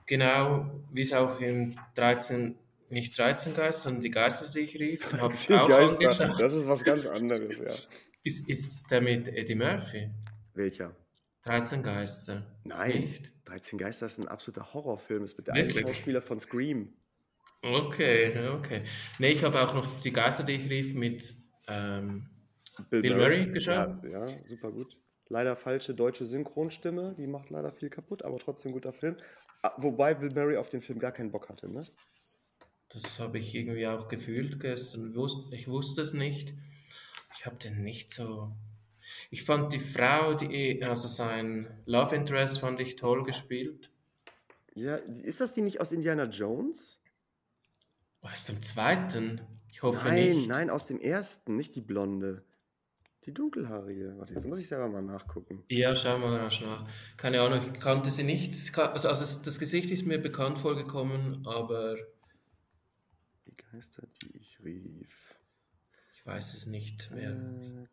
genau 0.06 0.84
wie 0.92 1.02
es 1.02 1.14
auch 1.14 1.40
in 1.40 1.76
13, 1.96 2.56
nicht 2.92 3.18
13 3.18 3.56
Geister, 3.56 3.84
sondern 3.84 4.02
die 4.02 4.12
Geister, 4.12 4.48
die 4.50 4.60
ich 4.60 4.80
rief. 4.80 5.12
habe 5.20 5.34
ich 5.34 5.52
auch 5.54 5.68
Geister, 5.68 6.26
angeschaut. 6.26 6.42
das 6.42 6.54
ist 6.54 6.68
was 6.68 6.84
ganz 6.84 7.06
anderes, 7.06 7.58
ja. 7.58 7.74
Ist, 8.24 8.48
ist 8.48 8.92
der 8.92 9.02
mit 9.02 9.30
Eddie 9.30 9.56
Murphy? 9.56 10.12
Welcher? 10.54 10.96
13 11.42 11.82
Geister. 11.82 12.46
Nein, 12.64 13.02
Nicht? 13.02 13.34
13 13.46 13.80
Geister 13.80 14.06
ist 14.06 14.20
ein 14.20 14.28
absoluter 14.28 14.76
Horrorfilm. 14.76 15.22
Das 15.22 15.32
ist 15.32 15.38
mit 15.40 15.48
der 15.48 15.56
einen 15.56 15.72
Schauspieler 15.72 16.22
von 16.22 16.40
Scream. 16.40 16.94
Okay, 17.64 18.48
okay. 18.50 18.84
Nee, 19.18 19.32
ich 19.32 19.44
habe 19.44 19.60
auch 19.60 19.74
noch 19.74 20.00
die 20.02 20.14
Geister, 20.14 20.44
die 20.44 20.54
ich 20.54 20.70
rief, 20.70 20.94
mit 20.94 21.34
ähm, 21.68 22.30
Bill 22.90 23.16
Murray 23.16 23.52
geschaut? 23.52 24.04
Ja, 24.04 24.28
ja, 24.28 24.38
super 24.48 24.72
gut. 24.72 24.98
Leider 25.30 25.56
falsche 25.56 25.96
deutsche 25.96 26.26
Synchronstimme, 26.26 27.16
die 27.18 27.26
macht 27.28 27.50
leider 27.50 27.72
viel 27.72 27.90
kaputt, 27.90 28.24
aber 28.24 28.38
trotzdem 28.38 28.72
guter 28.74 28.94
Film. 28.94 29.16
Ah, 29.62 29.72
Wobei 29.78 30.14
Bill 30.14 30.32
Murray 30.32 30.58
auf 30.58 30.70
den 30.70 30.82
Film 30.82 31.00
gar 31.00 31.12
keinen 31.12 31.32
Bock 31.32 31.50
hatte, 31.50 31.70
ne? 31.70 31.86
Das 32.94 33.20
habe 33.20 33.38
ich 33.38 33.56
irgendwie 33.56 33.88
auch 33.88 34.08
gefühlt 34.08 34.60
gestern. 34.60 35.16
Ich 35.52 35.68
wusste 35.68 36.02
es 36.02 36.14
nicht. 36.14 36.54
Ich 37.36 37.46
habe 37.46 37.56
den 37.56 37.84
nicht 37.84 38.12
so. 38.12 38.52
Ich 39.30 39.44
fand 39.44 39.74
die 39.74 39.80
Frau, 39.80 40.34
die, 40.34 40.84
also 40.84 41.08
sein 41.08 41.82
Love 41.86 42.16
Interest, 42.16 42.60
fand 42.60 42.80
ich 42.80 42.96
toll 42.96 43.24
gespielt. 43.24 43.92
Ja, 44.76 44.96
ist 44.96 45.42
das 45.42 45.54
die 45.54 45.62
nicht 45.62 45.82
aus 45.82 45.92
Indiana 45.92 46.26
Jones? 46.26 47.00
Was 48.22 48.46
dem 48.46 48.62
zweiten? 48.62 49.42
Ich 49.72 49.82
hoffe 49.84 50.08
nein, 50.08 50.30
nicht. 50.30 50.48
nein, 50.50 50.70
aus 50.70 50.88
dem 50.88 51.00
ersten, 51.00 51.56
nicht 51.56 51.76
die 51.76 51.82
blonde. 51.82 52.44
Die 53.26 53.34
dunkelhaarige. 53.34 54.16
Warte, 54.18 54.34
jetzt 54.34 54.48
muss 54.48 54.60
ich 54.60 54.68
selber 54.68 54.90
mal 54.90 55.02
nachgucken. 55.02 55.64
Ja, 55.70 55.96
schau 55.96 56.18
mal 56.18 56.38
rasch 56.38 56.62
nach. 56.62 56.88
Keine 57.18 57.42
Ahnung, 57.42 57.60
ich 57.62 57.80
kannte 57.80 58.10
sie 58.10 58.24
nicht. 58.24 58.56
Also, 58.78 59.10
also 59.10 59.44
das 59.44 59.60
Gesicht 59.60 59.92
ist 59.92 60.08
mir 60.08 60.20
bekannt 60.20 60.58
vorgekommen, 60.58 61.46
aber 61.46 61.98
Die 63.52 63.58
Geister, 63.72 64.04
die 64.22 64.38
ich 64.38 64.60
rief. 64.64 65.36
ich 66.14 66.26
weiß 66.26 66.54
es 66.56 66.68
nicht 66.68 67.12
mehr. 67.12 67.32
Äh, 67.32 67.88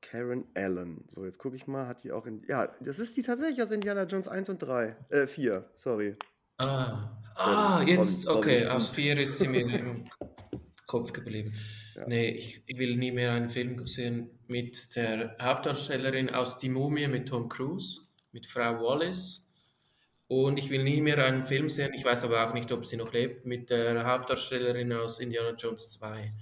Karen 0.00 0.44
Allen. 0.54 1.04
So, 1.08 1.24
jetzt 1.24 1.38
gucke 1.38 1.56
ich 1.56 1.66
mal, 1.66 1.86
hat 1.86 2.04
die 2.04 2.12
auch 2.12 2.26
in. 2.26 2.42
Ja, 2.46 2.68
das 2.80 2.98
ist 2.98 3.16
die 3.16 3.22
tatsächlich 3.22 3.62
aus 3.62 3.70
Indiana 3.70 4.04
Jones 4.04 4.28
1 4.28 4.48
und 4.48 4.60
3. 4.60 4.96
Äh, 5.10 5.26
4, 5.26 5.68
sorry. 5.74 6.16
Ah, 6.58 7.20
ah, 7.34 7.82
jetzt, 7.82 8.26
okay, 8.26 8.66
aus 8.66 8.90
vier 8.90 9.18
ist 9.18 9.38
sie 9.38 9.48
mir 9.48 9.60
im 9.78 10.08
Kopf 10.86 11.12
geblieben. 11.12 11.54
Ja. 11.94 12.06
Nee, 12.06 12.30
ich, 12.30 12.62
ich 12.66 12.78
will 12.78 12.96
nie 12.96 13.12
mehr 13.12 13.32
einen 13.32 13.50
Film 13.50 13.86
sehen 13.86 14.30
mit 14.46 14.94
der 14.96 15.36
Hauptdarstellerin 15.40 16.30
aus 16.30 16.56
Die 16.58 16.68
Mumie 16.68 17.08
mit 17.08 17.28
Tom 17.28 17.48
Cruise, 17.48 18.02
mit 18.32 18.46
Frau 18.46 18.80
Wallace. 18.80 19.45
Und 20.28 20.58
ich 20.58 20.70
will 20.70 20.82
nie 20.82 21.00
mehr 21.00 21.24
einen 21.24 21.44
Film 21.46 21.68
sehen, 21.68 21.94
ich 21.94 22.04
weiß 22.04 22.24
aber 22.24 22.48
auch 22.48 22.54
nicht, 22.54 22.72
ob 22.72 22.84
sie 22.84 22.96
noch 22.96 23.12
lebt, 23.12 23.46
mit 23.46 23.70
der 23.70 24.04
Hauptdarstellerin 24.04 24.92
aus 24.92 25.20
Indiana 25.20 25.54
Jones 25.56 25.90
2. 25.92 26.32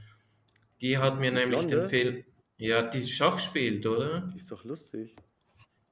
Die 0.81 0.97
hat 0.99 1.21
mir 1.21 1.31
nämlich 1.31 1.61
den 1.61 1.69
Blonde? 1.69 1.89
Film, 1.89 2.25
ja, 2.57 2.83
die 2.83 3.03
Schach 3.07 3.39
spielt, 3.39 3.85
oder? 3.87 4.31
Die 4.33 4.39
ist 4.39 4.51
doch 4.51 4.65
lustig. 4.65 5.15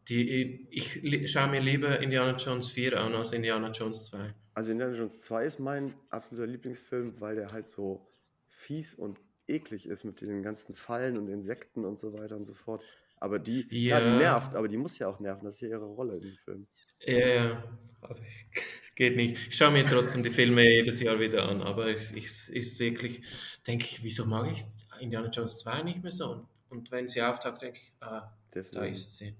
Die, 0.09 0.67
ich 0.71 1.31
schaue 1.31 1.49
mir 1.49 1.61
lieber 1.61 2.01
Indiana 2.01 2.37
Jones 2.37 2.71
4 2.71 2.99
an 2.99 3.15
als 3.15 3.33
Indiana 3.33 3.71
Jones 3.71 4.05
2. 4.07 4.35
Also 4.55 4.73
Indiana 4.73 4.97
Jones 4.97 5.21
2 5.21 5.45
ist 5.45 5.61
mein 5.61 5.95
absoluter 6.11 6.47
Lieblingsfilm, 6.47 7.21
weil 7.21 7.37
der 7.37 7.53
halt 7.53 7.69
so 7.69 8.09
fies 8.49 8.95
und 8.95 9.21
eklig 9.47 9.87
ist 9.87 10.05
mit 10.05 10.21
den 10.21 10.43
ganzen 10.43 10.75
Fallen 10.75 11.17
und 11.19 11.29
Insekten 11.29 11.85
und 11.85 11.99
so 11.99 12.13
weiter 12.15 12.37
und 12.37 12.45
so 12.45 12.55
fort. 12.55 12.83
Aber 13.17 13.39
die, 13.39 13.67
klar, 13.69 14.01
die 14.01 14.07
Ja. 14.07 14.17
nervt, 14.17 14.57
aber 14.57 14.67
die 14.67 14.77
muss 14.77 14.99
ja 14.99 15.07
auch 15.09 15.21
nerven. 15.21 15.45
Das 15.45 15.55
ist 15.55 15.61
ja 15.61 15.69
ihre 15.69 15.85
Rolle 15.85 16.17
in 16.17 16.23
dem 16.23 16.37
Film. 16.37 16.67
Ja, 17.07 17.29
ja, 17.29 17.65
geht 18.95 19.17
nicht. 19.17 19.49
Ich 19.49 19.57
schaue 19.57 19.73
mir 19.73 19.85
trotzdem 19.85 20.23
die 20.23 20.31
Filme 20.31 20.63
jedes 20.63 21.01
Jahr 21.01 21.19
wieder 21.19 21.49
an, 21.49 21.63
aber 21.63 21.89
ich, 21.89 22.13
ich 22.15 22.27
ist 22.51 22.79
wirklich, 22.81 23.23
denke 23.67 23.87
ich, 23.87 24.03
wieso 24.03 24.25
mag 24.25 24.51
ich 24.51 24.63
Indiana 25.01 25.29
Jones 25.31 25.59
2 25.59 25.83
nicht 25.83 26.03
mehr 26.03 26.13
so? 26.13 26.31
Und, 26.31 26.47
und 26.69 26.91
wenn 26.91 27.09
sie 27.09 27.23
auftaucht, 27.23 27.63
denke 27.63 27.79
ich, 27.83 27.93
ah, 28.01 28.21
da 28.21 28.35
Deswegen. 28.55 28.93
ist 28.93 29.17
sie. 29.17 29.35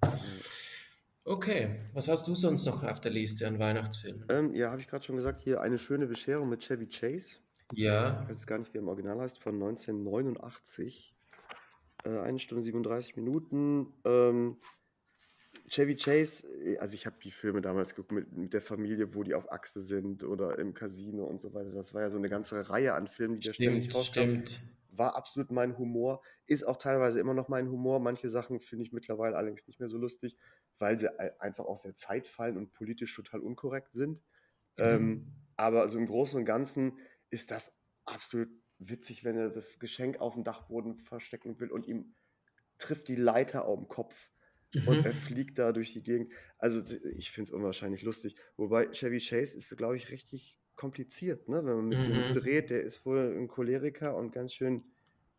Okay, 1.25 1.77
was 1.93 2.09
hast 2.09 2.27
du 2.27 2.35
sonst 2.35 2.67
noch 2.67 2.83
auf 2.83 3.01
der 3.01 3.13
Liste 3.13 3.47
an 3.47 3.59
Weihnachtsfilmen? 3.59 4.27
Ähm, 4.29 4.55
ja, 4.55 4.71
habe 4.71 4.81
ich 4.81 4.89
gerade 4.89 5.05
schon 5.05 5.17
gesagt, 5.17 5.41
hier 5.41 5.61
eine 5.61 5.79
schöne 5.79 6.07
Bescherung 6.07 6.49
mit 6.49 6.61
Chevy 6.65 6.89
Chase. 6.89 7.37
Ja, 7.73 8.23
Ich 8.25 8.35
weiß 8.37 8.47
gar 8.47 8.59
nicht, 8.59 8.75
wie 8.75 8.79
er 8.79 8.83
im 8.83 8.89
Original 8.89 9.21
heißt, 9.21 9.39
von 9.39 9.55
1989. 9.55 11.15
Äh, 12.05 12.19
eine 12.19 12.39
Stunde 12.39 12.65
37 12.65 13.17
Minuten. 13.17 13.95
Ähm, 14.05 14.57
Chevy 15.73 15.97
Chase, 15.97 16.47
äh, 16.49 16.79
also 16.79 16.95
ich 16.95 17.07
habe 17.07 17.17
die 17.23 17.31
Filme 17.31 17.61
damals 17.63 17.95
geguckt 17.95 18.13
mit, 18.13 18.33
mit 18.33 18.53
der 18.53 18.61
Familie, 18.61 19.15
wo 19.15 19.23
die 19.23 19.35
auf 19.35 19.51
Achse 19.51 19.81
sind 19.81 20.25
oder 20.25 20.59
im 20.59 20.75
Casino 20.75 21.25
und 21.25 21.41
so 21.41 21.55
weiter. 21.55 21.71
Das 21.73 21.95
war 21.95 22.03
ja 22.03 22.11
so 22.11 22.19
eine 22.19 22.29
ganze 22.29 22.69
Reihe 22.71 22.95
an 22.95 23.07
Filmen, 23.09 23.37
die 23.37 23.43
da 23.43 23.53
ständig 23.55 23.95
rauskamen. 23.95 24.35
stimmt. 24.35 24.61
War 24.89 25.17
absolut 25.17 25.51
mein 25.51 25.79
Humor, 25.79 26.23
ist 26.47 26.65
auch 26.65 26.77
teilweise 26.77 27.19
immer 27.21 27.35
noch 27.35 27.49
mein 27.49 27.71
Humor. 27.71 28.01
Manche 28.01 28.29
Sachen 28.29 28.61
finde 28.61 28.85
ich 28.85 28.93
mittlerweile 28.93 29.37
allerdings 29.37 29.67
nicht 29.67 29.81
mehr 29.81 29.89
so 29.89 29.97
lustig, 29.99 30.37
weil 30.79 30.99
sie 30.99 31.09
ei- 31.19 31.41
einfach 31.41 31.65
aus 31.65 31.83
der 31.83 31.97
Zeit 31.97 32.29
fallen 32.29 32.59
und 32.59 32.73
politisch 32.73 33.15
total 33.17 33.41
unkorrekt 33.41 33.93
sind. 33.95 34.23
Ähm, 34.79 35.33
aber 35.57 35.81
also 35.83 35.99
im 35.99 36.07
Großen 36.07 36.39
und 36.39 36.45
Ganzen 36.45 36.99
ist 37.31 37.51
das 37.51 37.75
absolut 38.05 38.51
witzig, 38.79 39.25
wenn 39.25 39.37
er 39.39 39.51
das 39.51 39.79
Geschenk 39.79 40.21
auf 40.21 40.35
dem 40.35 40.45
Dachboden 40.45 40.97
verstecken 40.97 41.59
will 41.61 41.71
und 41.71 41.87
ihm 41.87 42.15
trifft 42.79 43.09
die 43.09 43.17
Leiter 43.17 43.65
auf 43.65 43.79
den 43.79 43.89
Kopf 43.89 44.31
und 44.85 45.01
Mhm. 45.01 45.05
er 45.05 45.15
fliegt 45.15 45.59
da 45.59 45.73
durch 45.73 45.93
die 45.93 46.03
Gegend. 46.03 46.33
Also 46.59 46.83
ich 47.17 47.31
finde 47.31 47.49
es 47.49 47.53
unwahrscheinlich 47.53 48.03
lustig. 48.03 48.37
Wobei 48.57 48.89
Chevy 48.93 49.19
Chase 49.19 49.57
ist, 49.57 49.77
glaube 49.77 49.97
ich, 49.97 50.11
richtig 50.11 50.61
kompliziert, 50.77 51.49
ne? 51.49 51.65
wenn 51.65 51.77
man 51.77 51.89
mit 51.89 52.05
Mhm. 52.07 52.07
ihm 52.07 52.31
dreht. 52.33 52.71
Der 52.71 52.83
ist 52.83 53.05
wohl 53.07 53.37
ein 53.39 53.49
Choleriker 53.49 54.17
und 54.17 54.33
ganz 54.33 54.55
schön, 54.55 54.85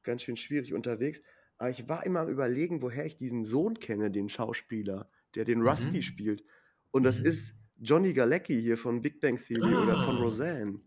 ganz 0.04 0.22
schön 0.24 0.38
schwierig 0.38 0.74
unterwegs. 0.74 1.22
Aber 1.58 1.70
ich 1.70 1.88
war 1.90 2.06
immer 2.06 2.22
am 2.22 2.30
überlegen, 2.30 2.82
woher 2.82 3.06
ich 3.06 3.16
diesen 3.16 3.44
Sohn 3.44 3.80
kenne, 3.80 4.12
den 4.12 4.30
Schauspieler, 4.30 5.10
der 5.36 5.46
den 5.46 5.62
Rusty 5.62 6.02
Mhm. 6.02 6.04
spielt. 6.04 6.44
Und 6.92 7.04
das 7.04 7.20
Mhm. 7.20 7.20
ist 7.20 7.56
Johnny 7.78 8.14
Galecki 8.14 8.62
hier 8.62 8.78
von 8.78 9.02
Big 9.02 9.20
Bang 9.22 9.38
Theory 9.38 9.78
oder 9.78 9.98
von 9.98 10.18
Ah. 10.18 10.18
Roseanne. 10.18 10.82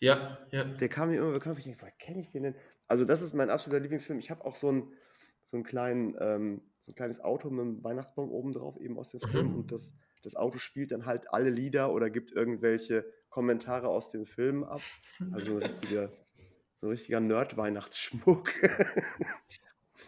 Ja, 0.00 0.46
ja. 0.52 0.64
Der 0.80 0.88
kam 0.88 1.10
mir 1.10 1.18
immer 1.18 1.32
bekannt. 1.32 1.58
Ich 1.58 1.64
denke, 1.64 1.80
woher 1.80 1.92
kenne 1.92 2.20
ich 2.20 2.30
den 2.30 2.42
denn? 2.44 2.56
Also, 2.88 3.04
das 3.04 3.22
ist 3.22 3.34
mein 3.34 3.50
absoluter 3.50 3.80
Lieblingsfilm. 3.80 4.18
Ich 4.18 4.30
habe 4.30 4.44
auch 4.44 4.56
so 4.56 4.70
ein, 4.70 4.92
so, 5.44 5.56
einen 5.56 5.64
kleinen, 5.64 6.16
ähm, 6.20 6.71
so 6.82 6.92
ein 6.92 6.94
kleines 6.94 7.20
Auto 7.20 7.48
mit 7.50 7.60
einem 7.60 7.84
Weihnachtsbaum 7.84 8.30
oben 8.30 8.52
drauf, 8.52 8.78
eben 8.80 8.98
aus 8.98 9.10
dem 9.10 9.20
Film. 9.20 9.48
Mhm. 9.52 9.54
Und 9.56 9.72
das, 9.72 9.94
das 10.22 10.34
Auto 10.36 10.58
spielt 10.58 10.90
dann 10.92 11.06
halt 11.06 11.32
alle 11.32 11.48
Lieder 11.50 11.92
oder 11.92 12.10
gibt 12.10 12.32
irgendwelche 12.32 13.04
Kommentare 13.30 13.88
aus 13.88 14.10
dem 14.10 14.26
Film 14.26 14.62
ab. 14.64 14.82
Also 15.32 15.52
ein 15.56 15.62
richtiger, 15.62 16.12
so 16.76 16.86
ein 16.86 16.90
richtiger 16.90 17.20
Nerd-Weihnachtsschmuck. 17.20 18.52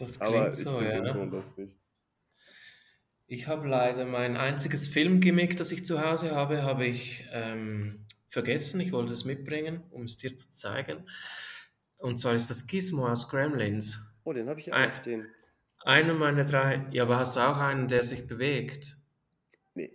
Das 0.01 0.21
Aber 0.21 0.51
klingt 0.51 0.59
ich 0.59 0.65
so, 0.65 0.79
finde 0.79 0.93
den 0.93 1.05
ja. 1.07 1.13
so 1.13 1.23
lustig. 1.23 1.79
Ich 3.29 3.47
habe 3.47 3.69
leider 3.69 4.05
mein 4.05 4.37
einziges 4.37 4.89
Filmgimmick, 4.89 5.57
das 5.57 5.71
ich 5.71 5.87
zu 5.87 6.05
Hause 6.05 6.33
habe, 6.33 6.63
habe 6.65 6.85
ich 6.85 7.25
ähm, 7.31 8.05
vergessen. 8.29 8.81
Ich 8.81 8.91
wollte 8.91 9.13
es 9.13 9.25
mitbringen, 9.25 9.85
um 9.91 10.03
es 10.03 10.17
dir 10.19 10.37
zu 10.37 10.51
zeigen. 10.51 11.09
Und 11.97 12.19
zwar 12.19 12.35
ist 12.35 12.51
das 12.51 12.67
Gizmo 12.67 13.07
aus 13.07 13.29
Gremlins. 13.29 14.01
Oh, 14.25 14.33
den 14.33 14.49
habe 14.49 14.59
ich 14.59 14.67
ja 14.67 14.75
Ein- 14.75 14.91
auch 14.91 14.95
stehen. 14.95 15.27
Einer 15.85 16.15
meiner 16.15 16.45
drei. 16.45 16.87
Ja, 16.93 17.03
aber 17.03 17.19
hast 17.19 17.37
du 17.37 17.41
auch 17.41 17.59
einen, 17.59 17.89
der 17.89 18.03
sich 18.03 18.27
bewegt? 18.27 18.97
Nee. 19.75 19.93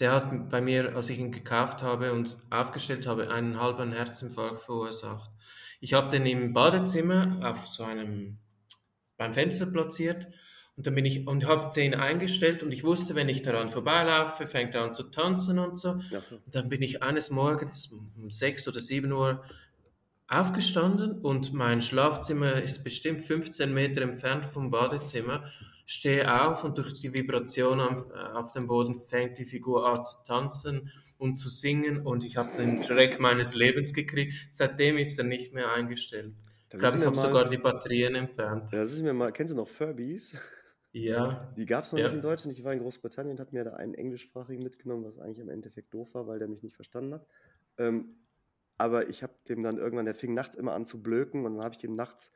Der 0.00 0.12
hat 0.12 0.48
bei 0.48 0.62
mir, 0.62 0.96
als 0.96 1.10
ich 1.10 1.18
ihn 1.18 1.32
gekauft 1.32 1.82
habe 1.82 2.12
und 2.12 2.38
aufgestellt 2.50 3.06
habe, 3.06 3.30
einen 3.30 3.60
halben 3.60 3.92
Herzinfarkt 3.92 4.62
verursacht. 4.62 5.30
Ich 5.80 5.92
habe 5.92 6.08
den 6.08 6.24
im 6.24 6.54
Badezimmer 6.54 7.40
auf 7.42 7.68
so 7.68 7.84
einem 7.84 8.38
beim 9.18 9.34
Fenster 9.34 9.66
platziert 9.66 10.28
und 10.76 10.86
dann 10.86 10.94
bin 10.94 11.04
ich 11.04 11.26
und 11.26 11.46
habe 11.46 11.74
den 11.74 11.94
eingestellt 11.94 12.62
und 12.62 12.72
ich 12.72 12.82
wusste, 12.82 13.14
wenn 13.14 13.28
ich 13.28 13.42
daran 13.42 13.68
vorbeilaufe, 13.68 14.46
fängt 14.46 14.74
er 14.74 14.84
an 14.84 14.94
zu 14.94 15.04
tanzen 15.10 15.58
und 15.58 15.78
so. 15.78 15.96
Ach 16.16 16.22
so. 16.22 16.36
Und 16.36 16.54
dann 16.54 16.70
bin 16.70 16.80
ich 16.80 17.02
eines 17.02 17.30
Morgens 17.30 17.92
um 17.92 18.30
6 18.30 18.68
oder 18.68 18.80
7 18.80 19.12
Uhr 19.12 19.44
aufgestanden 20.32 21.20
und 21.20 21.52
mein 21.52 21.80
Schlafzimmer 21.80 22.62
ist 22.62 22.84
bestimmt 22.84 23.22
15 23.22 23.72
Meter 23.72 24.02
entfernt 24.02 24.44
vom 24.44 24.70
Badezimmer. 24.70 25.44
Stehe 25.84 26.42
auf 26.42 26.64
und 26.64 26.78
durch 26.78 26.94
die 26.94 27.12
Vibration 27.12 27.80
auf, 27.80 28.06
äh, 28.10 28.18
auf 28.34 28.52
dem 28.52 28.66
Boden 28.66 28.94
fängt 28.94 29.38
die 29.38 29.44
Figur 29.44 29.86
an 29.86 30.04
zu 30.04 30.22
tanzen 30.24 30.90
und 31.18 31.36
zu 31.36 31.48
singen 31.48 32.06
und 32.06 32.24
ich 32.24 32.36
habe 32.36 32.56
den 32.56 32.82
Schreck 32.82 33.20
meines 33.20 33.54
Lebens 33.54 33.92
gekriegt. 33.92 34.34
Seitdem 34.50 34.96
ist 34.96 35.18
er 35.18 35.24
nicht 35.24 35.52
mehr 35.52 35.72
eingestellt. 35.72 36.34
Ich 36.34 36.70
Das 36.70 36.80
glaube, 36.80 36.96
ist 36.96 37.00
ich 37.02 37.06
habe 37.06 37.16
sogar 37.16 37.44
die 37.44 37.58
Batterien 37.58 38.14
entfernt. 38.14 38.72
Das 38.72 38.92
ist 38.92 39.02
mir 39.02 39.12
mal, 39.12 39.32
kennst 39.32 39.52
du 39.52 39.56
noch 39.56 39.68
Furbies? 39.68 40.34
Ja, 40.92 41.52
Die 41.56 41.66
gab 41.66 41.84
es 41.84 41.92
noch 41.92 41.98
ja. 41.98 42.06
nicht 42.06 42.14
in 42.14 42.22
Deutschland. 42.22 42.56
Ich 42.56 42.64
war 42.64 42.72
in 42.72 42.80
Großbritannien 42.80 43.32
und 43.36 43.40
habe 43.40 43.50
mir 43.52 43.64
da 43.64 43.74
einen 43.74 43.94
englischsprachigen 43.94 44.62
mitgenommen, 44.62 45.04
was 45.04 45.18
eigentlich 45.18 45.38
im 45.40 45.48
Endeffekt 45.48 45.92
doof 45.92 46.14
war, 46.14 46.26
weil 46.26 46.38
der 46.38 46.48
mich 46.48 46.62
nicht 46.62 46.76
verstanden 46.76 47.14
hat. 47.14 47.26
Ähm, 47.78 48.16
aber 48.82 49.08
ich 49.08 49.22
habe 49.22 49.32
dem 49.48 49.62
dann 49.62 49.78
irgendwann, 49.78 50.04
der 50.06 50.14
fing 50.14 50.34
nachts 50.34 50.56
immer 50.56 50.74
an 50.74 50.84
zu 50.86 51.02
blöken 51.02 51.46
und 51.46 51.54
dann 51.56 51.64
habe 51.64 51.74
ich 51.74 51.78
dem 51.80 51.94
nachts 51.96 52.32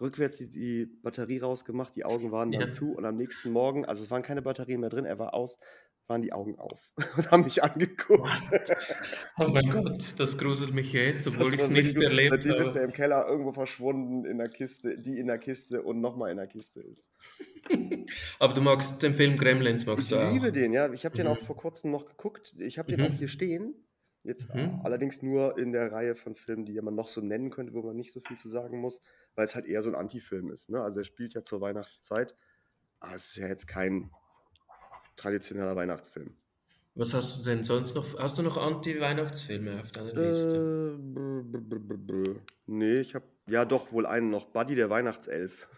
rückwärts 0.00 0.38
die, 0.38 0.50
die 0.50 0.86
Batterie 0.86 1.38
rausgemacht, 1.38 1.96
die 1.96 2.04
Augen 2.04 2.30
waren 2.32 2.52
dann 2.52 2.62
Ja. 2.62 2.68
zu 2.68 2.92
und 2.92 3.04
am 3.04 3.16
nächsten 3.16 3.50
Morgen, 3.50 3.84
also 3.84 4.04
es 4.04 4.10
waren 4.10 4.22
keine 4.22 4.42
Batterien 4.42 4.80
mehr 4.80 4.90
drin, 4.90 5.04
er 5.04 5.18
war 5.18 5.34
aus, 5.34 5.58
waren 6.06 6.20
die 6.20 6.32
Augen 6.32 6.58
auf 6.58 6.92
und 7.16 7.30
haben 7.30 7.44
mich 7.44 7.62
angeguckt. 7.62 8.28
Oh 9.38 9.48
mein 9.48 9.70
Gott, 9.70 10.14
das 10.18 10.36
gruselt 10.36 10.74
mich 10.74 10.92
jetzt, 10.92 11.26
obwohl 11.26 11.54
ich 11.54 11.60
es 11.60 11.70
nicht 11.70 11.96
erlebt 12.00 12.30
Seitdem 12.32 12.54
ist 12.56 12.66
habe. 12.68 12.78
er 12.80 12.84
im 12.84 12.92
Keller 12.92 13.26
irgendwo 13.26 13.52
verschwunden 13.52 14.24
in 14.26 14.38
der 14.38 14.48
Kiste, 14.48 14.98
die 14.98 15.18
in 15.18 15.26
der 15.28 15.38
Kiste 15.38 15.82
und 15.82 16.00
nochmal 16.00 16.30
in 16.30 16.36
der 16.36 16.46
Kiste 16.46 16.80
ist. 16.80 17.02
Aber 18.38 18.52
du 18.52 18.60
magst 18.60 19.02
den 19.02 19.14
Film 19.14 19.36
Gremlins, 19.36 19.86
magst 19.86 20.04
Ich 20.04 20.10
du 20.10 20.16
auch? 20.20 20.32
liebe 20.32 20.52
den, 20.52 20.72
ja. 20.72 20.92
Ich 20.92 21.04
habe 21.04 21.16
den 21.16 21.26
Mhm. 21.26 21.32
auch 21.32 21.40
vor 21.40 21.56
kurzem 21.56 21.90
noch 21.90 22.04
geguckt. 22.06 22.54
Ich 22.58 22.78
habe 22.78 22.88
den 22.94 23.00
Mhm. 23.00 23.06
auch 23.06 23.14
hier 23.14 23.28
stehen. 23.28 23.74
Jetzt 24.24 24.48
Mhm. 24.54 24.60
äh, 24.60 24.70
allerdings 24.82 25.22
nur 25.22 25.58
in 25.58 25.72
der 25.72 25.92
Reihe 25.92 26.14
von 26.16 26.34
Filmen, 26.34 26.64
die 26.64 26.80
man 26.80 26.94
noch 26.94 27.08
so 27.10 27.20
nennen 27.20 27.50
könnte, 27.50 27.74
wo 27.74 27.82
man 27.82 27.94
nicht 27.94 28.12
so 28.12 28.20
viel 28.20 28.38
zu 28.38 28.48
sagen 28.48 28.80
muss, 28.80 29.00
weil 29.34 29.44
es 29.44 29.54
halt 29.54 29.66
eher 29.66 29.82
so 29.82 29.90
ein 29.90 29.94
Anti-Film 29.94 30.50
ist. 30.50 30.70
Ne? 30.70 30.80
Also 30.82 31.00
er 31.00 31.04
spielt 31.04 31.34
ja 31.34 31.42
zur 31.42 31.60
Weihnachtszeit, 31.60 32.34
aber 33.00 33.14
es 33.14 33.28
ist 33.28 33.36
ja 33.36 33.46
jetzt 33.48 33.66
kein 33.68 34.10
traditioneller 35.16 35.76
Weihnachtsfilm. 35.76 36.34
Was 36.96 37.12
hast 37.12 37.38
du 37.38 37.42
denn 37.44 37.62
sonst 37.64 37.94
noch? 37.96 38.18
Hast 38.18 38.38
du 38.38 38.42
noch 38.42 38.56
Anti-Weihnachtsfilme 38.56 39.80
auf 39.80 39.90
deiner 39.92 40.14
Äh, 40.16 40.26
Liste? 40.28 40.96
b- 40.98 41.42
b- 41.42 41.58
b- 41.58 41.78
b- 41.78 41.96
b- 41.96 42.40
nee, 42.66 42.94
ich 42.94 43.14
habe 43.14 43.24
ja 43.48 43.64
doch 43.64 43.92
wohl 43.92 44.06
einen 44.06 44.30
noch. 44.30 44.46
Buddy 44.46 44.74
der 44.74 44.90
Weihnachtself 44.90 45.68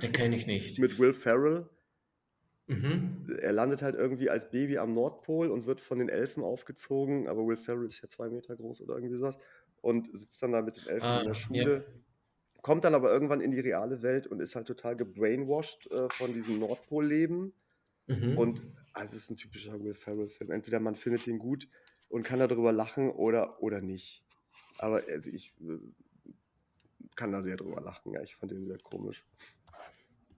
Den 0.00 0.12
kenne 0.12 0.36
ich 0.36 0.46
nicht. 0.46 0.78
mit 0.78 0.98
Will 0.98 1.12
Ferrell. 1.12 1.68
Mhm. 2.66 3.26
er 3.40 3.52
landet 3.52 3.82
halt 3.82 3.94
irgendwie 3.94 4.30
als 4.30 4.50
Baby 4.50 4.78
am 4.78 4.94
Nordpol 4.94 5.50
und 5.50 5.66
wird 5.66 5.80
von 5.80 5.98
den 5.98 6.08
Elfen 6.08 6.42
aufgezogen, 6.42 7.28
aber 7.28 7.46
Will 7.46 7.56
Ferrell 7.56 7.86
ist 7.86 8.02
ja 8.02 8.08
zwei 8.08 8.28
Meter 8.28 8.56
groß 8.56 8.80
oder 8.82 8.96
irgendwie 8.96 9.16
sowas 9.16 9.36
und 9.80 10.08
sitzt 10.16 10.42
dann 10.42 10.52
da 10.52 10.62
mit 10.62 10.76
den 10.76 10.86
Elfen 10.86 11.06
Ah, 11.06 11.20
in 11.20 11.24
der. 11.24 11.34
Schule, 11.34 11.86
kommt 12.62 12.84
dann 12.84 12.94
aber 12.94 13.10
irgendwann 13.12 13.40
in 13.40 13.50
die 13.50 13.60
reale 13.60 14.02
Welt 14.02 14.26
und 14.26 14.40
ist 14.40 14.56
halt 14.56 14.66
total 14.66 14.96
gebrainwashed 14.96 15.90
äh, 15.90 16.08
von 16.10 16.32
diesem 16.32 16.58
Nordpolleben 16.58 17.54
Mhm. 18.06 18.36
und 18.36 18.62
also 18.92 19.16
es 19.16 19.22
ist 19.24 19.30
ein 19.30 19.36
typischer 19.36 19.82
Will 19.82 19.94
Ferrell-Film. 19.94 20.50
Entweder 20.50 20.80
man 20.80 20.96
findet 20.96 21.26
den 21.26 21.38
gut 21.38 21.68
und 22.08 22.24
kann 22.24 22.38
darüber 22.38 22.72
lachen 22.72 23.10
oder, 23.10 23.62
oder 23.62 23.80
nicht. 23.80 24.24
Aber 24.78 25.02
also 25.08 25.30
ich 25.30 25.54
äh, 25.60 25.78
kann 27.16 27.32
da 27.32 27.42
sehr 27.42 27.56
drüber 27.56 27.80
lachen, 27.80 28.12
ja, 28.12 28.22
ich 28.22 28.36
fand 28.36 28.52
den 28.52 28.66
sehr 28.66 28.78
komisch. 28.78 29.24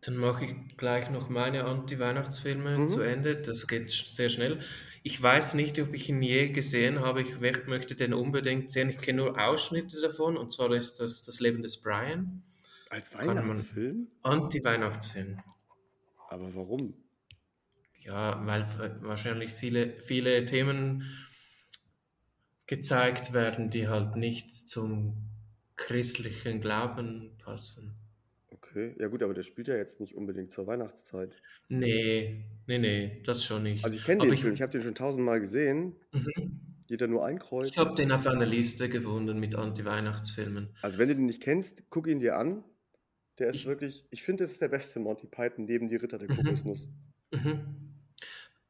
Dann 0.06 0.18
mache 0.18 0.44
ich 0.44 0.54
gleich 0.76 1.10
noch 1.10 1.28
meine 1.28 1.64
Anti-Weihnachtsfilme 1.64 2.78
Mhm. 2.78 2.88
zu 2.88 3.00
Ende. 3.00 3.36
Das 3.42 3.66
geht 3.66 3.90
sehr 3.90 4.28
schnell. 4.28 4.60
Ich 5.02 5.20
weiß 5.20 5.54
nicht, 5.54 5.80
ob 5.80 5.92
ich 5.94 6.08
ihn 6.08 6.22
je 6.22 6.50
gesehen 6.50 7.00
habe. 7.00 7.22
Ich 7.22 7.40
möchte 7.40 7.96
den 7.96 8.14
unbedingt 8.14 8.70
sehen. 8.70 8.88
Ich 8.88 8.98
kenne 8.98 9.22
nur 9.22 9.40
Ausschnitte 9.44 10.00
davon. 10.00 10.36
Und 10.36 10.52
zwar 10.52 10.70
ist 10.72 11.00
das 11.00 11.22
Das 11.22 11.40
Leben 11.40 11.60
des 11.62 11.78
Brian. 11.78 12.44
Als 12.88 13.12
Weihnachtsfilm? 13.12 14.06
Anti-Weihnachtsfilm. 14.22 15.38
Aber 16.28 16.54
warum? 16.54 16.94
Ja, 18.04 18.46
weil 18.46 18.64
wahrscheinlich 19.02 19.50
viele, 19.52 20.00
viele 20.02 20.46
Themen 20.46 21.02
gezeigt 22.68 23.32
werden, 23.32 23.70
die 23.70 23.88
halt 23.88 24.14
nicht 24.14 24.50
zum 24.50 25.30
christlichen 25.74 26.60
Glauben 26.60 27.36
passen. 27.38 28.05
Okay, 28.76 28.94
ja 28.98 29.08
gut, 29.08 29.22
aber 29.22 29.32
der 29.32 29.42
spielt 29.42 29.68
ja 29.68 29.76
jetzt 29.76 30.00
nicht 30.00 30.14
unbedingt 30.14 30.50
zur 30.50 30.66
Weihnachtszeit. 30.66 31.34
Nee, 31.68 32.44
nee, 32.66 32.76
nee, 32.78 33.22
das 33.24 33.42
schon 33.42 33.62
nicht. 33.62 33.82
Also 33.84 33.96
ich 33.96 34.04
kenne 34.04 34.22
den 34.24 34.34
ich- 34.34 34.42
Film, 34.42 34.52
ich 34.52 34.60
habe 34.60 34.72
den 34.72 34.82
schon 34.82 34.94
tausendmal 34.94 35.40
gesehen. 35.40 35.96
Mhm. 36.12 36.60
Da 36.88 37.06
nur 37.08 37.24
ein 37.24 37.38
Kreuz? 37.40 37.70
Ich 37.70 37.78
habe 37.78 37.94
den 37.96 38.12
auf 38.12 38.26
einer 38.28 38.44
Liste 38.46 38.88
gefunden 38.88 39.40
mit 39.40 39.54
Anti-Weihnachtsfilmen. 39.56 40.68
Also 40.82 40.98
wenn 40.98 41.08
du 41.08 41.16
den 41.16 41.26
nicht 41.26 41.42
kennst, 41.42 41.84
guck 41.90 42.06
ihn 42.06 42.20
dir 42.20 42.36
an. 42.36 42.62
Der 43.38 43.48
ist 43.48 43.56
Ich- 43.56 43.66
wirklich, 43.66 44.04
ich 44.10 44.22
finde, 44.22 44.44
das 44.44 44.52
ist 44.52 44.60
der 44.62 44.68
beste 44.68 45.00
Monty 45.00 45.26
Python 45.26 45.64
neben 45.64 45.88
die 45.88 45.96
Ritter 45.96 46.18
der 46.18 46.30
Mhm. 46.30 46.36
Kokosnuss. 46.36 46.86
Mhm. 47.32 47.60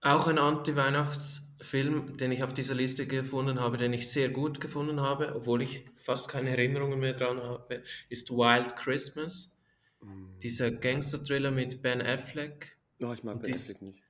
Auch 0.01 0.29
ein 0.29 0.39
Anti-Weihnachtsfilm, 0.39 2.17
den 2.17 2.31
ich 2.33 2.43
auf 2.45 2.55
dieser 2.55 2.75
Liste 2.77 3.07
gefunden 3.09 3.59
habe, 3.61 3.77
den 3.77 3.93
ich 3.93 4.09
sehr 4.09 4.29
gut 4.29 4.61
gefunden 4.61 5.01
habe, 5.01 5.35
obwohl 5.35 5.63
ich 5.63 5.85
fast 5.97 6.31
keine 6.31 6.51
Erinnerungen 6.51 7.01
mehr 7.01 7.13
dran 7.15 7.43
habe, 7.43 7.83
ist 8.09 8.31
Wild 8.31 8.77
Christmas. 8.77 9.56
Mm. 10.01 10.39
Dieser 10.43 10.71
Gangster-Thriller 10.71 11.51
mit 11.51 11.83
Ben 11.83 12.01
Affleck. 12.03 12.77
Oh, 13.03 13.13
ich 13.13 13.23
mag 13.25 13.41
Ben 13.43 13.53
dies- 13.53 13.71
Affleck 13.75 13.83
nicht. 13.83 14.03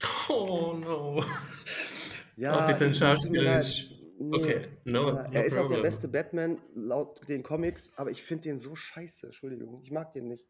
Oh 0.28 0.74
no. 0.78 1.24
Ja, 2.36 2.68
mir 2.78 2.94
Schauspielern 2.94 3.44
leid. 3.46 3.58
ist- 3.62 3.94
Nee, 4.20 4.36
Okay, 4.36 4.68
no, 4.84 5.08
ja, 5.10 5.28
no 5.28 5.32
er 5.32 5.44
ist 5.44 5.52
auch 5.52 5.56
der 5.58 5.62
problem. 5.66 5.82
beste 5.82 6.08
Batman 6.08 6.58
laut 6.74 7.20
den 7.28 7.44
Comics, 7.44 7.92
aber 7.96 8.10
ich 8.10 8.20
finde 8.24 8.42
den 8.48 8.58
so 8.58 8.74
scheiße. 8.74 9.26
Entschuldigung, 9.26 9.80
ich 9.84 9.92
mag 9.92 10.12
den 10.12 10.26
nicht. 10.26 10.44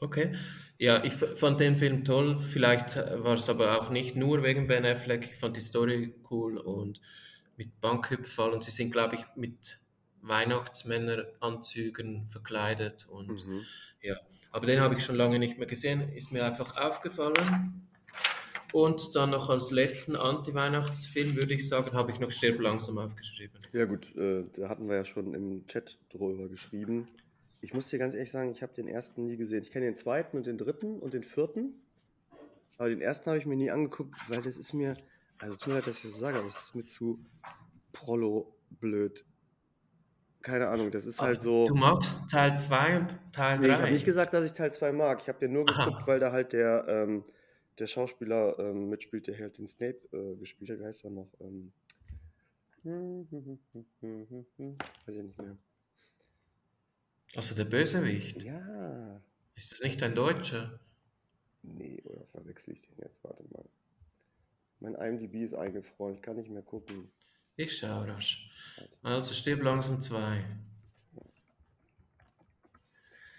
Okay. 0.00 0.34
Ja, 0.78 1.04
ich 1.04 1.12
fand 1.12 1.60
den 1.60 1.76
Film 1.76 2.02
toll. 2.04 2.38
Vielleicht 2.40 2.96
äh, 2.96 3.22
war 3.22 3.34
es 3.34 3.48
aber 3.48 3.78
auch 3.78 3.90
nicht 3.90 4.16
nur 4.16 4.42
wegen 4.42 4.66
Ben 4.66 4.84
Affleck. 4.84 5.26
Ich 5.30 5.36
fand 5.36 5.56
die 5.56 5.60
Story 5.60 6.12
cool 6.30 6.58
und 6.58 7.00
mit 7.56 7.80
Banküberfall. 7.80 8.50
Und 8.50 8.64
sie 8.64 8.72
sind, 8.72 8.90
glaube 8.90 9.14
ich, 9.14 9.24
mit 9.36 9.78
Weihnachtsmänneranzügen 10.22 12.28
verkleidet. 12.28 13.06
Und, 13.08 13.46
Mhm. 13.46 13.64
Aber 14.50 14.66
den 14.66 14.80
habe 14.80 14.96
ich 14.96 15.04
schon 15.04 15.16
lange 15.16 15.38
nicht 15.38 15.58
mehr 15.58 15.66
gesehen. 15.66 16.12
Ist 16.14 16.32
mir 16.32 16.44
einfach 16.44 16.76
aufgefallen. 16.76 17.88
Und 18.72 19.14
dann 19.14 19.30
noch 19.30 19.50
als 19.50 19.70
letzten 19.70 20.16
Anti-Weihnachtsfilm, 20.16 21.36
würde 21.36 21.54
ich 21.54 21.68
sagen, 21.68 21.92
habe 21.92 22.10
ich 22.10 22.20
noch 22.20 22.30
Stirb 22.30 22.60
langsam 22.60 22.98
aufgeschrieben. 22.98 23.58
Ja 23.72 23.84
gut, 23.84 24.14
äh, 24.16 24.44
da 24.54 24.68
hatten 24.68 24.88
wir 24.88 24.96
ja 24.96 25.04
schon 25.04 25.34
im 25.34 25.66
Chat 25.66 25.98
drüber 26.10 26.48
geschrieben. 26.48 27.06
Ich 27.60 27.74
muss 27.74 27.88
dir 27.88 27.98
ganz 27.98 28.14
ehrlich 28.14 28.30
sagen, 28.30 28.50
ich 28.50 28.62
habe 28.62 28.74
den 28.74 28.88
ersten 28.88 29.26
nie 29.26 29.36
gesehen. 29.36 29.62
Ich 29.62 29.70
kenne 29.70 29.86
den 29.86 29.96
zweiten 29.96 30.36
und 30.36 30.46
den 30.46 30.58
dritten 30.58 30.98
und 30.98 31.14
den 31.14 31.22
vierten. 31.22 31.74
Aber 32.78 32.88
den 32.88 33.00
ersten 33.00 33.26
habe 33.26 33.38
ich 33.38 33.46
mir 33.46 33.56
nie 33.56 33.70
angeguckt, 33.70 34.14
weil 34.28 34.42
das 34.42 34.56
ist 34.56 34.72
mir, 34.72 34.94
also 35.38 35.56
tut 35.56 35.68
mir 35.68 35.74
leid, 35.74 35.86
dass 35.86 35.96
ich 35.96 36.02
das 36.02 36.12
so 36.12 36.18
sage, 36.18 36.38
aber 36.38 36.48
es 36.48 36.56
ist 36.56 36.74
mir 36.74 36.84
zu 36.84 37.24
prollo 37.92 38.56
blöd. 38.70 39.24
Keine 40.42 40.68
Ahnung, 40.68 40.90
das 40.90 41.06
ist 41.06 41.20
halt 41.20 41.40
so. 41.40 41.64
Du 41.66 41.74
magst 41.74 42.28
Teil 42.30 42.58
2 42.58 42.98
und 42.98 43.18
Teil 43.32 43.58
3? 43.58 43.66
Nee, 43.66 43.72
ich 43.72 43.80
habe 43.80 43.92
nicht 43.92 44.04
gesagt, 44.04 44.34
dass 44.34 44.44
ich 44.44 44.52
Teil 44.52 44.72
2 44.72 44.92
mag. 44.92 45.20
Ich 45.22 45.28
habe 45.28 45.38
den 45.38 45.52
nur 45.52 45.68
Aha. 45.68 45.84
geguckt, 45.84 46.06
weil 46.06 46.18
da 46.18 46.32
halt 46.32 46.52
der, 46.52 46.84
ähm, 46.88 47.24
der 47.78 47.86
Schauspieler 47.86 48.58
ähm, 48.58 48.88
mitspielt, 48.88 49.28
der 49.28 49.38
halt 49.38 49.58
den 49.58 49.68
Snape 49.68 50.00
äh, 50.12 50.36
gespielt 50.36 50.70
hat. 50.70 50.80
Wie 50.80 50.84
heißt 50.84 51.04
er 51.04 51.10
noch? 51.10 51.28
Ähm, 51.40 51.72
weiß 52.84 55.16
ich 55.16 55.22
nicht 55.22 55.38
mehr. 55.38 55.56
Also 57.34 57.54
der 57.54 57.64
Bösewicht. 57.64 58.42
Ja. 58.42 59.20
Ist 59.54 59.72
das 59.72 59.80
nicht 59.80 60.02
ein 60.02 60.14
Deutscher? 60.14 60.80
Nee, 61.62 62.02
oder 62.04 62.24
verwechsel 62.32 62.74
ich 62.74 62.82
den 62.82 62.98
jetzt? 62.98 63.22
Warte 63.22 63.44
mal. 63.52 63.64
Mein 64.80 64.94
IMDb 64.94 65.44
ist 65.44 65.54
eingefroren, 65.54 66.14
ich 66.14 66.22
kann 66.22 66.36
nicht 66.36 66.50
mehr 66.50 66.62
gucken. 66.62 67.08
Ich 67.56 67.76
schau 67.78 68.02
rasch. 68.02 68.50
Also 69.02 69.34
stirb 69.34 69.62
langsam 69.62 70.00
2. 70.00 70.44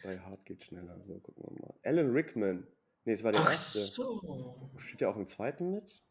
Die 0.03 0.19
Hard 0.19 0.45
geht 0.45 0.63
schneller, 0.63 0.99
so 1.07 1.13
gucken 1.19 1.43
wir 1.47 1.61
mal. 1.61 1.73
Alan 1.83 2.11
Rickman. 2.11 2.67
Nee, 3.05 3.13
es 3.13 3.23
war 3.23 3.31
der 3.31 3.41
Ach 3.41 3.47
erste. 3.47 3.79
so. 3.79 4.69
Spielt 4.77 5.01
er 5.01 5.09
auch 5.09 5.15
im 5.15 5.27
zweiten 5.27 5.71
mit? 5.71 6.01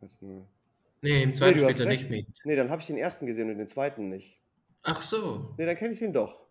Warte 0.00 0.24
mal. 0.24 0.46
Nee, 1.02 1.22
im 1.22 1.34
zweiten 1.34 1.58
Nee, 1.58 1.64
spielt 1.72 1.80
er 1.80 1.86
recht. 1.86 2.10
nicht 2.10 2.26
mit. 2.28 2.38
Nee, 2.44 2.56
dann 2.56 2.70
habe 2.70 2.80
ich 2.80 2.86
den 2.86 2.96
ersten 2.96 3.26
gesehen 3.26 3.50
und 3.50 3.58
den 3.58 3.66
zweiten 3.68 4.08
nicht. 4.08 4.38
Ach 4.82 5.02
so. 5.02 5.54
Nee, 5.58 5.66
dann 5.66 5.76
kenne 5.76 5.92
ich 5.94 5.98
den 5.98 6.12
doch. 6.12 6.46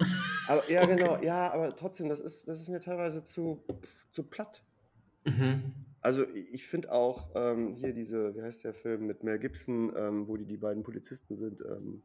Aber 0.48 0.68
ja, 0.70 0.82
Okay. 0.82 0.96
genau, 0.96 1.22
ja, 1.22 1.50
aber 1.52 1.74
trotzdem, 1.74 2.10
das 2.10 2.20
ist, 2.20 2.46
das 2.46 2.60
ist 2.60 2.68
mir 2.68 2.78
teilweise 2.80 3.24
zu, 3.24 3.64
zu 4.10 4.22
platt. 4.24 4.62
Mhm. 5.24 5.72
Also 6.04 6.24
ich 6.28 6.52
ich 6.52 6.66
finde 6.66 6.92
auch 6.92 7.30
ähm, 7.34 7.74
hier 7.76 7.94
diese, 7.94 8.36
wie 8.36 8.42
heißt 8.42 8.62
der 8.62 8.74
Film 8.74 9.06
mit 9.06 9.24
Mel 9.24 9.38
Gibson, 9.38 9.90
ähm, 9.96 10.28
wo 10.28 10.36
die 10.36 10.44
die 10.44 10.58
beiden 10.58 10.82
Polizisten 10.82 11.38
sind, 11.38 11.62
ähm, 11.62 12.02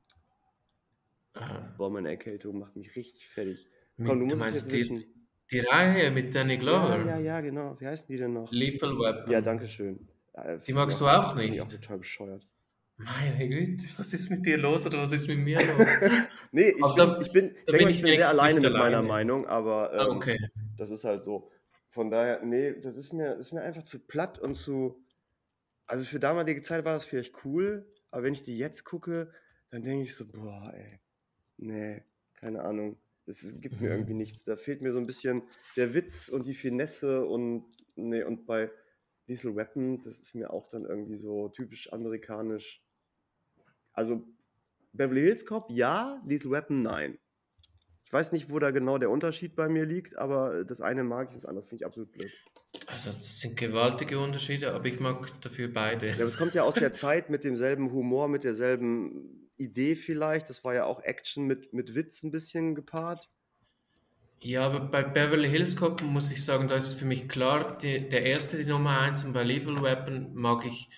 Ah, 1.35 1.73
boah, 1.77 1.89
meine 1.89 2.09
Erkältung 2.09 2.59
macht 2.59 2.75
mich 2.75 2.95
richtig 2.95 3.27
fertig. 3.27 3.67
mit, 3.97 4.07
Komm, 4.07 4.19
du 4.19 4.25
du 4.27 4.37
musst 4.37 4.53
es 4.55 4.67
meinst 4.67 4.73
die, 4.73 5.13
die 5.51 5.59
Reihe 5.59 6.11
mit 6.11 6.33
Danny 6.33 6.57
Glover? 6.57 6.97
Ja, 6.97 7.05
ja, 7.05 7.19
ja, 7.19 7.41
genau. 7.41 7.75
Wie 7.79 7.87
heißen 7.87 8.07
die 8.07 8.17
denn 8.17 8.33
noch? 8.33 8.51
Lethal 8.51 8.91
Weapon. 8.97 9.31
Ja, 9.31 9.41
danke 9.41 9.67
schön. 9.67 10.07
Ja, 10.35 10.57
Die 10.57 10.73
magst 10.73 10.99
du 11.01 11.05
ich 11.05 11.11
auch 11.11 11.33
find 11.37 11.43
ich 11.43 11.49
nicht? 11.51 11.61
auch 11.61 11.67
total 11.71 11.97
bescheuert. 11.97 12.47
Meine 12.97 13.47
Güte, 13.47 13.85
was 13.97 14.13
ist 14.13 14.29
mit 14.29 14.45
dir 14.45 14.57
los 14.57 14.85
oder 14.85 14.99
was 14.99 15.11
ist 15.11 15.27
mit 15.27 15.39
mir 15.39 15.57
los? 15.59 15.87
Nee, 16.51 16.69
ich 16.69 16.83
Aber 16.83 16.95
bin, 16.95 17.07
da- 17.07 17.21
ich 17.21 17.31
bin, 17.31 17.45
ich 17.55 17.65
da 17.65 17.71
denke 17.71 17.77
bin 17.77 17.89
ich 17.91 17.97
ich 17.97 18.01
bin 18.03 18.13
sehr 18.15 18.29
alleine 18.29 18.59
nicht 18.59 18.63
mit 18.63 18.73
meiner 18.73 18.97
alleine. 18.97 19.07
Meinung, 19.07 19.45
aber 19.47 19.93
Ah, 19.97 20.07
ähm, 20.07 20.17
okay. 20.17 20.37
das 20.77 20.89
ist 20.89 21.03
halt 21.05 21.23
so. 21.23 21.49
Von 21.89 22.11
daher, 22.11 22.43
nee, 22.43 22.79
das 22.79 22.95
ist 22.97 23.13
mir, 23.13 23.35
ist 23.35 23.51
mir 23.51 23.61
einfach 23.61 23.83
zu 23.83 23.99
platt 23.99 24.39
und 24.39 24.55
zu. 24.55 25.03
Also 25.87 26.05
für 26.05 26.19
damalige 26.19 26.61
Zeit 26.61 26.85
war 26.85 26.93
das 26.93 27.05
vielleicht 27.05 27.43
cool, 27.43 27.91
aber 28.11 28.23
wenn 28.23 28.33
ich 28.33 28.43
die 28.43 28.57
jetzt 28.57 28.83
gucke, 28.83 29.31
dann 29.71 29.83
denke 29.83 30.03
ich 30.03 30.15
so, 30.15 30.27
boah, 30.27 30.71
ey, 30.73 30.99
nee, 31.57 32.03
keine 32.35 32.61
Ahnung. 32.63 32.97
Es 33.25 33.59
gibt 33.59 33.81
mir 33.81 33.89
irgendwie 33.89 34.13
nichts. 34.15 34.43
Da 34.43 34.55
fehlt 34.55 34.81
mir 34.81 34.91
so 34.91 34.99
ein 34.99 35.07
bisschen 35.07 35.43
der 35.75 35.93
Witz 35.93 36.29
und 36.29 36.45
die 36.45 36.53
Finesse 36.53 37.25
und 37.25 37.65
nee, 37.95 38.23
und 38.23 38.45
bei 38.45 38.71
Lethal 39.27 39.55
Weapon, 39.55 40.01
das 40.01 40.19
ist 40.19 40.35
mir 40.35 40.51
auch 40.51 40.67
dann 40.67 40.85
irgendwie 40.85 41.17
so 41.17 41.49
typisch 41.49 41.91
amerikanisch. 41.93 42.83
Also 43.93 44.23
Beverly 44.93 45.21
Hills 45.21 45.45
Cop, 45.45 45.69
ja, 45.69 46.21
Lethal 46.25 46.51
Weapon, 46.51 46.81
nein. 46.81 47.19
Ich 48.09 48.13
weiß 48.13 48.31
nicht, 48.31 48.49
wo 48.49 48.57
da 48.57 48.71
genau 48.71 48.97
der 48.97 49.11
Unterschied 49.11 49.55
bei 49.55 49.69
mir 49.69 49.85
liegt, 49.85 50.17
aber 50.17 50.63
das 50.63 50.81
eine 50.81 51.03
mag 51.03 51.27
ich, 51.29 51.35
das 51.35 51.45
andere 51.45 51.63
finde 51.63 51.75
ich 51.75 51.85
absolut 51.85 52.11
blöd. 52.11 52.31
Also 52.87 53.11
das 53.11 53.39
sind 53.39 53.55
gewaltige 53.55 54.17
Unterschiede, 54.17 54.73
aber 54.73 54.87
ich 54.87 54.99
mag 54.99 55.29
dafür 55.41 55.71
beide. 55.71 56.07
Ja, 56.07 56.15
aber 56.15 56.23
es 56.23 56.35
kommt 56.39 56.55
ja 56.55 56.63
aus 56.63 56.73
der 56.73 56.91
Zeit 56.91 57.29
mit 57.29 57.43
demselben 57.43 57.91
Humor, 57.91 58.27
mit 58.27 58.43
derselben 58.43 59.51
Idee 59.57 59.95
vielleicht. 59.95 60.49
Das 60.49 60.63
war 60.63 60.73
ja 60.73 60.85
auch 60.85 61.03
Action 61.03 61.45
mit, 61.45 61.71
mit 61.71 61.93
Witz 61.93 62.23
ein 62.23 62.31
bisschen 62.31 62.73
gepaart. 62.73 63.29
Ja, 64.41 64.65
aber 64.65 64.79
bei 64.79 65.03
Beverly 65.03 65.47
Hills 65.47 65.75
Cop 65.75 66.01
muss 66.01 66.31
ich 66.31 66.43
sagen, 66.43 66.67
da 66.67 66.77
ist 66.77 66.95
für 66.95 67.05
mich 67.05 67.29
klar, 67.29 67.77
die, 67.77 68.09
der 68.09 68.23
erste 68.23 68.57
die 68.57 68.67
Nummer 68.67 69.01
eins 69.01 69.23
und 69.23 69.33
bei 69.33 69.43
Lethal 69.43 69.83
Weapon 69.83 70.33
mag 70.33 70.65
ich 70.65 70.89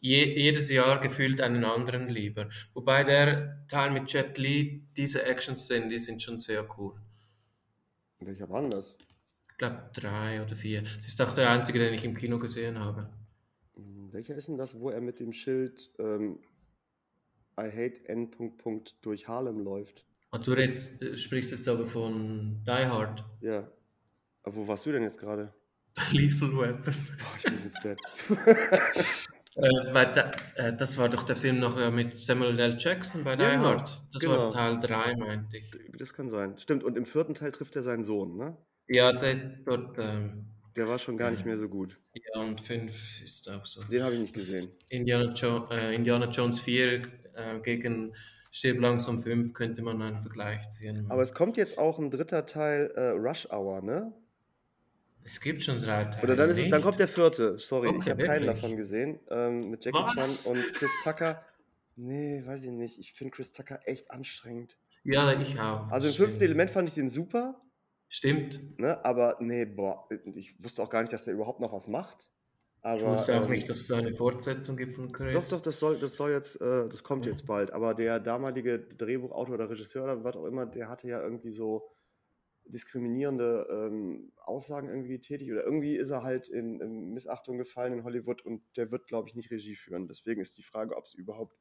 je, 0.00 0.24
jedes 0.38 0.70
Jahr 0.70 1.00
gefühlt 1.00 1.40
einen 1.40 1.64
anderen 1.64 2.08
lieber. 2.08 2.48
Wobei 2.74 3.04
der 3.04 3.64
Teil 3.68 3.90
mit 3.90 4.12
Jet 4.12 4.38
Li, 4.38 4.86
diese 4.96 5.24
Action-Szenen, 5.24 5.88
die 5.88 5.98
sind 5.98 6.22
schon 6.22 6.38
sehr 6.38 6.66
cool. 6.78 7.00
Welcher 8.18 8.48
war 8.48 8.60
denn 8.62 8.70
das? 8.70 8.96
Ich 9.50 9.56
glaube 9.58 9.90
drei 9.94 10.42
oder 10.42 10.56
vier. 10.56 10.82
Das 10.82 11.06
ist 11.06 11.20
auch 11.22 11.32
der 11.32 11.50
einzige, 11.50 11.78
den 11.78 11.94
ich 11.94 12.04
im 12.04 12.16
Kino 12.16 12.38
gesehen 12.38 12.78
habe. 12.78 13.10
Hm, 13.74 14.12
Welcher 14.12 14.34
ist 14.34 14.48
denn 14.48 14.58
das, 14.58 14.78
wo 14.78 14.90
er 14.90 15.00
mit 15.00 15.20
dem 15.20 15.32
Schild 15.32 15.90
ähm, 15.98 16.38
I 17.58 17.70
hate 17.70 18.08
N. 18.08 18.30
durch 19.02 19.28
Harlem 19.28 19.60
läuft? 19.60 20.06
Und 20.30 20.46
du 20.46 20.54
jetzt, 20.54 21.02
äh, 21.02 21.16
sprichst 21.16 21.50
jetzt 21.50 21.68
aber 21.68 21.86
von 21.86 22.62
Die 22.64 22.70
Hard. 22.70 23.24
Ja. 23.40 23.70
Aber 24.42 24.56
wo 24.56 24.66
warst 24.68 24.86
du 24.86 24.92
denn 24.92 25.02
jetzt 25.02 25.18
gerade? 25.18 25.52
Lethal 26.12 26.56
Weapon. 26.56 26.94
Boah, 27.18 27.36
ich 27.36 27.42
bin 27.42 27.62
ins 27.62 27.74
Bett. 27.82 27.98
Äh, 29.62 29.94
weil 29.94 30.12
da, 30.12 30.30
äh, 30.56 30.72
das 30.76 30.96
war 30.98 31.08
doch 31.08 31.22
der 31.22 31.36
Film 31.36 31.60
noch 31.60 31.76
äh, 31.78 31.90
mit 31.90 32.20
Samuel 32.20 32.58
L. 32.58 32.76
Jackson 32.78 33.24
bei 33.24 33.36
Die 33.36 33.42
Ja, 33.42 33.50
genau, 33.50 33.64
Hard. 33.70 34.02
Das 34.12 34.22
genau. 34.22 34.34
war 34.38 34.50
Teil 34.50 34.78
3, 34.80 35.16
meinte 35.16 35.58
ich. 35.58 35.70
Das 35.98 36.14
kann 36.14 36.30
sein. 36.30 36.54
Stimmt, 36.58 36.84
und 36.84 36.96
im 36.96 37.04
vierten 37.04 37.34
Teil 37.34 37.52
trifft 37.52 37.76
er 37.76 37.82
seinen 37.82 38.04
Sohn, 38.04 38.36
ne? 38.36 38.56
Ja, 38.88 39.12
der, 39.12 39.34
dort, 39.64 39.98
ähm, 39.98 40.46
Der 40.76 40.88
war 40.88 40.98
schon 40.98 41.16
gar 41.16 41.30
nicht 41.30 41.44
mehr 41.44 41.58
so 41.58 41.68
gut. 41.68 41.98
ja, 42.14 42.40
und 42.40 42.60
5 42.60 43.22
ist 43.22 43.48
auch 43.50 43.64
so. 43.64 43.82
Den 43.84 44.02
habe 44.02 44.14
ich 44.14 44.20
nicht 44.20 44.34
gesehen. 44.34 44.70
Indiana, 44.88 45.32
jo 45.34 45.68
äh, 45.70 45.94
Indiana 45.94 46.28
Jones 46.30 46.60
4 46.60 46.92
äh, 46.92 47.60
gegen 47.62 48.12
Stirb 48.50 48.80
langsam 48.80 49.18
5 49.20 49.52
könnte 49.54 49.82
man 49.82 50.02
einen 50.02 50.18
Vergleich 50.18 50.68
ziehen. 50.70 51.06
Aber 51.08 51.22
es 51.22 51.34
kommt 51.34 51.56
jetzt 51.56 51.78
auch 51.78 51.98
ein 51.98 52.10
dritter 52.10 52.46
Teil 52.46 52.90
äh, 52.96 53.10
Rush 53.10 53.46
Hour, 53.50 53.80
ne? 53.82 54.12
Es 55.30 55.40
gibt 55.40 55.62
schon 55.62 55.78
drei 55.78 56.04
Teile. 56.04 56.22
Oder 56.24 56.36
dann, 56.36 56.50
ist 56.50 56.58
es, 56.58 56.68
dann 56.68 56.82
kommt 56.82 56.98
der 56.98 57.08
vierte. 57.08 57.58
Sorry, 57.58 57.90
ich 57.90 57.96
Okay, 57.96 58.10
habe 58.10 58.20
keinen 58.22 58.46
davon 58.46 58.76
gesehen. 58.76 59.20
Ähm, 59.30 59.70
mit 59.70 59.84
Jackie 59.84 59.96
Was? 59.96 60.44
Chan 60.44 60.52
und 60.52 60.72
Chris 60.74 60.98
Tucker. 60.98 61.44
Nee, 61.94 62.44
weiß 62.44 62.64
ich 62.64 62.72
nicht. 62.72 62.98
Ich 62.98 63.12
finde 63.12 63.30
Chris 63.32 63.52
Tucker 63.52 63.80
echt 63.86 64.10
anstrengend. 64.10 64.76
Ja, 65.04 65.38
ich 65.38 65.60
auch. 65.60 65.88
Also 65.90 66.08
im 66.08 66.14
Stimmt. 66.14 66.30
fünften 66.30 66.44
Element 66.44 66.70
fand 66.70 66.88
ich 66.88 66.94
den 66.94 67.10
super, 67.10 67.60
Stimmt. 68.08 68.60
ne? 68.78 69.04
Aber 69.04 69.36
nee, 69.40 69.64
boah, 69.64 70.08
ich 70.34 70.62
wusste 70.62 70.82
auch 70.82 70.90
gar 70.90 71.02
nicht, 71.02 71.12
dass 71.12 71.24
der 71.24 71.34
überhaupt 71.34 71.60
noch 71.60 71.72
was 71.72 71.88
macht. 71.88 72.28
Aber, 72.82 73.00
Ich 73.00 73.04
wusste 73.06 73.36
auch 73.36 73.46
ähm, 73.46 73.48
nicht, 73.48 73.68
dass 73.68 73.80
es 73.80 73.90
eine 73.90 74.14
Fortsetzung 74.14 74.76
gibt 74.76 74.94
von 74.94 75.10
Chris. 75.12 75.32
Doch, 75.32 75.48
doch, 75.48 75.62
das 75.62 75.78
soll, 75.78 75.98
das 75.98 76.16
soll 76.16 76.30
jetzt, 76.32 76.60
äh, 76.60 76.88
das 76.88 77.02
kommt 77.04 77.24
Ja. 77.24 77.30
jetzt 77.32 77.46
bald. 77.46 77.72
Aber 77.72 77.94
der 77.94 78.18
damalige 78.20 78.80
Drehbuchautor 78.80 79.54
oder 79.54 79.70
Regisseur 79.70 80.04
oder 80.04 80.24
was 80.24 80.36
auch 80.36 80.44
immer, 80.46 80.66
der 80.66 80.88
hatte 80.88 81.06
ja 81.08 81.20
irgendwie 81.22 81.52
so 81.52 81.90
diskriminierende 82.70 83.66
ähm, 83.70 84.32
Aussagen 84.36 84.88
irgendwie 84.88 85.18
tätig 85.20 85.50
oder 85.52 85.64
irgendwie 85.64 85.96
ist 85.96 86.10
er 86.10 86.22
halt 86.22 86.48
in, 86.48 86.80
in 86.80 87.12
Missachtung 87.12 87.58
gefallen 87.58 87.92
in 87.92 88.04
Hollywood 88.04 88.42
und 88.44 88.62
der 88.76 88.90
wird, 88.90 89.06
glaube 89.06 89.28
ich, 89.28 89.34
nicht 89.34 89.50
Regie 89.50 89.76
führen. 89.76 90.08
Deswegen 90.08 90.40
ist 90.40 90.56
die 90.58 90.62
Frage, 90.62 90.96
ob 90.96 91.04
es 91.06 91.14
überhaupt 91.14 91.56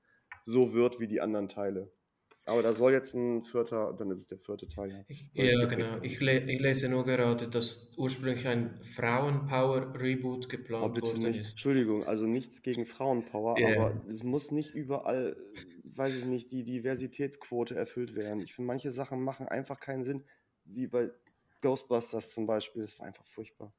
so 0.46 0.74
wird 0.74 1.00
wie 1.00 1.08
die 1.08 1.22
anderen 1.22 1.50
Teile. 1.50 1.92
Aber 2.46 2.64
da 2.64 2.74
soll 2.74 2.94
jetzt 2.94 3.14
ein 3.14 3.44
vierter, 3.44 3.94
dann 3.94 4.10
ist 4.10 4.22
es 4.22 4.28
der 4.28 4.40
vierte 4.40 4.68
Teil. 4.68 4.92
ja. 4.92 5.04
Ich, 5.08 5.30
ja, 5.34 5.66
genau. 5.66 6.02
Ich, 6.02 6.20
le 6.20 6.40
ich 6.52 6.60
lese 6.60 6.90
nur 6.90 7.06
gerade, 7.06 7.48
dass 7.48 7.94
ursprünglich 7.96 8.48
ein 8.48 8.82
Frauenpower-Reboot 8.82 10.46
Oh, 10.46 10.48
geplant 10.48 10.94
bitte 10.96 11.08
worden 11.08 11.24
nicht. 11.26 11.42
ist. 11.42 11.52
Entschuldigung, 11.52 12.06
also 12.06 12.26
nichts 12.26 12.62
gegen 12.64 12.86
Frauenpower, 12.88 13.60
Ja. 13.60 13.68
aber 13.68 14.02
es 14.10 14.24
muss 14.24 14.52
nicht 14.52 14.74
überall, 14.74 15.36
weiß 15.84 16.16
ich 16.16 16.26
nicht, 16.26 16.52
die 16.52 16.64
Diversitätsquote 16.64 17.76
erfüllt 17.76 18.16
werden. 18.16 18.42
Ich 18.42 18.56
finde, 18.56 18.68
manche 18.68 18.92
Sachen 18.92 19.22
machen 19.24 19.48
einfach 19.48 19.80
keinen 19.80 20.04
Sinn, 20.04 20.24
wie 20.74 20.88
bei 20.88 21.12
Ghostbusters 21.62 22.32
zum 22.32 22.46
Beispiel. 22.46 22.82
Das 22.84 22.98
war 23.00 23.08
einfach 23.08 23.26
furchtbar. 23.26 23.74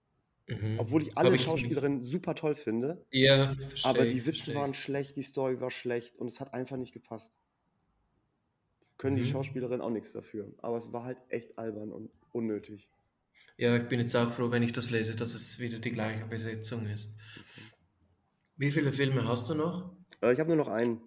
Mhm. 0.49 0.79
Obwohl 0.79 1.03
ich 1.03 1.17
alle 1.17 1.35
ich- 1.35 1.43
Schauspielerinnen 1.45 2.03
super 2.03 2.35
toll 2.35 2.55
finde, 2.55 3.05
Ja, 3.11 3.49
verstehe 3.53 3.91
aber 3.91 4.07
ich, 4.07 4.12
die 4.15 4.27
Witze 4.27 4.37
verstehe 4.39 4.55
waren 4.57 4.71
ich. 4.73 4.79
schlecht, 4.79 5.17
die 5.17 5.23
Story 5.23 5.61
war 5.61 5.71
schlecht 5.71 6.17
und 6.17 6.27
es 6.29 6.41
hat 6.41 6.53
einfach 6.55 6.77
nicht 6.77 6.93
gepasst. 6.93 7.33
Können 8.99 9.17
die 9.17 9.23
Mhm. 9.23 9.27
Schauspielerinnen 9.29 9.81
auch 9.81 9.91
nichts 9.91 10.12
dafür. 10.12 10.53
Aber 10.59 10.77
es 10.79 10.93
war 10.93 11.05
halt 11.05 11.19
echt 11.29 11.57
albern 11.59 11.91
und 11.93 12.11
unnötig. 12.33 12.89
Ja, 13.57 13.77
ich 13.77 13.85
bin 13.89 14.01
jetzt 14.01 14.15
auch 14.17 14.31
froh, 14.31 14.51
wenn 14.51 14.62
ich 14.62 14.73
das 14.73 14.91
lese, 14.91 15.17
dass 15.17 15.35
es 15.35 15.59
wieder 15.59 15.79
die 15.79 15.93
gleiche 15.93 16.25
Besetzung 16.27 16.87
ist. 16.87 17.15
Wie 18.57 18.71
viele 18.71 18.93
Filme 18.93 19.27
hast 19.27 19.49
du 19.49 19.55
noch? 19.55 19.95
Äh, 20.23 20.33
ich 20.35 20.39
habe 20.41 20.49
nur 20.55 20.57
noch 20.57 20.69
einen. 20.69 21.01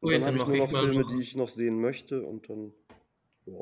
Und 0.00 0.08
Ui, 0.08 0.12
dann 0.14 0.22
dann 0.22 0.38
habe 0.40 0.42
ich 0.42 0.46
nur 0.46 0.54
ich 0.56 0.60
noch 0.62 0.70
mal 0.72 0.84
Filme, 0.86 1.00
noch- 1.02 1.10
die 1.12 1.20
ich 1.20 1.36
noch 1.36 1.48
sehen 1.48 1.80
möchte 1.80 2.22
und 2.22 2.48
dann. 2.48 2.72
Ja. 3.46 3.54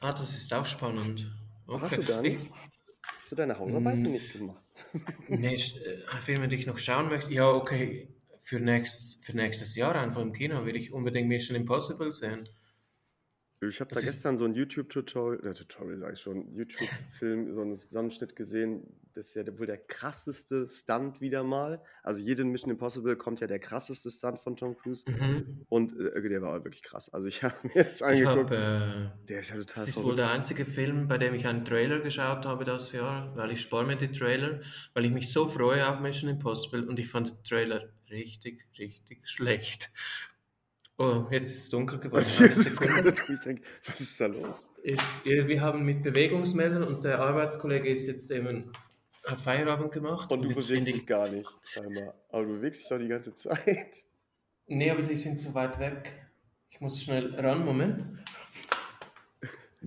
Ah, 0.00 0.10
das 0.12 0.36
ist 0.36 0.52
auch 0.52 0.64
spannend. 0.66 1.30
Okay. 1.66 1.80
Hast 1.82 1.96
du 1.98 2.04
gar 2.04 2.22
nicht? 2.22 2.38
Hast 3.02 3.32
du 3.32 3.36
deine 3.36 3.58
Hausarbeiten 3.58 4.02
Mm. 4.02 4.12
nicht 4.12 4.32
gemacht? 4.32 4.62
Nee, 5.28 5.54
äh, 5.54 6.20
Filme, 6.20 6.48
die 6.48 6.56
ich 6.56 6.66
noch 6.66 6.78
schauen 6.78 7.08
möchte. 7.08 7.32
Ja, 7.32 7.48
okay. 7.50 8.08
Für, 8.40 8.58
nächst, 8.58 9.24
für 9.24 9.36
nächstes 9.36 9.76
Jahr 9.76 9.94
einfach 9.94 10.22
im 10.22 10.32
Kino 10.32 10.64
will 10.64 10.74
ich 10.74 10.92
unbedingt 10.92 11.28
Mission 11.28 11.54
Impossible 11.56 12.12
sehen. 12.12 12.48
Ich 13.60 13.78
habe 13.78 13.94
da 13.94 14.00
gestern 14.00 14.38
so 14.38 14.46
ein 14.46 14.54
YouTube-Tutorial, 14.54 15.46
äh, 15.46 15.54
Tutorial 15.54 15.98
sage 15.98 16.14
ich 16.14 16.20
schon, 16.20 16.54
YouTube-Film, 16.56 17.54
so 17.54 17.60
einen 17.60 17.76
Zusammenschnitt 17.76 18.34
gesehen. 18.34 18.86
Das 19.14 19.26
ist 19.28 19.34
ja 19.34 19.58
wohl 19.58 19.66
der 19.66 19.78
krasseste 19.78 20.68
Stunt 20.68 21.20
wieder 21.20 21.42
mal. 21.42 21.82
Also 22.02 22.20
jeden 22.20 22.50
Mission 22.50 22.70
Impossible 22.70 23.16
kommt 23.16 23.40
ja 23.40 23.46
der 23.46 23.58
krasseste 23.58 24.10
Stunt 24.10 24.40
von 24.40 24.56
Tom 24.56 24.76
Cruise. 24.76 25.04
Mhm. 25.10 25.64
Und 25.68 25.92
äh, 25.98 26.28
der 26.28 26.42
war 26.42 26.62
wirklich 26.64 26.82
krass. 26.82 27.12
Also 27.12 27.28
ich 27.28 27.42
habe 27.42 27.54
mir 27.62 27.74
jetzt 27.74 28.02
angeguckt. 28.02 28.50
habe, 28.50 29.12
äh, 29.22 29.26
der 29.28 29.40
ist 29.40 29.50
ja 29.50 29.56
total 29.56 29.74
das 29.74 29.88
ist 29.88 30.02
wohl 30.02 30.16
der 30.16 30.30
einzige 30.30 30.64
Film, 30.64 31.08
bei 31.08 31.18
dem 31.18 31.34
ich 31.34 31.46
einen 31.46 31.64
Trailer 31.64 32.00
geschaut 32.00 32.46
habe 32.46 32.64
das 32.64 32.92
Jahr, 32.92 33.34
weil 33.36 33.52
ich 33.52 33.60
spare 33.60 33.86
mir 33.86 33.96
die 33.96 34.12
Trailer, 34.12 34.60
weil 34.94 35.04
ich 35.04 35.12
mich 35.12 35.30
so 35.30 35.48
freue 35.48 35.88
auf 35.88 36.00
Mission 36.00 36.30
Impossible 36.30 36.86
und 36.88 36.98
ich 36.98 37.08
fand 37.08 37.30
den 37.30 37.44
Trailer 37.44 37.88
richtig, 38.10 38.66
richtig 38.78 39.28
schlecht. 39.28 39.90
Oh, 40.98 41.26
jetzt 41.30 41.50
ist 41.50 41.64
es 41.64 41.70
dunkel 41.70 41.98
geworden. 41.98 42.26
Gerade- 42.26 43.14
ich 43.32 43.40
denke, 43.40 43.62
was 43.86 44.00
ist 44.00 44.20
da 44.20 44.26
los? 44.26 44.52
Ist, 44.82 45.24
wir 45.24 45.60
haben 45.60 45.84
mit 45.84 46.02
Bewegungsmeldern 46.02 46.84
und 46.84 47.04
der 47.04 47.20
Arbeitskollege 47.20 47.88
ist 47.88 48.06
jetzt 48.06 48.30
eben 48.30 48.72
hat 49.26 49.40
Feierabend 49.40 49.92
gemacht. 49.92 50.30
Und 50.30 50.42
du 50.42 50.48
jetzt 50.48 50.68
bewegst 50.68 50.86
dich 50.88 51.06
gar 51.06 51.28
nicht, 51.28 51.48
scheinbar. 51.62 52.14
Aber 52.28 52.44
du 52.44 52.54
bewegst 52.54 52.82
dich 52.82 52.88
doch 52.88 52.98
die 52.98 53.08
ganze 53.08 53.34
Zeit. 53.34 54.04
Nee, 54.66 54.90
aber 54.90 55.02
die 55.02 55.16
sind 55.16 55.40
zu 55.40 55.52
weit 55.54 55.78
weg. 55.80 56.14
Ich 56.70 56.80
muss 56.80 57.02
schnell 57.02 57.34
ran, 57.34 57.64
Moment. 57.64 58.06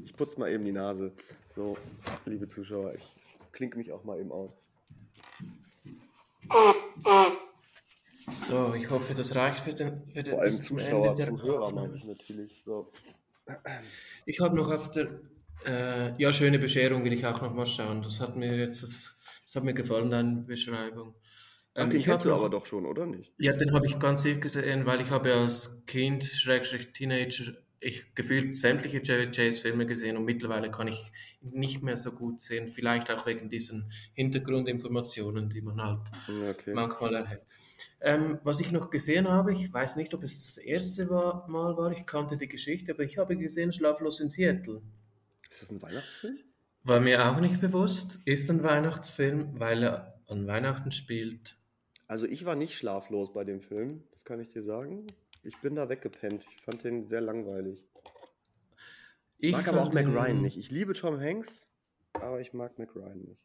Ich 0.03 0.15
putze 0.15 0.39
mal 0.39 0.51
eben 0.51 0.65
die 0.65 0.71
Nase. 0.71 1.13
So, 1.55 1.77
liebe 2.25 2.47
Zuschauer, 2.47 2.95
ich 2.95 3.15
klinke 3.51 3.77
mich 3.77 3.91
auch 3.91 4.03
mal 4.03 4.19
eben 4.19 4.31
aus. 4.31 4.59
So, 8.31 8.73
ich 8.73 8.89
hoffe, 8.89 9.13
das 9.13 9.35
reicht 9.35 9.59
für 9.59 9.73
den, 9.73 10.01
für 10.11 10.23
den 10.23 10.33
Vor 10.33 10.41
allem 10.41 10.51
Zuschauer, 10.51 11.15
Zuhörer 11.15 11.71
meine 11.71 11.95
ich 11.95 12.03
natürlich. 12.03 12.63
So. 12.65 12.91
Ich 14.25 14.39
habe 14.39 14.55
noch 14.55 14.71
auf 14.71 14.91
der 14.91 15.19
äh, 15.65 16.21
ja 16.21 16.33
schöne 16.33 16.59
Bescherung 16.59 17.03
will 17.03 17.13
ich 17.13 17.25
auch 17.25 17.41
noch 17.41 17.53
mal 17.53 17.65
schauen. 17.65 18.01
Das 18.01 18.19
hat 18.21 18.35
mir 18.35 18.55
jetzt 18.57 18.83
das, 18.83 19.12
das 19.53 19.57
hat 19.57 19.63
mir 19.65 19.73
gefallen 19.75 20.09
deine 20.09 20.41
Beschreibung. 20.41 21.13
Ach, 21.75 21.83
Ähm, 21.83 21.89
den 21.91 21.99
ich 21.99 22.05
kennst 22.05 22.25
du 22.25 22.29
noch- 22.29 22.37
aber 22.39 22.49
doch 22.49 22.65
schon, 22.65 22.85
oder 22.85 23.05
nicht? 23.05 23.33
Ja, 23.37 23.53
den 23.53 23.71
habe 23.73 23.85
ich 23.85 23.99
ganz 23.99 24.23
sicher 24.23 24.39
gesehen, 24.39 24.85
weil 24.85 24.99
ich 25.01 25.11
habe 25.11 25.33
als 25.33 25.85
Kind, 25.85 26.23
Schrägstrich 26.23 26.91
Teenager, 26.93 27.53
ich 27.79 28.15
gefühlt 28.15 28.57
sämtliche 28.57 29.01
Jerry 29.03 29.29
Chase 29.29 29.59
Filme 29.61 29.85
gesehen 29.85 30.15
und 30.17 30.23
mittlerweile 30.25 30.71
kann 30.71 30.87
ich 30.87 31.11
nicht 31.41 31.83
mehr 31.83 31.95
so 31.97 32.13
gut 32.13 32.39
sehen. 32.39 32.67
Vielleicht 32.67 33.11
auch 33.11 33.25
wegen 33.25 33.49
diesen 33.49 33.91
Hintergrundinformationen, 34.13 35.49
die 35.49 35.61
man 35.61 35.81
halt 35.81 36.01
Ja, 36.27 36.49
okay. 36.51 36.73
manchmal 36.73 37.13
erhält. 37.15 37.41
Ähm, 38.01 38.39
was 38.43 38.59
ich 38.59 38.71
noch 38.71 38.89
gesehen 38.89 39.27
habe, 39.27 39.51
ich 39.53 39.71
weiß 39.71 39.97
nicht, 39.97 40.13
ob 40.13 40.23
es 40.23 40.43
das 40.55 40.57
erste 40.57 41.09
war, 41.09 41.47
Mal 41.47 41.75
war, 41.77 41.91
ich 41.91 42.05
kannte 42.05 42.37
die 42.37 42.47
Geschichte, 42.47 42.93
aber 42.93 43.03
ich 43.03 43.17
habe 43.17 43.37
gesehen 43.37 43.71
Schlaflos 43.71 44.19
in 44.19 44.29
Seattle. 44.29 44.81
Ist 45.49 45.61
das 45.61 45.69
ein 45.71 45.81
Weihnachtsfilm? 45.81 46.37
War 46.85 46.99
mir 46.99 47.31
auch 47.31 47.39
nicht 47.39 47.61
bewusst, 47.61 48.21
ist 48.25 48.49
ein 48.49 48.61
Weihnachtsfilm, 48.61 49.57
weil 49.57 49.83
er 49.83 50.21
an 50.27 50.47
Weihnachten 50.47 50.91
spielt. 50.91 51.55
Also 52.07 52.25
ich 52.27 52.43
war 52.43 52.55
nicht 52.55 52.77
schlaflos 52.77 53.31
bei 53.31 53.45
dem 53.45 53.61
Film, 53.61 54.03
das 54.11 54.25
kann 54.25 54.41
ich 54.41 54.49
dir 54.49 54.63
sagen. 54.63 55.07
Ich 55.43 55.59
bin 55.61 55.75
da 55.75 55.87
weggepennt. 55.87 56.45
Ich 56.55 56.61
fand 56.61 56.83
den 56.83 57.07
sehr 57.07 57.21
langweilig. 57.21 57.81
Ich 59.37 59.53
mag 59.53 59.67
aber 59.67 59.83
auch 59.83 59.93
Mac 59.93 60.07
Ryan 60.07 60.41
nicht. 60.41 60.57
Ich 60.57 60.71
liebe 60.71 60.93
Tom 60.93 61.19
Hanks, 61.19 61.69
aber 62.13 62.41
ich 62.41 62.53
mag 62.53 62.77
Mac 62.79 62.95
Ryan 62.95 63.19
nicht. 63.19 63.41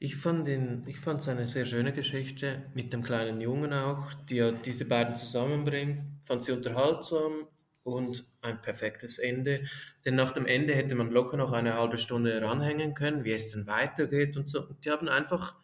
Ich 0.00 0.16
fand 0.16 0.46
den, 0.46 0.84
ich 0.86 1.00
fand 1.00 1.20
es 1.20 1.28
eine 1.28 1.46
sehr 1.46 1.64
schöne 1.64 1.92
Geschichte 1.92 2.70
mit 2.74 2.92
dem 2.92 3.02
kleinen 3.02 3.40
Jungen 3.40 3.72
auch, 3.72 4.12
die 4.14 4.36
ja 4.36 4.52
diese 4.52 4.84
beiden 4.84 5.16
zusammenbringt. 5.16 6.02
Fand 6.22 6.42
sie 6.42 6.52
unterhaltsam 6.52 7.48
und 7.88 8.24
ein 8.42 8.60
perfektes 8.62 9.18
Ende. 9.18 9.66
Denn 10.04 10.14
nach 10.14 10.32
dem 10.32 10.46
Ende 10.46 10.74
hätte 10.74 10.94
man 10.94 11.10
locker 11.10 11.36
noch 11.36 11.52
eine 11.52 11.74
halbe 11.74 11.98
Stunde 11.98 12.40
ranhängen 12.42 12.94
können, 12.94 13.24
wie 13.24 13.32
es 13.32 13.50
denn 13.50 13.66
weitergeht 13.66 14.36
und 14.36 14.48
so. 14.48 14.60
Und 14.66 14.84
die 14.84 14.90
haben 14.90 15.08
einfach, 15.08 15.56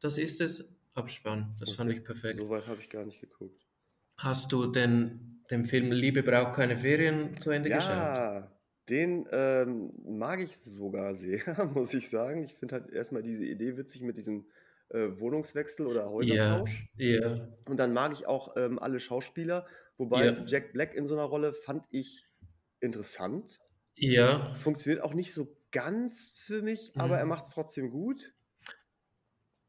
das 0.00 0.18
ist 0.18 0.40
es, 0.40 0.68
Abspann. 0.94 1.54
Das 1.58 1.72
fand 1.72 1.90
ich 1.90 2.04
perfekt. 2.04 2.40
So 2.40 2.50
weit 2.50 2.66
habe 2.66 2.80
ich 2.80 2.90
gar 2.90 3.04
nicht 3.04 3.20
geguckt. 3.20 3.66
Hast 4.18 4.52
du 4.52 4.66
denn 4.66 5.42
den 5.50 5.64
Film 5.64 5.90
Liebe 5.90 6.22
braucht 6.22 6.54
keine 6.54 6.76
Ferien 6.76 7.36
zu 7.40 7.50
Ende 7.50 7.70
geschaut? 7.70 7.90
Ja, 7.90 8.52
den 8.88 9.26
ähm, 9.32 9.92
mag 10.04 10.40
ich 10.42 10.56
sogar 10.56 11.14
sehr, 11.14 11.40
muss 11.74 11.94
ich 11.94 12.08
sagen. 12.10 12.44
Ich 12.44 12.54
finde 12.54 12.74
halt 12.74 12.90
erstmal 12.90 13.22
diese 13.22 13.44
Idee 13.44 13.76
witzig 13.76 14.02
mit 14.02 14.16
diesem 14.16 14.46
äh, 14.90 15.08
Wohnungswechsel 15.18 15.86
oder 15.86 16.00
Ja, 16.02 16.10
Häusertausch. 16.10 16.86
ja, 16.96 17.34
Und 17.66 17.78
dann 17.78 17.92
mag 17.92 18.12
ich 18.12 18.26
auch 18.26 18.54
ähm, 18.56 18.78
alle 18.78 19.00
Schauspieler, 19.00 19.66
wobei 20.02 20.26
ja, 20.26 20.44
Jack 20.44 20.72
Black 20.72 20.94
in 20.94 21.06
so 21.06 21.14
einer 21.14 21.24
Rolle 21.24 21.52
fand 21.52 21.84
ich 21.90 22.24
interessant. 22.80 23.60
ja. 23.96 24.52
Funktioniert 24.54 25.02
auch 25.02 25.14
nicht 25.14 25.32
so 25.32 25.56
ganz 25.70 26.34
für 26.36 26.62
mich, 26.62 26.92
aber 26.96 27.16
er 27.18 27.24
Mhm. 27.24 27.28
macht 27.30 27.44
es 27.44 27.50
trotzdem 27.50 27.90
gut. 27.90 28.34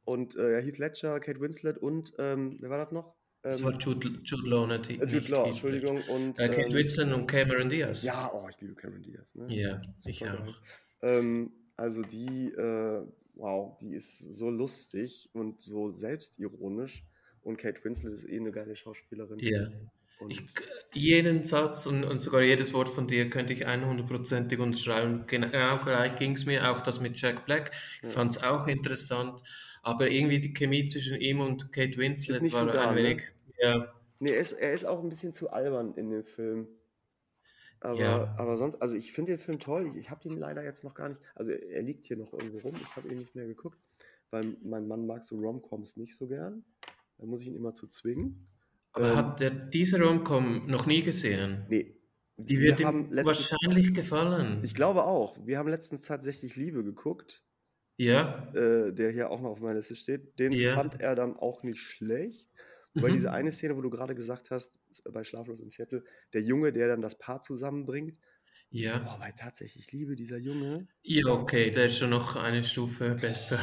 Und 0.05 0.35
äh, 0.35 0.61
Heath 0.61 0.77
Ledger, 0.79 1.19
Kate 1.19 1.39
Winslet 1.39 1.77
und 1.77 2.13
ähm, 2.19 2.57
wer 2.59 2.69
war 2.69 2.77
das 2.79 2.91
noch? 2.91 3.15
Es 3.41 3.63
war 3.63 3.71
Ähm, 3.73 3.79
Jude, 3.79 4.09
Jude 4.23 4.49
Law, 4.49 4.67
nicht, 4.67 4.89
äh, 4.89 5.05
Jude 5.05 5.27
Law. 5.29 5.47
Entschuldigung. 5.47 6.01
Und 6.09 6.39
Äh, 6.39 6.49
Kate 6.49 6.61
ähm, 6.67 6.73
Winslet 6.73 7.13
und 7.13 7.27
Cameron 7.27 7.69
Diaz. 7.69 8.03
ja, 8.03 8.31
oh, 8.33 8.47
ich 8.49 8.59
liebe 8.61 8.75
Cameron 8.75 9.03
Diaz, 9.03 9.33
ne? 9.35 9.47
Ja, 9.53 9.81
ich 10.05 10.19
Super 10.19 10.37
geil. 10.37 10.47
auch. 10.49 10.61
Ähm, 11.01 11.51
also 11.77 12.01
die, 12.01 12.47
äh, 12.51 13.05
wow, 13.35 13.77
die 13.79 13.93
ist 13.93 14.17
so 14.19 14.49
lustig 14.49 15.29
und 15.33 15.61
so 15.61 15.89
selbstironisch. 15.89 17.03
Und 17.41 17.57
Kate 17.57 17.83
Winslet 17.83 18.13
ist 18.13 18.23
eh 18.27 18.37
eine 18.37 18.51
geile 18.51 18.75
Schauspielerin. 18.75 19.39
Ja. 19.39 19.67
Ich, 20.29 20.41
jeden 20.93 21.43
Satz 21.43 21.85
und, 21.85 22.05
und 22.05 22.21
sogar 22.21 22.41
jedes 22.41 22.73
Wort 22.73 22.87
von 22.87 23.07
dir 23.07 23.29
könnte 23.29 23.51
ich 23.51 23.67
100%ig 23.67 24.59
unterschreiben. 24.61 25.25
Genau 25.27 25.77
gleich 25.77 26.15
ging 26.15 26.33
es 26.33 26.45
mir, 26.45 26.71
auch 26.71 26.81
das 26.81 27.01
mit 27.01 27.19
Jack 27.19 27.45
Black. 27.45 27.71
Ich 27.97 28.03
ja, 28.03 28.09
fand 28.09 28.31
es 28.31 28.41
auch 28.41 28.67
interessant, 28.67 29.41
aber 29.81 30.09
irgendwie 30.09 30.39
die 30.39 30.53
Chemie 30.53 30.85
zwischen 30.85 31.19
ihm 31.19 31.41
und 31.41 31.73
Kate 31.73 31.91
ist 31.91 31.97
Winslet 31.97 32.41
nicht 32.41 32.53
so 32.53 32.65
war 32.65 32.71
da, 32.71 32.89
ein 32.89 32.95
ne? 32.95 33.03
wenig, 33.03 33.23
ja, 33.57 33.93
Nee, 34.23 34.31
er 34.31 34.39
ist, 34.39 34.53
er 34.53 34.71
ist 34.71 34.85
auch 34.85 35.03
ein 35.03 35.09
bisschen 35.09 35.33
zu 35.33 35.49
albern 35.49 35.95
in 35.95 36.09
dem 36.09 36.23
Film. 36.23 36.69
Aber, 37.81 37.99
ja, 37.99 38.33
aber 38.37 38.55
sonst, 38.55 38.81
also 38.81 38.95
ich 38.95 39.11
finde 39.11 39.33
den 39.33 39.37
Film 39.37 39.59
toll. 39.59 39.85
Ich, 39.85 39.97
ich 39.97 40.09
habe 40.11 40.21
den 40.29 40.39
leider 40.39 40.63
jetzt 40.63 40.85
noch 40.85 40.93
gar 40.93 41.09
nicht. 41.09 41.19
Also 41.35 41.51
er, 41.51 41.61
er 41.71 41.81
liegt 41.81 42.05
hier 42.05 42.15
noch 42.15 42.31
irgendwo 42.31 42.59
rum. 42.59 42.73
Ich 42.73 42.95
habe 42.95 43.09
ihn 43.09 43.17
nicht 43.17 43.35
mehr 43.35 43.45
geguckt, 43.45 43.77
weil 44.31 44.55
mein 44.63 44.87
Mann 44.87 45.05
mag 45.05 45.25
so 45.25 45.35
Romcoms 45.35 45.97
nicht 45.97 46.17
so 46.17 46.27
gern. 46.27 46.63
Da 47.17 47.25
muss 47.25 47.41
ich 47.41 47.47
ihn 47.47 47.55
immer 47.57 47.75
zu 47.75 47.85
zwingen. 47.87 48.47
Aber 48.93 49.15
Ähm, 49.15 49.15
hat 49.15 49.39
der 49.41 49.49
diese 49.51 49.99
Rom-Com 50.01 50.67
noch 50.67 50.85
nie 50.85 51.03
gesehen? 51.03 51.67
nee, 51.67 51.99
Die 52.37 52.59
wir 52.59 52.61
wird 52.61 52.79
ihm 52.81 52.87
haben 52.87 53.09
letztens, 53.11 53.57
wahrscheinlich 53.65 53.93
ich 54.61 54.73
gefallen. 54.73 54.73
glaube 54.75 55.03
auch, 55.05 55.37
wir 55.45 55.57
haben 55.59 55.69
letztens 55.69 56.01
tatsächlich 56.07 56.55
Liebe 56.55 56.83
geguckt, 56.83 57.43
Ja, 57.97 58.53
äh, 58.53 58.91
der 58.93 59.11
hier 59.11 59.29
auch 59.29 59.41
noch 59.41 59.51
auf 59.51 59.59
meiner 59.61 59.75
Liste 59.75 59.95
steht. 59.95 60.39
Den 60.39 60.61
ja, 60.61 60.73
fand 60.73 60.99
er 60.99 61.15
dann 61.15 61.35
auch 61.37 61.63
nicht 61.63 61.79
schlecht. 61.81 62.49
Diese 62.95 63.31
mhm. 63.31 63.33
eine 63.33 63.51
Szene, 63.51 63.75
wo 63.75 63.81
du 63.81 63.89
gerade 63.89 64.13
gesagt 64.15 64.51
hast, 64.51 64.79
bei 65.11 65.23
Schlaflos 65.23 65.59
in 65.61 65.69
Seattle, 65.69 66.03
der 66.33 66.41
Junge, 66.41 66.71
der 66.71 66.87
dann 66.87 67.01
das 67.01 67.17
Paar 67.17 67.41
zusammenbringt, 67.41 68.19
Ja, 68.71 68.99
Boah, 69.03 69.17
bei 69.19 69.31
tatsächlich 69.33 69.91
Liebe, 69.91 70.15
dieser 70.15 70.37
Junge, 70.37 70.87
ja, 71.03 71.27
okay, 71.31 71.71
der 71.71 71.85
ist 71.85 71.97
schon 71.97 72.09
noch 72.09 72.35
eine 72.35 72.63
Stufe 72.63 73.15
besser. 73.15 73.59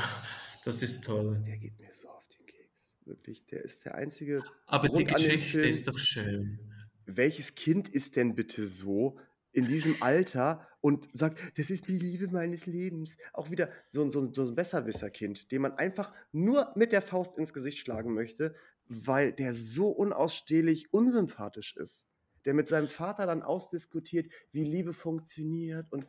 Das 0.64 0.82
ist 0.82 1.04
toll. 1.04 1.46
der 1.46 1.58
geht 1.58 1.78
mir 1.78 1.92
so 1.94 2.08
auf 2.08 2.26
den 2.28 2.46
Keks. 2.46 2.90
Wirklich, 3.10 3.44
der 3.46 3.64
ist 3.64 3.84
der 3.84 3.96
einzige 3.96 4.44
Aber 4.66 4.88
die 4.88 5.04
Grund 5.04 5.08
dem 5.08 5.14
Geschichte 5.14 5.58
Film. 5.58 5.70
ist 5.70 5.88
doch 5.88 5.98
schön. 5.98 6.58
Welches 7.06 7.56
Kind 7.56 7.88
ist 7.88 8.14
denn 8.14 8.36
bitte 8.36 8.66
so 8.66 9.18
in 9.52 9.66
diesem 9.66 10.00
Alter 10.00 10.68
und 10.80 11.08
sagt, 11.12 11.40
das 11.58 11.70
ist 11.70 11.88
die 11.88 11.98
Liebe 11.98 12.28
meines 12.28 12.66
Lebens? 12.66 13.16
Auch 13.32 13.50
wieder 13.50 13.68
so, 13.88 14.02
ein- 14.02 14.10
so, 14.10 14.32
so 14.32 14.46
ein 14.46 14.54
Besserwisser-Kind, 14.54 15.50
dem 15.50 15.62
man 15.62 15.72
einfach 15.72 16.14
nur 16.30 16.72
mit 16.76 16.92
der 16.92 17.02
Faust 17.02 17.36
ins 17.36 17.52
Gesicht 17.52 17.78
schlagen 17.78 18.14
möchte, 18.14 18.54
weil 18.86 19.32
der 19.32 19.52
so 19.54 19.88
unausstehlich 19.90 20.92
unsympathisch 20.92 21.76
ist. 21.76 22.06
Der 22.44 22.54
mit 22.54 22.68
seinem 22.68 22.88
Vater 22.88 23.26
dann 23.26 23.42
ausdiskutiert, 23.42 24.30
wie 24.52 24.64
Liebe 24.64 24.92
funktioniert 24.92 25.90
und 25.92 26.06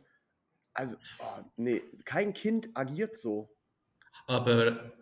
also, 0.72 0.96
oh, 1.18 1.42
nee, 1.56 1.82
kein 2.04 2.32
Kind 2.32 2.70
agiert 2.74 3.16
so. 3.18 3.54
Aber 4.26 4.92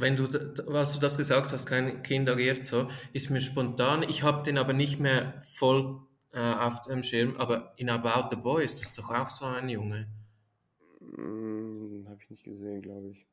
wenn 0.00 0.16
du, 0.16 0.24
was 0.66 0.92
du 0.94 1.00
das 1.00 1.16
gesagt 1.18 1.52
hast, 1.52 1.66
kein 1.66 2.02
Kind 2.02 2.28
agiert 2.28 2.66
so, 2.66 2.88
ist 3.12 3.30
mir 3.30 3.40
spontan, 3.40 4.02
ich 4.02 4.22
habe 4.22 4.42
den 4.42 4.58
aber 4.58 4.72
nicht 4.72 5.00
mehr 5.00 5.40
voll 5.42 6.00
äh, 6.32 6.38
auf 6.40 6.82
dem 6.82 7.02
Schirm, 7.02 7.36
aber 7.36 7.72
in 7.76 7.88
About 7.90 8.28
the 8.34 8.36
Boy 8.40 8.64
ist 8.64 8.80
das 8.80 8.92
doch 8.94 9.10
auch 9.10 9.28
so 9.28 9.44
ein 9.46 9.68
Junge 9.68 10.06
Hm, 11.00 12.04
habe 12.08 12.18
ich 12.22 12.30
nicht 12.30 12.44
gesehen, 12.44 12.82
glaube 12.82 13.08
ich. 13.10 13.26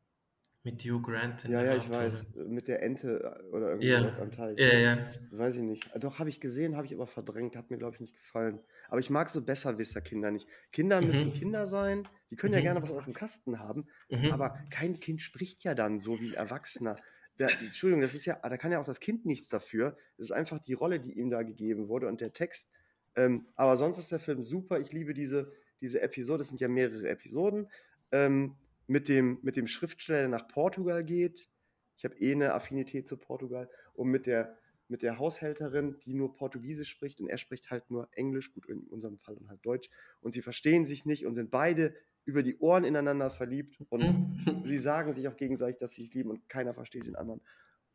mit 0.64 0.81
Hugh 0.85 1.02
Grant 1.02 1.44
Ja, 1.45 1.61
ja, 1.64 1.76
ich 1.76 1.90
weiß. 1.90 2.35
Mit 2.48 2.68
der 2.68 2.81
Ente 2.84 3.19
äh, 3.23 3.44
oder 3.56 3.69
irgendwie 3.72 3.88
Ja, 3.88 4.18
am 4.22 4.31
Teich. 4.31 4.57
ja, 4.57 4.77
ja. 4.80 4.98
Weiß 5.31 5.56
ich 5.57 5.61
nicht. 5.64 5.90
Doch, 6.02 6.19
habe 6.19 6.30
ich 6.30 6.40
gesehen, 6.40 6.76
habe 6.77 6.85
ich 6.85 6.94
aber 6.94 7.07
verdrängt. 7.07 7.56
Hat 7.56 7.69
mir, 7.69 7.77
glaube 7.77 7.95
ich, 7.95 7.99
nicht 8.02 8.15
gefallen. 8.15 8.60
Aber 8.88 8.99
ich 8.99 9.10
mag 9.10 9.30
so 9.30 9.41
Besserwisser-Kinder 9.41 10.31
nicht. 10.31 10.48
Kinder 10.72 11.02
müssen 11.02 11.30
Mhm. 11.30 11.34
Kinder 11.34 11.65
sein. 11.68 12.07
Die 12.34 12.38
können 12.38 12.53
ja 12.55 12.61
gerne 12.61 12.80
Mhm. 12.80 12.84
was 12.84 12.91
auf 12.91 13.03
dem 13.05 13.14
Kasten 13.14 13.60
haben. 13.60 13.85
Mhm. 14.10 14.31
Aber 14.31 14.57
kein 14.72 14.99
Kind 14.99 15.22
spricht 15.22 15.64
ja 15.64 15.76
dann 15.76 15.99
so 15.99 16.19
wie 16.19 16.30
ein 16.30 16.34
Erwachsener. 16.34 16.95
Da, 17.38 17.47
Entschuldigung, 17.47 18.01
das 18.01 18.15
ist 18.15 18.26
ja, 18.26 18.39
da 18.41 18.57
kann 18.57 18.72
ja 18.72 18.80
auch 18.80 18.85
das 18.85 18.99
Kind 18.99 19.26
nichts 19.26 19.49
dafür. 19.49 19.95
Das 20.18 20.26
ist 20.27 20.31
einfach 20.31 20.57
die 20.60 20.73
Rolle, 20.73 20.99
die 20.99 21.14
ihm 21.14 21.30
da 21.30 21.43
gegeben 21.43 21.88
wurde 21.89 22.07
und 22.07 22.22
der 22.22 22.34
Text. 22.34 22.69
Ähm, 23.15 23.45
aber 23.55 23.77
sonst 23.77 23.99
ist 23.99 24.11
der 24.11 24.19
Film 24.19 24.41
super. 24.43 24.80
Ich 24.80 24.91
liebe 24.91 25.14
diese, 25.14 25.51
diese 25.80 26.01
Episode. 26.01 26.41
Es 26.41 26.47
sind 26.49 26.60
ja 26.60 26.68
mehrere 26.68 27.07
Episoden. 27.07 27.69
Ähm, 28.11 28.55
mit, 28.88 29.07
dem, 29.10 29.39
mit 29.43 29.55
dem 29.55 29.68
Schriftsteller, 29.68 30.19
der 30.19 30.27
nach 30.30 30.47
Portugal 30.47 31.03
geht. 31.03 31.49
Ich 31.97 32.03
habe 32.05 32.15
eh 32.18 32.31
eine 32.31 32.53
Affinität 32.53 33.07
zu 33.07 33.18
Portugal. 33.18 33.69
Und 33.93 34.10
mit 34.10 34.26
der, 34.26 34.57
mit 34.88 35.01
der 35.01 35.18
Haushälterin, 35.18 35.97
die 36.05 36.14
nur 36.14 36.35
Portugiesisch 36.35 36.89
spricht 36.89 37.19
und 37.22 37.30
er 37.30 37.38
spricht 37.38 37.72
halt 37.72 37.89
nur 37.89 38.10
Englisch, 38.11 38.53
gut, 38.53 38.68
in 38.68 38.81
unserem 38.88 39.18
Fall 39.18 39.35
dann 39.35 39.49
halt 39.49 39.65
Deutsch. 39.65 39.89
Und 40.22 40.34
sie 40.34 40.41
verstehen 40.41 40.85
sich 40.85 41.05
nicht 41.05 41.26
und 41.26 41.34
sind 41.35 41.49
beide 41.49 41.95
über 42.25 42.43
die 42.43 42.57
Ohren 42.59 42.83
ineinander 42.83 43.29
verliebt 43.29 43.77
und 43.89 44.01
Mhm. 44.45 44.65
sie 44.65 44.77
sagen 44.77 45.13
sich 45.13 45.27
auch 45.27 45.35
gegenseitig, 45.37 45.77
dass 45.79 45.91
sie 45.93 46.03
sich 46.05 46.13
lieben 46.13 46.29
und 46.29 46.47
keiner 46.49 46.73
versteht 46.73 47.05
den 47.07 47.15
anderen. 47.15 47.41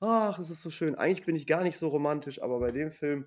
Ach, 0.00 0.38
es 0.38 0.50
ist 0.50 0.62
so 0.62 0.70
schön. 0.70 0.94
Eigentlich 0.94 1.24
bin 1.26 1.34
ich 1.36 1.46
gar 1.46 1.62
nicht 1.62 1.76
so 1.76 1.88
romantisch, 1.88 2.40
aber 2.42 2.60
bei 2.60 2.70
dem 2.70 2.92
Film, 2.92 3.26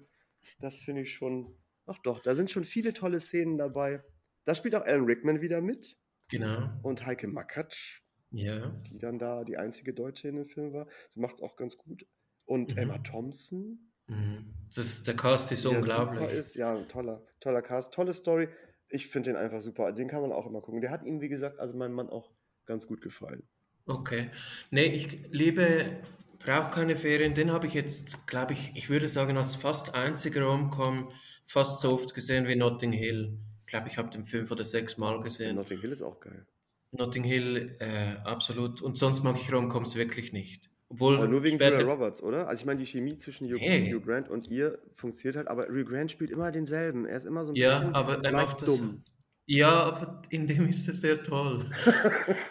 das 0.60 0.76
finde 0.76 1.02
ich 1.02 1.14
schon. 1.14 1.56
Ach 1.86 1.98
doch, 2.03 2.19
da 2.19 2.36
sind 2.36 2.49
schon 2.52 2.64
viele 2.64 2.94
tolle 2.94 3.19
Szenen 3.19 3.57
dabei. 3.57 4.03
Da 4.45 4.56
spielt 4.56 4.76
auch 4.76 4.86
Alan 4.86 5.06
Rickman 5.06 5.41
wieder 5.41 5.60
mit 5.61 5.98
Genau. 6.30 6.69
und 6.84 7.06
Heike 7.06 7.28
Makatsch, 7.28 8.02
Ja. 8.32 8.69
die 8.90 8.98
dann 8.99 9.19
da 9.19 9.44
die 9.44 9.57
einzige 9.57 9.94
Deutsche 9.94 10.30
in 10.30 10.36
dem 10.38 10.48
Film 10.48 10.72
war. 10.73 10.88
Die 11.15 11.19
macht 11.19 11.36
es 11.36 11.41
auch 11.41 11.56
ganz 11.57 11.78
gut. 11.78 12.06
Und 12.45 12.78
Emma 12.78 12.98
Mhm. 12.98 13.03
Thompson, 13.03 13.88
Mhm. 14.07 14.53
Das, 14.76 15.03
der 15.03 15.15
Cast 15.15 15.52
ist 15.53 15.65
unglaublich. 15.65 16.32
ist. 16.32 16.56
Ja, 16.56 16.82
toller, 16.86 17.26
toller 17.40 17.61
Cast, 17.61 17.94
tolle 17.94 18.14
Story. 18.14 18.49
Ich 18.92 19.08
finde 19.08 19.32
den 19.32 19.38
einfach 19.38 19.62
super. 19.62 19.92
Den 19.92 20.08
kann 20.08 20.22
man 20.22 20.32
auch 20.32 20.46
immer 20.46 20.62
gucken. 20.62 20.82
Der 20.82 20.92
hat 20.92 21.04
ihm, 21.04 21.22
wie 21.22 21.30
gesagt, 21.30 21.60
also 21.60 21.76
meinem 21.78 21.94
Mann 21.94 22.10
auch 22.10 22.32
ganz 22.66 22.88
gut 22.88 23.02
gefallen. 23.02 23.44
Okay. 23.86 24.30
Nee, 24.70 24.86
ich 24.86 25.20
liebe, 25.32 25.98
brauche 26.40 26.72
keine 26.72 26.96
Ferien. 26.96 27.34
Den 27.34 27.52
habe 27.52 27.68
ich 27.68 27.74
jetzt, 27.74 28.28
glaube 28.28 28.54
ich, 28.54 28.72
ich 28.76 28.90
würde 28.90 29.08
sagen, 29.08 29.38
als 29.38 29.56
fast 29.56 29.96
einziger 29.96 30.44
Rom-Com 30.44 31.10
fast 31.46 31.82
so 31.82 31.92
oft 31.92 32.14
gesehen 32.14 32.48
wie 32.48 32.56
Notting 32.56 32.92
Hill. 32.92 33.38
Ich 33.62 33.68
glaube, 33.68 33.88
ich 33.88 33.98
habe 33.98 34.10
den 34.10 34.24
fünf 34.24 34.52
oder 34.52 34.64
sechs 34.64 34.98
Mal 34.98 35.22
gesehen. 35.22 35.56
Notting 35.56 35.80
Hill 35.80 35.92
ist 35.92 36.02
auch 36.02 36.20
geil. 36.20 36.46
Notting 36.92 37.24
Hill, 37.24 37.78
äh, 37.80 38.16
absolut. 38.24 38.82
Und 38.82 38.98
sonst 38.98 39.24
mag 39.24 39.38
ich 39.38 39.52
Rom-Coms 39.52 39.96
wirklich 39.96 40.34
nicht. 40.34 40.70
Aber 41.16 41.26
Obwohl 41.26 41.28
nur 41.28 41.44
wegen 41.44 41.58
Julia. 41.58 41.80
Roberts, 41.84 42.22
oder? 42.22 42.48
Also 42.48 42.62
ich 42.62 42.66
meine, 42.66 42.80
die 42.80 42.86
Chemie 42.86 43.18
zwischen 43.18 43.48
Hugh. 43.48 43.60
Hugh 43.60 44.02
Grant 44.02 44.30
und 44.30 44.48
ihr 44.50 44.80
funktioniert 44.94 45.38
halt, 45.38 45.48
aber 45.48 45.68
Hugh 45.68 45.86
Grant 45.86 46.12
spielt 46.12 46.32
immer 46.32 46.52
denselben. 46.52 47.06
Er 47.06 47.18
ist 47.18 47.26
immer 47.26 47.46
so 47.46 47.54
ein 47.54 47.56
Ja, 47.56 47.76
bisschen 47.80 47.96
aber 47.96 48.24
er 48.24 48.32
macht 48.34 48.62
das. 48.62 48.78
dumm. 48.78 49.04
Ja, 49.46 49.84
aber 49.84 50.22
in 50.30 50.48
dem 50.48 50.68
ist 50.68 50.88
er 50.88 50.94
sehr 50.94 51.22
toll. 51.24 51.66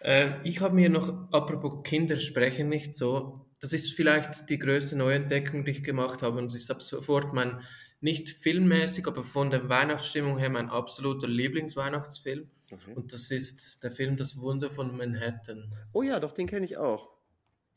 Äh, 0.00 0.46
ich 0.46 0.60
habe 0.60 0.74
mir 0.74 0.88
noch, 0.90 1.08
apropos 1.32 1.82
Kinder 1.82 2.16
sprechen 2.16 2.68
nicht 2.68 2.94
so, 2.94 3.46
das 3.60 3.72
ist 3.72 3.92
vielleicht 3.94 4.48
die 4.50 4.58
größte 4.58 4.96
Neuentdeckung, 4.96 5.64
die 5.64 5.72
ich 5.72 5.82
gemacht 5.82 6.22
habe 6.22 6.38
und 6.38 6.54
ist 6.54 6.70
ab 6.70 6.82
sofort 6.82 7.32
mein, 7.32 7.62
nicht 8.00 8.30
filmmäßig, 8.30 9.06
aber 9.08 9.24
von 9.24 9.50
der 9.50 9.68
Weihnachtsstimmung 9.68 10.38
her 10.38 10.50
mein 10.50 10.68
absoluter 10.70 11.26
Lieblingsweihnachtsfilm. 11.26 12.48
Okay. 12.70 12.92
Und 12.94 13.12
das 13.12 13.30
ist 13.30 13.82
der 13.82 13.90
Film 13.90 14.16
Das 14.16 14.38
Wunder 14.40 14.70
von 14.70 14.96
Manhattan. 14.96 15.72
Oh 15.92 16.02
ja, 16.02 16.20
doch, 16.20 16.32
den 16.32 16.46
kenne 16.46 16.64
ich 16.66 16.76
auch. 16.76 17.08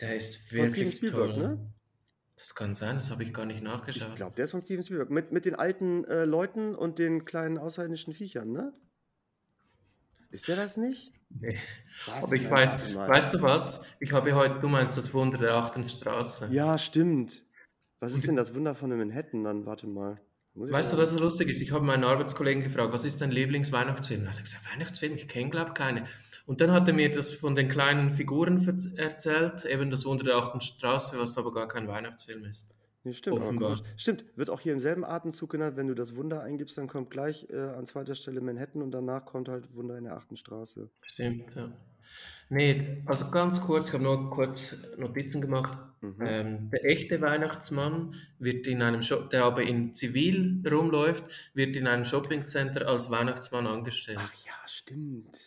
Der 0.02 0.16
ist 0.16 0.36
Von 0.36 0.46
Steven 0.70 0.76
wirklich 0.76 0.96
Spielberg, 0.96 1.34
toll. 1.36 1.38
ne? 1.38 1.74
Das 2.38 2.56
kann 2.56 2.74
sein, 2.74 2.96
das 2.96 3.12
habe 3.12 3.22
ich 3.24 3.34
gar 3.34 3.46
nicht 3.46 3.58
Ich 3.58 3.64
nachgeschaut. 3.64 4.16
glaube, 4.16 4.36
der 4.36 4.46
ist 4.46 4.52
von 4.52 4.62
Steven 4.62 4.84
Spielberg. 4.84 5.12
Mit, 5.12 5.32
mit 5.32 5.46
den 5.46 5.54
alten 5.56 6.04
äh, 6.06 6.26
Leuten 6.26 6.74
und 6.76 6.98
den 6.98 7.24
kleinen 7.24 7.58
außerirdischen 7.60 8.14
Viechern, 8.14 8.52
ne? 8.52 8.74
Ist 10.32 10.48
der 10.48 10.56
das 10.56 10.76
nicht? 10.78 11.14
Nee. 11.30 11.58
Was? 12.08 12.24
Aber 12.24 12.34
ich 12.34 12.50
weiß, 12.50 12.94
mal. 12.94 13.08
weißt 13.08 13.34
du 13.36 13.42
was? 13.42 13.86
Ich 14.00 14.12
habe 14.12 14.34
heute, 14.34 14.60
du 14.60 14.68
meinst 14.70 14.98
das 14.98 15.14
Wunder 15.14 15.38
der 15.38 15.54
achten 15.54 15.88
Straße. 15.88 16.48
Ja, 16.52 16.78
stimmt. 16.78 17.44
Was 18.00 18.14
ist 18.14 18.26
denn 18.28 18.36
das 18.36 18.56
Wunder 18.56 18.74
von 18.76 18.90
Manhattan 18.90 19.44
dann? 19.44 19.66
Warte 19.66 19.88
mal. 19.88 20.16
Weißt 20.54 20.92
du, 20.92 20.98
was 20.98 21.18
lustig 21.18 21.50
ist? 21.50 21.62
Ich 21.62 21.72
habe 21.72 21.86
meinen 21.86 22.04
Arbeitskollegen 22.04 22.64
gefragt, 22.64 22.92
was 22.92 23.06
ist 23.06 23.22
dein 23.22 23.32
Lieblingsweihnachtsfilm? 23.32 24.24
Er 24.24 24.32
hat 24.32 24.40
gesagt, 24.40 24.66
Weihnachtsfilm, 24.72 25.14
ich 25.14 25.28
kenne 25.28 25.50
glaube 25.50 25.74
keine. 25.74 26.06
Und 26.46 26.60
dann 26.60 26.72
hat 26.72 26.88
er 26.88 26.94
mir 26.94 27.10
das 27.10 27.32
von 27.32 27.56
den 27.56 27.70
kleinen 27.70 28.10
Figuren 28.10 28.60
erzählt, 28.98 29.64
eben 29.64 29.90
das 29.90 30.06
Wunder 30.06 30.26
der 30.26 30.36
achten 30.36 30.60
Straße, 30.60 31.18
was 31.18 31.38
aber 31.38 31.54
gar 31.54 31.68
kein 31.68 31.88
Weihnachtsfilm 31.88 32.46
ist. 32.46 32.68
Nee, 33.04 33.14
stimmt, 33.14 33.40
Offenbar. 33.40 33.82
Stimmt, 33.96 34.26
wird 34.36 34.50
auch 34.50 34.60
hier 34.60 34.74
im 34.74 34.80
selben 34.80 35.04
Atemzug 35.04 35.50
genannt, 35.50 35.76
wenn 35.76 35.88
du 35.88 35.96
das 35.96 36.16
Wunder 36.16 36.42
eingibst, 36.42 36.78
dann 36.78 36.88
kommt 36.88 37.10
gleich 37.10 37.48
äh, 37.50 37.58
an 37.58 37.86
zweiter 37.88 38.14
Stelle 38.14 38.42
Manhattan 38.42 38.82
und 38.82 38.92
danach 38.92 39.26
kommt 39.26 39.50
halt 39.50 39.74
Wunder 39.74 39.98
in 39.98 40.04
der 40.04 40.18
achten 40.18 40.38
Straße. 40.38 40.90
Stimmt, 41.02 41.56
ja. 41.56 41.72
Nee, 42.54 43.02
also 43.06 43.32
ganz 43.32 43.62
kurz, 43.62 43.88
ich 43.88 43.94
habe 43.94 44.04
nur 44.04 44.30
kurz 44.30 44.76
Notizen 44.98 45.40
gemacht. 45.40 45.78
Mhm. 46.02 46.16
Ähm, 46.20 46.70
der 46.70 46.84
echte 46.84 47.22
Weihnachtsmann 47.22 48.16
wird 48.40 48.68
in 48.68 48.82
einem 48.82 49.02
Shop, 49.02 49.30
der 49.30 49.46
aber 49.46 49.62
in 49.64 49.94
Zivil 49.94 50.62
rumläuft, 50.70 51.24
wird 51.54 51.78
in 51.78 51.88
einem 51.88 52.04
Shoppingcenter 52.04 52.90
als 52.90 53.10
Weihnachtsmann 53.10 53.68
angestellt. 53.68 54.20
Ach 54.22 54.34
ja, 54.46 54.52
stimmt. 54.66 55.40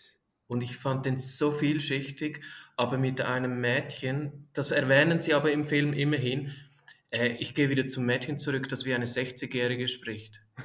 Und 0.46 0.62
ich 0.62 0.78
fand 0.78 1.04
den 1.04 1.18
so 1.18 1.52
vielschichtig, 1.52 2.40
aber 2.74 2.96
mit 2.96 3.20
einem 3.20 3.60
Mädchen, 3.60 4.48
das 4.54 4.70
erwähnen 4.70 5.20
sie 5.20 5.34
aber 5.34 5.52
im 5.52 5.66
Film 5.66 5.92
immerhin. 5.92 6.52
Äh, 7.10 7.36
ich 7.38 7.54
gehe 7.54 7.68
wieder 7.68 7.86
zum 7.86 8.06
Mädchen 8.06 8.38
zurück, 8.38 8.70
das 8.70 8.86
wie 8.86 8.94
eine 8.94 9.04
60-Jährige 9.04 9.88
spricht. 9.88 10.40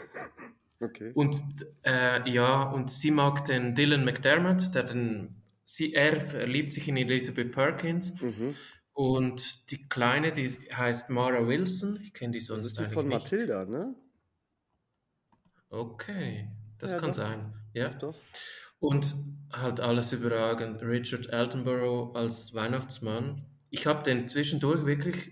Okay. 0.81 1.11
Und 1.13 1.35
äh, 1.83 2.29
ja, 2.29 2.63
und 2.63 2.89
sie 2.89 3.11
mag 3.11 3.43
den 3.43 3.75
Dylan 3.75 4.05
McDermott, 4.05 4.73
der 4.73 4.83
den, 4.83 5.38
sie, 5.75 5.93
er 5.93 6.19
verliebt 6.19 6.73
sich 6.73 6.87
in 6.87 6.97
Elizabeth 6.97 7.51
Perkins. 7.51 8.19
Mhm. 8.21 8.55
Und 8.93 9.71
die 9.71 9.87
Kleine, 9.87 10.31
die 10.31 10.47
heißt 10.49 11.09
Mara 11.09 11.47
Wilson. 11.47 11.99
Ich 12.01 12.13
kenne 12.13 12.33
die 12.33 12.39
Das 12.39 12.47
sonst 12.47 12.65
ist 12.67 12.79
die 12.79 12.85
von 12.85 13.07
nicht. 13.07 13.23
Mathilda, 13.23 13.65
ne? 13.65 13.95
Okay, 15.69 16.49
das 16.79 16.93
Ja, 16.93 16.97
kann 16.99 17.09
doch. 17.11 17.15
sein. 17.17 17.53
Ja. 17.73 17.89
Doch. 17.89 18.15
Und 18.79 19.15
halt 19.51 19.79
alles 19.79 20.11
überragend. 20.13 20.81
Richard 20.81 21.31
Attenborough 21.33 22.15
als 22.15 22.53
Weihnachtsmann. 22.53 23.45
Ich 23.69 23.85
habe 23.85 24.03
den 24.03 24.27
zwischendurch 24.27 24.85
wirklich 24.85 25.31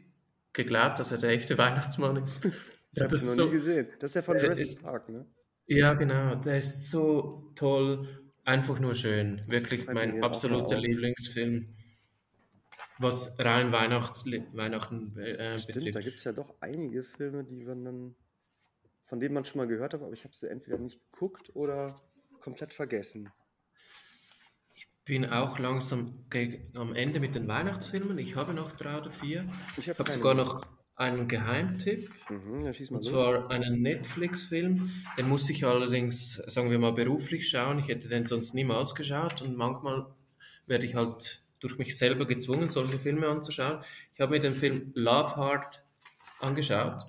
geglaubt, 0.53 0.99
dass 0.99 1.11
er 1.11 1.18
der 1.18 1.31
echte 1.31 1.57
Weihnachtsmann 1.57 2.18
ist. 2.18 2.41
Ich 2.93 3.03
habe 3.03 3.11
Das 3.11 3.22
noch 3.26 3.30
ist 3.30 3.38
nie 3.38 3.43
so, 3.45 3.51
gesehen. 3.51 3.88
Das 3.99 4.09
ist 4.09 4.15
der 4.15 4.23
von 4.23 4.39
Jurassic 4.39 4.81
Park, 4.81 5.09
ne? 5.09 5.27
ja, 5.68 5.93
genau. 5.93 6.34
Der 6.35 6.57
ist 6.57 6.89
so 6.89 7.51
toll. 7.55 8.26
Einfach 8.47 8.79
nur 8.79 8.95
schön. 8.95 9.43
Wirklich 9.47 9.87
mir 9.87 9.93
mein 9.93 10.23
absoluter. 10.23 10.77
Lieblingsfilm. 10.77 11.65
Was 12.97 13.37
rein 13.37 13.73
Weihnachts 13.73 14.23
Weihnachten 14.53 15.17
äh, 15.19 15.59
Stimmt, 15.59 15.75
betrifft. 15.75 15.95
da 15.95 15.99
gibt 15.99 16.17
es 16.19 16.23
ja 16.23 16.31
doch 16.31 16.55
einige 16.61 17.03
Filme, 17.03 17.43
die 17.43 17.65
man 17.65 17.83
dann, 17.83 18.15
von 19.03 19.19
denen 19.19 19.33
man 19.33 19.43
schon 19.43 19.57
mal 19.57 19.67
gehört 19.67 19.93
hat, 19.93 20.01
aber 20.01 20.13
ich 20.13 20.23
habe 20.23 20.33
sie 20.33 20.49
entweder 20.49 20.77
nicht 20.77 21.01
geguckt 21.11 21.53
oder 21.57 21.99
komplett 22.39 22.71
vergessen. 22.71 23.29
bin 25.03 25.25
auch 25.25 25.59
langsam 25.59 26.25
am 26.73 26.95
Ende 26.95 27.19
mit 27.19 27.35
den 27.35 27.49
Weihnachtsfilmen. 27.49 28.17
Ich 28.17 28.37
habe 28.37 28.53
noch 28.53 28.77
drei 28.77 28.97
oder 28.97 29.11
vier. 29.11 29.45
Ich 29.71 29.79
Ich 29.79 29.89
habe 29.89 30.05
keine 30.05 30.17
sogar 30.17 30.35
noch 30.35 30.61
einen 30.97 31.27
Geheimtipp. 31.27 32.09
Mhm, 32.29 32.65
Und 32.65 32.89
los. 32.89 33.05
zwar 33.05 33.49
einen 33.51 33.81
Netflix-Film. 33.81 34.91
Den 35.17 35.29
musste 35.29 35.51
ich 35.53 35.63
allerdings, 35.65 36.35
sagen 36.47 36.71
wir 36.71 36.79
mal, 36.79 36.91
beruflich 36.91 37.47
schauen. 37.49 37.79
Ich 37.79 37.87
hätte 37.87 38.09
den 38.09 38.25
sonst 38.25 38.53
niemals 38.55 38.95
geschaut. 38.95 39.41
Und 39.43 39.55
manchmal 39.55 40.07
werde 40.65 40.85
ich 40.85 40.95
halt 40.95 41.43
durch 41.59 41.77
mich 41.77 41.97
selber 41.97 42.25
gezwungen, 42.25 42.69
solche 42.69 42.97
Filme 42.97 43.27
anzuschauen. 43.27 43.83
Ich 44.13 44.19
habe 44.19 44.31
mir 44.31 44.39
den 44.39 44.53
Film 44.53 44.91
Love 44.95 45.35
Heart 45.35 45.83
angeschaut. 46.41 47.03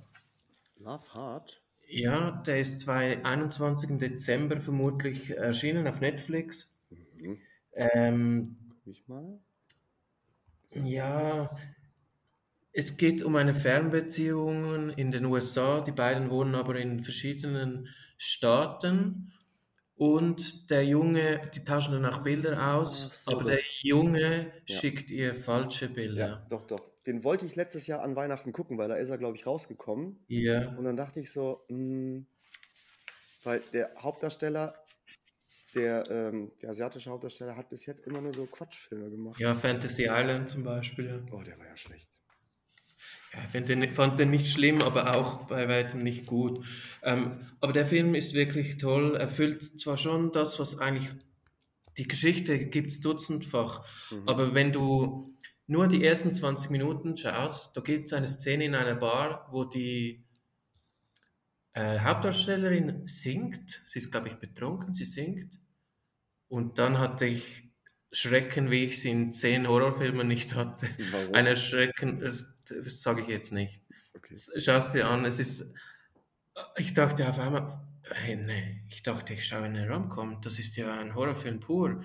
Love 0.79 1.15
Hard? 1.15 1.61
Ja, 1.89 2.43
der 2.47 2.61
ist 2.61 2.87
21. 2.89 3.99
Dezember 3.99 4.61
vermutlich 4.61 5.31
erschienen 5.31 5.87
auf 5.87 6.03
Netflix. 6.03 6.75
Mhm. 6.91 7.39
Ähm, 7.73 8.57
Guck 8.85 8.87
ich 8.93 9.09
mal. 9.09 9.39
Ja, 10.75 11.51
es 12.79 12.97
geht 12.97 13.25
um 13.25 13.35
eine 13.35 13.57
Fernbeziehung 13.57 14.91
in 14.91 15.11
den 15.11 15.25
USA. 15.25 15.81
Die 15.81 15.91
beiden 15.91 16.31
wohnen 16.31 16.55
aber 16.55 16.77
in 16.77 17.03
verschiedenen 17.03 17.89
Staaten. 18.17 19.33
Und 19.97 20.71
der 20.71 20.85
Junge, 20.85 21.41
die 21.53 21.65
tauschen 21.65 21.95
dann 22.01 22.07
auch 22.07 22.23
Bilder 22.23 22.75
aus, 22.77 23.11
Ach 23.13 23.19
so, 23.19 23.33
aber 23.33 23.43
der 23.51 23.61
Junge 23.83 24.53
Ja. 24.67 24.77
schickt 24.77 25.11
ihr 25.11 25.35
falsche 25.35 25.87
Ja, 25.87 25.93
Bilder. 25.93 26.47
doch, 26.49 26.63
doch. 26.69 26.79
Den 27.05 27.25
wollte 27.25 27.47
ich 27.47 27.57
letztes 27.57 27.89
Jahr 27.89 28.01
an 28.03 28.15
Weihnachten 28.15 28.53
gucken, 28.53 28.79
weil 28.79 28.87
da 28.89 28.95
ist 28.95 29.09
er, 29.09 29.19
glaube 29.19 29.37
ich, 29.37 29.45
rausgekommen. 29.45 30.25
Ja, 30.29 30.69
Und 30.77 30.85
dann 30.85 30.97
dachte 30.97 31.19
ich 31.19 31.33
so, 31.33 31.65
mh, 31.69 32.23
weil 33.43 33.61
der 33.73 33.91
Hauptdarsteller, 33.99 34.73
der, 35.75 36.09
ähm, 36.11 36.53
der 36.63 36.71
asiatische 36.71 37.11
Hauptdarsteller, 37.11 37.57
hat 37.57 37.71
bis 37.71 37.87
jetzt 37.87 38.07
immer 38.07 38.21
nur 38.21 38.35
so 38.35 38.47
Quatschfilme 38.47 39.11
gemacht. 39.11 39.41
ja, 39.41 39.53
Fantasy 39.57 40.05
Island 40.05 40.49
zum 40.49 40.63
Beispiel. 40.63 41.07
Ja. 41.07 41.33
Oh, 41.33 41.43
der 41.43 41.59
war 41.59 41.67
ja 41.67 41.77
schlecht. 41.77 42.07
Ja, 43.33 43.41
ich 43.45 43.49
find 43.51 43.69
den, 43.69 43.93
fand 43.93 44.19
den 44.19 44.31
nicht 44.31 44.47
schlimm, 44.49 44.83
aber 44.83 45.17
auch 45.17 45.47
bei 45.47 45.69
weitem 45.69 46.03
nicht 46.03 46.27
gut. 46.27 46.65
Ähm, 47.03 47.47
aber 47.61 47.73
der 47.73 47.87
Film 47.87 48.15
ist 48.15 48.35
wirklich 48.35 48.79
toll. 48.79 49.17
Er 49.17 49.29
füllt 49.29 49.63
zwar 49.63 49.97
schon 49.99 50.33
das, 50.33 50.59
was 50.59 50.79
eigentlich 50.79 51.09
die 51.99 52.09
Geschichte 52.09 52.67
gibt 52.67 52.89
es 52.89 53.01
dutzendfach, 53.01 53.85
Mhm. 54.11 54.29
aber 54.29 54.55
wenn 54.55 54.73
du 54.73 55.35
nur 55.67 55.89
die 55.89 56.05
ersten 56.05 56.33
20 56.33 56.71
Minuten 56.71 57.17
schaust, 57.17 57.77
da 57.77 57.81
gibt 57.83 58.07
es 58.07 58.13
eine 58.15 58.27
Szene 58.29 58.65
in 58.65 58.75
einer 58.75 58.95
Bar, 58.95 59.49
wo 59.51 59.65
die 59.65 60.25
äh, 61.75 61.99
Hauptdarstellerin 62.01 63.07
singt. 63.07 63.83
Sie 63.87 63.99
ist, 63.99 64.11
glaube 64.11 64.29
ich, 64.29 64.35
betrunken, 64.35 64.95
sie 64.95 65.05
singt. 65.05 65.59
Und 66.49 66.79
dann 66.79 66.99
hatte 66.99 67.27
ich 67.27 67.65
Schrecken, 68.11 68.71
wie 68.71 68.85
ich 68.85 69.01
sie 69.01 69.11
in 69.11 69.33
zehn 69.33 69.69
Horrorfilmen 69.69 70.27
nicht 70.27 70.55
hatte. 70.55 70.89
Warum? 71.11 71.35
Ein 71.35 71.47
Erschrecken, 71.47 72.21
das, 72.21 72.58
das 72.58 72.58
sage 72.69 73.21
ich 73.23 73.29
jetzt 73.29 73.53
nicht. 73.53 73.81
Okay. 74.17 74.37
Schau 74.59 74.77
es 74.77 74.93
dir 74.93 75.07
an, 75.07 75.25
es 75.25 75.39
ist. 75.39 75.73
Ich 76.77 76.93
dachte 76.95 77.29
auf 77.29 77.39
einmal, 77.39 77.81
hey, 78.11 78.37
nee, 78.37 78.83
ich 78.89 79.03
dachte, 79.03 79.33
ich 79.35 79.45
schaue 79.47 79.63
eine 79.65 79.89
Romcom. 79.89 80.41
Das 80.43 80.59
ist 80.59 80.77
ja 80.77 80.99
ein 80.99 81.15
Horrorfilm 81.15 81.61
pur. 81.61 82.01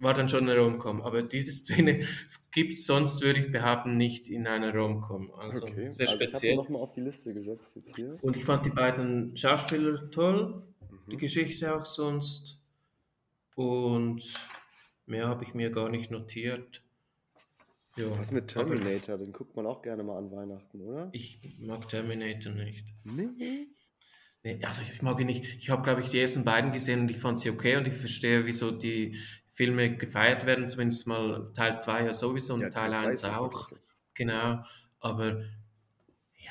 War 0.00 0.14
dann 0.14 0.28
schon 0.28 0.48
eine 0.48 0.56
Romcom, 0.58 1.02
aber 1.02 1.22
diese 1.22 1.52
Szene 1.52 2.06
gibt 2.52 2.72
es 2.72 2.86
sonst, 2.86 3.20
würde 3.22 3.40
ich 3.40 3.50
behaupten, 3.52 3.96
nicht 3.96 4.28
in 4.28 4.46
einer 4.46 4.72
Romcom. 4.74 5.30
Also 5.34 5.66
Okay. 5.66 5.90
sehr 5.90 6.08
Also 6.08 6.20
ich 6.20 6.20
habe 6.22 6.24
speziell. 6.24 6.56
nochmal 6.56 6.82
auf 6.82 6.92
die 6.94 7.00
Liste 7.00 7.34
gesetzt 7.34 7.74
jetzt 7.74 7.96
hier. 7.96 8.16
Und 8.22 8.36
ich 8.36 8.44
fand 8.44 8.64
die 8.64 8.70
beiden 8.70 9.36
Schauspieler 9.36 10.10
toll, 10.10 10.62
die 11.10 11.16
Mhm. 11.16 11.18
Geschichte 11.18 11.74
auch 11.74 11.84
sonst. 11.84 12.62
Und 13.56 14.22
mehr 15.06 15.26
habe 15.26 15.42
ich 15.44 15.52
mir 15.54 15.70
gar 15.70 15.88
nicht 15.88 16.10
notiert. 16.10 16.82
Ja, 17.98 18.18
Was 18.18 18.30
mit 18.30 18.48
Terminator? 18.48 19.18
Den 19.18 19.32
guckt 19.32 19.56
man 19.56 19.66
auch 19.66 19.82
gerne 19.82 20.02
mal 20.02 20.18
an 20.18 20.30
Weihnachten, 20.30 20.80
oder? 20.80 21.08
Ich 21.12 21.40
mag 21.58 21.88
Terminator 21.88 22.52
nicht. 22.52 22.86
Nee. 23.04 23.68
Nee, 24.44 24.64
also 24.64 24.82
ich 24.82 25.02
mag 25.02 25.20
ihn 25.20 25.26
nicht. 25.26 25.44
Ich 25.58 25.70
habe, 25.70 25.82
glaube 25.82 26.00
ich, 26.00 26.10
die 26.10 26.20
ersten 26.20 26.44
beiden 26.44 26.70
gesehen 26.70 27.00
und 27.00 27.10
ich 27.10 27.18
fand 27.18 27.40
sie 27.40 27.50
okay 27.50 27.76
und 27.76 27.88
ich 27.88 27.94
verstehe, 27.94 28.46
wieso 28.46 28.70
die 28.70 29.18
Filme 29.52 29.96
gefeiert 29.96 30.46
werden, 30.46 30.68
zumindest 30.68 31.06
mal 31.08 31.52
Teil 31.54 31.76
2 31.78 32.04
ja 32.04 32.14
sowieso 32.14 32.54
und 32.54 32.60
Ja, 32.60 32.70
Teil 32.70 32.92
Teil 32.92 32.94
zwei 32.94 33.08
1 33.08 33.18
ist 33.18 33.24
auch. 33.24 33.70
Genau, 34.14 34.62
aber 35.00 35.42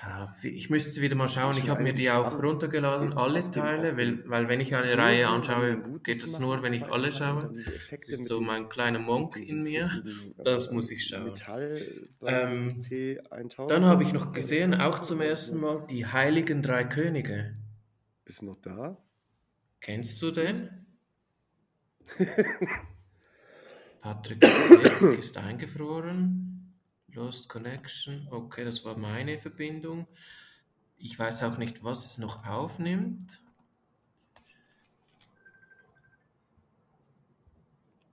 ja, 0.01 0.35
ich 0.43 0.69
müsste 0.69 0.91
sie 0.91 1.01
wieder 1.01 1.15
mal 1.15 1.27
schauen. 1.27 1.57
Ich 1.57 1.69
habe 1.69 1.81
mir 1.81 1.93
die 1.93 2.11
auch 2.11 2.41
runtergeladen, 2.41 3.13
alle 3.13 3.39
Teile, 3.49 3.97
weil, 3.97 4.29
weil 4.29 4.47
wenn 4.47 4.59
ich 4.59 4.75
eine 4.75 4.97
Reihe 4.97 5.27
an 5.27 5.35
anschaue, 5.35 5.99
geht 6.03 6.25
machen, 6.25 6.41
nur, 6.41 6.61
wenn 6.61 6.73
ich 6.73 6.85
alle 6.85 7.11
schaue. 7.11 7.51
Das 7.89 8.07
ist 8.07 8.25
so 8.25 8.39
mein 8.39 8.69
kleiner 8.69 8.99
Monk 8.99 9.37
in 9.37 9.63
mir. 9.63 9.89
Das 10.43 10.71
muss 10.71 10.91
ich 10.91 11.05
schauen. 11.05 11.33
Ähm, 12.21 12.81
diesem 12.81 13.19
T1000. 13.19 13.67
Dann 13.67 13.85
habe 13.85 14.03
ich 14.03 14.13
noch 14.13 14.33
gesehen, 14.33 14.75
auch 14.75 14.99
zum 14.99 15.21
ersten 15.21 15.59
Mal, 15.59 15.85
die 15.89 16.05
Heiligen 16.05 16.61
Drei 16.61 16.83
Könige. 16.83 17.53
Bist 18.23 18.41
du 18.41 18.45
noch 18.45 18.57
da? 18.57 18.97
Kennst 19.79 20.21
du 20.21 20.31
den? 20.31 20.85
Patrick 24.01 24.45
ist 25.17 25.37
eingefroren. 25.37 26.46
Lost 27.17 27.49
Connection. 27.49 28.27
Okay, 28.29 28.63
das 28.63 28.85
war 28.85 28.95
meine 28.95 29.39
Verbindung. 29.39 30.07
Ich 30.99 31.17
weiß 31.17 31.43
auch 31.43 31.57
nicht, 31.57 31.83
was 31.83 32.05
es 32.05 32.17
noch 32.19 32.45
aufnimmt. 32.45 33.41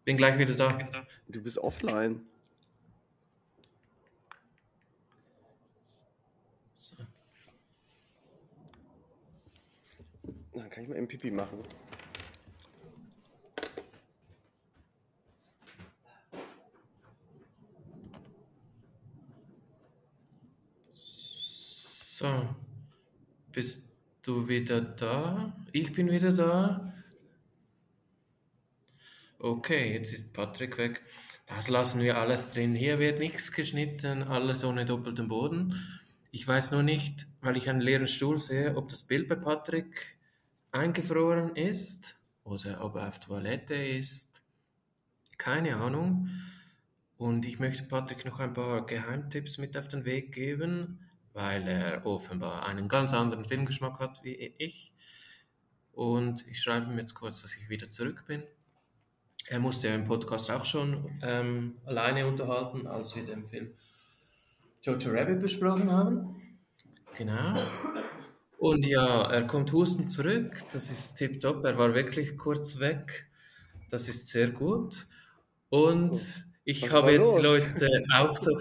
Bin 0.04 0.16
gleich 0.16 0.38
wieder 0.38 0.54
da. 0.54 1.06
Du 1.28 1.42
bist 1.42 1.58
offline. 1.58 2.26
So. 6.74 6.96
Dann 10.54 10.70
kann 10.70 10.84
ich 10.84 10.88
mal 10.88 10.96
MPP 10.96 11.30
machen. 11.30 11.58
So, 22.16 22.48
bist 23.50 23.90
du 24.22 24.46
wieder 24.46 24.80
da? 24.80 25.52
Ich 25.72 25.92
bin 25.92 26.12
wieder 26.12 26.30
da. 26.30 26.94
Okay, 29.40 29.94
jetzt 29.94 30.12
ist 30.14 30.32
Patrick 30.32 30.78
weg. 30.78 31.02
Das 31.48 31.68
lassen 31.68 32.00
wir 32.00 32.16
alles 32.16 32.52
drin. 32.52 32.76
Hier 32.76 33.00
wird 33.00 33.18
nichts 33.18 33.50
geschnitten, 33.50 34.22
alles 34.22 34.62
ohne 34.62 34.84
doppelten 34.84 35.26
Boden. 35.26 35.74
Ich 36.30 36.46
weiß 36.46 36.70
nur 36.70 36.84
nicht, 36.84 37.26
weil 37.40 37.56
ich 37.56 37.68
einen 37.68 37.80
leeren 37.80 38.06
Stuhl 38.06 38.40
sehe, 38.40 38.76
ob 38.76 38.90
das 38.90 39.02
Bild 39.02 39.26
bei 39.28 39.34
Patrick 39.34 40.16
eingefroren 40.70 41.56
ist 41.56 42.16
oder 42.44 42.84
ob 42.84 42.94
er 42.94 43.08
auf 43.08 43.18
Toilette 43.18 43.74
ist. 43.74 44.40
Keine 45.36 45.78
Ahnung. 45.78 46.28
Und 47.16 47.44
ich 47.44 47.58
möchte 47.58 47.82
Patrick 47.82 48.24
noch 48.24 48.38
ein 48.38 48.52
paar 48.52 48.86
Geheimtipps 48.86 49.58
mit 49.58 49.76
auf 49.76 49.88
den 49.88 50.04
Weg 50.04 50.30
geben, 50.30 51.03
weil 51.34 51.68
er 51.68 52.06
offenbar 52.06 52.64
einen 52.64 52.88
ganz 52.88 53.12
anderen 53.12 53.44
Filmgeschmack 53.44 53.98
hat 53.98 54.24
wie 54.24 54.54
ich. 54.58 54.92
Und 55.92 56.46
ich 56.48 56.60
schreibe 56.60 56.90
ihm 56.90 56.98
jetzt 56.98 57.14
kurz, 57.14 57.42
dass 57.42 57.54
ich 57.56 57.68
wieder 57.68 57.90
zurück 57.90 58.24
bin. 58.26 58.44
Er 59.46 59.60
musste 59.60 59.88
ja 59.88 59.94
im 59.94 60.04
Podcast 60.04 60.50
auch 60.50 60.64
schon 60.64 61.20
ähm, 61.22 61.76
alleine 61.84 62.26
unterhalten, 62.26 62.86
als 62.86 63.14
wir 63.14 63.26
den 63.26 63.46
Film 63.46 63.74
Jojo 64.82 65.10
Rabbit 65.10 65.40
besprochen 65.40 65.90
haben. 65.90 66.58
Genau. 67.16 67.52
Und 68.58 68.86
ja, 68.86 69.30
er 69.30 69.46
kommt 69.46 69.72
hustend 69.72 70.10
zurück. 70.10 70.62
Das 70.72 70.90
ist 70.90 71.16
tipptopp. 71.16 71.64
Er 71.64 71.76
war 71.76 71.94
wirklich 71.94 72.38
kurz 72.38 72.78
weg. 72.78 73.26
Das 73.90 74.08
ist 74.08 74.28
sehr 74.28 74.50
gut. 74.50 75.06
Und 75.68 76.16
ich 76.64 76.82
Was 76.82 76.92
habe 76.92 77.12
jetzt 77.12 77.36
die 77.36 77.42
los? 77.42 77.62
Leute 77.76 78.04
auch 78.14 78.36
so. 78.36 78.58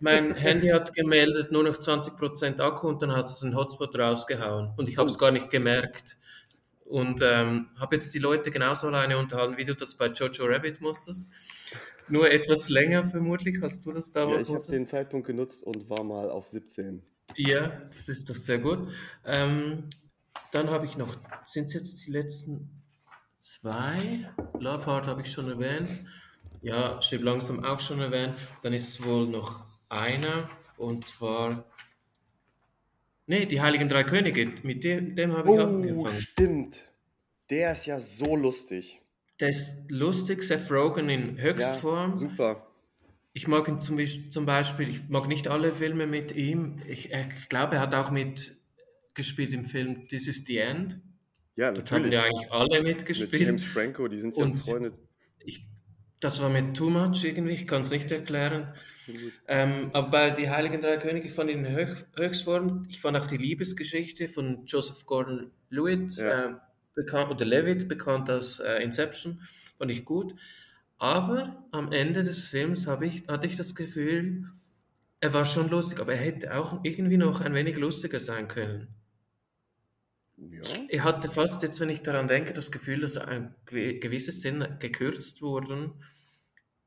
Mein 0.00 0.34
Handy 0.34 0.68
hat 0.68 0.94
gemeldet, 0.94 1.50
nur 1.52 1.64
noch 1.64 1.76
20% 1.76 2.60
Akku 2.60 2.88
und 2.88 3.02
dann 3.02 3.12
hat 3.16 3.26
es 3.26 3.36
den 3.40 3.54
Hotspot 3.56 3.98
rausgehauen. 3.98 4.72
Und 4.76 4.88
ich 4.88 4.96
habe 4.98 5.08
es 5.08 5.16
Oh. 5.16 5.18
gar 5.18 5.30
nicht 5.32 5.50
gemerkt. 5.50 6.18
Und 6.84 7.20
ähm, 7.22 7.68
habe 7.78 7.96
jetzt 7.96 8.14
die 8.14 8.18
Leute 8.18 8.50
genauso 8.50 8.86
alleine 8.86 9.18
unterhalten, 9.18 9.56
wie 9.58 9.64
du 9.64 9.74
das 9.74 9.96
bei 9.96 10.06
Jojo 10.06 10.46
Rabbit 10.46 10.80
musstest. 10.80 11.32
Nur 12.08 12.30
etwas 12.30 12.70
länger 12.70 13.04
vermutlich, 13.04 13.62
als 13.62 13.82
du 13.82 13.92
das 13.92 14.12
Ja, 14.14 14.22
damals 14.22 14.44
ich 14.44 14.48
habe 14.48 14.54
musstest. 14.54 14.78
den 14.80 14.86
Zeitpunkt 14.86 15.26
genutzt 15.26 15.62
und 15.64 15.90
war 15.90 16.02
mal 16.04 16.30
auf 16.30 16.48
17. 16.48 17.02
Ja, 17.36 17.68
das 17.88 18.08
ist 18.08 18.30
doch 18.30 18.34
sehr 18.36 18.58
gut. 18.58 18.88
Ähm, 19.26 19.90
dann 20.52 20.70
habe 20.70 20.86
ich 20.86 20.96
noch, 20.96 21.14
sind 21.44 21.66
es 21.66 21.74
jetzt 21.74 22.06
die 22.06 22.10
letzten 22.10 22.70
zwei? 23.38 24.30
Love 24.58 24.86
Heart 24.86 25.06
habe 25.06 25.20
ich 25.22 25.30
schon 25.30 25.48
erwähnt. 25.50 25.88
Ja, 26.62 27.00
Stirb 27.02 27.22
langsam 27.22 27.62
auch 27.64 27.80
schon 27.80 28.00
erwähnt. 28.00 28.34
Dann 28.62 28.72
ist 28.72 28.88
es 28.88 29.04
wohl 29.04 29.26
noch 29.26 29.66
einer 29.88 30.50
und 30.76 31.04
zwar, 31.04 31.64
nee, 33.26 33.46
die 33.46 33.60
Heiligen 33.60 33.88
Drei 33.88 34.04
Könige. 34.04 34.52
Mit 34.62 34.84
dem, 34.84 35.14
dem 35.14 35.32
habe 35.32 35.48
ich 35.48 35.58
Oh, 35.58 35.62
angefangen. 35.62 36.20
stimmt. 36.20 36.80
Der 37.50 37.72
ist 37.72 37.86
ja 37.86 37.98
so 37.98 38.36
lustig. 38.36 39.00
Der 39.40 39.48
ist 39.48 39.72
lustig, 39.88 40.42
Seth 40.42 40.70
Rogen 40.70 41.08
in 41.08 41.36
Ja, 41.36 41.42
Höchstform. 41.42 42.16
super. 42.18 42.66
Ich 43.32 43.46
mag 43.46 43.68
ihn 43.68 43.78
zum, 43.78 43.98
zum 44.30 44.46
Beispiel, 44.46 44.88
ich 44.88 45.08
mag 45.08 45.28
nicht 45.28 45.46
alle 45.48 45.72
Filme 45.72 46.06
mit 46.06 46.32
ihm. 46.32 46.80
Ich, 46.88 47.12
ich 47.12 47.48
glaube, 47.48 47.76
er 47.76 47.80
hat 47.82 47.94
auch 47.94 48.10
mitgespielt 48.10 49.54
im 49.54 49.64
Film 49.64 50.08
This 50.08 50.26
is 50.26 50.44
the 50.46 50.58
End. 50.58 51.00
Ja, 51.56 51.70
Dort 51.72 51.90
haben 51.92 52.02
natürlich. 52.02 52.12
ja 52.14 52.22
eigentlich 52.24 52.52
alle 52.52 52.82
Mit 52.82 52.96
mitgespielt. 52.96 53.42
James 53.42 53.64
Franco, 53.64 54.08
die 54.08 54.18
sind 54.18 54.36
ja 54.36 54.44
Und 54.44 54.52
befreundet. 54.54 54.94
Das 56.20 56.40
war 56.42 56.48
mir 56.48 56.72
too 56.72 56.90
much 56.90 57.24
irgendwie, 57.24 57.52
ich 57.52 57.66
kann 57.66 57.82
es 57.82 57.90
nicht 57.90 58.10
erklären. 58.10 58.74
Ähm, 59.46 59.90
aber 59.94 60.10
bei 60.10 60.30
Die 60.30 60.50
Heiligen 60.50 60.80
Drei 60.80 60.98
Könige 60.98 61.30
fand 61.30 61.50
ich 61.50 61.56
ihn 61.56 61.66
Höch, 61.66 62.04
Höchstform. 62.16 62.86
Ich 62.90 63.00
fand 63.00 63.16
auch 63.16 63.26
die 63.26 63.38
Liebesgeschichte 63.38 64.28
von 64.28 64.64
Joseph 64.66 65.06
Gordon-Levitt, 65.06 66.16
Ja. 66.18 66.50
äh, 66.50 66.54
bekannt, 66.94 67.30
oder 67.30 67.44
Levitt, 67.46 67.88
bekannt 67.88 68.28
als 68.28 68.60
äh, 68.60 68.82
Inception, 68.82 69.42
fand 69.78 69.90
ich 69.90 70.04
gut. 70.04 70.34
Aber 70.98 71.66
am 71.70 71.92
Ende 71.92 72.22
des 72.22 72.48
Films 72.48 72.86
ich, 73.02 73.28
hatte 73.28 73.46
ich 73.46 73.56
das 73.56 73.74
Gefühl, 73.74 74.50
er 75.20 75.32
war 75.32 75.44
schon 75.44 75.70
lustig, 75.70 76.00
aber 76.00 76.12
er 76.14 76.18
hätte 76.20 76.56
auch 76.58 76.80
irgendwie 76.84 77.16
noch 77.16 77.40
ein 77.40 77.54
wenig 77.54 77.76
lustiger 77.76 78.20
sein 78.20 78.48
können. 78.48 78.97
Ja, 80.40 80.62
Ich 80.88 81.02
hatte 81.02 81.28
fast 81.28 81.62
jetzt, 81.62 81.80
wenn 81.80 81.88
ich 81.88 82.02
daran 82.02 82.28
denke, 82.28 82.52
das 82.52 82.70
Gefühl, 82.70 83.00
dass 83.00 83.14
gewisse 83.66 84.32
Szenen 84.32 84.78
gekürzt 84.78 85.42
wurden, 85.42 85.92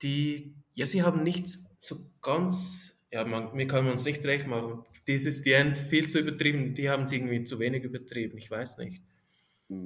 die, 0.02 0.56
ja, 0.74 0.86
sie 0.86 1.04
haben 1.04 1.24
nicht 1.24 1.48
so 1.78 2.10
ganz, 2.22 2.98
ja, 3.12 3.26
man, 3.26 3.54
mir 3.56 3.68
kann 3.68 3.86
man 3.86 3.96
es 3.96 4.06
nicht 4.06 4.24
recht 4.26 4.48
machen. 4.48 4.86
Dieses 5.08 5.42
die 5.42 5.52
End 5.54 5.78
viel 5.78 6.08
zu 6.08 6.20
übertrieben, 6.20 6.74
die 6.74 6.90
haben 6.90 7.04
es 7.04 7.12
irgendwie 7.12 7.44
zu 7.44 7.60
wenig 7.60 7.84
übertrieben, 7.84 8.38
ich 8.38 8.50
weiß 8.50 8.78
nicht. 8.78 9.04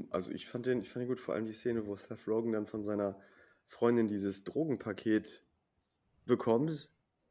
also 0.09 0.31
ich 0.31 0.47
fand 0.47 0.65
den, 0.67 0.81
ich 0.81 0.89
fand 0.89 1.03
den 1.03 1.07
gut, 1.09 1.19
vor 1.19 1.33
allem 1.33 1.45
die 1.45 1.53
Szene, 1.53 1.85
wo 1.87 1.95
Seth 1.95 2.27
Rogen 2.27 2.51
dann 2.53 2.65
von 2.65 2.83
seiner 2.83 3.19
Freundin 3.67 4.07
dieses 4.07 4.43
Drogenpaket 4.43 5.43
bekommt 6.25 6.89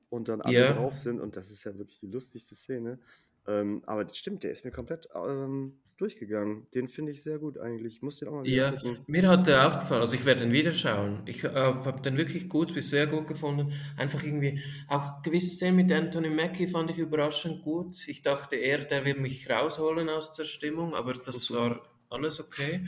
und 0.08 0.28
dann 0.28 0.40
alle 0.40 0.54
Ja. 0.54 0.72
drauf 0.72 0.96
sind 0.96 1.20
und 1.20 1.36
das 1.36 1.50
ist 1.50 1.64
ja 1.64 1.76
wirklich 1.78 2.00
die 2.00 2.06
lustigste 2.06 2.54
Szene. 2.54 2.98
Ähm, 3.46 3.82
aber 3.86 4.04
das 4.04 4.16
stimmt, 4.16 4.42
der 4.44 4.50
ist 4.50 4.64
mir 4.64 4.70
komplett 4.70 5.08
ähm, 5.14 5.80
durchgegangen. 5.96 6.66
Den 6.74 6.88
finde 6.88 7.12
ich 7.12 7.22
sehr 7.22 7.38
gut 7.38 7.58
eigentlich. 7.58 7.96
Ich 7.96 8.02
muss 8.02 8.18
den 8.18 8.28
auch 8.28 8.32
mal 8.32 8.48
Ja, 8.48 8.72
gucken. 8.72 8.98
mir 9.06 9.28
hat 9.28 9.46
der 9.46 9.66
auch 9.68 9.80
gefallen. 9.80 10.00
Also 10.00 10.14
ich 10.14 10.24
werde 10.24 10.42
den 10.42 10.52
wieder 10.52 10.72
schauen. 10.72 11.22
Ich 11.26 11.44
äh, 11.44 11.48
habe 11.48 12.00
den 12.02 12.16
wirklich 12.16 12.48
gut 12.48 12.74
bis 12.74 12.90
sehr 12.90 13.06
gut 13.06 13.26
gefunden. 13.26 13.72
Einfach 13.96 14.22
irgendwie, 14.22 14.60
auch 14.88 15.22
gewisse 15.22 15.50
Szenen 15.50 15.76
mit 15.76 15.92
Anthony 15.92 16.30
Mackie 16.30 16.66
fand 16.66 16.90
ich 16.90 16.98
überraschend 16.98 17.62
gut. 17.62 17.96
Ich 18.08 18.22
dachte 18.22 18.56
eher, 18.56 18.78
der 18.84 19.04
will 19.04 19.14
mich 19.16 19.48
rausholen 19.48 20.08
aus 20.08 20.32
der 20.32 20.44
Stimmung, 20.44 20.94
aber 20.94 21.12
das 21.14 21.50
war 21.52 21.80
alles 22.10 22.40
okay. 22.40 22.84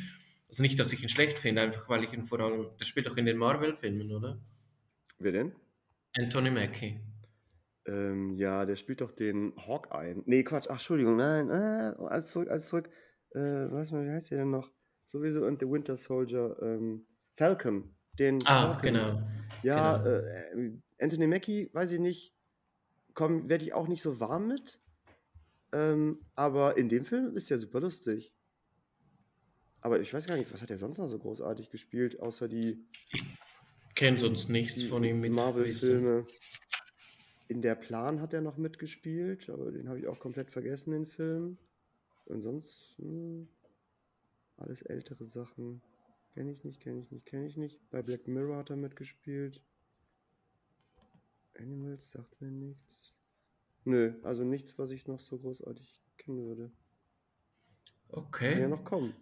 Also 0.49 0.62
nicht, 0.62 0.78
dass 0.78 0.93
ich 0.93 1.03
ihn 1.03 1.09
schlecht 1.09 1.39
finde, 1.39 1.62
einfach 1.62 1.89
weil 1.89 2.05
ich 2.05 2.12
ihn 2.12 2.24
vor 2.24 2.41
allem, 2.41 2.66
der 2.78 2.85
spielt 2.85 3.11
auch 3.11 3.16
in 3.16 3.27
den 3.27 3.37
Marvel-Filmen, 3.37 4.12
oder? 4.15 4.39
Wer 5.19 5.33
denn? 5.33 5.53
Anthony 6.16 6.51
Mackie. 6.51 7.01
Ähm, 7.87 8.35
ja, 8.37 8.65
der 8.67 8.77
spielt 8.77 9.01
doch 9.01 9.13
den 9.13 9.55
Hawkeye. 9.57 10.17
Nee, 10.27 10.43
Quatsch, 10.43 10.67
ach, 10.69 10.75
Entschuldigung, 10.75 11.17
nein, 11.17 11.51
äh, 11.51 11.95
alles 12.05 12.33
zurück, 12.33 12.49
alles 12.51 12.67
zurück. 12.69 12.91
Äh, 13.31 13.41
was, 13.71 13.93
wie 13.93 14.11
heißt 14.11 14.31
der 14.31 14.39
denn 14.39 14.51
noch? 14.51 14.73
Sowieso 15.07 15.47
und 15.47 15.61
The 15.61 15.71
Winter 15.71 15.97
Soldier, 15.97 16.57
ähm, 16.61 17.07
Falcon, 17.37 17.95
den 18.19 18.41
Ah, 18.47 18.73
Falcon. 18.75 18.83
genau. 18.83 19.23
Ja, 19.63 19.99
genau. 19.99 20.17
äh, 20.17 20.73
Anthony 20.99 21.27
Mackie, 21.29 21.71
weiß 21.73 21.93
ich 21.93 22.01
nicht, 22.01 22.35
komm, 23.15 23.49
werde 23.49 23.65
ich 23.65 23.73
auch 23.73 23.87
nicht 23.87 24.03
so 24.03 24.19
warm 24.19 24.49
mit. 24.49 24.81
Ähm, 25.73 26.25
aber 26.35 26.77
in 26.77 26.89
dem 26.89 27.05
Film 27.05 27.37
ist 27.37 27.51
der 27.51 27.59
super 27.59 27.81
lustig. 27.81 28.33
Aber 29.81 30.01
ich 30.01 30.13
weiß 30.13 30.27
gar 30.27 30.37
nicht, 30.37 30.53
was 30.53 30.61
hat 30.63 30.71
er 30.71 30.79
sonst 30.79 30.99
noch 30.99 31.07
so 31.07 31.19
großartig 31.19 31.71
gespielt, 31.71 32.19
außer 32.19 32.49
die, 32.49 32.85
Kenn 33.95 34.19
sonst 34.19 34.49
nichts 34.49 34.83
von 34.83 35.05
ihm 35.05 35.21
mit. 35.21 35.33
Marvel-Filme. 35.33 36.27
In 37.48 37.62
der 37.62 37.77
Plan 37.77 38.20
hat 38.20 38.32
er 38.32 38.40
noch 38.40 38.56
mitgespielt, 38.56 39.48
aber 39.51 39.70
den 39.70 39.89
habe 39.89 40.01
ich 40.01 40.09
auch 40.09 40.18
komplett 40.18 40.51
vergessen, 40.51 40.93
den 40.93 41.06
Film. 41.06 41.59
Und 42.24 42.43
sonst 42.43 42.94
hm, 42.98 43.48
alles 44.56 44.82
ältere 44.82 45.27
Sachen. 45.27 45.82
Kenne 46.35 46.52
ich 46.52 46.64
nicht, 46.64 46.81
kenne 46.81 47.01
ich 47.01 47.10
nicht, 47.10 47.27
kenne 47.27 47.47
ich 47.47 47.56
nicht. 47.56 47.81
Bei 47.90 48.02
Black 48.02 48.27
Mirror 48.28 48.59
hat 48.59 48.70
er 48.70 48.77
mitgespielt. 48.77 49.62
Animals 51.59 52.10
sagt 52.10 52.40
mir 52.40 52.51
nichts. 52.51 53.14
Nö, 53.85 54.14
also 54.23 54.44
nichts, 54.44 54.78
was 54.78 54.90
ich 54.90 55.06
noch 55.06 55.20
so 55.20 55.39
großartig 55.39 56.02
kennen 56.18 56.44
würde. 56.44 56.73
Kann 58.44 58.59
ja 58.59 58.68
Okay. 58.68 58.68
noch 58.68 58.85
kommen. 58.85 59.14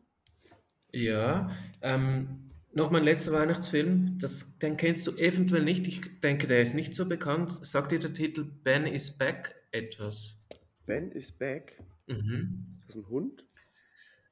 Ja, 0.93 1.51
ähm, 1.83 2.51
noch 2.75 2.91
mein 2.91 3.05
letzter 3.05 3.33
Weihnachtsfilm, 3.33 4.19
das, 4.19 4.59
den 4.59 4.77
kennst 4.77 5.07
du 5.07 5.13
eventuell 5.17 5.63
nicht. 5.63 5.87
Ich 5.87 6.21
denke, 6.21 6.47
der 6.47 6.61
ist 6.61 6.75
nicht 6.75 6.95
so 6.95 7.09
bekannt. 7.09 7.53
Sagt 7.65 7.93
dir 7.93 7.99
der 7.99 8.13
Titel 8.13 8.45
Ben 8.45 8.87
is 8.87 9.17
Back 9.17 9.55
etwas? 9.71 10.41
Ben 10.87 11.11
is 11.13 11.33
back. 11.33 11.79
Mhm. 12.07 12.79
Ist 12.79 12.89
das 12.89 12.97
ein 12.97 13.09
Hund? 13.09 13.45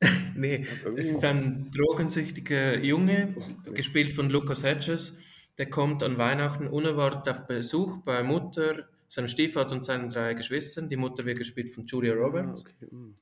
Nee, 0.34 0.66
es 0.96 1.12
ist 1.12 1.24
ein 1.24 1.70
drogensüchtiger 1.70 2.78
Junge, 2.78 3.36
gespielt 3.74 4.14
von 4.14 4.30
Lucas 4.30 4.64
Hedges. 4.64 5.18
Der 5.58 5.68
kommt 5.68 6.02
an 6.02 6.16
Weihnachten 6.16 6.66
unerwartet 6.66 7.28
auf 7.28 7.46
Besuch 7.46 7.98
bei 7.98 8.22
Mutter, 8.22 8.88
seinem 9.08 9.28
Stiefvater 9.28 9.74
und 9.74 9.84
seinen 9.84 10.08
drei 10.08 10.32
Geschwistern. 10.34 10.88
Die 10.88 10.96
Mutter 10.96 11.26
wird 11.26 11.38
gespielt 11.38 11.72
von 11.72 11.84
Julia 11.84 12.14
Roberts. 12.14 12.64
Ah, 12.66 12.70
okay. 12.82 13.14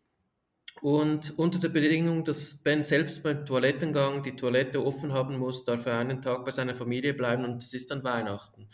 Und 0.83 1.39
unter 1.39 1.59
der 1.59 1.69
Bedingung, 1.69 2.25
dass 2.25 2.63
Ben 2.63 2.83
selbst 2.83 3.23
beim 3.23 3.45
Toilettengang 3.45 4.23
die 4.23 4.35
Toilette 4.37 4.83
offen 4.85 5.13
haben 5.13 5.37
muss, 5.37 5.65
darf 5.65 5.85
er 5.87 5.99
einen 5.99 6.23
Tag 6.23 6.45
bei 6.45 6.51
seiner 6.51 6.75
Familie 6.75 7.13
bleiben 7.13 7.45
und 7.45 7.63
es 7.63 7.75
ist 7.75 7.91
dann 7.91 8.03
Weihnachten. 8.03 8.69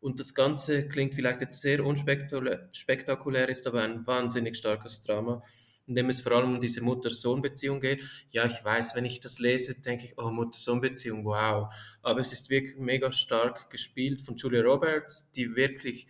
Und 0.00 0.20
das 0.20 0.34
Ganze 0.34 0.86
klingt 0.86 1.14
vielleicht 1.14 1.40
jetzt 1.40 1.60
sehr 1.60 1.84
unspektakulär, 1.84 2.68
spektakulär, 2.72 3.48
ist 3.48 3.66
aber 3.66 3.82
ein 3.82 4.06
wahnsinnig 4.06 4.56
starkes 4.56 5.02
Drama. 5.02 5.42
in 5.88 5.94
dem 5.94 6.10
es 6.10 6.20
vor 6.20 6.32
allem 6.32 6.54
um 6.54 6.60
diese 6.60 6.82
Mutter-Sohn-Beziehung 6.82 7.80
geht. 7.80 8.04
Ja, 8.30 8.44
ich 8.44 8.62
weiß, 8.62 8.94
wenn 8.94 9.06
ich 9.06 9.20
das 9.20 9.38
lese, 9.38 9.80
denke 9.80 10.04
ich, 10.04 10.18
oh, 10.18 10.30
Mutter-Sohn-Beziehung, 10.30 11.24
wow. 11.24 11.72
Aber 12.02 12.20
es 12.20 12.30
ist 12.30 12.50
wirklich 12.50 12.76
mega 12.76 13.10
stark 13.10 13.70
gespielt 13.70 14.20
von 14.20 14.36
Julia 14.36 14.60
Roberts, 14.60 15.32
die 15.32 15.56
wirklich 15.56 16.06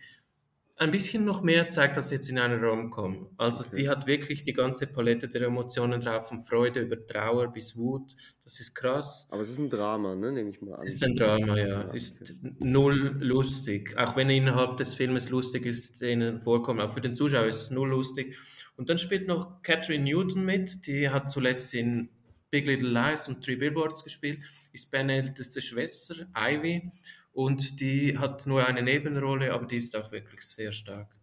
ein 0.79 0.91
bisschen 0.91 1.25
noch 1.25 1.43
mehr 1.43 1.67
zeigt 1.67 1.97
als 1.97 2.09
jetzt 2.09 2.29
in 2.29 2.39
einer 2.39 2.57
Rom-Com. 2.61 3.29
Also 3.37 3.65
Okay. 3.65 3.75
die 3.75 3.89
hat 3.89 4.07
wirklich 4.07 4.43
die 4.45 4.53
ganze 4.53 4.87
Palette 4.87 5.27
der 5.27 5.41
Emotionen 5.43 5.99
drauf, 5.99 6.29
von 6.29 6.39
Freude 6.39 6.79
über 6.81 7.05
Trauer 7.05 7.51
bis 7.51 7.75
Wut. 7.77 8.15
Das 8.43 8.59
ist 8.59 8.73
krass. 8.73 9.27
Aber 9.29 9.41
es 9.41 9.49
ist 9.49 9.59
ein 9.59 9.69
Drama, 9.69 10.15
ne? 10.15 10.31
Nehme 10.31 10.49
ich 10.49 10.61
mal 10.61 10.73
Es 10.73 10.81
an. 10.81 10.87
ist 10.87 11.03
ein 11.03 11.13
Drama, 11.15 11.57
ja. 11.57 11.67
Ja, 11.67 11.81
Ist 11.91 12.33
null 12.59 13.17
lustig. 13.19 13.95
Auch 13.97 14.15
wenn 14.15 14.29
innerhalb 14.29 14.77
des 14.77 14.95
Filmes 14.95 15.29
lustig 15.29 15.65
ist, 15.65 15.95
Szenen 15.97 16.39
vorkommen. 16.39 16.79
Aber 16.79 16.93
für 16.93 17.01
den 17.01 17.13
Zuschauer 17.13 17.45
ist 17.45 17.61
es 17.61 17.71
null 17.71 17.89
lustig. 17.89 18.37
Und 18.77 18.89
dann 18.89 18.97
spielt 18.97 19.27
noch 19.27 19.61
Catherine 19.61 20.03
Newton 20.05 20.45
mit. 20.45 20.87
Die 20.87 21.09
hat 21.09 21.29
zuletzt 21.29 21.73
in 21.73 22.09
Big 22.51 22.65
Little 22.65 22.89
Lies 22.89 23.27
und 23.27 23.43
Three 23.43 23.57
Billboards 23.57 24.03
gespielt. 24.03 24.39
Ist 24.71 24.89
Ben 24.91 25.09
älteste 25.09 25.61
Schwester, 25.61 26.15
Ivy. 26.35 26.89
Und 27.31 27.79
die 27.79 28.17
hat 28.17 28.47
nur 28.47 28.65
eine 28.65 28.81
Nebenrolle, 28.81 29.53
aber 29.53 29.65
die 29.65 29.77
ist 29.77 29.95
auch 29.95 30.11
wirklich 30.11 30.41
sehr 30.41 30.71
stark. 30.71 31.15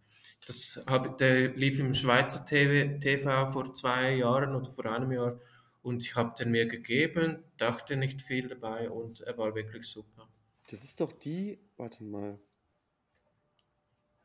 Das 0.45 0.83
hab, 0.87 1.17
der 1.17 1.49
lief 1.49 1.79
im 1.79 1.93
Schweizer 1.93 2.45
TV, 2.45 2.99
TV 2.99 3.47
vor 3.49 3.73
zwei 3.73 4.15
Jahren 4.15 4.55
oder 4.55 4.69
vor 4.69 4.85
einem 4.85 5.11
Jahr. 5.11 5.39
Und 5.81 6.05
ich 6.05 6.15
habe 6.15 6.33
den 6.39 6.51
mir 6.51 6.67
gegeben, 6.67 7.43
dachte 7.57 7.97
nicht 7.97 8.21
viel 8.21 8.47
dabei 8.47 8.89
und 8.89 9.21
er 9.21 9.37
war 9.37 9.55
wirklich 9.55 9.85
super. 9.85 10.29
Das 10.69 10.83
ist 10.83 10.99
doch 10.99 11.11
die, 11.13 11.59
warte 11.77 12.03
mal. 12.03 12.39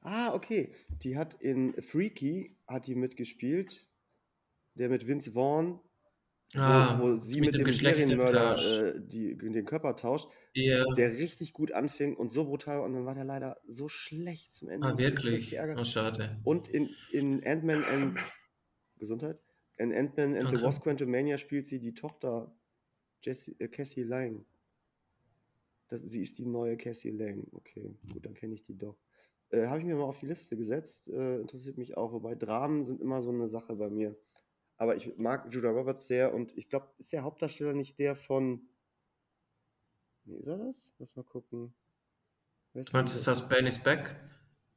Ah, 0.01 0.35
okay. 0.35 0.75
Die 1.03 1.17
hat 1.17 1.35
in 1.35 1.73
Freaky, 1.81 2.57
hat 2.67 2.87
die 2.87 2.95
mitgespielt. 2.95 3.87
Der 4.75 4.89
mit 4.89 5.07
Vince 5.07 5.33
Vaughn, 5.33 5.81
wo, 6.55 6.61
Ah, 6.61 6.99
wo 7.01 7.17
sie 7.17 7.41
mit 7.41 7.53
mit 7.53 7.55
dem 7.57 7.65
dem 7.65 7.73
Serienmörder 7.73 8.57
äh, 8.57 9.01
die, 9.01 9.37
den 9.37 9.65
Körper 9.65 9.97
tauscht, 9.97 10.29
Ja, 10.55 10.85
der 10.95 11.13
richtig 11.13 11.55
gut 11.55 11.73
anfing 11.73 12.15
und 12.15 12.33
so 12.33 12.45
brutal 12.45 12.81
und 12.81 12.93
dann 12.93 13.07
war 13.07 13.15
der 13.15 13.25
leider 13.25 13.59
so 13.67 13.89
schlecht 13.89 14.55
zum 14.55 14.69
Ende. 14.69 14.87
ah, 14.87 14.99
wirklich. 14.99 15.59
Oh, 15.59 15.85
schade. 15.85 16.41
Und 16.45 16.69
in, 16.69 16.91
in 17.11 17.43
Ant-Man 17.45 17.85
and 17.85 18.19
Gesundheit? 18.99 19.41
In 19.79 19.95
Ant-Man 19.95 20.37
and 20.37 20.49
the 20.49 20.53
Danke. 20.55 20.63
Wasp 20.63 20.83
Quantumania 20.83 21.39
spielt 21.39 21.69
sie 21.69 21.79
die 21.79 21.95
Tochter 21.95 22.55
Jessie, 23.23 23.57
äh, 23.59 23.69
Cassie 23.69 24.03
Lang. 24.03 24.45
Das, 25.89 26.03
sie 26.03 26.21
ist 26.21 26.39
die 26.39 26.47
neue 26.47 26.77
Cassie 26.77 27.11
Lang. 27.11 27.47
Okay, 27.53 27.97
gut, 28.13 28.27
dann 28.27 28.35
kenne 28.35 28.55
ich 28.55 28.63
die 28.63 28.77
doch. 28.77 28.99
Äh, 29.49 29.67
Habe 29.67 29.79
ich 29.79 29.85
mir 29.85 29.97
mal 29.97 30.05
auf 30.05 30.19
die 30.19 30.27
Liste 30.27 30.57
gesetzt. 30.57 31.09
Äh, 31.09 31.41
interessiert 31.41 31.79
mich 31.79 31.97
auch. 31.97 32.13
Wobei 32.13 32.35
Dramen 32.35 32.85
sind 32.85 33.01
immer 33.01 33.23
so 33.23 33.31
eine 33.31 33.49
Sache 33.49 33.75
bei 33.77 33.89
mir. 33.89 34.17
Aber 34.77 34.97
ich 34.97 35.17
mag 35.17 35.53
Judah 35.53 35.71
Roberts 35.71 36.07
sehr 36.07 36.35
und 36.35 36.57
ich 36.59 36.69
glaube, 36.69 36.89
ist 36.99 37.13
der 37.13 37.23
Hauptdarsteller 37.23 37.73
nicht 37.73 37.99
der 37.99 38.17
von. 38.17 38.69
Nee, 40.25 40.37
ist 40.39 40.47
er 40.47 40.59
das? 40.59 40.93
Lass 40.99 41.17
mal 41.17 41.25
gucken. 41.25 41.75
Ist 42.75 42.93
Meinst 42.93 43.19
du 43.19 43.23
der? 43.25 43.33
aus 43.33 43.49
Benny's 43.49 43.83
Back? 43.83 44.17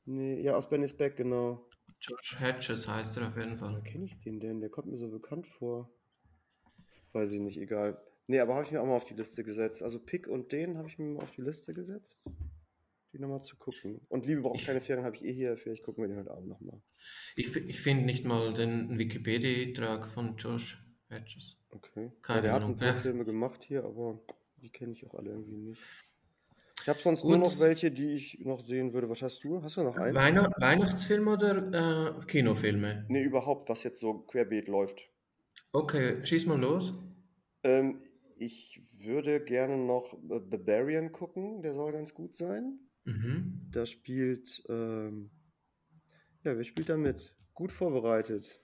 Nee, 0.05 0.41
ja, 0.41 0.55
aus 0.55 0.69
Benny's 0.69 0.95
Back, 0.95 1.15
genau. 1.17 1.69
George 1.99 2.35
Hatches 2.39 2.87
heißt 2.87 3.17
er 3.17 3.27
auf 3.27 3.37
jeden 3.37 3.59
Woher 3.59 3.71
Fall. 3.73 3.83
kenne 3.83 4.05
ich 4.05 4.19
den 4.21 4.39
denn? 4.39 4.59
Der 4.59 4.69
kommt 4.69 4.87
mir 4.87 4.97
so 4.97 5.09
bekannt 5.09 5.47
vor. 5.47 5.89
Weiß 7.13 7.31
ich 7.31 7.39
nicht, 7.39 7.57
egal. 7.57 8.01
Nee, 8.27 8.39
aber 8.39 8.55
habe 8.55 8.65
ich 8.65 8.71
mir 8.71 8.81
auch 8.81 8.85
mal 8.85 8.95
auf 8.95 9.05
die 9.05 9.13
Liste 9.13 9.43
gesetzt. 9.43 9.81
Also 9.81 9.99
Pick 9.99 10.27
und 10.27 10.51
den 10.51 10.77
habe 10.77 10.87
ich 10.89 10.97
mir 10.97 11.05
mal 11.05 11.23
auf 11.23 11.31
die 11.31 11.41
Liste 11.41 11.71
gesetzt. 11.71 12.19
Die 13.13 13.19
nochmal 13.19 13.43
zu 13.43 13.55
gucken. 13.55 14.01
Und 14.09 14.25
Liebe 14.25 14.41
braucht 14.41 14.57
Ich, 14.59 14.65
keine 14.65 14.81
Ferien 14.81 15.05
habe 15.05 15.15
ich 15.15 15.23
eh 15.23 15.33
hier. 15.33 15.57
Vielleicht 15.57 15.83
gucken 15.83 16.03
wir 16.03 16.09
den 16.09 16.17
heute 16.19 16.31
Abend 16.31 16.49
nochmal. 16.49 16.81
ich, 17.35 17.55
ich 17.55 17.79
finde 17.79 18.03
nicht 18.05 18.25
mal 18.25 18.53
den 18.53 18.97
Wikipedia-Eintrag 18.99 20.07
von 20.07 20.35
George 20.35 20.75
Hatches. 21.09 21.57
Okay. 21.69 22.07
Ja, 22.07 22.11
Keine 22.21 22.41
der 22.41 22.51
hat 22.53 22.61
Ahnung. 22.63 22.75
ein 22.75 22.79
paar. 22.79 22.95
Filme 22.95 23.23
gemacht 23.23 23.63
hier, 23.63 23.85
aber 23.85 24.19
die 24.65 24.71
kenne 24.71 24.93
ich 24.93 25.05
auch 25.05 25.13
alle 25.13 25.29
irgendwie 25.29 25.57
nicht. 25.57 25.81
Ich 26.81 26.89
habe 26.89 26.99
sonst 26.99 27.23
nur 27.23 27.37
noch 27.37 27.49
Gut. 27.49 27.61
welche, 27.61 27.91
die 27.91 28.13
ich 28.13 28.39
noch 28.45 28.63
sehen 28.63 28.93
würde. 28.93 29.09
Was 29.09 29.21
hast 29.21 29.43
du? 29.43 29.61
Hast 29.61 29.77
du 29.77 29.83
noch 29.83 29.95
einen? 29.95 30.15
Weihnacht, 30.15 30.51
Weihnachtsfilm 30.59 31.27
oder 31.27 32.17
äh, 32.21 32.25
Kinofilme? 32.25 33.05
Nee, 33.07 33.23
überhaupt, 33.23 33.69
was 33.69 33.83
jetzt 33.83 33.99
so 33.99 34.19
querbeet 34.19 34.67
läuft. 34.67 35.01
Okay, 35.71 36.23
schieß 36.25 36.47
mal 36.47 36.59
los. 36.59 36.93
Ähm, 37.63 38.01
ich 38.37 38.81
würde 38.99 39.43
gerne 39.43 39.77
noch 39.77 40.13
äh, 40.13 40.39
Barbarian 40.39 41.11
gucken. 41.11 41.61
Der 41.61 41.73
soll 41.73 41.91
ganz 41.91 42.13
gut 42.13 42.35
sein. 42.35 42.79
Mhm. 43.05 43.67
Da 43.71 43.85
spielt, 43.85 44.63
ähm, 44.69 45.31
ja, 46.43 46.57
wer 46.57 46.63
spielt 46.63 46.89
da 46.89 46.97
mit? 46.97 47.35
Gut 47.53 47.71
vorbereitet. 47.71 48.61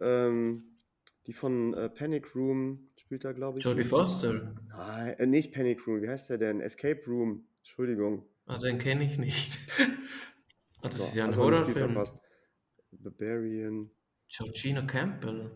Ähm, 0.00 0.78
die 1.26 1.32
von 1.32 1.74
äh, 1.74 1.88
Panic 1.88 2.34
Room 2.34 2.86
spielt 3.06 3.24
da, 3.24 3.32
glaube 3.32 3.58
ich, 3.58 3.64
Jodie. 3.64 3.84
Foster. 3.84 4.54
Nein, 4.68 5.18
äh, 5.18 5.26
nicht 5.26 5.52
Panic 5.52 5.86
Room, 5.86 6.02
wie 6.02 6.08
heißt 6.08 6.28
der 6.30 6.38
denn? 6.38 6.60
Escape 6.60 7.00
Room, 7.06 7.46
Entschuldigung. 7.58 8.26
Ah, 8.46 8.58
den 8.58 8.78
kenne 8.78 9.04
ich 9.04 9.18
nicht. 9.18 9.58
Ah, 10.82 10.88
das 10.88 10.98
So, 10.98 11.04
ist 11.04 11.14
ja 11.16 11.24
ein 11.24 11.30
nicht 11.30 11.36
viel 11.36 11.44
Horrorfilm. 11.44 11.94
Barbarian. 12.92 13.90
Georgina 14.28 14.82
Campbell. 14.82 15.50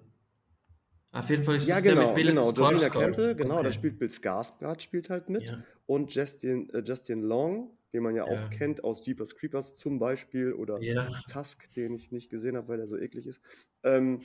Auf 1.12 1.28
jeden 1.28 1.44
Fall 1.44 1.56
ist 1.56 1.68
Ja, 1.68 1.74
das 1.76 1.84
der 1.84 1.94
mit 1.94 2.02
genau, 2.02 2.14
Bill 2.14 2.26
genau. 2.28 2.52
Georgina. 2.52 2.88
Campbell, 2.88 3.34
genau, 3.34 3.54
da 3.56 3.60
Okay. 3.60 3.72
spielt 3.72 3.98
Bill 3.98 4.08
Skarsgård 4.08 4.80
spielt 4.80 5.10
halt 5.10 5.28
mit. 5.28 5.42
Ja, 5.42 5.62
Und 5.86 6.14
Justin, 6.14 6.70
äh, 6.70 6.82
Justin 6.84 7.20
Long, 7.22 7.76
den 7.92 8.02
man 8.02 8.14
ja 8.14 8.24
auch 8.24 8.30
ja, 8.32 8.48
kennt 8.48 8.82
aus 8.84 9.04
Jeepers 9.04 9.34
Creepers 9.36 9.76
zum 9.76 9.98
Beispiel 9.98 10.52
oder 10.52 10.80
ja. 10.80 11.08
Tusk, 11.30 11.68
den 11.74 11.94
ich 11.94 12.12
nicht 12.12 12.30
gesehen 12.30 12.56
habe, 12.56 12.68
weil 12.68 12.80
er 12.80 12.86
so 12.86 12.96
eklig 12.96 13.26
ist. 13.26 13.40
Ähm, 13.82 14.20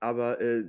aber 0.00 0.40
äh, 0.40 0.64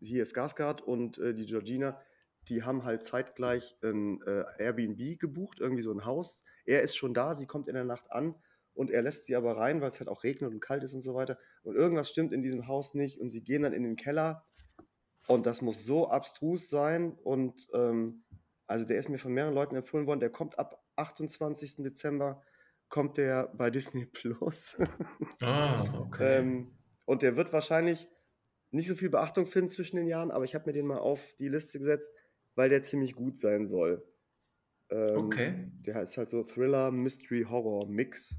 hier 0.00 0.24
Skarsgård 0.26 0.80
und 0.80 1.18
äh, 1.18 1.34
die 1.34 1.46
Georgina, 1.46 2.00
die 2.48 2.62
haben 2.62 2.84
halt 2.84 3.04
zeitgleich 3.04 3.76
ein 3.82 4.22
äh, 4.22 4.44
Airbnb 4.58 5.18
gebucht, 5.18 5.60
irgendwie 5.60 5.82
so 5.82 5.92
ein 5.92 6.04
Haus. 6.04 6.42
Er 6.64 6.82
ist 6.82 6.96
schon 6.96 7.12
da, 7.12 7.34
sie 7.34 7.46
kommt 7.46 7.68
in 7.68 7.74
der 7.74 7.84
Nacht 7.84 8.10
an 8.10 8.34
und 8.74 8.90
er 8.90 9.02
lässt 9.02 9.26
sie 9.26 9.36
aber 9.36 9.56
rein, 9.56 9.80
weil 9.80 9.90
es 9.90 9.98
halt 10.00 10.08
auch 10.08 10.22
regnet 10.22 10.52
und 10.52 10.60
kalt 10.60 10.84
ist 10.84 10.94
und 10.94 11.02
so 11.02 11.14
weiter. 11.14 11.38
Und 11.62 11.76
irgendwas 11.76 12.08
stimmt 12.08 12.32
in 12.32 12.42
diesem 12.42 12.66
Haus 12.66 12.94
nicht 12.94 13.20
und 13.20 13.30
sie 13.30 13.42
gehen 13.42 13.62
dann 13.62 13.72
in 13.72 13.82
den 13.82 13.96
Keller 13.96 14.46
und 15.26 15.46
das 15.46 15.62
muss 15.62 15.84
so 15.84 16.08
abstrus 16.08 16.68
sein 16.70 17.12
und 17.12 17.68
ähm, 17.74 18.24
also 18.66 18.84
der 18.84 18.98
ist 18.98 19.08
mir 19.08 19.18
von 19.18 19.32
mehreren 19.32 19.54
Leuten 19.54 19.74
empfohlen 19.74 20.06
worden, 20.06 20.20
der 20.20 20.30
kommt 20.30 20.58
ab 20.58 20.82
28. 20.96 21.76
Dezember, 21.78 22.42
kommt 22.88 23.16
der 23.16 23.48
bei 23.48 23.70
Disney 23.70 24.06
Plus. 24.06 24.78
Ah, 25.40 25.84
okay. 25.98 26.38
ähm, 26.38 26.78
und 27.04 27.22
der 27.22 27.36
wird 27.36 27.52
wahrscheinlich 27.52 28.08
nicht 28.70 28.88
so 28.88 28.94
viel 28.94 29.10
Beachtung 29.10 29.46
finden 29.46 29.70
zwischen 29.70 29.96
den 29.96 30.06
Jahren, 30.06 30.30
aber 30.30 30.44
ich 30.44 30.54
habe 30.54 30.66
mir 30.66 30.72
den 30.72 30.86
mal 30.86 30.98
auf 30.98 31.34
die 31.38 31.48
Liste 31.48 31.78
gesetzt, 31.78 32.12
weil 32.54 32.68
der 32.68 32.82
ziemlich 32.82 33.14
gut 33.14 33.38
sein 33.38 33.66
soll. 33.66 34.06
Ähm, 34.90 35.32
Okay. 35.32 35.70
der 35.86 36.02
ist 36.02 36.16
halt 36.16 36.30
so 36.30 36.42
Thriller, 36.44 36.90
Mystery, 36.92 37.46
Horror, 37.48 37.86
Mix. 37.88 38.36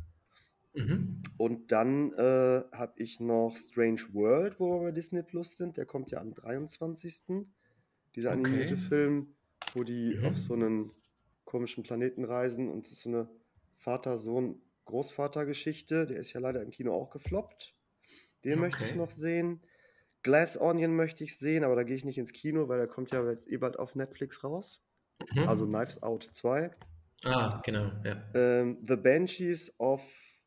Mhm. 0.74 1.22
Und 1.38 1.72
dann 1.72 2.12
äh, 2.14 2.64
habe 2.72 2.94
ich 2.98 3.20
noch 3.20 3.56
Strange 3.56 4.02
World, 4.14 4.60
wo 4.60 4.80
wir 4.80 4.86
bei 4.86 4.92
Disney 4.92 5.22
Plus 5.24 5.58
sind. 5.58 5.78
Der 5.78 5.86
kommt 5.86 6.10
ja 6.12 6.20
am 6.20 6.34
23. 6.34 7.46
Dieser 8.16 8.32
animierte 8.32 8.74
Okay. 8.76 8.78
Film, 8.78 9.36
wo 9.74 9.84
die 9.84 10.16
Mhm. 10.18 10.26
auf 10.26 10.38
so 10.38 10.54
einen 10.54 10.92
komischen 11.46 11.84
Planeten 11.84 12.24
reisen 12.26 12.70
und 12.70 12.86
es 12.86 12.92
ist 12.94 13.02
so 13.02 13.10
eine 13.10 13.30
Vater-Sohn-Großvater-Geschichte. 13.78 16.06
Der 16.08 16.18
ist 16.18 16.34
ja 16.34 16.40
leider 16.40 16.62
im 16.62 16.70
Kino 16.72 16.94
auch 16.94 17.10
gefloppt. 17.10 17.76
Den 18.46 18.60
möchte 18.60 18.84
ich 18.84 18.90
Okay. 18.90 18.96
noch 18.96 19.10
sehen. 19.10 19.62
Glass 20.24 20.60
Onion 20.60 20.96
möchte 20.96 21.24
ich 21.24 21.38
sehen, 21.38 21.64
aber 21.64 21.76
da 21.76 21.84
gehe 21.84 21.96
ich 21.96 22.06
nicht 22.06 22.18
ins 22.18 22.34
Kino, 22.34 22.68
weil 22.68 22.78
der 22.78 22.88
kommt 22.88 23.12
ja 23.12 23.28
jetzt 23.30 23.48
eh 23.48 23.58
bald 23.58 23.78
auf 23.80 23.96
Netflix 23.96 24.44
raus. 24.44 24.82
Also 25.48 25.66
Mhm. 25.66 25.70
Knives 25.74 26.02
Out 26.04 26.30
2. 26.34 26.72
Ah, 27.24 27.62
genau, 27.64 27.92
ja. 28.04 28.24
Ähm, 28.34 28.78
The 28.88 28.96
Banshees 28.96 29.76
of, 29.80 30.02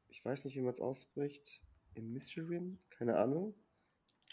ich 0.08 0.24
weiß 0.24 0.44
nicht, 0.44 0.56
wie 0.56 0.60
man 0.60 0.72
es 0.72 0.80
ausspricht, 0.80 1.60
Inisherin? 1.94 2.78
Keine 2.90 3.16
Ahnung. 3.16 3.54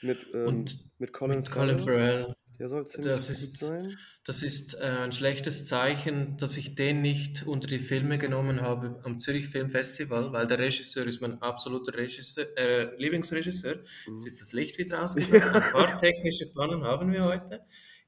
Mit, 0.02 0.28
ähm, 0.34 0.48
Und 0.48 1.00
mit 1.00 1.14
Colin 1.14 1.38
mit 1.40 1.52
Colin 1.52 1.78
Farrell. 1.78 2.24
Farrell. 2.24 2.36
Der 2.62 2.70
soll 2.70 2.86
ziemlich 2.86 3.12
Das 3.12 3.28
ist, 3.32 3.58
sein. 3.58 3.98
das 4.24 4.44
ist 4.44 4.76
äh, 4.76 4.82
ein 4.82 5.12
schlechtes 5.12 5.66
Zeichen, 5.66 6.38
dass 6.38 6.58
ich 6.58 6.76
den 6.76 7.02
nicht 7.02 7.48
unter 7.48 7.68
die 7.68 7.80
Filme 7.80 8.20
genommen 8.20 8.62
habe 8.62 9.02
am 9.04 9.18
Zürich 9.18 9.48
Film 9.48 9.68
Festival, 9.68 10.32
weil 10.32 10.46
der 10.46 10.60
Regisseur 10.60 11.08
ist 11.08 11.22
mein 11.22 11.42
absoluter 11.42 11.98
Regisseur, 11.98 12.46
äh, 12.56 12.96
Lieblingsregisseur. 12.98 13.78
Jetzt 13.78 14.08
Mhm. 14.08 14.16
ist 14.28 14.42
das 14.42 14.54
Licht 14.54 14.78
wieder 14.78 15.02
ausgegangen. 15.02 15.56
Ein 15.56 15.72
paar 15.72 15.98
technische 15.98 16.54
Pannen 16.54 16.84
haben 16.84 17.12
wir 17.12 17.26
heute. 17.26 17.62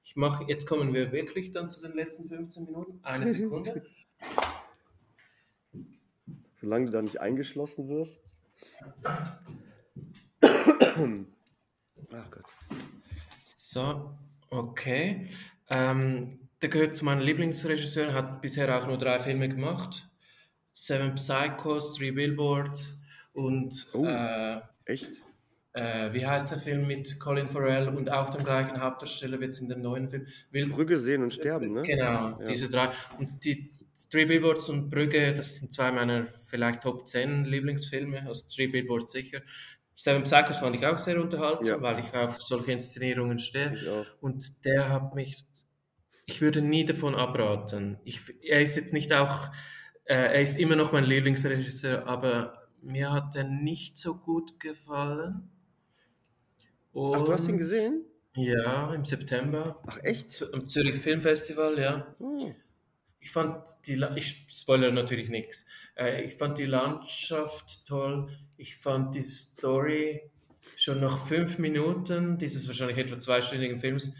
Ich 0.03 0.15
mache, 0.15 0.43
jetzt 0.47 0.67
kommen 0.67 0.93
wir 0.93 1.11
wirklich 1.11 1.51
dann 1.51 1.67
zu 1.67 1.81
den 1.81 1.93
letzten 1.97 2.27
15 2.29 2.65
Minuten. 2.65 2.99
Eine 3.01 3.25
Sekunde. 3.25 3.83
Solange 6.61 6.85
du 6.85 6.91
da 6.91 7.01
nicht 7.01 7.19
eingeschlossen 7.19 7.89
wirst. 7.89 8.19
Ach 12.13 12.31
Gott. 12.31 12.45
So, 13.45 14.15
okay. 14.53 15.27
Ähm, 15.69 16.39
der 16.61 16.69
gehört 16.69 16.95
zu 16.95 17.05
meinen 17.05 17.21
Lieblingsregisseuren, 17.21 18.13
hat 18.13 18.41
bisher 18.41 18.81
auch 18.81 18.87
nur 18.87 18.97
drei 18.97 19.19
Filme 19.19 19.49
gemacht. 19.49 20.07
Seven 20.73 21.15
Psychos, 21.15 21.95
Three 21.95 22.11
Billboards 22.11 23.03
und 23.33 23.87
Oh. 23.93 24.05
äh, 24.05 24.61
Echt? 24.85 25.09
äh, 25.73 26.13
wie 26.13 26.25
heißt 26.25 26.51
der 26.51 26.59
Film 26.59 26.87
mit 26.87 27.19
Colin 27.19 27.49
Farrell 27.49 27.89
und 27.89 28.09
auch 28.09 28.29
dem 28.29 28.43
gleichen 28.43 28.79
Hauptdarsteller 28.79 29.39
wird 29.39 29.51
es 29.51 29.61
in 29.61 29.69
dem 29.69 29.81
neuen 29.81 30.09
Film. 30.09 30.25
Will, 30.51 30.69
Brügge 30.69 30.99
sehen 30.99 31.23
und 31.23 31.33
sterben, 31.33 31.73
ne? 31.73 31.81
Genau, 31.81 32.39
ja. 32.39 32.45
diese 32.47 32.69
drei. 32.69 32.91
Und 33.19 33.43
die 33.43 33.71
Three 34.09 34.25
Billboards 34.25 34.69
und 34.69 34.89
Brügge, 34.89 35.33
das 35.33 35.57
sind 35.57 35.73
zwei 35.73 35.91
meiner 35.91 36.27
vielleicht 36.47 36.81
Top 36.81 37.07
10 37.07 37.45
Lieblingsfilme, 37.45 38.25
also 38.27 38.47
Three 38.49 38.67
Billboards 38.67 39.11
sicher. 39.11 39.41
Seven 39.95 40.23
Psychos 40.23 40.57
fand 40.57 40.75
ich 40.75 40.85
auch 40.85 40.97
sehr 40.97 41.21
unterhaltsam, 41.21 41.77
ja. 41.77 41.81
weil 41.81 41.99
ich 41.99 42.13
auf 42.13 42.41
solche 42.41 42.71
Inszenierungen 42.71 43.39
stehe. 43.39 43.75
Und 44.21 44.65
der 44.65 44.89
hat 44.89 45.13
mich, 45.13 45.45
ich 46.25 46.41
würde 46.41 46.61
nie 46.61 46.85
davon 46.85 47.15
abraten. 47.15 47.99
Ich, 48.03 48.21
er 48.41 48.61
ist 48.61 48.75
jetzt 48.75 48.93
nicht 48.93 49.13
auch, 49.13 49.51
äh, 50.05 50.15
er 50.15 50.41
ist 50.41 50.57
immer 50.57 50.75
noch 50.75 50.91
mein 50.91 51.03
Lieblingsregisseur, 51.03 52.07
aber 52.07 52.63
mir 52.81 53.11
hat 53.11 53.35
er 53.35 53.43
nicht 53.43 53.97
so 53.97 54.15
gut 54.17 54.59
gefallen. 54.59 55.49
Und, 56.91 57.15
Ach, 57.15 57.25
du 57.25 57.33
hast 57.33 57.47
ihn 57.47 57.57
gesehen? 57.57 58.05
Ja, 58.35 58.93
im 58.93 59.05
September. 59.05 59.79
Ach, 59.87 59.99
echt? 60.01 60.43
Am 60.53 60.67
Zürich 60.67 60.95
Filmfestival, 60.95 61.79
ja. 61.79 62.15
Oh. 62.19 62.51
Ich 63.23 63.31
fand 63.31 63.87
die, 63.87 64.05
ich 64.17 64.47
spoilere 64.49 64.91
natürlich 64.91 65.29
nichts. 65.29 65.65
Äh, 65.95 66.23
ich 66.23 66.35
fand 66.35 66.57
die 66.57 66.65
Landschaft 66.65 67.85
toll. 67.87 68.37
Ich 68.57 68.75
fand 68.75 69.15
die 69.15 69.21
Story 69.21 70.29
schon 70.75 70.99
nach 70.99 71.17
fünf 71.17 71.57
Minuten 71.57 72.37
dieses 72.37 72.67
wahrscheinlich 72.67 72.97
etwa 72.97 73.17
zweistündigen 73.17 73.79
Films 73.79 74.13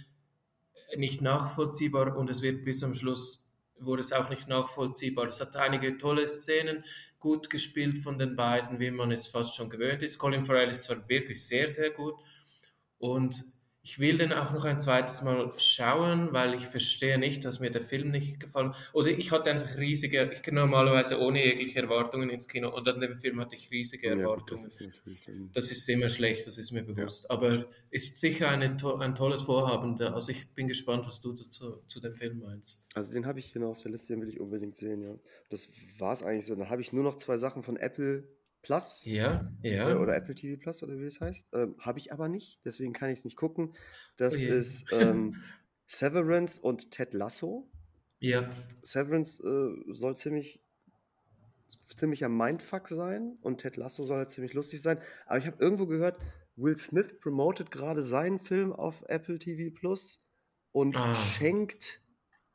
nicht 0.95 1.21
nachvollziehbar 1.21 2.15
und 2.15 2.29
es 2.29 2.41
wird 2.41 2.63
bis 2.63 2.81
am 2.81 2.95
Schluss 2.95 3.51
wurde 3.77 3.99
es 3.99 4.13
auch 4.13 4.29
nicht 4.29 4.47
nachvollziehbar. 4.47 5.27
Es 5.27 5.41
hat 5.41 5.57
einige 5.57 5.97
tolle 5.97 6.25
Szenen, 6.25 6.85
gut 7.19 7.49
gespielt 7.49 7.97
von 7.97 8.17
den 8.17 8.37
beiden, 8.37 8.79
wie 8.79 8.91
man 8.91 9.11
es 9.11 9.27
fast 9.27 9.53
schon 9.53 9.69
gewöhnt 9.69 10.01
ist. 10.01 10.17
Colin 10.17 10.45
Farrell 10.45 10.69
ist 10.69 10.85
zwar 10.85 11.09
wirklich 11.09 11.45
sehr, 11.45 11.67
sehr 11.67 11.89
gut 11.89 12.15
und 12.99 13.35
ich 13.85 13.99
will 13.99 14.17
den 14.17 14.31
auch 14.31 14.53
noch 14.53 14.63
ein 14.63 14.79
zweites 14.79 15.21
Mal 15.23 15.51
schauen, 15.57 16.31
weil 16.31 16.53
ich 16.53 16.65
verstehe 16.67 17.17
nicht, 17.17 17.43
dass 17.43 17.59
mir 17.59 17.69
der 17.69 17.81
Film 17.81 18.11
nicht 18.11 18.39
gefallen 18.39 18.73
Oder 18.93 19.09
ich 19.09 19.31
hatte 19.31 19.51
einfach 19.51 19.77
riesige, 19.77 20.31
ich 20.31 20.41
gehe 20.41 20.53
normalerweise 20.53 21.19
ohne 21.19 21.43
jegliche 21.43 21.81
Erwartungen 21.81 22.29
ins 22.29 22.47
Kino 22.47 22.73
und 22.73 22.87
an 22.87 23.01
dem 23.01 23.17
Film 23.17 23.41
hatte 23.41 23.55
ich 23.55 23.69
riesige 23.71 24.07
Erwartungen. 24.09 24.69
Ja, 24.79 24.87
das, 25.03 25.05
ist 25.05 25.29
das, 25.53 25.71
ist 25.71 25.89
immer 25.89 26.07
schlecht, 26.07 26.47
das 26.47 26.57
ist 26.57 26.71
mir 26.71 26.83
bewusst. 26.83 27.25
Ja. 27.25 27.35
Aber 27.35 27.65
ist 27.91 28.19
sicher 28.19 28.47
eine, 28.47 28.77
ein 28.99 29.15
tolles 29.15 29.41
Vorhaben. 29.41 30.01
Also 30.01 30.31
ich 30.31 30.49
bin 30.55 30.69
gespannt, 30.69 31.05
was 31.05 31.19
du 31.19 31.33
dazu, 31.33 31.83
zu 31.85 31.99
dem 31.99 32.13
Film 32.13 32.39
meinst. 32.39 32.85
Also 32.93 33.11
den 33.11 33.25
habe 33.25 33.39
ich 33.39 33.47
hier 33.47 33.61
noch 33.61 33.71
auf 33.71 33.81
der 33.81 33.91
Liste, 33.91 34.13
den 34.13 34.21
will 34.21 34.29
ich 34.29 34.39
unbedingt 34.39 34.77
sehen, 34.77 35.01
ja. 35.01 35.15
Das 35.49 35.67
war 35.99 36.13
es 36.13 36.23
eigentlich 36.23 36.45
so. 36.45 36.55
Dann 36.55 36.69
habe 36.69 36.81
ich 36.81 36.93
nur 36.93 37.03
noch 37.03 37.17
zwei 37.17 37.35
Sachen 37.35 37.63
von 37.63 37.75
Apple 37.75 38.23
Plus. 38.63 39.03
Ja, 39.05 39.51
ja. 39.61 39.91
Äh, 39.91 39.95
oder 39.95 40.15
Apple 40.15 40.33
TV 40.33 40.59
Plus 40.59 40.81
oder 40.81 40.97
wie 40.97 41.05
es 41.05 41.21
heißt. 41.21 41.49
Ähm, 41.53 41.75
Habe 41.79 41.99
ich 41.99 42.11
aber 42.11 42.29
nicht, 42.29 42.61
deswegen 42.65 42.93
kann 42.93 43.09
ich 43.09 43.19
es 43.19 43.25
nicht 43.25 43.37
gucken. 43.37 43.75
Das 44.17 44.35
oh 44.35 44.45
ist 44.45 44.85
ähm, 44.93 45.43
Severance 45.85 46.59
und 46.59 46.89
Ted 46.89 47.13
Lasso. 47.13 47.69
Ja. 48.19 48.49
Severance 48.81 49.43
äh, 49.43 49.93
soll 49.93 50.15
ziemlich 50.15 50.61
ziemlicher 51.97 52.29
Mindfuck 52.29 52.87
sein 52.87 53.37
und 53.41 53.59
Ted 53.59 53.77
Lasso 53.77 54.05
soll 54.05 54.17
halt 54.17 54.31
ziemlich 54.31 54.53
lustig 54.53 54.81
sein. 54.81 54.99
Aber 55.25 55.37
ich 55.37 55.47
habe 55.47 55.57
irgendwo 55.59 55.85
gehört, 55.85 56.21
Will 56.55 56.77
Smith 56.77 57.19
promotet 57.19 57.71
gerade 57.71 58.03
seinen 58.03 58.39
Film 58.39 58.71
auf 58.71 59.03
Apple 59.07 59.39
TV 59.39 59.75
Plus 59.75 60.21
und 60.71 60.95
ah. 60.95 61.15
schenkt 61.15 62.01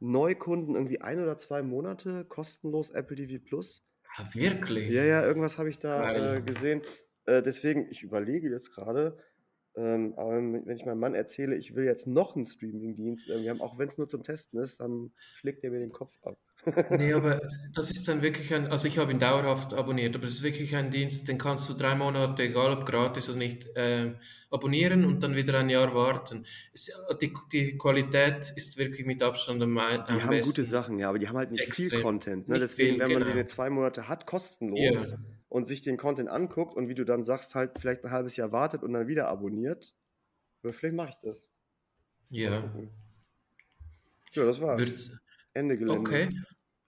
Neukunden 0.00 0.74
irgendwie 0.74 1.00
ein 1.00 1.20
oder 1.20 1.36
zwei 1.36 1.62
Monate 1.62 2.24
kostenlos 2.24 2.90
Apple 2.90 3.16
TV 3.16 3.44
Plus. 3.44 3.84
Ah, 4.18 4.28
wirklich? 4.34 4.94
Ja, 4.94 5.04
ja, 5.04 5.24
irgendwas 5.24 5.58
habe 5.58 5.70
ich 5.70 5.78
da 5.78 6.36
äh, 6.36 6.42
gesehen. 6.42 6.82
Äh, 7.26 7.42
deswegen, 7.42 7.88
ich 7.90 8.02
überlege 8.02 8.50
jetzt 8.50 8.72
gerade, 8.74 9.18
ähm, 9.76 10.14
aber 10.16 10.32
wenn 10.32 10.68
ich 10.76 10.84
meinem 10.84 10.98
Mann 11.00 11.14
erzähle, 11.14 11.56
ich 11.56 11.74
will 11.74 11.84
jetzt 11.84 12.06
noch 12.06 12.34
einen 12.34 12.46
Streaming-Dienst 12.46 13.28
irgendwie 13.28 13.50
haben, 13.50 13.60
auch 13.60 13.78
wenn 13.78 13.88
es 13.88 13.98
nur 13.98 14.08
zum 14.08 14.22
Testen 14.24 14.60
ist, 14.60 14.80
dann 14.80 15.12
schlägt 15.34 15.62
er 15.64 15.70
mir 15.70 15.78
den 15.80 15.92
Kopf 15.92 16.18
ab. 16.22 16.38
Nee, 16.90 17.12
aber 17.12 17.40
das 17.74 17.90
ist 17.90 18.06
dann 18.08 18.22
wirklich 18.22 18.52
ein, 18.54 18.66
also 18.68 18.88
ich 18.88 18.98
habe 18.98 19.12
ihn 19.12 19.18
dauerhaft 19.18 19.74
abonniert, 19.74 20.14
aber 20.14 20.24
das 20.24 20.34
ist 20.34 20.42
wirklich 20.42 20.74
ein 20.74 20.90
Dienst, 20.90 21.28
den 21.28 21.38
kannst 21.38 21.68
du 21.68 21.74
drei 21.74 21.94
Monate, 21.94 22.44
egal 22.44 22.72
ob 22.72 22.86
gratis 22.86 23.28
oder 23.30 23.38
nicht, 23.38 23.66
äh, 23.76 24.14
abonnieren 24.50 25.04
und 25.04 25.22
dann 25.22 25.34
wieder 25.34 25.58
ein 25.58 25.68
Jahr 25.68 25.94
warten. 25.94 26.44
Es, 26.72 26.92
die, 27.20 27.32
die 27.52 27.76
Qualität 27.76 28.52
ist 28.56 28.76
wirklich 28.78 29.06
mit 29.06 29.22
Abstand 29.22 29.62
am, 29.62 29.76
am 29.78 30.04
Die 30.06 30.22
haben 30.22 30.40
gute 30.40 30.64
Sachen, 30.64 30.98
ja, 30.98 31.08
aber 31.08 31.18
die 31.18 31.28
haben 31.28 31.36
halt 31.36 31.50
nicht 31.50 31.64
Extrem. 31.64 31.90
viel 31.90 32.02
Content. 32.02 32.48
Ne? 32.48 32.58
Deswegen, 32.58 32.96
viel, 32.96 33.00
wenn 33.00 33.12
man 33.12 33.22
genau. 33.24 33.34
den 33.34 33.48
zwei 33.48 33.70
Monate 33.70 34.08
hat, 34.08 34.26
kostenlos 34.26 35.10
ja. 35.10 35.18
und 35.48 35.66
sich 35.66 35.82
den 35.82 35.96
Content 35.96 36.28
anguckt 36.28 36.76
und 36.76 36.88
wie 36.88 36.94
du 36.94 37.04
dann 37.04 37.22
sagst, 37.22 37.54
halt 37.54 37.78
vielleicht 37.78 38.04
ein 38.04 38.10
halbes 38.10 38.36
Jahr 38.36 38.52
wartet 38.52 38.82
und 38.82 38.92
dann 38.92 39.06
wieder 39.06 39.28
abonniert, 39.28 39.94
vielleicht 40.62 40.94
mache 40.94 41.10
ich 41.10 41.18
das. 41.22 41.46
Ja. 42.30 42.62
Ja, 44.32 44.44
das 44.44 44.60
war's. 44.60 45.18
Ende 45.54 45.76
Gelände. 45.76 46.00
Okay, 46.00 46.28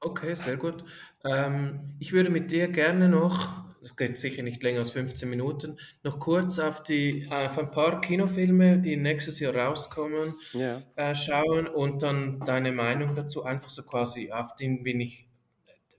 okay, 0.01 0.35
sehr 0.35 0.57
gut. 0.57 0.85
Ähm, 1.25 1.95
ich 1.99 2.13
würde 2.13 2.31
mit 2.31 2.51
dir 2.51 2.69
gerne 2.69 3.09
noch, 3.09 3.65
das 3.81 3.97
geht 3.97 4.19
sicher 4.19 4.43
nicht 4.43 4.63
länger 4.63 4.81
als 4.81 4.91
15 4.91 5.29
Minuten, 5.29 5.79
noch 6.03 6.19
kurz 6.19 6.59
auf, 6.59 6.83
die, 6.83 7.29
auf 7.31 7.59
ein 7.59 7.71
paar 7.71 8.01
Kinofilme, 8.01 8.79
die 8.79 8.97
nächstes 8.97 9.41
Jahr 9.41 9.55
rauskommen, 9.55 10.35
ja. 10.53 10.83
äh, 10.97 11.15
schauen 11.15 11.67
und 11.67 12.03
dann 12.03 12.41
deine 12.41 12.73
Meinung 12.73 13.15
dazu 13.15 13.45
einfach 13.45 13.71
so 13.71 13.83
quasi, 13.83 14.33
auf 14.33 14.55
den 14.57 14.83
bin 14.83 15.01
ich 15.01 15.31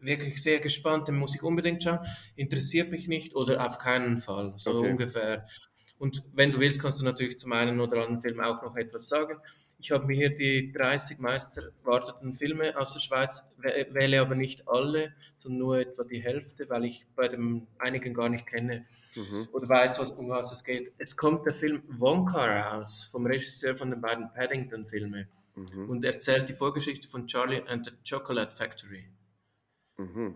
wirklich 0.01 0.41
sehr 0.41 0.59
gespannt, 0.59 1.07
den 1.07 1.15
muss 1.15 1.35
ich 1.35 1.43
unbedingt 1.43 1.83
schauen. 1.83 1.99
Interessiert 2.35 2.91
mich 2.91 3.07
nicht 3.07 3.35
oder 3.35 3.65
auf 3.65 3.77
keinen 3.77 4.17
Fall, 4.17 4.53
so 4.55 4.79
okay. 4.79 4.91
ungefähr. 4.91 5.47
Und 6.01 6.23
wenn 6.33 6.49
du 6.49 6.59
willst, 6.59 6.81
kannst 6.81 6.99
du 6.99 7.05
natürlich 7.05 7.37
zum 7.37 7.51
einen 7.51 7.79
oder 7.79 8.01
anderen 8.01 8.21
Film 8.21 8.39
auch 8.39 8.63
noch 8.63 8.75
etwas 8.75 9.07
sagen. 9.07 9.37
Ich 9.79 9.91
habe 9.91 10.07
mir 10.07 10.15
hier 10.15 10.35
die 10.35 10.71
30 10.71 11.19
meist 11.19 11.59
erwarteten 11.59 12.33
Filme 12.33 12.75
aus 12.75 12.93
der 12.93 13.01
Schweiz, 13.01 13.53
wähle 13.59 14.19
aber 14.19 14.33
nicht 14.33 14.67
alle, 14.67 15.13
sondern 15.35 15.59
nur 15.59 15.77
etwa 15.77 16.03
die 16.03 16.19
Hälfte, 16.19 16.67
weil 16.69 16.85
ich 16.85 17.05
bei 17.15 17.27
dem 17.27 17.67
einigen 17.77 18.15
gar 18.15 18.29
nicht 18.29 18.47
kenne 18.47 18.87
mhm. 19.15 19.47
oder 19.53 19.69
weiß, 19.69 19.99
was, 19.99 20.09
um 20.13 20.29
was 20.29 20.51
es 20.51 20.63
geht. 20.63 20.91
Es 20.97 21.15
kommt 21.15 21.45
der 21.45 21.53
Film 21.53 21.83
Wonka 21.87 22.45
raus, 22.45 23.07
vom 23.11 23.27
Regisseur 23.27 23.75
von 23.75 23.91
den 23.91 24.01
beiden 24.01 24.33
Paddington-Filmen 24.33 25.27
mhm. 25.55 25.87
und 25.87 26.03
erzählt 26.03 26.49
die 26.49 26.55
Vorgeschichte 26.55 27.07
von 27.07 27.27
Charlie 27.27 27.61
and 27.67 27.85
the 27.85 27.91
Chocolate 28.09 28.55
Factory. 28.55 29.05
Mhm. 29.97 30.35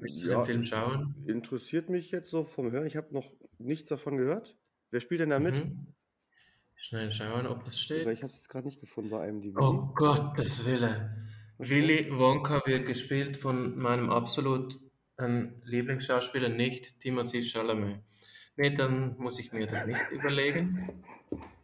Willst 0.00 0.24
du 0.24 0.30
ja, 0.30 0.38
den 0.38 0.44
Film 0.44 0.64
schauen? 0.64 1.14
Interessiert 1.28 1.88
mich 1.88 2.10
jetzt 2.10 2.30
so 2.30 2.42
vom 2.42 2.72
Hören. 2.72 2.86
Ich 2.86 2.96
habe 2.96 3.14
noch 3.14 3.30
nichts 3.58 3.88
davon 3.90 4.16
gehört. 4.16 4.56
Wer 4.90 5.00
spielt 5.00 5.20
denn 5.20 5.30
da 5.30 5.38
mit? 5.38 5.56
Mhm. 5.56 5.94
Schnell 6.76 7.12
schauen, 7.12 7.46
ob 7.46 7.64
das 7.64 7.78
steht. 7.80 8.06
ich 8.08 8.22
habe 8.22 8.30
es 8.30 8.36
jetzt 8.36 8.48
gerade 8.48 8.66
nicht 8.66 8.80
gefunden 8.80 9.10
bei 9.10 9.28
IMDb. 9.28 9.56
Oh 9.58 9.92
Gottes 9.94 10.64
Wille. 10.64 11.16
Willy 11.58 12.10
Wonka 12.10 12.62
wird 12.66 12.86
gespielt 12.86 13.36
von 13.36 13.78
meinem 13.78 14.10
absoluten 14.10 14.90
Lieblingsschauspieler, 15.64 16.48
nicht 16.48 16.98
Timothy 17.00 17.42
Chalamet. 17.42 18.00
Nee, 18.56 18.74
dann 18.74 19.16
muss 19.18 19.38
ich 19.38 19.52
mir 19.52 19.66
das 19.66 19.86
nicht 19.86 20.00
überlegen. 20.10 21.02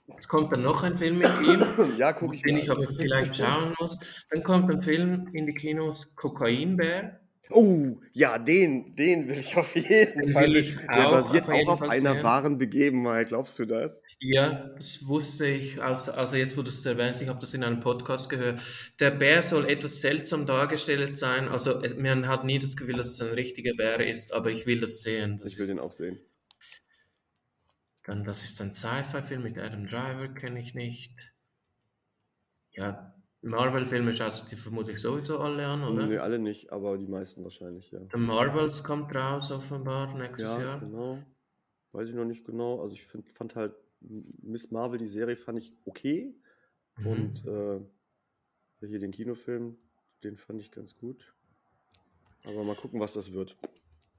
Jetzt 0.07 0.29
kommt 0.29 0.53
dann 0.53 0.63
noch 0.63 0.83
ein 0.83 0.97
Film 0.97 1.19
mit 1.19 1.31
ihm, 1.47 1.63
ja, 1.99 2.13
guck 2.13 2.35
ich 2.35 2.43
den 2.43 2.55
mal. 2.55 2.63
ich 2.63 2.71
aber 2.71 2.87
vielleicht 2.89 3.37
schauen 3.37 3.75
muss. 3.79 3.99
Dann 4.31 4.43
kommt 4.43 4.71
ein 4.71 4.83
Film 4.83 5.29
in 5.33 5.47
die 5.47 5.55
Kinos, 5.55 6.15
Kokainbär. 6.15 7.20
Oh, 7.51 8.01
ja, 8.13 8.39
den, 8.39 8.95
den 8.97 9.29
will 9.29 9.39
ich 9.39 9.57
auf 9.57 9.75
jeden 9.75 10.23
den 10.23 10.33
Fall. 10.33 10.55
Ich 10.57 10.77
der 10.77 11.09
auch 11.09 11.11
basiert 11.11 11.49
auf 11.49 11.55
auch 11.55 11.69
auf 11.69 11.83
einer 11.83 12.15
sehen. 12.15 12.23
wahren 12.23 12.59
Begebenheit, 12.59 13.29
glaubst 13.29 13.59
du 13.59 13.67
das? 13.67 14.01
Ja, 14.21 14.69
das 14.77 15.07
wusste 15.07 15.47
ich 15.47 15.81
auch. 15.81 16.07
Also 16.09 16.37
jetzt, 16.37 16.57
wo 16.57 16.63
du 16.63 16.69
es 16.69 16.85
erwähnst, 16.85 17.23
ich 17.23 17.29
habe 17.29 17.41
das 17.41 17.55
in 17.55 17.65
einem 17.65 17.81
Podcast 17.81 18.29
gehört. 18.29 18.63
Der 19.01 19.11
Bär 19.11 19.43
soll 19.43 19.69
etwas 19.69 20.01
seltsam 20.01 20.47
dargestellt 20.47 21.17
sein. 21.17 21.49
Also 21.49 21.83
man 21.97 22.29
hat 22.29 22.45
nie 22.45 22.59
das 22.59 22.77
Gefühl, 22.77 22.97
dass 22.97 23.09
es 23.09 23.21
ein 23.21 23.35
richtiger 23.35 23.75
Bär 23.75 24.07
ist, 24.07 24.33
aber 24.33 24.51
ich 24.51 24.67
will 24.67 24.81
das 24.81 25.01
sehen. 25.01 25.39
Das 25.39 25.53
ich 25.53 25.59
will 25.59 25.65
ist, 25.65 25.77
den 25.77 25.79
auch 25.79 25.93
sehen. 25.93 26.21
Dann, 28.05 28.25
das 28.25 28.45
ist 28.45 28.61
ein 28.61 28.73
Sci-Fi-Film 28.73 29.43
mit 29.43 29.59
Adam 29.59 29.89
Driver, 29.89 30.29
kenne 30.29 30.61
ich 30.61 30.75
nicht. 30.75 31.33
Ja, 32.73 33.15
Marvel-Filme 33.43 34.15
schaust 34.15 34.45
du 34.45 34.51
die 34.51 34.57
vermutlich 34.57 34.99
sowieso 34.99 35.39
alle 35.39 35.67
an, 35.67 35.83
oder? 35.83 36.07
Nee, 36.07 36.19
alle 36.19 36.39
nicht, 36.39 36.73
aber 36.73 36.99
die 36.99 37.07
meisten 37.07 37.43
wahrscheinlich, 37.43 37.91
ja. 37.91 38.01
The 38.11 38.19
Marvels 38.19 38.85
kommt 38.85 39.15
raus 39.15 39.51
offenbar 39.51 40.15
nächstes 40.17 40.57
ja, 40.57 40.63
Jahr. 40.63 40.81
genau. 40.81 41.19
Weiß 41.93 42.09
ich 42.09 42.15
noch 42.15 42.27
nicht 42.27 42.45
genau. 42.45 42.83
Also 42.83 42.95
ich 42.95 43.05
find, 43.05 43.31
fand 43.33 43.57
halt 43.57 43.75
Miss 44.01 44.71
Marvel, 44.71 44.99
die 44.99 45.09
Serie 45.09 45.37
fand 45.37 45.59
ich 45.59 45.73
okay. 45.85 46.35
Mhm. 46.99 47.07
Und 47.07 47.47
äh, 47.47 47.81
hier 48.87 48.99
den 48.99 49.11
Kinofilm, 49.11 49.77
den 50.23 50.37
fand 50.37 50.61
ich 50.61 50.71
ganz 50.71 50.97
gut. 50.97 51.35
Aber 52.47 52.65
mal 52.65 52.77
gucken, 52.77 53.01
was 53.01 53.15
das 53.15 53.33
wird. 53.33 53.57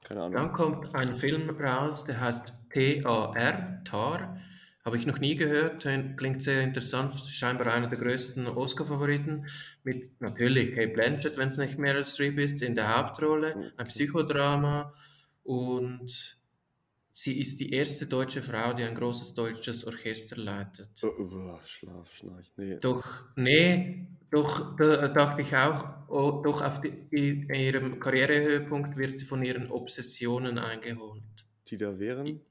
Keine 0.04 0.22
Ahnung. 0.22 0.34
Dann 0.34 0.54
kommt 0.54 0.96
ein 0.96 1.16
Film 1.16 1.50
raus, 1.50 2.04
der 2.06 2.20
heißt 2.20 2.54
T-A-R, 2.70 3.84
TAR. 3.84 4.38
Habe 4.84 4.96
ich 4.96 5.06
noch 5.06 5.20
nie 5.20 5.36
gehört, 5.36 5.88
klingt 6.18 6.42
sehr 6.42 6.62
interessant, 6.62 7.14
scheinbar 7.16 7.68
einer 7.68 7.88
der 7.88 8.00
größten 8.00 8.48
Oscar-Favoriten. 8.48 9.46
Mit 9.84 10.20
natürlich 10.20 10.74
Kate 10.74 10.88
Blanchett, 10.88 11.38
wenn 11.38 11.50
es 11.50 11.58
nicht 11.58 11.78
Meryl 11.78 12.08
Streep 12.08 12.40
ist, 12.40 12.64
in 12.64 12.74
der 12.74 12.98
Hauptrolle, 12.98 13.74
ein 13.78 13.88
Psychodrama 13.88 14.94
und 15.44 16.38
sie 17.12 17.40
ist 17.40 17.60
die 17.60 17.74
erste 17.74 18.08
deutsche 18.08 18.42
Frau, 18.42 18.74
die 18.74 18.84
ein 18.84 18.96
großes 18.96 19.36
deutsches 19.36 19.86
Orchester 19.86 20.38
leitet. 20.38 20.90
Oh, 21.04 21.12
oh, 21.20 21.60
Schlaf, 21.64 22.12
Schnarch, 22.14 22.52
nee. 22.58 22.78
Doch, 22.80 23.24
nee, 23.36 24.08
doch, 24.32 24.76
da 24.78 25.10
dachte 25.10 25.42
ich 25.42 25.56
auch, 25.56 25.90
oh, 26.08 26.42
doch 26.44 26.62
auf 26.62 26.82
die, 26.82 26.90
in 27.12 27.54
ihrem 27.54 28.00
Karrierehöhepunkt 28.00 28.98
wird 28.98 29.20
sie 29.20 29.26
von 29.26 29.44
ihren 29.44 29.70
Obsessionen 29.70 30.58
eingeholt. 30.58 31.22
Die 31.68 31.78
da 31.78 32.00
wären? 32.00 32.42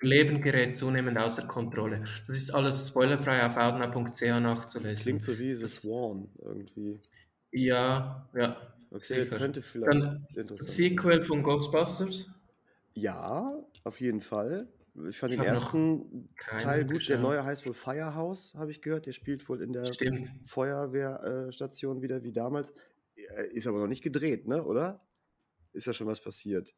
Leben 0.00 0.40
gerät 0.42 0.76
zunehmend 0.76 1.16
außer 1.18 1.46
Kontrolle. 1.46 2.04
Das 2.26 2.36
ist 2.36 2.50
alles 2.54 2.88
spoilerfrei 2.88 3.44
auf 3.46 3.56
outnow.ch 3.56 4.20
nachzulesen. 4.40 4.96
Klingt 4.98 5.22
so 5.22 5.38
wie 5.38 5.54
The 5.54 5.62
Das- 5.62 5.82
Swan 5.82 6.28
irgendwie. 6.42 7.00
Ja, 7.52 8.28
ja. 8.34 8.56
Okay, 8.90 9.22
Sicher. 9.24 9.38
könnte 9.38 9.62
vielleicht 9.62 9.88
Dann 9.92 10.26
interessant 10.36 10.58
sein. 10.58 10.66
Sequel 10.66 11.24
von 11.24 11.42
Ghostbusters. 11.42 12.28
Ja, 12.94 13.52
auf 13.82 14.00
jeden 14.00 14.20
Fall. 14.20 14.68
Ich 15.08 15.18
fand 15.18 15.32
Ich 15.32 15.38
den 15.40 15.46
ersten 15.48 16.28
Teil 16.38 16.82
gut. 16.82 16.90
Der 16.92 16.98
geschaut. 17.16 17.20
neue 17.20 17.44
heißt 17.44 17.66
wohl 17.66 17.74
Firehouse, 17.74 18.54
habe 18.54 18.70
ich 18.70 18.80
gehört. 18.82 19.06
Der 19.06 19.12
spielt 19.12 19.48
wohl 19.48 19.60
in 19.62 19.72
der 19.72 19.84
Stimmt. 19.86 20.30
Feuerwehrstation 20.44 22.02
wieder 22.02 22.22
wie 22.22 22.32
damals. 22.32 22.72
Äh, 23.16 23.48
Ist 23.48 23.66
aber 23.66 23.78
noch 23.80 23.88
nicht 23.88 24.02
gedreht, 24.02 24.46
ne? 24.46 24.62
Oder? 24.64 25.00
Ist 25.72 25.86
ja 25.86 25.92
schon 25.92 26.06
was 26.06 26.20
passiert. 26.20 26.72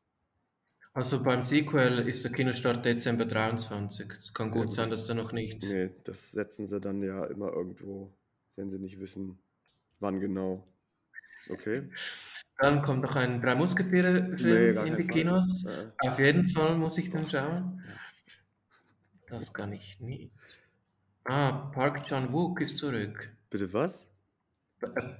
Also 0.96 1.22
beim 1.22 1.44
Sequel 1.44 2.08
ist 2.08 2.24
der 2.24 2.32
Kinostart 2.32 2.82
Dezember 2.86 3.26
23. 3.26 4.10
Es 4.18 4.32
kann 4.32 4.46
Ja, 4.48 4.52
gut 4.54 4.66
gut, 4.68 4.72
sein, 4.72 4.88
das- 4.88 5.00
dass 5.00 5.08
da 5.08 5.12
noch 5.14 5.30
nicht. 5.32 5.62
Nee, 5.62 5.90
das 6.04 6.30
setzen 6.32 6.66
sie 6.66 6.80
dann 6.80 7.02
ja 7.02 7.26
immer 7.26 7.52
irgendwo, 7.52 8.10
wenn 8.56 8.70
sie 8.70 8.78
nicht 8.78 8.98
wissen, 8.98 9.38
wann 10.00 10.20
genau. 10.20 10.66
Okay. 11.50 11.90
Dann 12.58 12.80
kommt 12.82 13.02
noch 13.02 13.14
ein 13.14 13.42
Drei 13.42 13.54
Musketiere-Film 13.56 14.74
Nee, 14.74 14.88
in 14.88 14.96
die 14.96 15.02
Fall. 15.02 15.06
Kinos. 15.12 15.66
Äh, 15.66 15.90
Auf 16.08 16.18
jeden 16.18 16.48
Fall 16.48 16.76
muss 16.78 16.96
ich 16.96 17.10
den 17.10 17.28
schauen. 17.28 17.82
Das 19.26 19.52
kann 19.52 19.74
ich 19.74 20.00
nicht. 20.00 20.32
Ah, 21.24 21.70
Park 21.74 22.04
Chan-wook 22.04 22.62
ist 22.62 22.78
zurück. 22.78 23.30
bitte 23.50 23.70
was? 23.74 24.08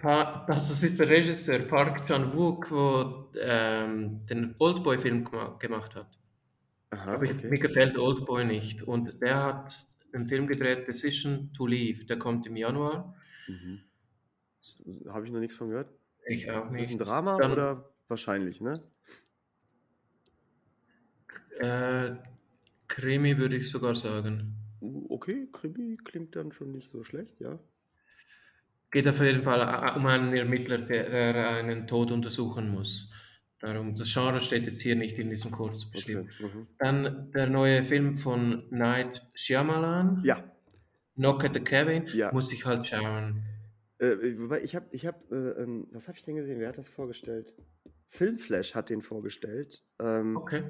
Pa- 0.01 0.45
Das 0.47 0.83
ist 0.83 1.01
der 1.01 1.09
Regisseur 1.09 1.61
Park 1.61 2.07
Chan-wook, 2.07 2.69
der 3.35 3.85
ähm, 3.87 4.27
den 4.27 4.55
Oldboy-Film 4.59 5.25
gema- 5.25 5.59
gemacht 5.59 5.95
hat. 5.97 6.19
Aha, 6.91 7.15
Aber 7.15 7.25
ich, 7.25 7.33
okay. 7.35 7.49
mir 7.49 7.59
gefällt 7.59 7.99
Oldboy 7.99 8.45
nicht. 8.45 8.83
Und 8.83 9.21
der 9.23 9.43
hat 9.43 9.75
einen 10.13 10.29
Film 10.29 10.47
gedreht, 10.47 10.87
Decision 10.89 11.53
to 11.53 11.67
Leave. 11.67 12.05
Der 12.05 12.19
kommt 12.19 12.47
im 12.47 12.57
Januar. 12.57 13.17
Mhm. 13.49 13.83
Habe 15.09 15.27
ich 15.27 15.33
noch 15.33 15.41
nichts 15.41 15.57
von 15.57 15.69
gehört. 15.71 15.91
Ich 16.29 16.51
auch 16.51 16.67
Ist 16.67 16.73
das 16.73 16.81
nicht. 16.81 16.91
ein 16.93 16.99
Drama 16.99 17.39
Dann, 17.39 17.53
oder 17.53 17.91
wahrscheinlich, 18.09 18.61
ne? 18.61 18.75
Äh, 21.59 22.17
Krimi 22.89 23.39
würde 23.39 23.57
ich 23.57 23.71
sogar 23.71 23.95
sagen. 23.95 24.55
Uh, 24.81 25.07
Okay, 25.09 25.49
Krimi 25.53 25.97
klingt 25.97 26.37
dann 26.37 26.53
schon 26.53 26.73
nicht 26.73 26.91
so 26.91 27.03
schlecht, 27.03 27.41
ja. 27.41 27.59
Geht 28.91 29.09
auf 29.09 29.21
jeden 29.21 29.43
Fall 29.43 29.61
äh, 29.61 29.97
um 29.99 30.07
einen 30.07 30.33
Ermittler, 30.35 30.79
der, 30.79 31.33
der 31.33 31.49
einen 31.51 31.87
Tod 31.87 32.13
untersuchen 32.13 32.69
muss. 32.71 33.13
Darum, 33.59 33.95
das 33.95 34.13
Genre 34.13 34.43
steht 34.43 34.65
jetzt 34.65 34.81
hier 34.83 34.97
nicht 34.97 35.19
in 35.19 35.31
diesem 35.31 35.51
Kurs 35.51 35.91
Okay. 35.95 36.29
Mhm. 36.41 36.67
Dann 36.79 37.31
der 37.31 37.47
neue 37.49 37.83
Film 37.85 38.17
von 38.17 38.67
Night 38.71 39.23
Shyamalan, 39.35 40.21
Ja, 40.25 40.45
Knock 41.15 41.45
at 41.45 41.55
the 41.55 41.61
Cabin, 41.61 42.07
ja. 42.13 42.31
muss 42.33 42.53
ich 42.53 42.67
halt 42.67 42.87
schauen. 42.87 43.43
Äh, 43.99 44.39
wobei, 44.39 44.63
ich 44.63 44.77
habe, 44.77 44.87
ich 44.91 45.07
hab, 45.07 45.31
äh, 45.33 45.35
ähm, 45.63 45.89
was 45.91 46.07
habe 46.07 46.19
ich 46.19 46.25
denn 46.25 46.37
gesehen? 46.37 46.61
Wer 46.61 46.69
hat 46.69 46.77
das 46.79 46.89
vorgestellt? 46.91 47.55
Filmflash 48.09 48.75
hat 48.75 48.91
den 48.91 49.01
vorgestellt. 49.01 49.83
Ähm, 50.01 50.37
Okay. 50.37 50.63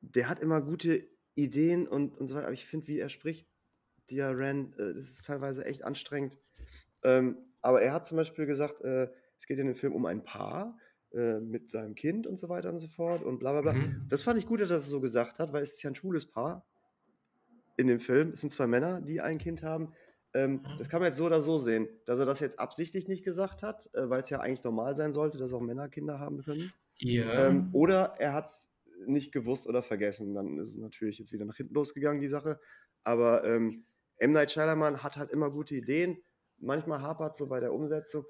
der 0.00 0.28
hat 0.28 0.40
immer 0.40 0.60
gute 0.60 1.06
Ideen 1.36 1.86
und, 1.86 2.16
und 2.18 2.26
so 2.28 2.34
weiter, 2.34 2.46
aber 2.46 2.54
ich 2.54 2.66
finde, 2.66 2.88
wie 2.88 2.98
er 2.98 3.08
spricht, 3.08 3.46
Diaren, 4.10 4.72
äh, 4.74 4.92
das 4.94 5.10
ist 5.12 5.26
teilweise 5.26 5.64
echt 5.64 5.84
anstrengend. 5.84 6.36
Ähm, 7.04 7.36
aber 7.64 7.80
er 7.80 7.92
hat 7.92 8.06
zum 8.06 8.16
Beispiel 8.16 8.46
gesagt, 8.46 8.82
äh, 8.82 9.08
es 9.38 9.46
geht 9.46 9.58
in 9.58 9.66
dem 9.66 9.74
Film 9.74 9.94
um 9.94 10.04
ein 10.04 10.22
Paar 10.22 10.78
äh, 11.12 11.40
mit 11.40 11.70
seinem 11.70 11.94
Kind 11.94 12.26
und 12.26 12.38
so 12.38 12.48
weiter 12.48 12.68
und 12.70 12.78
so 12.78 12.88
fort 12.88 13.22
und 13.22 13.38
bla 13.38 13.52
bla 13.52 13.62
bla. 13.62 13.72
Mhm. 13.72 14.06
Das 14.08 14.22
fand 14.22 14.38
ich 14.38 14.46
gut, 14.46 14.60
dass 14.60 14.70
er 14.70 14.76
es 14.76 14.88
so 14.88 15.00
gesagt 15.00 15.38
hat, 15.38 15.52
weil 15.52 15.62
es 15.62 15.74
ist 15.74 15.82
ja 15.82 15.90
ein 15.90 15.94
schwules 15.94 16.26
Paar 16.26 16.66
in 17.76 17.86
dem 17.86 18.00
Film. 18.00 18.30
Es 18.30 18.42
sind 18.42 18.50
zwei 18.50 18.66
Männer, 18.66 19.00
die 19.00 19.20
ein 19.20 19.38
Kind 19.38 19.62
haben. 19.62 19.92
Ähm, 20.34 20.60
das 20.78 20.90
kann 20.90 21.00
man 21.00 21.08
jetzt 21.08 21.16
so 21.16 21.24
oder 21.24 21.40
so 21.40 21.56
sehen, 21.56 21.88
dass 22.04 22.18
er 22.18 22.26
das 22.26 22.40
jetzt 22.40 22.58
absichtlich 22.58 23.08
nicht 23.08 23.24
gesagt 23.24 23.62
hat, 23.62 23.88
äh, 23.94 24.10
weil 24.10 24.20
es 24.20 24.28
ja 24.28 24.40
eigentlich 24.40 24.64
normal 24.64 24.94
sein 24.94 25.12
sollte, 25.12 25.38
dass 25.38 25.52
auch 25.52 25.60
Männer 25.60 25.88
Kinder 25.88 26.18
haben 26.18 26.42
können. 26.42 26.70
Ja. 26.98 27.46
Ähm, 27.46 27.70
oder 27.72 28.16
er 28.18 28.34
hat 28.34 28.48
es 28.48 28.68
nicht 29.06 29.32
gewusst 29.32 29.66
oder 29.66 29.82
vergessen. 29.82 30.34
Dann 30.34 30.58
ist 30.58 30.70
es 30.70 30.76
natürlich 30.76 31.18
jetzt 31.18 31.32
wieder 31.32 31.46
nach 31.46 31.56
hinten 31.56 31.74
losgegangen, 31.74 32.20
die 32.20 32.28
Sache. 32.28 32.60
Aber 33.04 33.44
ähm, 33.44 33.84
M. 34.18 34.32
Night 34.32 34.52
Shyamalan 34.52 35.02
hat 35.02 35.16
halt 35.16 35.30
immer 35.30 35.50
gute 35.50 35.74
Ideen. 35.74 36.18
Manchmal 36.64 37.02
hapert 37.02 37.36
so 37.36 37.46
bei 37.46 37.60
der 37.60 37.72
Umsetzung. 37.72 38.24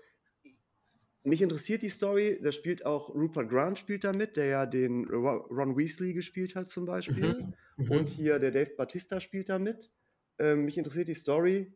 Mich 1.22 1.40
interessiert 1.40 1.82
die 1.82 1.88
Story. 1.88 2.38
Da 2.42 2.52
spielt 2.52 2.84
auch 2.84 3.08
Rupert 3.14 3.48
Grant 3.48 3.78
spielt 3.78 4.04
da 4.04 4.12
mit, 4.12 4.36
der 4.36 4.46
ja 4.46 4.66
den 4.66 5.06
Ro- 5.08 5.46
Ron 5.50 5.76
Weasley 5.76 6.12
gespielt 6.12 6.54
hat 6.54 6.68
zum 6.68 6.84
Beispiel. 6.84 7.54
Mhm. 7.76 7.90
Und 7.90 8.08
hier 8.10 8.38
der 8.38 8.50
Dave 8.50 8.70
Batista 8.76 9.20
spielt 9.20 9.48
da 9.48 9.58
mit. 9.58 9.90
Ähm, 10.38 10.64
mich 10.66 10.76
interessiert 10.76 11.08
die 11.08 11.14
Story. 11.14 11.72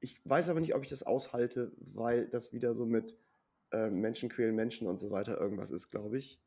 Ich 0.00 0.20
weiß 0.24 0.48
aber 0.48 0.60
nicht, 0.60 0.74
ob 0.74 0.82
ich 0.82 0.88
das 0.88 1.02
aushalte, 1.02 1.72
weil 1.78 2.28
das 2.28 2.52
wieder 2.52 2.74
so 2.74 2.86
mit 2.86 3.16
ähm, 3.72 4.00
Menschen 4.00 4.28
quälen 4.28 4.54
Menschen 4.54 4.86
und 4.86 4.98
so 4.98 5.10
weiter 5.10 5.40
irgendwas 5.40 5.70
ist, 5.70 5.90
glaube 5.90 6.18
ich. 6.18 6.40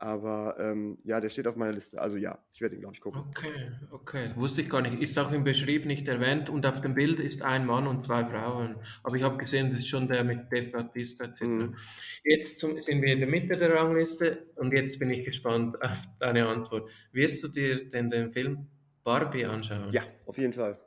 Aber 0.00 0.56
ähm, 0.60 0.98
ja, 1.02 1.20
der 1.20 1.28
steht 1.28 1.48
auf 1.48 1.56
meiner 1.56 1.72
Liste. 1.72 2.00
Also 2.00 2.16
ja, 2.16 2.38
ich 2.52 2.60
werde 2.60 2.76
ihn, 2.76 2.82
glaube 2.82 2.94
ich, 2.94 3.00
gucken. 3.00 3.22
Okay, 3.28 3.72
okay. 3.90 4.30
Wusste 4.36 4.60
ich 4.60 4.70
gar 4.70 4.80
nicht. 4.80 5.00
Ist 5.00 5.18
auch 5.18 5.32
im 5.32 5.42
Beschrieb 5.42 5.86
nicht 5.86 6.06
erwähnt 6.06 6.50
und 6.50 6.64
auf 6.66 6.80
dem 6.80 6.94
Bild 6.94 7.18
ist 7.18 7.42
ein 7.42 7.66
Mann 7.66 7.88
und 7.88 8.04
zwei 8.04 8.24
Frauen. 8.24 8.76
Aber 9.02 9.16
ich 9.16 9.24
habe 9.24 9.36
gesehen, 9.38 9.70
das 9.70 9.78
ist 9.78 9.88
schon 9.88 10.06
der 10.06 10.22
mit 10.22 10.52
Dave 10.52 10.68
Bautista 10.68 11.24
etc. 11.24 11.42
Mhm. 11.42 11.76
Jetzt 12.22 12.58
zum, 12.60 12.80
sind 12.80 13.02
wir 13.02 13.12
in 13.12 13.18
der 13.18 13.28
Mitte 13.28 13.56
der 13.56 13.74
Rangliste 13.74 14.46
und 14.54 14.72
jetzt 14.72 15.00
bin 15.00 15.10
ich 15.10 15.24
gespannt 15.24 15.76
auf 15.82 16.04
deine 16.20 16.46
Antwort. 16.46 16.88
Wirst 17.10 17.42
du 17.42 17.48
dir 17.48 17.88
denn 17.88 18.08
den 18.08 18.30
Film 18.30 18.68
Barbie 19.02 19.46
anschauen? 19.46 19.90
Ja, 19.90 20.04
auf 20.26 20.38
jeden 20.38 20.52
Fall. 20.52 20.78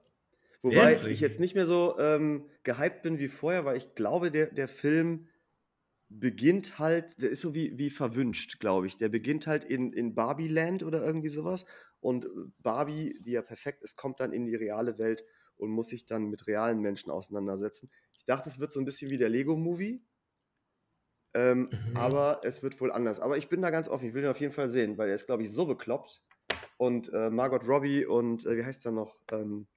Wobei 0.62 0.92
Wirklich? 0.92 1.14
ich 1.14 1.20
jetzt 1.20 1.40
nicht 1.40 1.56
mehr 1.56 1.66
so 1.66 1.98
ähm, 2.00 2.46
gehypt 2.64 3.02
bin 3.02 3.20
wie 3.20 3.28
vorher, 3.28 3.66
weil 3.66 3.78
ich 3.78 3.96
glaube, 3.96 4.32
der, 4.32 4.46
der 4.46 4.68
Film 4.68 5.28
beginnt 6.20 6.80
halt, 6.80 7.22
der 7.22 7.30
ist 7.30 7.42
so 7.42 7.56
wie, 7.56 7.78
wie 7.78 7.90
verwünscht, 7.90 8.60
glaube 8.60 8.88
ich. 8.88 8.98
Der 8.98 9.10
beginnt 9.10 9.48
halt 9.48 9.64
in, 9.64 9.94
in 9.94 10.14
Barbie-Land 10.16 10.84
oder 10.84 11.04
irgendwie 11.06 11.30
sowas. 11.30 11.66
Und 12.00 12.26
äh, 12.26 12.30
Barbie, 12.60 13.18
die 13.26 13.32
ja 13.32 13.42
perfekt 13.42 13.82
ist, 13.84 13.96
kommt 13.96 14.20
dann 14.20 14.34
in 14.34 14.46
die 14.46 14.56
reale 14.56 14.98
Welt 14.98 15.24
und 15.58 15.70
muss 15.70 15.90
sich 15.90 16.06
dann 16.06 16.30
mit 16.30 16.48
realen 16.48 16.80
Menschen 16.80 17.12
auseinandersetzen. 17.12 17.90
Ich 18.18 18.26
dachte, 18.26 18.50
es 18.50 18.60
wird 18.60 18.74
so 18.74 18.80
ein 18.80 18.86
bisschen 18.86 19.10
wie 19.12 19.18
der 19.18 19.30
Lego-Movie. 19.30 20.04
Ähm, 21.34 21.70
Mhm. 21.72 21.98
Aber 21.98 22.42
es 22.44 22.62
wird 22.62 22.80
wohl 22.82 22.92
anders. 22.92 23.20
Aber 23.20 23.38
ich 23.38 23.48
bin 23.48 23.62
da 23.62 23.70
ganz 23.70 23.88
offen. 23.88 24.08
Ich 24.08 24.14
will 24.14 24.22
den 24.22 24.32
auf 24.32 24.40
jeden 24.40 24.54
Fall 24.54 24.70
sehen, 24.70 24.98
weil 24.98 25.10
er 25.10 25.16
ist, 25.16 25.28
glaube 25.28 25.44
ich, 25.44 25.52
so 25.52 25.66
bekloppt. 25.66 26.22
Und 26.78 27.14
äh, 27.14 27.30
Margot 27.30 27.66
Robbie 27.68 28.06
und 28.06 28.46
äh, 28.46 28.58
wie 28.58 28.66
heißt 28.66 28.86
er 28.86 28.92
noch? 28.92 29.16
Ähm, 29.32 29.68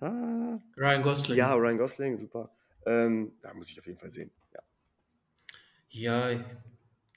ah, 0.00 0.58
Ryan 0.76 1.02
Gosling. 1.02 1.36
ja, 1.36 1.54
Ryan 1.54 1.78
Gosling, 1.78 2.16
super. 2.16 2.50
Ähm, 2.86 3.38
da 3.42 3.54
muss 3.54 3.70
ich 3.70 3.78
auf 3.78 3.86
jeden 3.86 3.98
Fall 3.98 4.10
sehen. 4.10 4.32
Ja. 5.94 6.30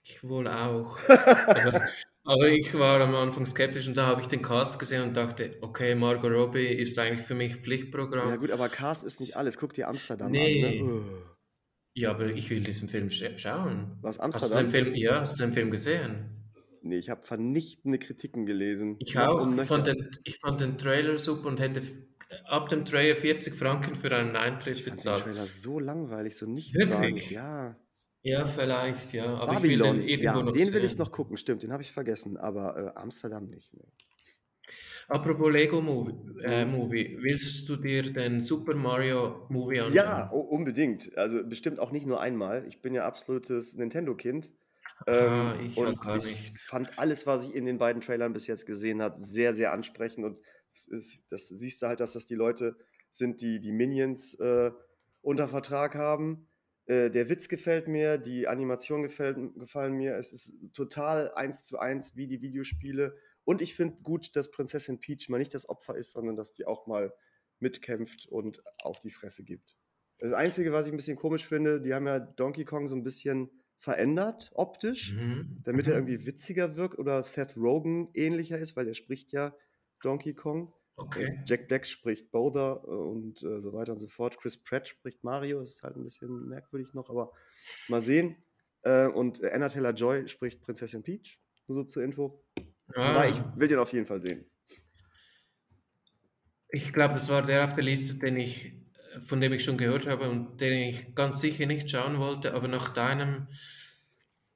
Ich 0.04 0.24
wohl 0.24 0.48
auch. 0.48 0.98
aber, 1.08 1.82
aber 2.24 2.48
ich 2.49 2.74
war 2.74 3.02
am 3.02 3.16
Anfang 3.16 3.45
skeptisch 3.45 3.88
und 3.88 3.98
da 3.98 4.06
habe 4.06 4.22
ich 4.22 4.28
den 4.28 4.41
Cast 4.41 4.80
gesehen 4.80 5.02
und 5.02 5.18
dachte, 5.18 5.58
okay, 5.62 5.95
Margot 5.95 6.32
Robbie 6.32 6.68
ist 6.68 6.98
eigentlich 6.98 7.26
für 7.26 7.36
mich 7.36 7.56
Pflichtprogramm. 7.58 8.30
ja, 8.30 8.36
gut, 8.38 8.52
aber 8.52 8.70
Cast 8.70 9.04
ist 9.04 9.20
nicht 9.20 9.36
alles. 9.36 9.58
Guck 9.58 9.74
dir 9.74 9.88
Amsterdam 9.90 10.32
Nee. 10.32 10.80
an. 10.80 10.86
Ne? 10.88 10.94
Uh. 10.94 11.04
Ja, 11.94 12.12
aber 12.12 12.28
ich 12.28 12.49
will 12.52 12.62
diesen 12.62 12.88
Film 12.90 13.08
scha- 13.08 13.38
schauen. 13.38 13.98
Was, 14.02 14.18
Hast 14.20 14.20
du 14.20 14.24
Amsterdam? 14.24 14.66
den 14.66 14.70
Film, 14.70 14.95
ja, 14.95 15.20
hast 15.20 15.40
du 15.40 15.44
den 15.44 15.52
Film 15.52 15.72
gesehen? 15.72 16.30
Nee, 16.84 16.99
ich 16.99 17.10
habe 17.10 17.26
vernichtende 17.26 17.98
Kritiken 17.98 18.45
gelesen. 18.45 18.95
Ich 18.99 19.18
auch. 19.18 19.45
Ich 19.58 19.62
fand, 19.68 19.88
den, 19.88 20.12
ich 20.24 20.38
fand 20.38 20.62
den 20.62 20.78
Trailer 20.78 21.18
super 21.18 21.48
und 21.48 21.60
hätte 21.60 21.82
ab 22.45 22.70
dem 22.70 22.86
Trailer 22.86 23.16
40 23.16 23.54
Franken 23.56 23.95
für 23.95 24.16
einen 24.16 24.36
Eintritt 24.36 24.78
ich 24.78 24.84
fand 24.84 24.91
den 24.91 24.95
bezahlt. 24.98 25.24
Trailer 25.24 25.48
so 25.48 25.80
langweilig, 25.80 26.38
so 26.38 26.45
nicht 26.45 26.76
Wirklich? 26.76 27.32
Ja. 27.32 27.76
Ja, 28.23 28.45
vielleicht, 28.45 29.14
ja. 29.14 29.35
Aber 29.38 29.53
ich 29.53 29.61
will 29.64 29.77
Babylon, 29.77 29.99
den 29.99 30.07
irgendwo 30.07 30.39
ja, 30.39 30.44
noch 30.44 30.52
den 30.52 30.73
will 30.73 30.84
ich 30.84 30.98
noch 30.98 31.11
gucken, 31.11 31.38
stimmt, 31.38 31.64
den 31.64 31.72
habe 31.72 31.84
ich 31.84 31.91
vergessen, 31.91 32.38
aber 32.38 32.77
äh, 32.95 32.99
Amsterdam 32.99 33.45
nicht. 33.48 33.73
Ne. 33.73 33.84
Apropos 35.10 35.49
Lego 35.52 35.81
Movie, 35.81 36.41
äh. 36.44 36.65
Movie, 36.65 37.18
willst 37.22 37.69
du 37.69 37.77
dir 37.77 38.03
den 38.11 38.44
Super 38.44 38.76
Mario 38.76 39.45
Movie 39.49 39.80
anschauen? 39.80 39.95
Ja, 39.95 40.30
unbedingt. 40.30 41.18
Also 41.18 41.44
bestimmt 41.48 41.80
auch 41.80 41.91
nicht 41.91 42.06
nur 42.06 42.19
einmal. 42.19 42.65
Ich 42.68 42.81
bin 42.81 42.94
ja 42.94 43.06
absolutes 43.06 43.73
Nintendo-Kind. 43.76 44.52
Ah, 45.06 45.53
Ähm, 45.53 45.60
ich 45.61 45.77
halt 45.77 45.89
und 45.89 46.02
gar 46.02 46.18
ich 46.18 46.26
nicht. 46.26 46.57
fand 46.57 46.99
alles, 46.99 47.26
was 47.26 47.48
ich 47.48 47.56
in 47.56 47.65
den 47.65 47.77
beiden 47.77 48.02
Trailern 48.02 48.34
bis 48.34 48.48
jetzt 48.48 48.65
gesehen 48.65 49.02
habe, 49.02 49.19
sehr, 49.19 49.56
sehr 49.56 49.72
ansprechend. 49.72 50.26
Und 50.26 50.41
ist, 50.88 51.19
das 51.30 51.48
siehst 51.48 51.81
du 51.81 51.88
halt, 51.88 51.99
dass 52.02 52.14
das 52.14 52.26
die 52.26 52.35
Leute 52.35 52.76
sind, 53.10 53.39
die 53.41 53.60
die 53.61 53.72
Minions 53.72 54.34
äh, 54.39 54.72
unter 55.22 55.48
Vertrag 55.48 55.95
haben. 55.95 56.48
Äh, 56.88 57.10
der 57.12 57.30
Witz 57.30 57.50
gefällt 57.50 57.88
mir, 57.88 58.18
die 58.18 58.48
Animation 58.48 59.04
gefällt, 59.04 59.38
gefallen 59.56 59.94
mir. 59.94 60.16
Es 60.16 60.34
ist 60.34 60.74
total 60.74 61.34
eins 61.34 61.66
zu 61.66 61.80
eins 61.80 62.16
wie 62.16 62.28
die 62.28 62.42
Videospiele. 62.42 63.18
Und 63.44 63.62
ich 63.62 63.76
finde 63.76 64.02
gut, 64.04 64.36
dass 64.36 64.52
Prinzessin 64.52 65.00
Peach 65.00 65.30
mal 65.30 65.38
nicht 65.38 65.54
das 65.54 65.70
Opfer 65.70 65.96
ist, 65.96 66.12
sondern 66.14 66.36
dass 66.36 66.52
die 66.54 66.66
auch 66.66 66.88
mal 66.88 67.14
mitkämpft 67.60 68.28
und 68.28 68.64
auf 68.84 69.02
die 69.02 69.12
Fresse 69.12 69.44
gibt. 69.44 69.78
Das 70.20 70.34
Einzige, 70.34 70.74
was 70.74 70.88
ich 70.88 70.94
ein 70.94 70.98
bisschen 70.98 71.18
komisch 71.18 71.46
finde, 71.48 71.82
die 71.82 71.94
haben 71.94 72.08
ja 72.08 72.20
Donkey 72.20 72.66
Kong 72.66 72.88
so 72.88 72.96
ein 72.96 73.04
bisschen 73.04 73.52
verändert 73.78 74.52
optisch, 74.56 75.14
Mhm. 75.14 75.62
damit 75.64 75.88
er 75.88 75.94
Mhm. 75.94 75.98
irgendwie 75.98 76.26
witziger 76.26 76.76
wirkt 76.76 76.98
oder 76.98 77.24
Seth 77.24 77.56
Rogen 77.58 78.10
ähnlicher 78.14 78.58
ist, 78.58 78.76
weil 78.76 78.86
der 78.86 78.96
spricht 78.96 79.32
ja 79.32 79.56
Donkey 80.02 80.34
Kong. 80.34 80.74
Okay. 80.98 81.40
Jack 81.45 81.68
Black 81.68 81.86
spricht 81.86 82.32
Bowser 82.32 82.82
äh, 82.86 82.90
und 82.90 83.41
äh, 83.44 83.60
so 83.61 83.74
weiter 83.74 83.94
und 83.94 83.99
so 83.99 84.07
fort. 84.07 84.38
Chris 84.38 84.61
Pratt 84.64 84.88
spricht 84.88 85.24
Mario, 85.24 85.60
das 85.60 85.72
ist 85.72 85.84
halt 85.84 85.95
ein 85.95 86.03
bisschen 86.03 86.48
merkwürdig 86.48 86.94
noch, 86.94 87.10
aber 87.10 87.32
mal 87.88 88.02
sehen. 88.02 88.36
Äh, 88.84 89.07
und 89.07 89.41
äh, 89.44 89.52
Anna 89.52 89.69
Taylor 89.69 89.94
Joy 89.94 90.28
spricht 90.28 90.61
Prinzessin 90.61 91.03
Peach, 91.03 91.40
nur 91.68 91.78
so 91.80 91.84
zur 91.86 92.03
Info. 92.03 92.44
Aber 92.95 93.22
Ah, 93.22 93.28
ich 93.28 93.41
will 93.56 93.68
den 93.68 93.80
auf 93.80 93.94
jeden 93.94 94.06
Fall 94.06 94.22
sehen. 94.22 94.49
ich 96.69 96.94
glaube, 96.94 97.14
das 97.15 97.30
war 97.30 97.41
der 97.41 97.64
auf 97.64 97.74
der 97.74 97.84
Liste, 97.84 98.15
den 98.19 98.38
ich, 98.38 98.74
von 99.19 99.41
dem 99.41 99.53
ich 99.53 99.64
schon 99.64 99.78
gehört 99.78 100.07
habe 100.07 100.30
und 100.30 100.61
den 100.61 100.74
ich 100.90 101.15
ganz 101.15 101.41
sicher 101.41 101.65
nicht 101.65 101.90
schauen 101.90 102.19
wollte, 102.19 102.53
aber 102.53 102.68
nach 102.68 102.90
deinem, 102.90 103.48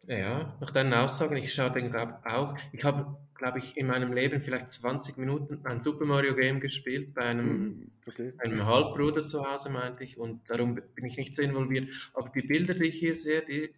ja, 0.07 0.57
nach 0.59 0.71
deinen 0.71 0.93
Aussagen, 0.93 1.35
ich 1.37 1.53
schaue 1.53 1.71
den 1.71 1.91
glaube 1.91 2.19
auch. 2.25 2.55
Ich 2.71 2.83
habe, 2.83 3.17
glaube 3.41 3.59
ich, 3.59 3.77
in 3.77 3.87
meinem 3.87 4.13
Leben 4.13 4.41
vielleicht 4.41 4.69
20 4.71 5.17
Minuten 5.17 5.65
ein 5.65 5.81
Super 5.81 6.05
Mario 6.05 6.35
Game 6.35 6.59
gespielt 6.61 7.13
bei 7.15 7.23
einem 7.23 7.73
Hm, 7.73 7.91
Okay. 8.07 8.33
einem 8.37 8.65
Halbbruder 8.65 9.27
zu 9.27 9.45
Hause, 9.45 9.69
meinte 9.71 10.03
ich, 10.03 10.17
und 10.17 10.49
darum 10.49 10.75
bin 10.95 11.05
ich 11.05 11.17
nicht 11.17 11.35
so 11.35 11.41
involviert. 11.43 11.93
Aber 12.13 12.29
die 12.29 12.41
Bilder, 12.41 12.73
die 12.75 12.85
ich 12.87 12.99
hier 12.99 13.15
sehe, 13.15 13.43
die, 13.45 13.75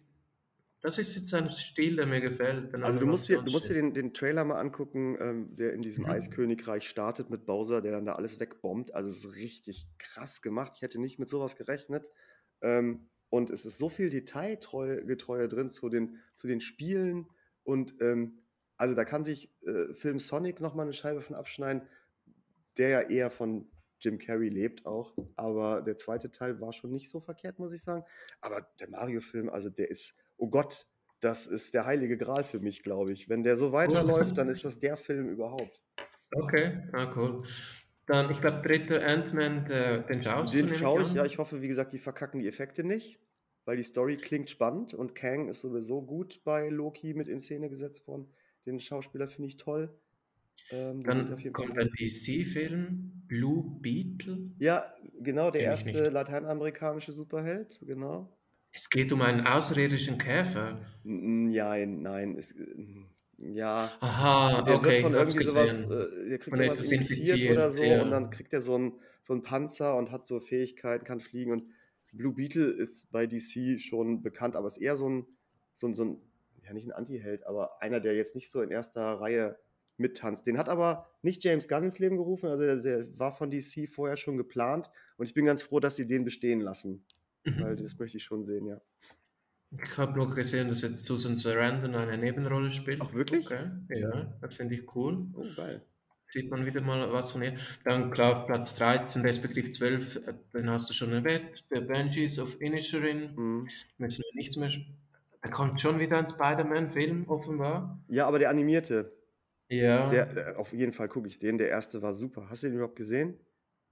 das 0.80 0.98
ist 0.98 1.16
jetzt 1.16 1.34
ein 1.34 1.50
Stil, 1.52 1.96
der 1.96 2.06
mir 2.06 2.20
gefällt. 2.20 2.72
Also 2.82 2.98
du 2.98 3.06
musst 3.06 3.28
dir, 3.28 3.38
du 3.42 3.50
musst 3.50 3.70
dir 3.70 3.74
den, 3.74 3.94
den 3.94 4.12
Trailer 4.12 4.44
mal 4.44 4.60
angucken, 4.60 5.16
ähm, 5.18 5.56
der 5.56 5.72
in 5.72 5.82
diesem 5.82 6.04
Mhm. 6.04 6.10
Eiskönigreich 6.10 6.86
startet 6.86 7.30
mit 7.30 7.46
Bowser, 7.46 7.80
der 7.80 7.92
dann 7.92 8.04
da 8.04 8.12
alles 8.12 8.38
wegbombt. 8.40 8.94
Also 8.94 9.08
es 9.10 9.24
ist 9.24 9.36
richtig 9.36 9.88
krass 9.98 10.42
gemacht. 10.42 10.72
Ich 10.76 10.82
hätte 10.82 11.00
nicht 11.00 11.18
mit 11.18 11.30
sowas 11.30 11.56
gerechnet. 11.56 12.06
Ähm, 12.60 13.08
und 13.30 13.50
es 13.50 13.64
ist 13.64 13.78
so 13.78 13.88
viel 13.88 14.10
Detailgetreue 14.10 15.48
drin 15.48 15.70
zu 15.70 15.88
den, 15.88 16.18
zu 16.34 16.46
den 16.46 16.60
Spielen. 16.60 17.28
Und 17.62 17.94
ähm, 18.02 18.43
also 18.76 18.94
da 18.94 19.04
kann 19.04 19.24
sich 19.24 19.50
äh, 19.66 19.92
Film 19.94 20.18
Sonic 20.20 20.60
nochmal 20.60 20.86
eine 20.86 20.94
Scheibe 20.94 21.20
von 21.20 21.36
abschneiden, 21.36 21.82
der 22.76 22.88
ja 22.88 23.00
eher 23.02 23.30
von 23.30 23.68
Jim 24.00 24.18
Carrey 24.18 24.48
lebt 24.48 24.86
auch. 24.86 25.14
Aber 25.36 25.82
der 25.82 25.96
zweite 25.96 26.30
Teil 26.30 26.60
war 26.60 26.72
schon 26.72 26.90
nicht 26.90 27.10
so 27.10 27.20
verkehrt, 27.20 27.58
muss 27.58 27.72
ich 27.72 27.82
sagen. 27.82 28.04
Aber 28.40 28.66
der 28.80 28.90
Mario-Film, 28.90 29.48
also 29.48 29.70
der 29.70 29.90
ist, 29.90 30.14
oh 30.36 30.48
Gott, 30.48 30.86
das 31.20 31.46
ist 31.46 31.72
der 31.72 31.86
heilige 31.86 32.18
Gral 32.18 32.44
für 32.44 32.60
mich, 32.60 32.82
glaube 32.82 33.12
ich. 33.12 33.28
Wenn 33.28 33.42
der 33.42 33.56
so 33.56 33.72
weiterläuft, 33.72 34.36
dann 34.36 34.48
ist 34.48 34.64
das 34.64 34.78
der 34.78 34.96
Film 34.96 35.28
überhaupt. 35.30 35.80
Okay, 36.32 36.82
ah, 36.92 37.12
cool. 37.16 37.42
Dann, 38.06 38.30
ich 38.30 38.40
glaube, 38.40 38.60
dritter 38.60 39.02
Ant-Man, 39.02 39.64
den 39.64 40.22
schaust 40.22 40.52
du, 40.52 40.58
Den 40.58 40.68
schaue 40.68 41.00
ich 41.00 41.06
ich, 41.06 41.10
an. 41.12 41.16
ja. 41.16 41.24
Ich 41.24 41.38
hoffe, 41.38 41.62
wie 41.62 41.68
gesagt, 41.68 41.94
die 41.94 41.98
verkacken 41.98 42.40
die 42.40 42.48
Effekte 42.48 42.84
nicht, 42.84 43.18
weil 43.64 43.78
die 43.78 43.82
Story 43.82 44.18
klingt 44.18 44.50
spannend 44.50 44.92
und 44.92 45.14
Kang 45.14 45.48
ist 45.48 45.60
sowieso 45.60 46.02
gut 46.02 46.42
bei 46.44 46.68
Loki 46.68 47.14
mit 47.14 47.28
in 47.28 47.40
Szene 47.40 47.70
gesetzt 47.70 48.06
worden. 48.06 48.28
Den 48.66 48.80
Schauspieler 48.80 49.28
finde 49.28 49.48
ich 49.48 49.56
toll. 49.56 49.92
Ähm, 50.70 51.02
Dann 51.02 51.36
kommt 51.52 51.78
ein 51.78 51.90
DC-Film, 51.98 53.24
Blue 53.26 53.78
Beetle. 53.80 54.50
Ja, 54.58 54.94
genau, 55.20 55.50
der 55.50 55.62
erste 55.62 56.08
lateinamerikanische 56.08 57.12
Superheld, 57.12 57.80
genau. 57.82 58.36
Es 58.72 58.88
geht 58.88 59.12
um 59.12 59.22
einen 59.22 59.46
außerirdischen 59.46 60.18
Käfer. 60.18 60.80
Nein, 61.02 62.02
nein, 62.02 62.36
es, 62.36 62.52
äh, 62.52 62.64
ja. 63.38 63.90
Aha, 64.00 64.62
Der 64.62 64.76
okay, 64.76 64.86
wird 64.86 65.02
von 65.02 65.14
irgendwie 65.14 65.44
sowas, 65.44 65.82
äh, 65.84 66.28
der 66.28 66.38
kriegt 66.38 66.56
irgendwas 66.56 66.90
infiziert 66.90 67.50
oder 67.50 67.70
so 67.70 67.84
ja. 67.84 68.02
und 68.02 68.10
dann 68.10 68.30
kriegt 68.30 68.52
er 68.52 68.62
so 68.62 68.74
einen 68.74 68.94
so 69.24 69.32
einen 69.32 69.42
Panzer 69.42 69.96
und 69.96 70.10
hat 70.10 70.26
so 70.26 70.38
Fähigkeiten, 70.38 71.04
kann 71.04 71.20
fliegen 71.20 71.50
und 71.50 71.64
Blue 72.12 72.34
Beetle 72.34 72.66
ist 72.66 73.10
bei 73.10 73.26
DC 73.26 73.80
schon 73.80 74.22
bekannt, 74.22 74.54
aber 74.54 74.66
ist 74.66 74.76
eher 74.76 74.96
so 74.96 75.08
ein, 75.08 75.26
so 75.74 75.88
ein, 75.88 75.94
so 75.94 76.04
ein 76.04 76.20
ja 76.66 76.72
nicht 76.72 76.86
ein 76.86 76.92
Anti-Held, 76.92 77.46
aber 77.46 77.80
einer, 77.82 78.00
der 78.00 78.14
jetzt 78.14 78.34
nicht 78.34 78.50
so 78.50 78.62
in 78.62 78.70
erster 78.70 79.20
Reihe 79.20 79.58
mittanzt. 79.96 80.46
Den 80.46 80.58
hat 80.58 80.68
aber 80.68 81.08
nicht 81.22 81.44
James 81.44 81.68
Gunn 81.68 81.84
ins 81.84 81.98
Leben 81.98 82.16
gerufen, 82.16 82.48
also 82.48 82.64
der, 82.64 82.76
der 82.78 83.18
war 83.18 83.32
von 83.32 83.50
DC 83.50 83.88
vorher 83.88 84.16
schon 84.16 84.36
geplant 84.36 84.90
und 85.16 85.26
ich 85.26 85.34
bin 85.34 85.44
ganz 85.44 85.62
froh, 85.62 85.80
dass 85.80 85.96
sie 85.96 86.06
den 86.08 86.24
bestehen 86.24 86.60
lassen, 86.60 87.06
weil 87.44 87.76
Mhm. 87.76 87.82
das 87.82 87.98
möchte 87.98 88.16
ich 88.18 88.24
schon 88.24 88.44
sehen, 88.44 88.66
ja. 88.66 88.80
Ich 89.76 89.98
habe 89.98 90.14
nur 90.16 90.32
gesehen, 90.34 90.68
dass 90.68 90.82
jetzt 90.82 91.04
Susan 91.04 91.38
Sarandon 91.38 91.94
eine 91.94 92.16
Nebenrolle 92.18 92.72
spielt. 92.72 93.02
Ach, 93.02 93.12
wirklich? 93.12 93.46
Okay, 93.46 93.70
ja, 93.88 94.36
das 94.40 94.54
finde 94.54 94.74
ich 94.74 94.94
cool. 94.94 95.26
Oh, 95.34 95.44
geil. 95.56 95.84
Sieht 96.26 96.50
man 96.50 96.64
wieder 96.64 96.80
mal 96.80 97.12
was 97.12 97.32
von 97.32 97.42
ihr. 97.42 97.56
Dann 97.84 98.10
klar 98.10 98.32
auf 98.40 98.46
Platz 98.46 98.76
13, 98.76 99.22
respektive 99.22 99.70
12, 99.70 100.16
äh, 100.26 100.34
den 100.54 100.70
hast 100.70 100.88
du 100.90 100.94
schon 100.94 101.12
erwähnt, 101.12 101.64
The 101.70 101.80
Banshees 101.80 102.38
of 102.38 102.60
Inisherin. 102.60 103.34
Mhm. 103.34 103.68
Müssen 103.98 104.22
wir 104.22 104.34
nichts 104.34 104.56
mehr. 104.56 104.70
Da 105.44 105.50
kommt 105.50 105.78
schon 105.78 105.98
wieder 106.00 106.16
ein 106.18 106.26
Spider-Man-Film, 106.26 107.28
offenbar. 107.28 108.02
Ja, 108.08 108.26
aber 108.26 108.38
der 108.38 108.48
animierte, 108.48 109.12
Ja. 109.68 110.08
Der, 110.08 110.26
der, 110.26 110.58
auf 110.58 110.72
jeden 110.72 110.92
Fall 110.92 111.08
gucke 111.08 111.28
ich 111.28 111.38
den. 111.38 111.58
Der 111.58 111.68
erste 111.68 112.00
war 112.02 112.14
super. 112.14 112.48
Hast 112.48 112.62
du 112.62 112.68
den 112.68 112.76
überhaupt 112.76 112.96
gesehen? 112.96 113.38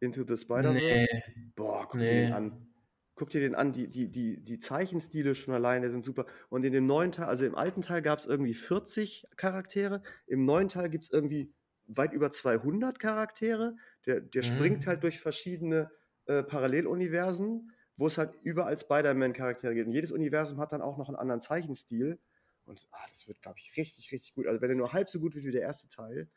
Into 0.00 0.22
the 0.26 0.36
Spider-Verse? 0.38 1.06
nee. 1.12 1.52
Boah, 1.54 1.86
guck 1.90 2.00
dir 2.00 2.06
Nee. 2.06 2.24
den 2.26 2.32
an. 2.32 2.68
Guck 3.14 3.28
dir 3.30 3.40
den 3.40 3.54
an. 3.54 3.72
Die, 3.72 3.88
die, 3.90 4.10
die, 4.10 4.42
die 4.42 4.58
Zeichenstile 4.58 5.34
schon 5.34 5.52
alleine 5.52 5.90
sind 5.90 6.04
super. 6.04 6.24
Und 6.48 6.64
in 6.64 6.72
dem 6.72 6.86
neuen 6.86 7.12
Teil, 7.12 7.26
also 7.26 7.44
im 7.44 7.54
alten 7.54 7.82
Teil 7.82 8.00
gab 8.00 8.18
es 8.18 8.26
irgendwie 8.26 8.54
40 8.54 9.26
Charaktere. 9.36 10.02
Im 10.26 10.46
neuen 10.46 10.68
Teil 10.68 10.88
gibt 10.88 11.04
es 11.04 11.10
irgendwie 11.10 11.52
weit 11.86 12.14
über 12.14 12.32
200 12.32 12.98
Charaktere. 12.98 13.76
Der, 14.06 14.20
der 14.22 14.42
Mhm. 14.42 14.46
springt 14.46 14.86
halt 14.86 15.02
durch 15.02 15.20
verschiedene 15.20 15.90
äh, 16.26 16.42
Paralleluniversen, 16.42 17.72
wo 17.96 18.06
es 18.06 18.18
halt 18.18 18.40
überall 18.42 18.78
Spider-Man-Charaktere 18.78 19.74
gibt. 19.74 19.86
Und 19.86 19.92
jedes 19.92 20.10
Universum 20.12 20.58
hat 20.58 20.72
dann 20.72 20.82
auch 20.82 20.96
noch 20.98 21.08
einen 21.08 21.16
anderen 21.16 21.40
Zeichenstil. 21.40 22.18
Und 22.64 22.86
ah, 22.92 23.04
das 23.08 23.26
wird, 23.28 23.42
glaube 23.42 23.58
ich, 23.58 23.76
richtig, 23.76 24.12
richtig 24.12 24.34
gut. 24.34 24.46
Also 24.46 24.60
wenn 24.60 24.70
er 24.70 24.76
nur 24.76 24.92
halb 24.92 25.10
so 25.10 25.18
gut 25.20 25.34
wird 25.34 25.44
wie 25.44 25.50
der 25.52 25.62
erste 25.62 25.88
Teil. 25.88 26.28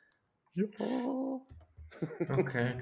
Ja. 0.53 0.65
Okay. 2.27 2.75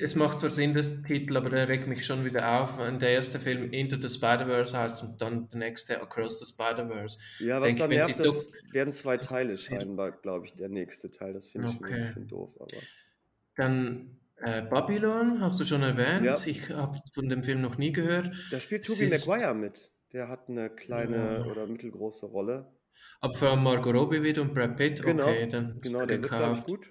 Es 0.00 0.14
macht 0.14 0.40
zwar 0.40 0.48
Sinn, 0.50 0.72
das 0.72 1.02
Titel, 1.02 1.36
aber 1.36 1.50
der 1.50 1.68
regt 1.68 1.86
mich 1.86 2.06
schon 2.06 2.24
wieder 2.24 2.60
auf, 2.60 2.78
wenn 2.78 2.98
der 2.98 3.10
erste 3.10 3.38
Film 3.38 3.72
Into 3.72 4.00
the 4.00 4.08
Spider-Verse 4.08 4.74
heißt 4.76 5.02
und 5.02 5.20
dann 5.20 5.48
der 5.50 5.58
nächste 5.58 6.00
Across 6.00 6.38
the 6.38 6.46
Spider-Verse. 6.46 7.18
Ja, 7.44 7.60
was 7.60 7.64
Denk 7.68 7.78
da 7.80 7.88
nervt, 7.88 8.14
so- 8.14 8.50
werden 8.72 8.92
zwei 8.94 9.16
so 9.18 9.24
Teile 9.26 9.58
scheinbar, 9.58 10.12
glaube 10.12 10.46
ich, 10.46 10.54
der 10.54 10.70
nächste 10.70 11.10
Teil. 11.10 11.34
Das 11.34 11.46
finde 11.48 11.68
ich 11.68 11.74
schon 11.74 11.84
Okay. 11.84 11.94
ein 11.94 12.00
bisschen 12.00 12.26
doof. 12.28 12.50
Aber 12.58 12.70
Dann 13.56 14.18
äh, 14.42 14.62
Babylon, 14.62 15.40
hast 15.40 15.58
du 15.60 15.64
schon 15.64 15.82
erwähnt. 15.82 16.24
Ja. 16.24 16.36
Ich 16.44 16.70
habe 16.70 16.98
von 17.14 17.28
dem 17.28 17.42
Film 17.42 17.60
noch 17.60 17.78
nie 17.78 17.92
gehört. 17.92 18.30
da 18.50 18.60
spielt 18.60 18.86
Tobey 18.86 19.08
Maguire 19.08 19.54
mit. 19.54 19.90
Der 20.12 20.28
hat 20.28 20.48
eine 20.48 20.70
kleine 20.70 21.16
Ja. 21.16 21.44
oder 21.44 21.66
mittelgroße 21.66 22.26
Rolle. 22.26 22.72
Aber 23.20 23.34
vor 23.34 23.48
allem 23.50 23.62
Margot 23.62 23.94
Robbie 23.94 24.22
wieder 24.22 24.42
und 24.42 24.54
Brad 24.54 24.76
Pitt. 24.76 25.02
Genau, 25.02 25.24
Okay, 25.24 25.46
dann 25.48 25.72
ist 25.76 25.82
Genau, 25.82 26.00
er 26.00 26.06
der 26.06 26.16
wird, 26.22 26.30
gekauft. 26.30 26.66
gut. 26.66 26.90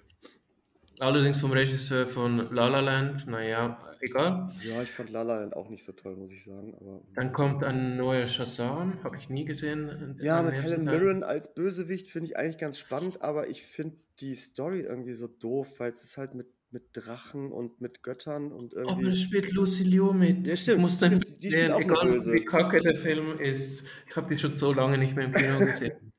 Allerdings 1.00 1.38
vom 1.40 1.52
Regisseur 1.52 2.06
von 2.06 2.52
La 2.52 2.66
La 2.68 2.80
Land. 2.80 3.26
Naja, 3.28 3.78
egal. 4.00 4.46
Ja, 4.62 4.82
ich 4.82 4.90
fand 4.90 5.10
La 5.10 5.22
La 5.22 5.38
Land 5.40 5.54
auch 5.54 5.68
nicht 5.68 5.84
so 5.84 5.92
toll, 5.92 6.16
muss 6.16 6.32
ich 6.32 6.44
sagen. 6.44 6.74
Aber 6.80 7.02
Dann 7.14 7.32
kommt 7.32 7.62
ein 7.62 7.96
neuer 7.96 8.26
Shazam. 8.26 9.02
Habe 9.04 9.16
ich 9.16 9.30
nie 9.30 9.44
gesehen. 9.44 10.18
ja, 10.20 10.42
mit 10.42 10.60
Helen. 10.60 10.84
Mirren 10.84 11.22
als 11.22 11.54
Bösewicht 11.54 12.08
finde 12.10 12.26
ich 12.30 12.36
eigentlich 12.36 12.58
ganz 12.58 12.78
spannend, 12.78 13.22
aber 13.22 13.48
ich 13.48 13.64
finde 13.64 13.96
die 14.20 14.34
Story 14.34 14.80
irgendwie 14.80 15.12
so 15.12 15.28
doof, 15.28 15.78
weil 15.78 15.92
es 15.92 16.02
ist 16.02 16.16
halt 16.16 16.34
mit, 16.34 16.48
mit 16.70 16.90
Drachen 16.92 17.50
und 17.52 17.80
mit 17.80 18.02
Göttern 18.02 18.52
und 18.52 18.76
Aber 18.76 18.90
irgendwie. 18.90 19.08
es 19.08 19.22
spielt 19.22 19.52
Lucy 19.52 19.84
Liu 19.84 20.12
mit. 20.12 20.46
Ja, 20.46 20.56
stimmt, 20.56 20.76
Ich 20.76 20.82
muss 20.82 20.98
dann 20.98 21.20
stimmt, 21.22 21.42
die 21.42 21.56
eine 21.56 21.76
egal 21.76 22.24
wie 22.26 22.44
kacke 22.44 22.80
der 22.80 22.96
Film 22.96 23.38
ist. 23.40 23.84
Ich 24.08 24.16
habe 24.16 24.28
die 24.34 24.38
schon 24.38 24.58
so 24.58 24.72
lange 24.72 24.98
nicht 24.98 25.16
mehr 25.16 25.26
im 25.26 25.32
Kino 25.32 25.58
gesehen. 25.66 26.12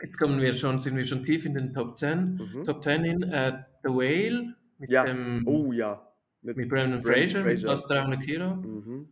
Jetzt 0.00 0.18
kommen 0.18 0.40
wir 0.40 0.52
schon, 0.54 0.78
sind 0.80 0.96
wir 0.96 1.06
schon 1.06 1.24
tief 1.24 1.44
in 1.44 1.54
den 1.54 1.72
Top 1.74 1.96
10. 1.96 2.34
Mhm. 2.54 2.64
Top 2.64 2.82
10 2.82 3.04
hin. 3.04 3.22
Äh, 3.22 3.64
The 3.82 3.90
Whale 3.90 4.54
mit, 4.78 4.90
Ja, 4.90 5.04
dem, 5.04 5.42
Oh 5.46 5.72
ja. 5.72 6.06
Mit, 6.42 6.56
mit 6.56 6.68
Brandon 6.68 7.00
Brendan 7.00 7.30
Fraser, 7.30 7.44
mit 7.44 7.58
Fraser. 7.60 7.68
fast 7.68 7.90
300 7.90 8.22
Kilo. 8.22 8.56
Mhm. 8.56 9.08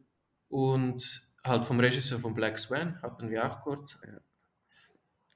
Und 0.49 1.33
halt 1.45 1.65
vom 1.65 1.81
Regisseur 1.81 2.19
von 2.19 2.35
Black 2.35 2.59
Swan, 2.59 3.01
hatten 3.03 3.31
wir 3.31 3.45
auch 3.47 3.63
kurz. 3.63 3.99
Ja. 4.07 4.21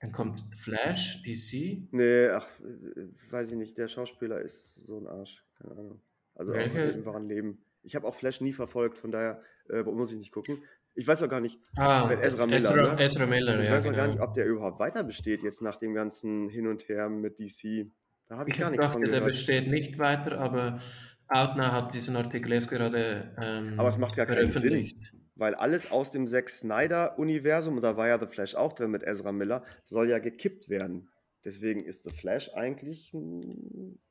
Dann 0.07 0.13
kommt 0.13 0.45
Flash, 0.57 1.23
DC. 1.23 1.89
Nee, 1.91 2.29
ach, 2.29 2.49
äh, 2.61 3.33
weiß 3.33 3.51
ich 3.51 3.57
nicht. 3.57 3.77
Der 3.79 3.89
Schauspieler 3.89 4.41
ist 4.41 4.75
so 4.87 4.99
ein 4.99 5.07
Arsch. 5.07 5.45
Keine 5.59 5.73
Ahnung. 5.73 6.01
Also 6.35 6.53
im 6.53 7.05
wahren 7.05 7.25
Leben. 7.25 7.59
Ich 7.83 7.95
habe 7.95 8.07
auch 8.07 8.15
Flash 8.15 8.41
nie 8.41 8.53
verfolgt, 8.53 8.99
von 8.99 9.11
daher 9.11 9.41
äh, 9.71 9.83
muss 9.83 10.13
ich 10.13 10.19
nicht 10.19 10.33
gucken. 10.33 10.63
Ich 10.95 11.07
weiß 11.07 11.23
auch 11.23 11.29
gar 11.29 11.41
nicht, 11.41 11.59
Ah, 11.77 12.07
Mit 12.07 12.21
Ezra 12.21 12.47
Miller, 12.47 12.57
Ezra, 12.59 12.95
ne? 12.95 13.03
Ezra 13.03 13.27
Miller, 13.27 13.61
ich 13.61 13.67
ja. 13.67 13.73
weiß 13.73 13.87
auch 13.87 13.93
gar 13.93 14.07
genau. 14.07 14.15
nicht, 14.15 14.23
ob 14.23 14.35
der 14.35 14.47
überhaupt 14.47 14.81
weiter 14.81 15.05
besteht 15.05 15.43
jetzt 15.43 15.61
nach 15.63 15.77
dem 15.77 15.95
ganzen 15.95 16.49
Hin 16.49 16.67
und 16.67 16.89
Her 16.89 17.09
mit 17.09 17.39
DC. 17.39 17.87
Da 18.29 18.39
habe 18.39 18.51
ich, 18.51 18.57
Ich 18.57 18.61
gar 18.61 18.71
nichts 18.71 18.87
von 18.87 18.95
dachte, 18.95 19.11
der 19.11 19.21
gehört. 19.21 19.33
besteht 19.33 19.69
nicht 19.69 19.99
weiter, 19.99 20.39
aber 20.39 20.81
Outnow 21.29 21.73
hat 21.73 21.95
diesen 21.95 22.17
Artikel 22.17 22.53
jetzt 22.53 22.71
gerade 22.71 23.35
ähm, 23.41 23.75
Aber 23.79 23.89
es 23.89 23.99
macht 23.99 24.17
gar 24.17 24.27
keinen 24.27 24.51
Sinn. 24.51 24.93
Weil 25.37 25.55
alles 25.55 25.93
aus 25.93 26.11
dem 26.11 26.27
Zack 26.27 26.49
Snyder-Universum, 26.49 27.77
und 27.77 27.83
da 27.83 27.97
war 27.97 28.09
ja 28.09 28.19
The 28.19 28.27
Flash 28.27 28.55
auch 28.55 28.73
drin 28.73 28.91
mit 28.91 29.03
Ezra 29.03 29.33
Miller, 29.33 29.65
soll 29.85 30.09
ja 30.09 30.19
gekippt 30.19 30.69
werden. 30.69 31.09
Deswegen 31.45 31.85
ist 31.85 32.03
The 32.03 32.11
Flash 32.11 32.53
eigentlich, 32.55 33.13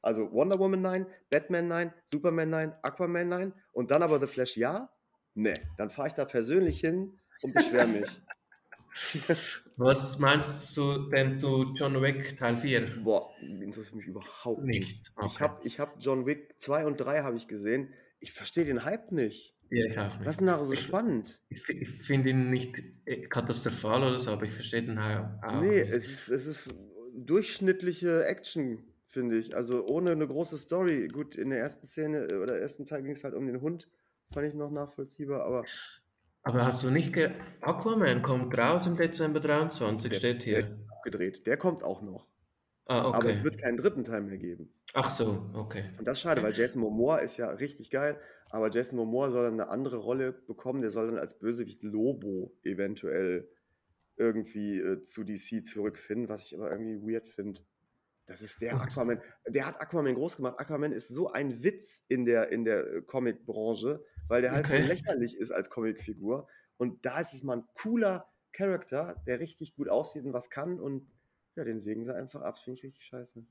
also 0.01 0.31
Wonder 0.31 0.57
Woman 0.57 0.81
nein, 0.81 1.05
Batman 1.29 1.67
nein, 1.67 1.93
Superman 2.05 2.49
nein, 2.49 2.73
Aquaman 2.81 3.27
nein 3.27 3.53
und 3.73 3.91
dann 3.91 4.03
aber 4.03 4.19
The 4.19 4.27
Flash 4.27 4.55
ja? 4.55 4.89
Nee, 5.33 5.59
dann 5.77 5.89
fahre 5.89 6.07
ich 6.07 6.13
da 6.13 6.23
persönlich 6.23 6.79
hin 6.79 7.19
und 7.41 7.53
beschwere 7.53 7.87
mich. 7.87 8.21
Was 9.77 10.19
meinst 10.19 10.77
du 10.77 11.09
denn 11.09 11.37
zu 11.37 11.73
John 11.75 12.01
Wick 12.01 12.37
Teil 12.37 12.55
4? 12.55 13.03
Boah, 13.03 13.33
interessiert 13.41 13.95
mich 13.95 14.07
überhaupt 14.07 14.63
nicht. 14.63 14.85
Nichts. 14.85 15.13
Ich 15.25 15.39
habe 15.41 15.67
ich 15.67 15.79
hab 15.81 15.97
John 15.99 16.25
Wick 16.25 16.55
2 16.59 16.85
und 16.85 16.97
3 16.97 17.23
habe 17.23 17.35
ich 17.35 17.49
gesehen. 17.49 17.93
Ich 18.21 18.31
verstehe 18.31 18.63
den 18.63 18.85
Hype 18.85 19.11
nicht. 19.11 19.54
Ja, 19.75 19.85
ich 19.87 19.99
auch 19.99 20.17
nicht. 20.17 20.21
Was 20.21 20.29
ist 20.31 20.39
denn 20.39 20.47
da 20.47 20.63
so 20.63 20.71
ich, 20.71 20.79
spannend? 20.79 21.41
Ich, 21.49 21.69
ich 21.69 21.89
finde 21.89 22.29
ihn 22.29 22.49
nicht 22.49 22.81
äh, 23.03 23.27
katastrophal 23.27 24.03
oder 24.03 24.17
so, 24.17 24.31
aber 24.31 24.45
ich 24.45 24.51
verstehe 24.51 24.83
den 24.83 24.97
auch 24.97 25.59
Nee, 25.59 25.81
nicht. 25.81 25.91
Es, 25.91 26.09
ist, 26.09 26.29
es 26.29 26.45
ist 26.47 26.69
durchschnittliche 27.13 28.25
Action, 28.25 28.83
finde 29.05 29.37
ich. 29.37 29.53
Also 29.53 29.85
ohne 29.85 30.11
eine 30.11 30.27
große 30.27 30.57
Story. 30.57 31.09
Gut, 31.09 31.35
in 31.35 31.49
der 31.49 31.59
ersten 31.59 31.85
Szene 31.85 32.27
äh, 32.29 32.35
oder 32.35 32.57
ersten 32.57 32.85
Teil 32.85 33.03
ging 33.03 33.11
es 33.11 33.25
halt 33.25 33.33
um 33.33 33.47
den 33.47 33.59
Hund. 33.59 33.89
Fand 34.31 34.47
ich 34.47 34.53
noch 34.53 34.71
nachvollziehbar, 34.71 35.43
aber 35.43 35.65
aber 36.43 36.63
hast 36.63 36.83
du 36.83 36.91
nicht 36.91 37.11
ge 37.11 37.31
Aquaman 37.61 38.21
kommt 38.21 38.55
raus 38.55 38.85
im 38.85 38.95
Dezember 38.95 39.39
23, 39.39 40.11
der, 40.11 40.17
steht 40.17 40.43
hier. 40.43 40.61
Der 40.61 40.77
abgedreht. 40.95 41.47
Der 41.47 41.57
kommt 41.57 41.83
auch 41.83 42.01
noch. 42.01 42.27
Ah, 42.87 43.07
okay. 43.07 43.17
Aber 43.17 43.29
es 43.29 43.43
wird 43.43 43.57
keinen 43.57 43.77
dritten 43.77 44.03
Teil 44.03 44.21
mehr 44.21 44.37
geben. 44.37 44.73
Ach 44.93 45.09
so, 45.09 45.49
okay. 45.53 45.85
Und 45.97 46.07
das 46.07 46.17
ist 46.17 46.21
schade, 46.21 46.43
weil 46.43 46.53
Jason 46.53 46.81
Momoa 46.81 47.17
ist 47.17 47.37
ja 47.37 47.49
richtig 47.49 47.89
geil, 47.89 48.19
aber 48.51 48.69
Jason 48.69 48.97
Momoa 48.97 49.31
soll 49.31 49.43
dann 49.43 49.59
eine 49.59 49.69
andere 49.69 49.97
Rolle 49.97 50.31
bekommen. 50.31 50.81
Der 50.81 50.91
soll 50.91 51.07
dann 51.07 51.17
als 51.17 51.39
Bösewicht 51.39 51.83
Lobo 51.83 52.55
eventuell 52.63 53.49
irgendwie 54.17 54.79
äh, 54.79 55.01
zu 55.01 55.23
DC 55.23 55.65
zurückfinden, 55.65 56.29
was 56.29 56.45
ich 56.45 56.55
aber 56.55 56.71
irgendwie 56.71 57.01
weird 57.01 57.27
finde. 57.27 57.61
Das 58.27 58.41
ist 58.41 58.61
der 58.61 58.79
Aquaman. 58.81 59.21
Der 59.47 59.67
hat 59.67 59.79
Aquaman 59.81 60.15
groß 60.15 60.37
gemacht. 60.37 60.59
Aquaman 60.59 60.91
ist 60.91 61.09
so 61.09 61.29
ein 61.29 61.63
Witz 61.63 62.05
in 62.07 62.25
der, 62.25 62.49
in 62.49 62.65
der 62.65 62.87
äh, 62.87 63.01
Comic-Branche 63.01 64.03
weil 64.27 64.41
der 64.41 64.51
halt 64.51 64.65
okay. 64.65 64.81
so 64.81 64.87
lächerlich 64.87 65.37
ist 65.37 65.51
als 65.51 65.69
Comicfigur. 65.69 66.47
Und 66.77 67.05
da 67.05 67.19
ist 67.19 67.33
es 67.33 67.43
mal 67.43 67.57
ein 67.57 67.67
cooler 67.75 68.27
Charakter, 68.51 69.21
der 69.27 69.39
richtig 69.39 69.75
gut 69.75 69.89
aussieht 69.89 70.25
und 70.25 70.33
was 70.33 70.49
kann. 70.49 70.79
Und 70.79 71.07
ja, 71.55 71.63
den 71.63 71.79
sägen 71.79 72.03
sie 72.03 72.15
einfach 72.15 72.41
ab. 72.41 72.55
Das 72.55 72.63
finde 72.63 72.77
ich 72.77 72.83
richtig 72.83 73.05
scheiße. 73.05 73.45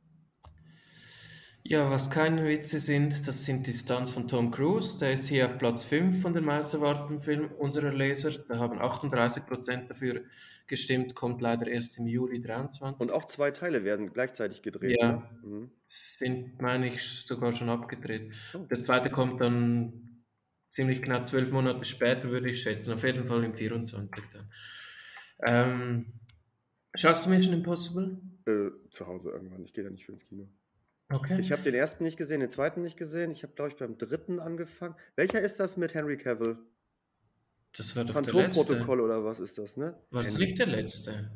Ja, 1.66 1.90
was 1.90 2.10
keine 2.10 2.46
Witze 2.46 2.78
sind, 2.78 3.26
das 3.26 3.46
sind 3.46 3.66
die 3.66 3.72
Stunts 3.72 4.10
von 4.10 4.28
Tom 4.28 4.50
Cruise. 4.50 4.98
Der 4.98 5.12
ist 5.12 5.28
hier 5.28 5.46
auf 5.46 5.56
Platz 5.56 5.82
5 5.84 6.20
von 6.20 6.34
den 6.34 6.44
meist 6.44 6.74
erwarteten 6.74 7.20
Filmen 7.20 7.50
unserer 7.52 7.90
Leser. 7.90 8.32
Da 8.46 8.58
haben 8.58 8.78
38% 8.78 9.88
dafür 9.88 10.24
gestimmt, 10.66 11.14
kommt 11.14 11.40
leider 11.40 11.66
erst 11.66 11.98
im 11.98 12.06
Juli 12.06 12.42
23. 12.42 13.08
Und 13.08 13.14
auch 13.14 13.24
zwei 13.24 13.50
Teile 13.50 13.82
werden 13.82 14.12
gleichzeitig 14.12 14.60
gedreht. 14.60 14.98
Ja, 15.00 15.12
ne? 15.12 15.28
mhm. 15.42 15.70
sind, 15.82 16.60
meine 16.60 16.86
ich, 16.86 17.02
sogar 17.02 17.54
schon 17.54 17.70
abgedreht. 17.70 18.34
Oh. 18.52 18.58
Der 18.58 18.82
zweite 18.82 19.08
kommt 19.08 19.40
dann 19.40 20.22
ziemlich 20.68 21.00
knapp 21.00 21.30
zwölf 21.30 21.50
Monate 21.50 21.84
später, 21.84 22.28
würde 22.28 22.50
ich 22.50 22.60
schätzen. 22.60 22.92
Auf 22.92 23.04
jeden 23.04 23.24
Fall 23.24 23.42
im 23.42 23.54
24 23.54 24.22
dann. 24.34 24.50
Ähm, 25.46 26.20
schaust 26.94 27.26
du 27.26 27.30
Mission 27.30 27.54
Impossible? 27.54 28.18
Äh, 28.46 28.70
zu 28.90 29.06
Hause 29.06 29.30
irgendwann. 29.30 29.64
Ich 29.64 29.72
gehe 29.72 29.84
da 29.84 29.90
nicht 29.90 30.04
für 30.04 30.12
ins 30.12 30.26
Kino. 30.26 30.48
Okay. 31.10 31.40
Ich 31.40 31.52
habe 31.52 31.62
den 31.62 31.74
ersten 31.74 32.04
nicht 32.04 32.16
gesehen, 32.16 32.40
den 32.40 32.50
zweiten 32.50 32.82
nicht 32.82 32.96
gesehen. 32.96 33.30
Ich 33.30 33.42
habe, 33.42 33.52
glaube 33.54 33.70
ich, 33.70 33.76
beim 33.76 33.98
dritten 33.98 34.40
angefangen. 34.40 34.94
Welcher 35.16 35.40
ist 35.40 35.60
das 35.60 35.76
mit 35.76 35.94
Henry 35.94 36.16
Cavill? 36.16 36.58
Das 37.76 37.94
war 37.96 38.04
doch 38.04 38.14
der 38.14 38.32
letzte. 38.32 38.54
Phantomprotokoll 38.54 39.00
oder 39.00 39.24
was 39.24 39.40
ist 39.40 39.58
das, 39.58 39.76
ne? 39.76 39.98
War 40.10 40.22
es 40.22 40.38
nicht 40.38 40.58
der 40.58 40.66
letzte? 40.66 41.30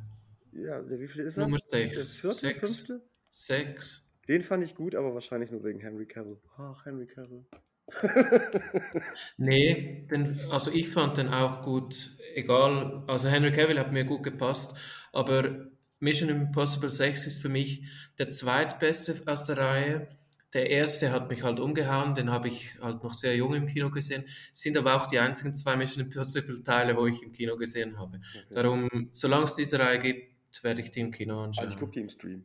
Ja, 0.52 0.88
wie 0.88 1.08
viel 1.08 1.22
ist 1.22 1.36
das? 1.36 1.44
Nummer 1.44 1.58
6. 1.58 1.70
Der 1.70 2.04
vierte, 2.04 2.36
sechs. 2.36 2.60
fünfte? 2.60 3.02
6. 3.30 4.08
Den 4.28 4.42
fand 4.42 4.64
ich 4.64 4.74
gut, 4.74 4.94
aber 4.94 5.14
wahrscheinlich 5.14 5.50
nur 5.50 5.64
wegen 5.64 5.80
Henry 5.80 6.06
Cavill. 6.06 6.38
Ach, 6.56 6.84
Henry 6.84 7.06
Cavill. 7.06 7.44
nee, 9.36 10.06
den, 10.10 10.38
also 10.50 10.70
ich 10.70 10.88
fand 10.88 11.18
den 11.18 11.28
auch 11.28 11.62
gut, 11.62 12.12
egal, 12.34 13.04
also 13.06 13.28
Henry 13.28 13.52
Cavill 13.52 13.78
hat 13.78 13.92
mir 13.92 14.04
gut 14.04 14.22
gepasst, 14.22 14.76
aber 15.18 15.66
Mission 15.98 16.28
Impossible 16.28 16.90
6 16.90 17.26
ist 17.26 17.42
für 17.42 17.48
mich 17.48 17.82
der 18.18 18.30
zweitbeste 18.30 19.20
aus 19.26 19.44
der 19.46 19.58
Reihe. 19.58 20.08
Der 20.54 20.70
erste 20.70 21.10
hat 21.10 21.28
mich 21.28 21.42
halt 21.42 21.60
umgehauen, 21.60 22.14
den 22.14 22.30
habe 22.30 22.48
ich 22.48 22.80
halt 22.80 23.02
noch 23.02 23.12
sehr 23.12 23.36
jung 23.36 23.54
im 23.54 23.66
Kino 23.66 23.90
gesehen, 23.90 24.24
sind 24.52 24.78
aber 24.78 24.94
auch 24.94 25.06
die 25.06 25.18
einzigen 25.18 25.54
zwei 25.54 25.76
Mission 25.76 26.04
Impossible 26.04 26.62
Teile, 26.62 26.96
wo 26.96 27.06
ich 27.06 27.22
im 27.22 27.32
Kino 27.32 27.56
gesehen 27.56 27.98
habe. 27.98 28.18
Okay. 28.18 28.54
Darum, 28.54 29.08
solange 29.12 29.44
es 29.44 29.56
diese 29.56 29.78
Reihe 29.78 29.98
gibt, 29.98 30.62
werde 30.62 30.80
ich 30.80 30.90
die 30.90 31.00
im 31.00 31.10
Kino 31.10 31.42
anschauen. 31.42 31.64
Also 31.64 31.74
ich 31.74 31.80
gucke 31.80 31.92
die 31.92 32.00
im 32.00 32.08
Stream. 32.08 32.44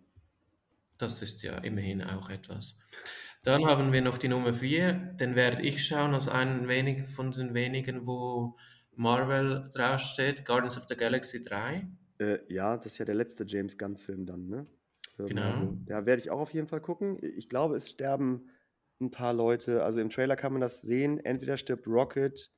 Das 0.97 1.21
ist 1.21 1.43
ja 1.43 1.57
immerhin 1.59 2.03
auch 2.03 2.29
etwas. 2.29 2.79
Dann 3.43 3.65
haben 3.65 3.93
wir 3.93 4.01
noch 4.01 4.17
die 4.17 4.27
Nummer 4.27 4.53
4, 4.53 5.15
den 5.19 5.35
werde 5.35 5.61
ich 5.61 5.85
schauen 5.85 6.13
als 6.13 6.27
einen 6.27 6.67
wenig, 6.67 7.03
von 7.03 7.31
den 7.31 7.53
wenigen, 7.53 8.05
wo 8.07 8.57
Marvel 8.95 9.69
draufsteht, 9.73 10.45
Guardians 10.45 10.77
of 10.77 10.85
the 10.89 10.95
Galaxy 10.95 11.41
3. 11.41 11.87
Äh, 12.23 12.39
ja, 12.47 12.77
das 12.77 12.93
ist 12.93 12.97
ja 12.97 13.05
der 13.05 13.15
letzte 13.15 13.43
James 13.45 13.77
Gunn-Film 13.77 14.25
dann, 14.25 14.47
ne? 14.47 14.67
Für 15.15 15.25
genau. 15.25 15.41
Marvel. 15.41 15.77
Ja, 15.87 16.05
werde 16.05 16.21
ich 16.21 16.31
auch 16.31 16.39
auf 16.39 16.53
jeden 16.53 16.67
Fall 16.67 16.81
gucken. 16.81 17.17
Ich 17.21 17.49
glaube, 17.49 17.75
es 17.75 17.89
sterben 17.89 18.49
ein 18.99 19.11
paar 19.11 19.33
Leute. 19.33 19.83
Also 19.83 19.99
im 19.99 20.09
Trailer 20.09 20.35
kann 20.35 20.53
man 20.53 20.61
das 20.61 20.81
sehen. 20.81 21.19
Entweder 21.19 21.57
stirbt 21.57 21.87
Rocket 21.87 22.51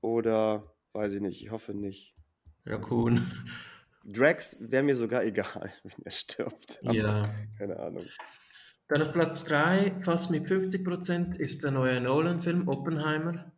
oder 0.00 0.74
weiß 0.92 1.14
ich 1.14 1.20
nicht. 1.20 1.42
Ich 1.42 1.50
hoffe 1.50 1.74
nicht. 1.74 2.16
Raccoon. 2.66 3.30
Drax 4.04 4.56
wäre 4.60 4.82
mir 4.82 4.96
sogar 4.96 5.24
egal, 5.24 5.72
wenn 5.82 6.04
er 6.04 6.10
stirbt. 6.10 6.80
Aber 6.82 6.94
ja. 6.94 7.22
Keine 7.58 7.78
Ahnung. 7.78 8.06
Dann 8.88 9.00
auf 9.00 9.12
Platz 9.12 9.44
3, 9.44 10.02
fast 10.02 10.30
mit 10.30 10.46
50%, 10.46 11.36
ist 11.36 11.64
der 11.64 11.70
neue 11.70 12.00
Nolan-Film 12.00 12.68
Oppenheimer. 12.68 13.52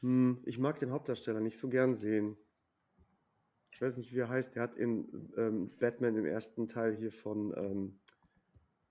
Hm, 0.00 0.42
ich 0.46 0.58
mag 0.58 0.78
den 0.78 0.90
Hauptdarsteller 0.90 1.40
nicht 1.40 1.58
so 1.58 1.68
gern 1.68 1.96
sehen. 1.96 2.38
Ich 3.80 3.86
weiß 3.86 3.96
nicht, 3.96 4.12
wie 4.14 4.18
er 4.18 4.28
heißt. 4.28 4.54
Der 4.54 4.62
hat 4.62 4.76
in 4.76 5.32
ähm, 5.38 5.70
Batman 5.78 6.14
im 6.16 6.26
ersten 6.26 6.68
Teil 6.68 6.94
hier 6.94 7.10
von 7.10 7.54
ähm, 7.56 7.98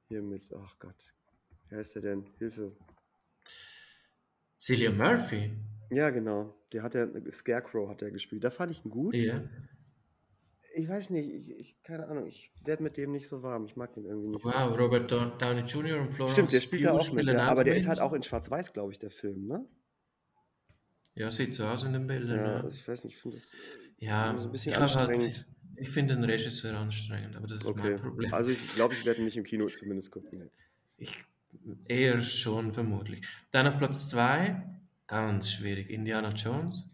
hier 0.08 0.24
mit, 0.24 0.52
ach 0.52 0.80
Gott, 0.80 1.14
wie 1.68 1.76
heißt 1.76 1.94
der 1.94 2.02
denn? 2.02 2.26
Hilfe. 2.40 2.76
Cillian 4.58 4.98
Murphy? 4.98 5.52
Ja, 5.92 6.10
genau. 6.10 6.56
Der 6.74 6.82
hat 6.82 6.96
er, 6.96 7.08
Scarecrow 7.32 7.88
hat 7.88 8.02
er 8.02 8.10
gespielt. 8.10 8.44
Da 8.44 8.50
fand 8.50 8.72
ich 8.72 8.84
ihn 8.84 8.90
gut. 8.90 9.16
Ja 9.16 9.44
ich 10.76 10.88
weiß 10.88 11.10
nicht, 11.12 11.30
ich, 11.30 11.60
ich 11.60 11.84
keine 11.84 12.08
Ahnung, 12.08 12.28
ich 12.28 12.52
werde 12.64 12.84
mit 12.84 12.98
dem 12.98 13.12
nicht 13.12 13.28
so 13.28 13.42
warm. 13.44 13.66
Ich 13.66 13.76
mag 13.76 13.94
den 13.94 14.06
irgendwie 14.06 14.30
nicht 14.30 14.46
wow, 14.46 14.70
so. 14.70 14.76
Robert 14.76 15.12
Downey 15.12 15.62
Jr. 15.62 16.02
und 16.02 16.14
Florence 16.14 16.34
Stimmt, 16.34 16.54
der 16.54 16.62
spielt 16.62 16.86
da 16.86 16.94
auch 16.94 17.12
mit, 17.12 17.28
ja, 17.28 17.48
aber 17.48 17.64
der 17.64 17.76
ist 17.76 17.88
halt 17.88 18.00
auch 18.00 18.14
in 18.14 18.24
Schwarz-Weiß, 18.24 18.74
glaube 18.74 18.92
ich, 18.92 19.00
der 19.00 19.12
Film, 19.12 19.48
ne? 19.48 19.66
Ja, 21.16 21.32
sieht 21.32 21.56
so 21.56 21.66
aus 21.66 21.84
in 21.84 21.94
den 21.94 22.08
Bildern. 22.08 22.38
Ja, 22.38 22.64
ne? 22.64 22.70
ich 22.70 22.88
weiß 22.88 23.04
nicht, 23.04 23.16
ich 23.16 23.22
finde 23.22 23.38
das 23.38 23.56
ja, 24.00 24.36
so 24.36 24.44
ein 24.44 24.52
bisschen 24.52 24.74
halt 24.74 24.84
anstrengend. 24.84 25.18
Halt, 25.18 25.46
ich 25.78 25.90
finde 25.90 26.16
den 26.16 26.24
Regisseur 26.24 26.78
anstrengend, 26.78 27.36
aber 27.36 27.48
das 27.48 27.62
ist 27.62 27.68
okay. 27.68 27.92
mein 27.92 28.02
Problem. 28.02 28.34
Also 28.34 28.52
ich 28.52 28.76
glaube, 28.76 28.94
ich 28.94 29.06
werde 29.06 29.22
nicht 29.24 29.38
im 29.38 29.44
Kino 29.44 29.68
zumindest 29.68 30.12
gucken. 30.12 30.50
Ich 30.98 31.18
eher 31.88 32.20
schon, 32.20 32.74
vermutlich. 32.74 33.26
Dann 33.52 33.68
auf 33.68 33.78
Platz 33.78 34.10
2, 34.10 34.62
ganz 35.08 35.52
schwierig, 35.52 35.90
Indiana 35.90 36.30
Jones. 36.30 36.86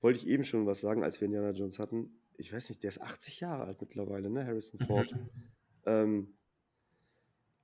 Wollte 0.00 0.18
ich 0.18 0.26
eben 0.26 0.44
schon 0.44 0.66
was 0.66 0.80
sagen, 0.80 1.04
als 1.04 1.20
wir 1.20 1.26
Indiana 1.26 1.50
Jones 1.50 1.78
hatten. 1.78 2.10
Ich 2.36 2.52
weiß 2.52 2.68
nicht, 2.68 2.82
der 2.82 2.88
ist 2.88 3.00
80 3.00 3.40
Jahre 3.40 3.64
alt 3.64 3.80
mittlerweile, 3.80 4.30
ne? 4.30 4.44
Harrison 4.44 4.80
Ford. 4.80 5.14
ähm, 5.86 6.34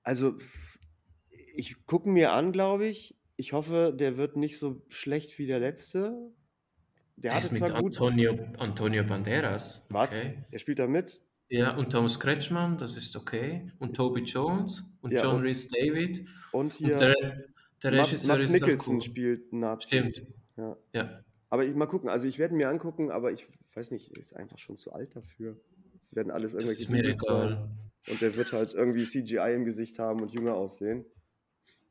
also, 0.03 0.39
ich 1.55 1.85
gucke 1.87 2.09
mir 2.09 2.33
an, 2.33 2.53
glaube 2.53 2.87
ich. 2.87 3.17
Ich 3.37 3.53
hoffe, 3.53 3.95
der 3.97 4.17
wird 4.17 4.37
nicht 4.37 4.59
so 4.59 4.83
schlecht 4.89 5.39
wie 5.39 5.47
der 5.47 5.61
letzte. 5.61 6.33
Der, 7.23 7.33
der 7.33 7.41
ist 7.41 7.53
mit 7.53 7.71
Antonio, 7.71 8.39
Antonio 8.59 9.05
Banderas. 9.05 9.87
Was? 9.91 10.11
Der 10.53 10.59
spielt 10.59 10.79
da 10.79 10.87
mit? 10.87 11.21
Ja, 11.49 11.77
und 11.77 11.91
Thomas 11.91 12.21
Kretschmann, 12.21 12.77
das 12.79 12.97
ist 12.97 13.17
okay. 13.17 13.73
Und 13.79 13.97
Toby 13.97 14.21
Jones 14.21 14.85
und 15.01 15.13
ja, 15.13 15.23
John 15.23 15.41
Rhys 15.41 15.69
David. 15.69 16.27
Und 16.53 16.75
hier. 16.75 16.93
Und 16.93 17.01
der, 17.01 17.15
der 17.83 17.93
Regisseur 17.93 18.37
Mats 18.37 18.51
Mikkelsen 18.51 18.97
cool. 18.97 19.03
spielt 19.03 19.53
Nazi. 19.53 19.87
Stimmt. 19.89 20.23
Ja. 20.57 20.77
ja. 20.93 21.25
Aber 21.49 21.65
ich 21.65 21.75
mal 21.75 21.87
gucken, 21.87 22.09
also 22.09 22.27
ich 22.27 22.39
werde 22.39 22.55
mir 22.55 22.69
angucken, 22.69 23.11
aber 23.11 23.33
ich 23.33 23.49
weiß 23.75 23.91
nicht, 23.91 24.17
er 24.17 24.21
ist 24.21 24.37
einfach 24.37 24.59
schon 24.59 24.77
zu 24.77 24.93
alt 24.93 25.17
dafür. 25.17 25.57
Es 26.03 26.15
werden 26.15 26.31
alles 26.31 26.53
irgendwelche. 26.53 26.75
Das 26.75 26.83
ist 26.85 26.91
mir 26.91 27.05
egal. 27.05 27.71
Und 28.09 28.21
der 28.21 28.37
wird 28.37 28.53
halt 28.53 28.75
irgendwie 28.75 29.05
CGI 29.05 29.55
im 29.55 29.65
Gesicht 29.65 29.99
haben 29.99 30.21
und 30.21 30.33
jünger 30.33 30.55
aussehen. 30.55 31.05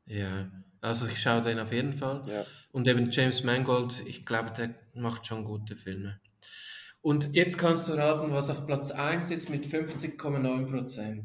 Ja, 0.06 0.50
also 0.80 1.06
ich 1.06 1.20
schaue 1.20 1.42
den 1.42 1.58
auf 1.58 1.72
jeden 1.72 1.92
Fall. 1.92 2.22
Ja. 2.26 2.44
Und 2.72 2.86
eben 2.86 3.10
James 3.10 3.42
Mangold, 3.42 4.04
ich 4.06 4.24
glaube, 4.24 4.52
der 4.52 4.74
macht 5.00 5.26
schon 5.26 5.44
gute 5.44 5.76
Filme. 5.76 6.20
Und 7.00 7.32
jetzt 7.34 7.58
kannst 7.58 7.88
du 7.88 7.92
raten, 7.94 8.32
was 8.32 8.50
auf 8.50 8.66
Platz 8.66 8.90
1 8.90 9.30
ist 9.30 9.50
mit 9.50 9.64
50,9% 9.64 11.22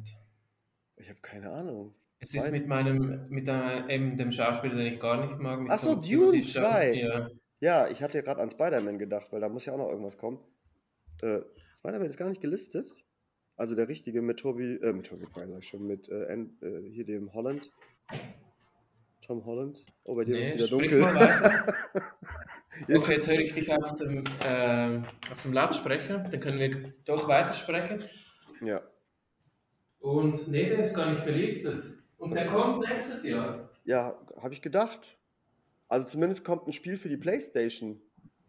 Ich 0.98 1.10
habe 1.10 1.20
keine 1.22 1.52
Ahnung. 1.52 1.96
Es 2.20 2.34
ist 2.34 2.52
mit 2.52 2.68
meinem, 2.68 3.28
mit 3.30 3.50
einem, 3.50 4.16
dem 4.16 4.32
Schauspieler, 4.32 4.76
den 4.76 4.86
ich 4.86 5.00
gar 5.00 5.22
nicht 5.22 5.40
mag. 5.40 5.70
Achso, 5.70 5.96
Dune 5.96 6.42
2. 6.42 6.94
Ja. 6.94 7.30
Ja, 7.60 7.88
ich 7.88 8.02
hatte 8.02 8.22
gerade 8.24 8.42
an 8.42 8.50
Spider-Man 8.50 9.00
gedacht, 9.00 9.32
weil 9.32 9.40
da 9.40 9.48
muss 9.50 9.66
ja 9.66 9.74
auch 9.74 9.78
noch 9.78 9.90
irgendwas 9.90 10.18
kommen. 10.18 10.40
Äh, 11.22 11.40
Spider-Man 11.76 12.10
ist 12.10 12.18
gar 12.18 12.30
nicht 12.30 12.42
gelistet. 12.42 12.94
Also 13.56 13.76
der 13.76 13.88
richtige 13.88 14.22
mit 14.22 14.40
Toby, 14.40 14.76
äh, 14.76 14.94
mit 14.94 15.06
Toby 15.06 15.24
Maguire, 15.24 15.50
sag 15.50 15.60
ich 15.60 15.68
schon, 15.68 15.86
mit 15.86 16.10
äh, 16.10 16.34
äh, 16.34 16.90
hier 16.90 17.06
dem 17.06 17.34
Holland. 17.34 17.72
Tom 19.26 19.46
Holland. 19.46 19.84
Oh, 20.04 20.16
bei 20.16 20.26
dir 20.26 20.36
Nee, 20.36 20.54
ist 20.54 20.62
es 20.62 20.72
wieder 20.72 20.82
dunkel. 20.82 21.02
Jetzt 22.88 23.06
Okay, 23.06 23.14
jetzt 23.14 23.28
höre 23.28 23.40
ich 23.40 23.54
dich 23.54 23.72
auf 23.72 23.96
dem, 23.98 24.24
äh, 24.44 25.00
auf 25.32 25.44
dem 25.44 25.54
Lautsprecher. 25.54 26.20
Dann 26.20 26.40
können 26.40 26.60
wir 26.60 26.94
doch 27.06 27.28
weitersprechen. 27.28 28.04
Ja. 28.62 28.82
Und 30.00 30.48
nee, 30.48 30.70
der 30.70 30.80
ist 30.80 30.96
gar 30.96 31.12
nicht 31.12 31.24
gelistet. 31.24 31.84
Und 32.18 32.36
der 32.36 32.48
kommt 32.48 32.80
nächstes 32.90 33.26
Jahr. 33.26 33.70
Ja, 33.86 34.20
habe 34.42 34.54
ich 34.54 34.62
gedacht. 34.62 35.18
Also 35.88 36.08
zumindest 36.08 36.44
kommt 36.44 36.68
ein 36.68 36.74
Spiel 36.74 36.98
für 36.98 37.10
die 37.10 37.18
Playstation. 37.18 38.02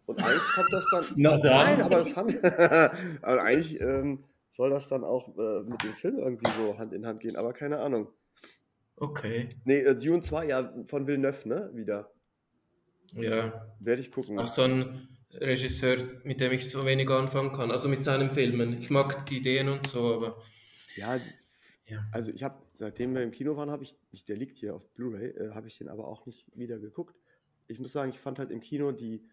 Und 0.07 0.23
eigentlich 0.23 0.43
kommt 0.55 0.73
das 0.73 0.87
dann. 0.91 1.05
Na 1.17 1.37
dann. 1.37 1.53
Nein, 1.53 1.83
aber 1.83 1.97
das 1.97 2.17
haben 2.17 2.35
Aber 3.23 3.43
eigentlich 3.43 3.79
ähm, 3.81 4.25
soll 4.49 4.71
das 4.71 4.89
dann 4.89 5.05
auch 5.05 5.37
äh, 5.37 5.63
mit 5.65 5.83
dem 5.83 5.95
Film 5.95 6.19
irgendwie 6.19 6.51
so 6.57 6.79
Hand 6.79 6.93
in 6.93 7.07
Hand 7.07 7.21
gehen, 7.21 7.37
aber 7.37 7.53
keine 7.53 7.79
Ahnung. 7.81 8.09
Okay. 8.97 9.49
Nee, 9.65 9.81
äh, 9.81 9.97
Dune 9.99 10.23
2, 10.23 10.47
ja, 10.49 10.73
von 10.87 11.07
Villeneuve, 11.07 11.49
ne? 11.49 11.71
Wieder. 11.75 12.13
Ja. 13.13 13.75
Werde 13.81 14.01
ich 14.03 14.11
gucken. 14.11 14.39
Auch 14.39 14.47
so 14.47 14.63
ein 14.63 15.09
Regisseur, 15.33 15.97
mit 16.25 16.41
dem 16.41 16.53
ich 16.53 16.71
so 16.71 16.85
wenig 16.85 17.09
anfangen 17.11 17.53
kann. 17.53 17.71
Also 17.71 17.89
mit 17.89 18.05
seinen 18.05 18.31
Filmen. 18.31 18.79
Ich 18.79 18.91
mag 18.91 19.27
die 19.27 19.39
Ideen 19.39 19.69
und 19.69 19.87
so, 19.87 20.15
aber 20.15 20.43
Ja, 20.97 21.19
Ja. 21.87 22.05
also 22.13 22.31
ich 22.33 22.43
habe, 22.45 22.63
seitdem 22.79 23.15
wir 23.15 23.23
im 23.23 23.33
Kino 23.33 23.57
waren, 23.57 23.71
habe 23.71 23.83
ich, 23.83 23.97
der 24.27 24.37
liegt 24.37 24.57
hier 24.59 24.75
auf 24.75 24.89
Blu-ray, 24.95 25.31
äh, 25.31 25.51
habe 25.55 25.67
ich 25.67 25.77
den 25.79 25.89
aber 25.89 26.07
auch 26.07 26.25
nicht 26.27 26.47
wieder 26.57 26.79
geguckt. 26.79 27.17
Ich 27.67 27.79
muss 27.81 27.93
sagen, 27.93 28.11
ich 28.11 28.19
fand 28.21 28.39
halt 28.39 28.51
im 28.53 28.61
Kino 28.61 28.93
die, 28.93 29.27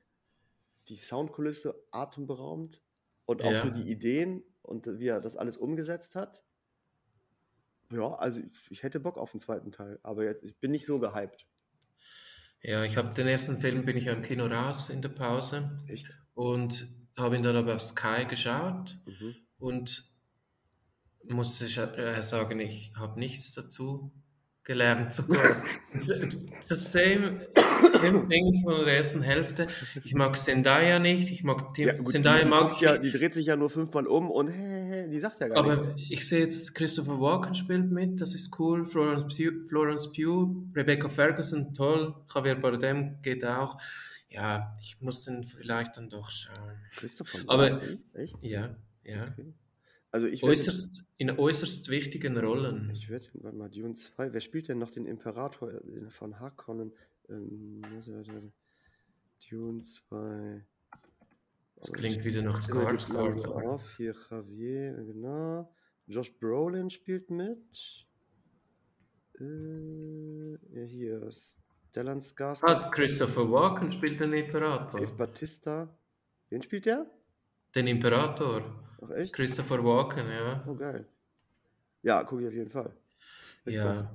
die 0.90 0.96
Soundkulisse 0.96 1.76
atemberaubend 1.92 2.82
und 3.26 3.44
auch 3.44 3.52
Ja. 3.52 3.62
so 3.64 3.70
die 3.70 3.90
Ideen 3.90 4.44
und 4.64 4.88
wie 5.00 5.08
er 5.08 5.22
das 5.22 5.38
alles 5.38 5.56
umgesetzt 5.58 6.16
hat. 6.16 6.44
Ja, 7.92 8.14
also 8.16 8.40
ich, 8.40 8.72
ich 8.72 8.84
hätte 8.84 9.00
Bock 9.00 9.18
auf 9.18 9.32
den 9.32 9.40
zweiten 9.40 9.72
Teil, 9.72 10.00
aber 10.04 10.24
jetzt, 10.24 10.44
ich 10.44 10.58
bin 10.58 10.72
nicht 10.72 10.86
so 10.86 11.00
gehypt. 11.00 11.46
ja, 12.62 12.84
ich 12.84 12.98
habe 12.98 13.14
den 13.14 13.28
ersten 13.28 13.60
Film, 13.60 13.86
bin 13.86 13.98
ich 13.98 14.06
ja 14.06 14.14
im 14.14 14.22
Kino 14.22 14.46
raus 14.46 14.90
in 14.90 15.02
der 15.02 15.10
Pause 15.10 15.80
Echt? 15.88 16.08
und 16.34 16.88
habe 17.18 17.36
ihn 17.36 17.44
dann 17.44 17.56
aber 17.56 17.76
auf 17.76 17.82
Sky 17.82 18.26
geschaut 18.28 18.98
Mhm. 19.06 19.36
und 19.60 20.04
musste 21.26 21.66
ich, 21.66 21.78
äh, 21.78 22.22
sagen, 22.22 22.60
ich 22.60 22.94
habe 22.96 23.20
nichts 23.20 23.54
dazu 23.54 24.12
gelernt. 24.64 25.14
Sogar 25.14 25.44
das 25.94 26.92
same, 26.92 27.48
Ding 28.30 28.62
von 28.64 28.86
der 28.86 28.98
ersten 28.98 29.22
Hälfte. 29.22 29.68
Ich 30.04 30.14
mag 30.16 30.38
Zendaya 30.38 31.00
nicht, 31.00 31.32
ich 31.32 31.44
mag 31.44 31.74
Tim, 31.74 31.88
Ja, 31.88 31.94
gut, 31.94 32.08
die, 32.08 32.12
Zendaya 32.12 32.44
die, 32.44 32.50
mag 32.50 32.62
guckt 32.64 32.76
ich 32.76 32.82
ja, 32.82 32.98
die 32.98 33.12
dreht 33.12 33.34
sich 33.34 33.46
ja 33.48 33.56
nur 33.56 33.70
fünfmal 33.70 34.08
um 34.08 34.30
und 34.30 34.50
hä, 34.50 34.54
hä, 34.90 35.08
die 35.10 35.20
sagt 35.20 35.40
ja 35.40 35.48
gar 35.48 35.64
nichts. 35.64 35.78
Aber 35.80 35.96
ich 35.98 36.28
sehe 36.28 36.40
jetzt, 36.40 36.74
Christopher 36.76 37.20
Walken 37.20 37.56
spielt 37.56 37.92
mit, 37.92 38.22
das 38.22 38.34
ist 38.36 38.58
cool. 38.60 38.88
Florence 38.88 39.36
Pugh, 39.36 39.68
Florence 39.68 40.12
Pugh 40.12 40.56
Rebecca 40.76 41.10
Ferguson, 41.10 41.74
toll. 41.74 42.16
Javier 42.34 42.56
Bardem 42.56 43.22
geht 43.22 43.44
auch. 43.46 43.78
Ja, 44.30 44.76
ich 44.82 45.02
muss 45.02 45.24
den 45.24 45.44
vielleicht 45.44 45.98
dann 45.98 46.10
doch 46.10 46.30
schauen. 46.30 46.78
Christopher 46.96 47.40
Aber- 47.48 47.72
Walken? 47.72 48.04
Echt? 48.14 48.38
Ja, 48.42 48.76
ja. 49.04 49.28
Okay. 49.28 49.54
Also 50.14 50.28
ich 50.28 50.44
Äußerst, 50.44 51.06
in 51.18 51.32
äußerst 51.32 51.88
wichtigen 51.88 52.38
Rollen. 52.38 52.92
Ich 52.94 53.10
werde, 53.10 53.28
mal, 53.54 53.70
Dune 53.70 53.94
2. 53.94 54.34
Wer 54.34 54.42
spielt 54.42 54.68
denn 54.68 54.78
noch 54.78 54.92
den 54.92 55.06
Imperator 55.06 55.72
äh, 55.72 56.10
von 56.10 56.38
Harkonnen? 56.40 56.92
Ähm. 57.32 58.52
Dune 59.50 59.82
2. 59.82 60.64
Das 61.76 61.92
klingt 61.94 62.24
wieder 62.24 62.42
nach 62.42 62.60
auf. 63.48 63.98
Hier 63.98 64.16
Javier, 64.30 64.94
genau. 64.94 65.74
Josh 66.08 66.32
Brolin 66.40 66.90
spielt 66.90 67.30
mit. 67.30 68.06
Äh, 69.40 70.52
ja, 70.52 70.84
hier. 70.84 71.32
Stellan 71.90 72.22
Skarsgård. 72.22 72.70
Ah, 72.70 72.90
Christopher 72.90 73.52
Walken 73.52 73.92
spielt 73.92 74.20
den 74.20 74.32
Dave 74.32 74.46
Imperator. 74.46 75.18
Batista. 75.18 75.90
Wen 76.50 76.62
spielt 76.62 76.86
der? 76.86 77.06
Den 77.76 77.88
Imperator. 77.88 78.62
Ach, 79.02 79.10
echt? 79.12 79.34
Christopher 79.34 79.84
Walken, 79.84 80.30
ja. 80.30 80.64
Oh, 80.68 80.76
geil. 80.76 81.06
Ja, 82.04 82.24
gucke 82.24 82.44
ich 82.44 82.48
auf 82.48 82.54
jeden 82.54 82.70
Fall. 82.70 82.96
Bock. 83.66 83.74
Ja. 83.74 84.10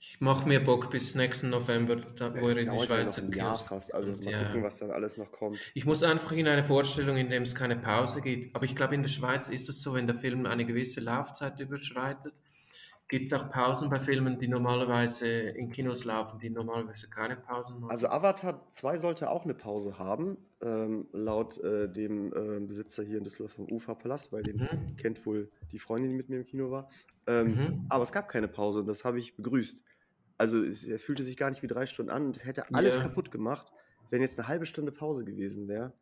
Ich 0.00 0.20
mache 0.20 0.46
mir 0.46 0.62
Bock 0.62 0.90
bis 0.90 1.16
nächsten 1.16 1.50
November, 1.50 1.96
da, 1.96 2.32
wo 2.40 2.48
er 2.48 2.58
in 2.58 2.70
die 2.70 2.76
ja 2.76 2.78
Schweizer 2.78 3.20
ein 3.20 3.32
Jahr 3.32 3.56
fast. 3.56 3.92
Also 3.92 4.12
mal 4.12 4.30
ja. 4.30 4.44
gucken, 4.44 4.62
was 4.62 4.78
dann 4.78 4.92
alles 4.92 5.16
noch 5.16 5.32
kommt. 5.32 5.58
Ich 5.74 5.86
muss 5.86 6.04
einfach 6.04 6.30
in 6.32 6.46
eine 6.46 6.62
Vorstellung, 6.62 7.16
in 7.16 7.30
der 7.30 7.42
es 7.42 7.56
keine 7.56 7.74
Pause 7.74 8.20
gibt. 8.20 8.54
Aber 8.54 8.64
ich 8.64 8.76
glaube, 8.76 8.94
in 8.94 9.02
der 9.02 9.08
Schweiz 9.08 9.48
ist 9.48 9.68
es 9.68 9.82
so, 9.82 9.94
wenn 9.94 10.06
der 10.06 10.14
Film 10.14 10.46
eine 10.46 10.64
gewisse 10.64 11.00
Laufzeit 11.00 11.58
überschreitet, 11.58 12.32
gibt 13.08 13.32
es 13.32 13.32
auch 13.32 13.50
Pausen 13.50 13.88
bei 13.90 14.00
Filmen, 14.00 14.38
die 14.38 14.48
normalerweise 14.48 15.28
in 15.28 15.70
Kinos 15.70 16.04
laufen, 16.04 16.38
die 16.38 16.50
normalerweise 16.50 17.08
keine 17.10 17.36
Pausen 17.36 17.80
machen. 17.80 17.90
Also 17.90 18.08
Avatar 18.08 18.70
2 18.72 18.98
sollte 18.98 19.30
auch 19.30 19.44
eine 19.44 19.54
Pause 19.54 19.98
haben, 19.98 20.36
ähm, 20.60 21.08
laut 21.12 21.58
äh, 21.58 21.90
dem 21.90 22.32
äh, 22.34 22.60
Besitzer 22.66 23.02
hier 23.02 23.18
in 23.18 23.24
Düsseldorf 23.24 23.52
vom 23.52 23.66
Ufa-Palast, 23.70 24.30
weil 24.32 24.42
den 24.44 24.58
Mhm. 24.60 24.96
kennt 24.96 25.24
wohl 25.24 25.50
die 25.72 25.78
Freundin, 25.78 26.10
die 26.10 26.16
mit 26.16 26.28
mir 26.28 26.36
im 26.36 26.44
Kino 26.44 26.70
war. 26.70 26.90
Ähm, 27.26 27.48
Mhm. 27.48 27.86
Aber 27.88 28.04
es 28.04 28.12
gab 28.12 28.28
keine 28.28 28.48
Pause 28.48 28.80
und 28.80 28.86
das 28.86 29.04
habe 29.04 29.18
ich 29.18 29.36
begrüßt. 29.36 29.82
Also 30.36 30.62
es, 30.62 30.84
er 30.84 30.98
fühlte 30.98 31.22
sich 31.22 31.36
gar 31.36 31.50
nicht 31.50 31.62
wie 31.62 31.66
drei 31.66 31.86
Stunden 31.86 32.10
an 32.10 32.26
und 32.26 32.44
hätte 32.44 32.74
alles 32.74 32.96
Ja. 32.96 33.02
kaputt 33.02 33.30
gemacht, 33.30 33.72
wenn 34.10 34.20
jetzt 34.20 34.38
eine 34.38 34.48
halbe 34.48 34.66
Stunde 34.66 34.92
Pause 34.92 35.24
gewesen 35.24 35.66
wäre. 35.68 35.94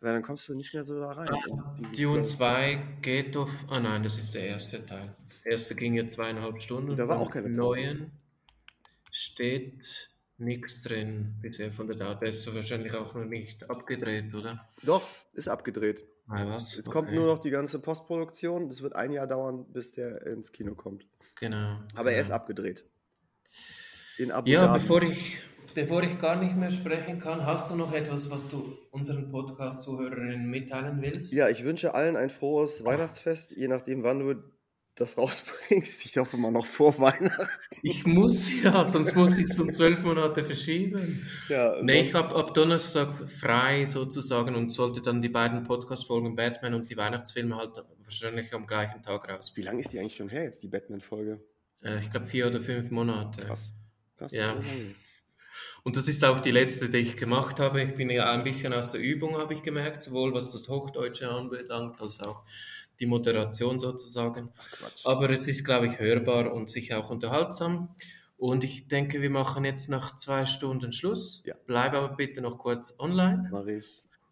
Weil 0.00 0.12
dann 0.14 0.22
kommst 0.22 0.48
du 0.48 0.54
nicht 0.54 0.72
mehr 0.74 0.84
so 0.84 0.98
da 1.00 1.10
rein. 1.12 1.28
Ah, 1.28 1.76
Dune 1.96 2.18
Plot. 2.22 2.26
2 2.28 2.98
geht 3.02 3.36
auf. 3.36 3.50
Ah 3.68 3.80
nein, 3.80 4.02
das 4.04 4.16
ist 4.18 4.34
der 4.34 4.46
erste 4.46 4.84
Teil. 4.86 5.16
Der 5.44 5.52
erste 5.52 5.74
ging 5.74 5.94
ja 5.94 6.06
zweieinhalb 6.06 6.60
Stunden. 6.60 6.94
Da 6.94 7.08
war 7.08 7.18
auch 7.18 7.30
keine 7.32 7.48
Pause. 7.48 7.56
neuen 7.56 8.12
steht 9.12 10.10
nichts 10.36 10.82
drin 10.84 11.34
bisher 11.42 11.72
von 11.72 11.88
der 11.88 11.96
Dauer. 11.96 12.14
Der 12.14 12.28
ist 12.28 12.42
so 12.44 12.54
wahrscheinlich 12.54 12.94
auch 12.94 13.12
noch 13.14 13.24
nicht 13.24 13.68
abgedreht, 13.68 14.32
oder? 14.34 14.68
Doch, 14.84 15.02
ist 15.32 15.48
abgedreht. 15.48 16.04
Ah, 16.28 16.46
was? 16.46 16.76
Jetzt 16.76 16.90
kommt 16.90 17.08
Okay. 17.08 17.16
nur 17.16 17.26
noch 17.26 17.38
die 17.40 17.50
ganze 17.50 17.80
Postproduktion. 17.80 18.68
Das 18.68 18.82
wird 18.82 18.94
ein 18.94 19.10
Jahr 19.12 19.26
dauern, 19.26 19.64
bis 19.72 19.90
der 19.92 20.24
ins 20.26 20.52
Kino 20.52 20.74
kommt. 20.74 21.06
Genau. 21.40 21.80
Aber 21.96 22.12
er 22.12 22.20
ist 22.20 22.26
genau. 22.26 22.36
abgedreht. 22.36 22.84
In 24.18 24.30
Abu 24.30 24.48
Ja, 24.50 24.66
Dhabi. 24.66 24.78
bevor 24.78 25.02
ich, 25.02 25.40
bevor 25.74 26.02
ich 26.02 26.18
gar 26.18 26.36
nicht 26.36 26.56
mehr 26.56 26.70
sprechen 26.70 27.20
kann, 27.20 27.44
hast 27.44 27.70
du 27.70 27.76
noch 27.76 27.92
etwas, 27.92 28.30
was 28.30 28.48
du 28.48 28.76
unseren 28.90 29.30
Podcast-Zuhörerinnen 29.30 30.48
mitteilen 30.48 31.00
willst? 31.00 31.32
Ja, 31.32 31.48
ich 31.48 31.64
wünsche 31.64 31.94
allen 31.94 32.16
ein 32.16 32.30
frohes 32.30 32.84
Weihnachtsfest, 32.84 33.52
je 33.52 33.68
nachdem, 33.68 34.02
wann 34.02 34.18
du 34.20 34.34
das 34.98 35.16
rausbringst. 35.16 36.04
Ich 36.04 36.16
hoffe 36.16 36.36
mal 36.36 36.50
noch 36.50 36.66
vor 36.66 36.98
Weihnachten. 36.98 37.48
Ich 37.82 38.04
muss 38.04 38.62
ja, 38.62 38.84
sonst 38.84 39.14
muss 39.14 39.36
ich 39.38 39.44
es 39.44 39.58
um 39.58 39.72
zwölf 39.72 40.02
Monate 40.02 40.42
verschieben. 40.42 41.26
Ja, 41.48 41.80
Nee, 41.82 42.00
ich 42.00 42.14
habe 42.14 42.34
ab 42.34 42.54
Donnerstag 42.54 43.30
frei 43.30 43.86
sozusagen 43.86 44.54
und 44.56 44.70
sollte 44.70 45.00
dann 45.00 45.22
die 45.22 45.28
beiden 45.28 45.64
Podcast-Folgen 45.64 46.34
Batman 46.34 46.74
und 46.74 46.90
die 46.90 46.96
Weihnachtsfilme 46.96 47.56
halt 47.56 47.82
wahrscheinlich 48.02 48.52
am 48.52 48.66
gleichen 48.66 49.02
Tag 49.02 49.28
raus. 49.28 49.52
Wie 49.54 49.62
lange 49.62 49.80
ist 49.80 49.92
die 49.92 50.00
eigentlich 50.00 50.16
schon 50.16 50.28
her, 50.28 50.44
jetzt 50.44 50.62
die 50.62 50.68
Batman-Folge? 50.68 51.40
Äh, 51.82 51.98
ich 52.00 52.10
glaube 52.10 52.26
vier 52.26 52.48
oder 52.48 52.60
fünf 52.60 52.90
Monate. 52.90 53.42
Krass. 53.42 53.72
Krass. 54.16 54.32
Ja. 54.32 54.56
so 54.56 54.62
lange. 54.62 54.94
Und 55.88 55.96
das 55.96 56.06
ist 56.06 56.22
auch 56.22 56.38
die 56.38 56.50
letzte, 56.50 56.90
die 56.90 56.98
ich 56.98 57.16
gemacht 57.16 57.58
habe. 57.60 57.82
Ich 57.82 57.94
bin 57.94 58.10
ja 58.10 58.30
ein 58.30 58.44
bisschen 58.44 58.74
aus 58.74 58.92
der 58.92 59.00
Übung, 59.00 59.38
habe 59.38 59.54
ich 59.54 59.62
gemerkt, 59.62 60.02
sowohl 60.02 60.34
was 60.34 60.50
das 60.50 60.68
Hochdeutsche 60.68 61.30
anbelangt, 61.30 61.98
als 62.02 62.20
auch 62.20 62.44
die 63.00 63.06
Moderation 63.06 63.78
sozusagen. 63.78 64.50
Quatsch. 64.70 65.06
Aber 65.06 65.30
es 65.30 65.48
ist, 65.48 65.64
glaube 65.64 65.86
ich, 65.86 65.98
hörbar 65.98 66.52
und 66.52 66.68
sicher 66.68 66.98
auch 66.98 67.08
unterhaltsam. 67.08 67.94
Und 68.36 68.64
ich 68.64 68.88
denke, 68.88 69.22
wir 69.22 69.30
machen 69.30 69.64
jetzt 69.64 69.88
nach 69.88 70.14
zwei 70.14 70.44
Stunden 70.44 70.92
Schluss. 70.92 71.42
Ja. 71.46 71.54
Bleib 71.64 71.94
aber 71.94 72.14
bitte 72.14 72.42
noch 72.42 72.58
kurz 72.58 72.94
online. 72.98 73.50
Ich. 73.78 73.86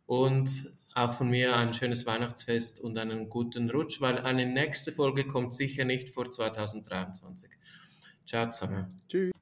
Und 0.04 0.74
auch 0.94 1.14
von 1.14 1.30
mir 1.30 1.56
ein 1.56 1.72
schönes 1.72 2.04
Weihnachtsfest 2.04 2.80
und 2.82 2.98
einen 2.98 3.30
guten 3.30 3.70
Rutsch, 3.70 4.02
weil 4.02 4.18
eine 4.18 4.44
nächste 4.44 4.92
Folge 4.92 5.26
kommt 5.26 5.54
sicher 5.54 5.86
nicht 5.86 6.10
vor 6.10 6.30
2023. 6.30 7.48
Ciao 8.26 8.50
zusammen. 8.50 9.00
Tschüss. 9.08 9.35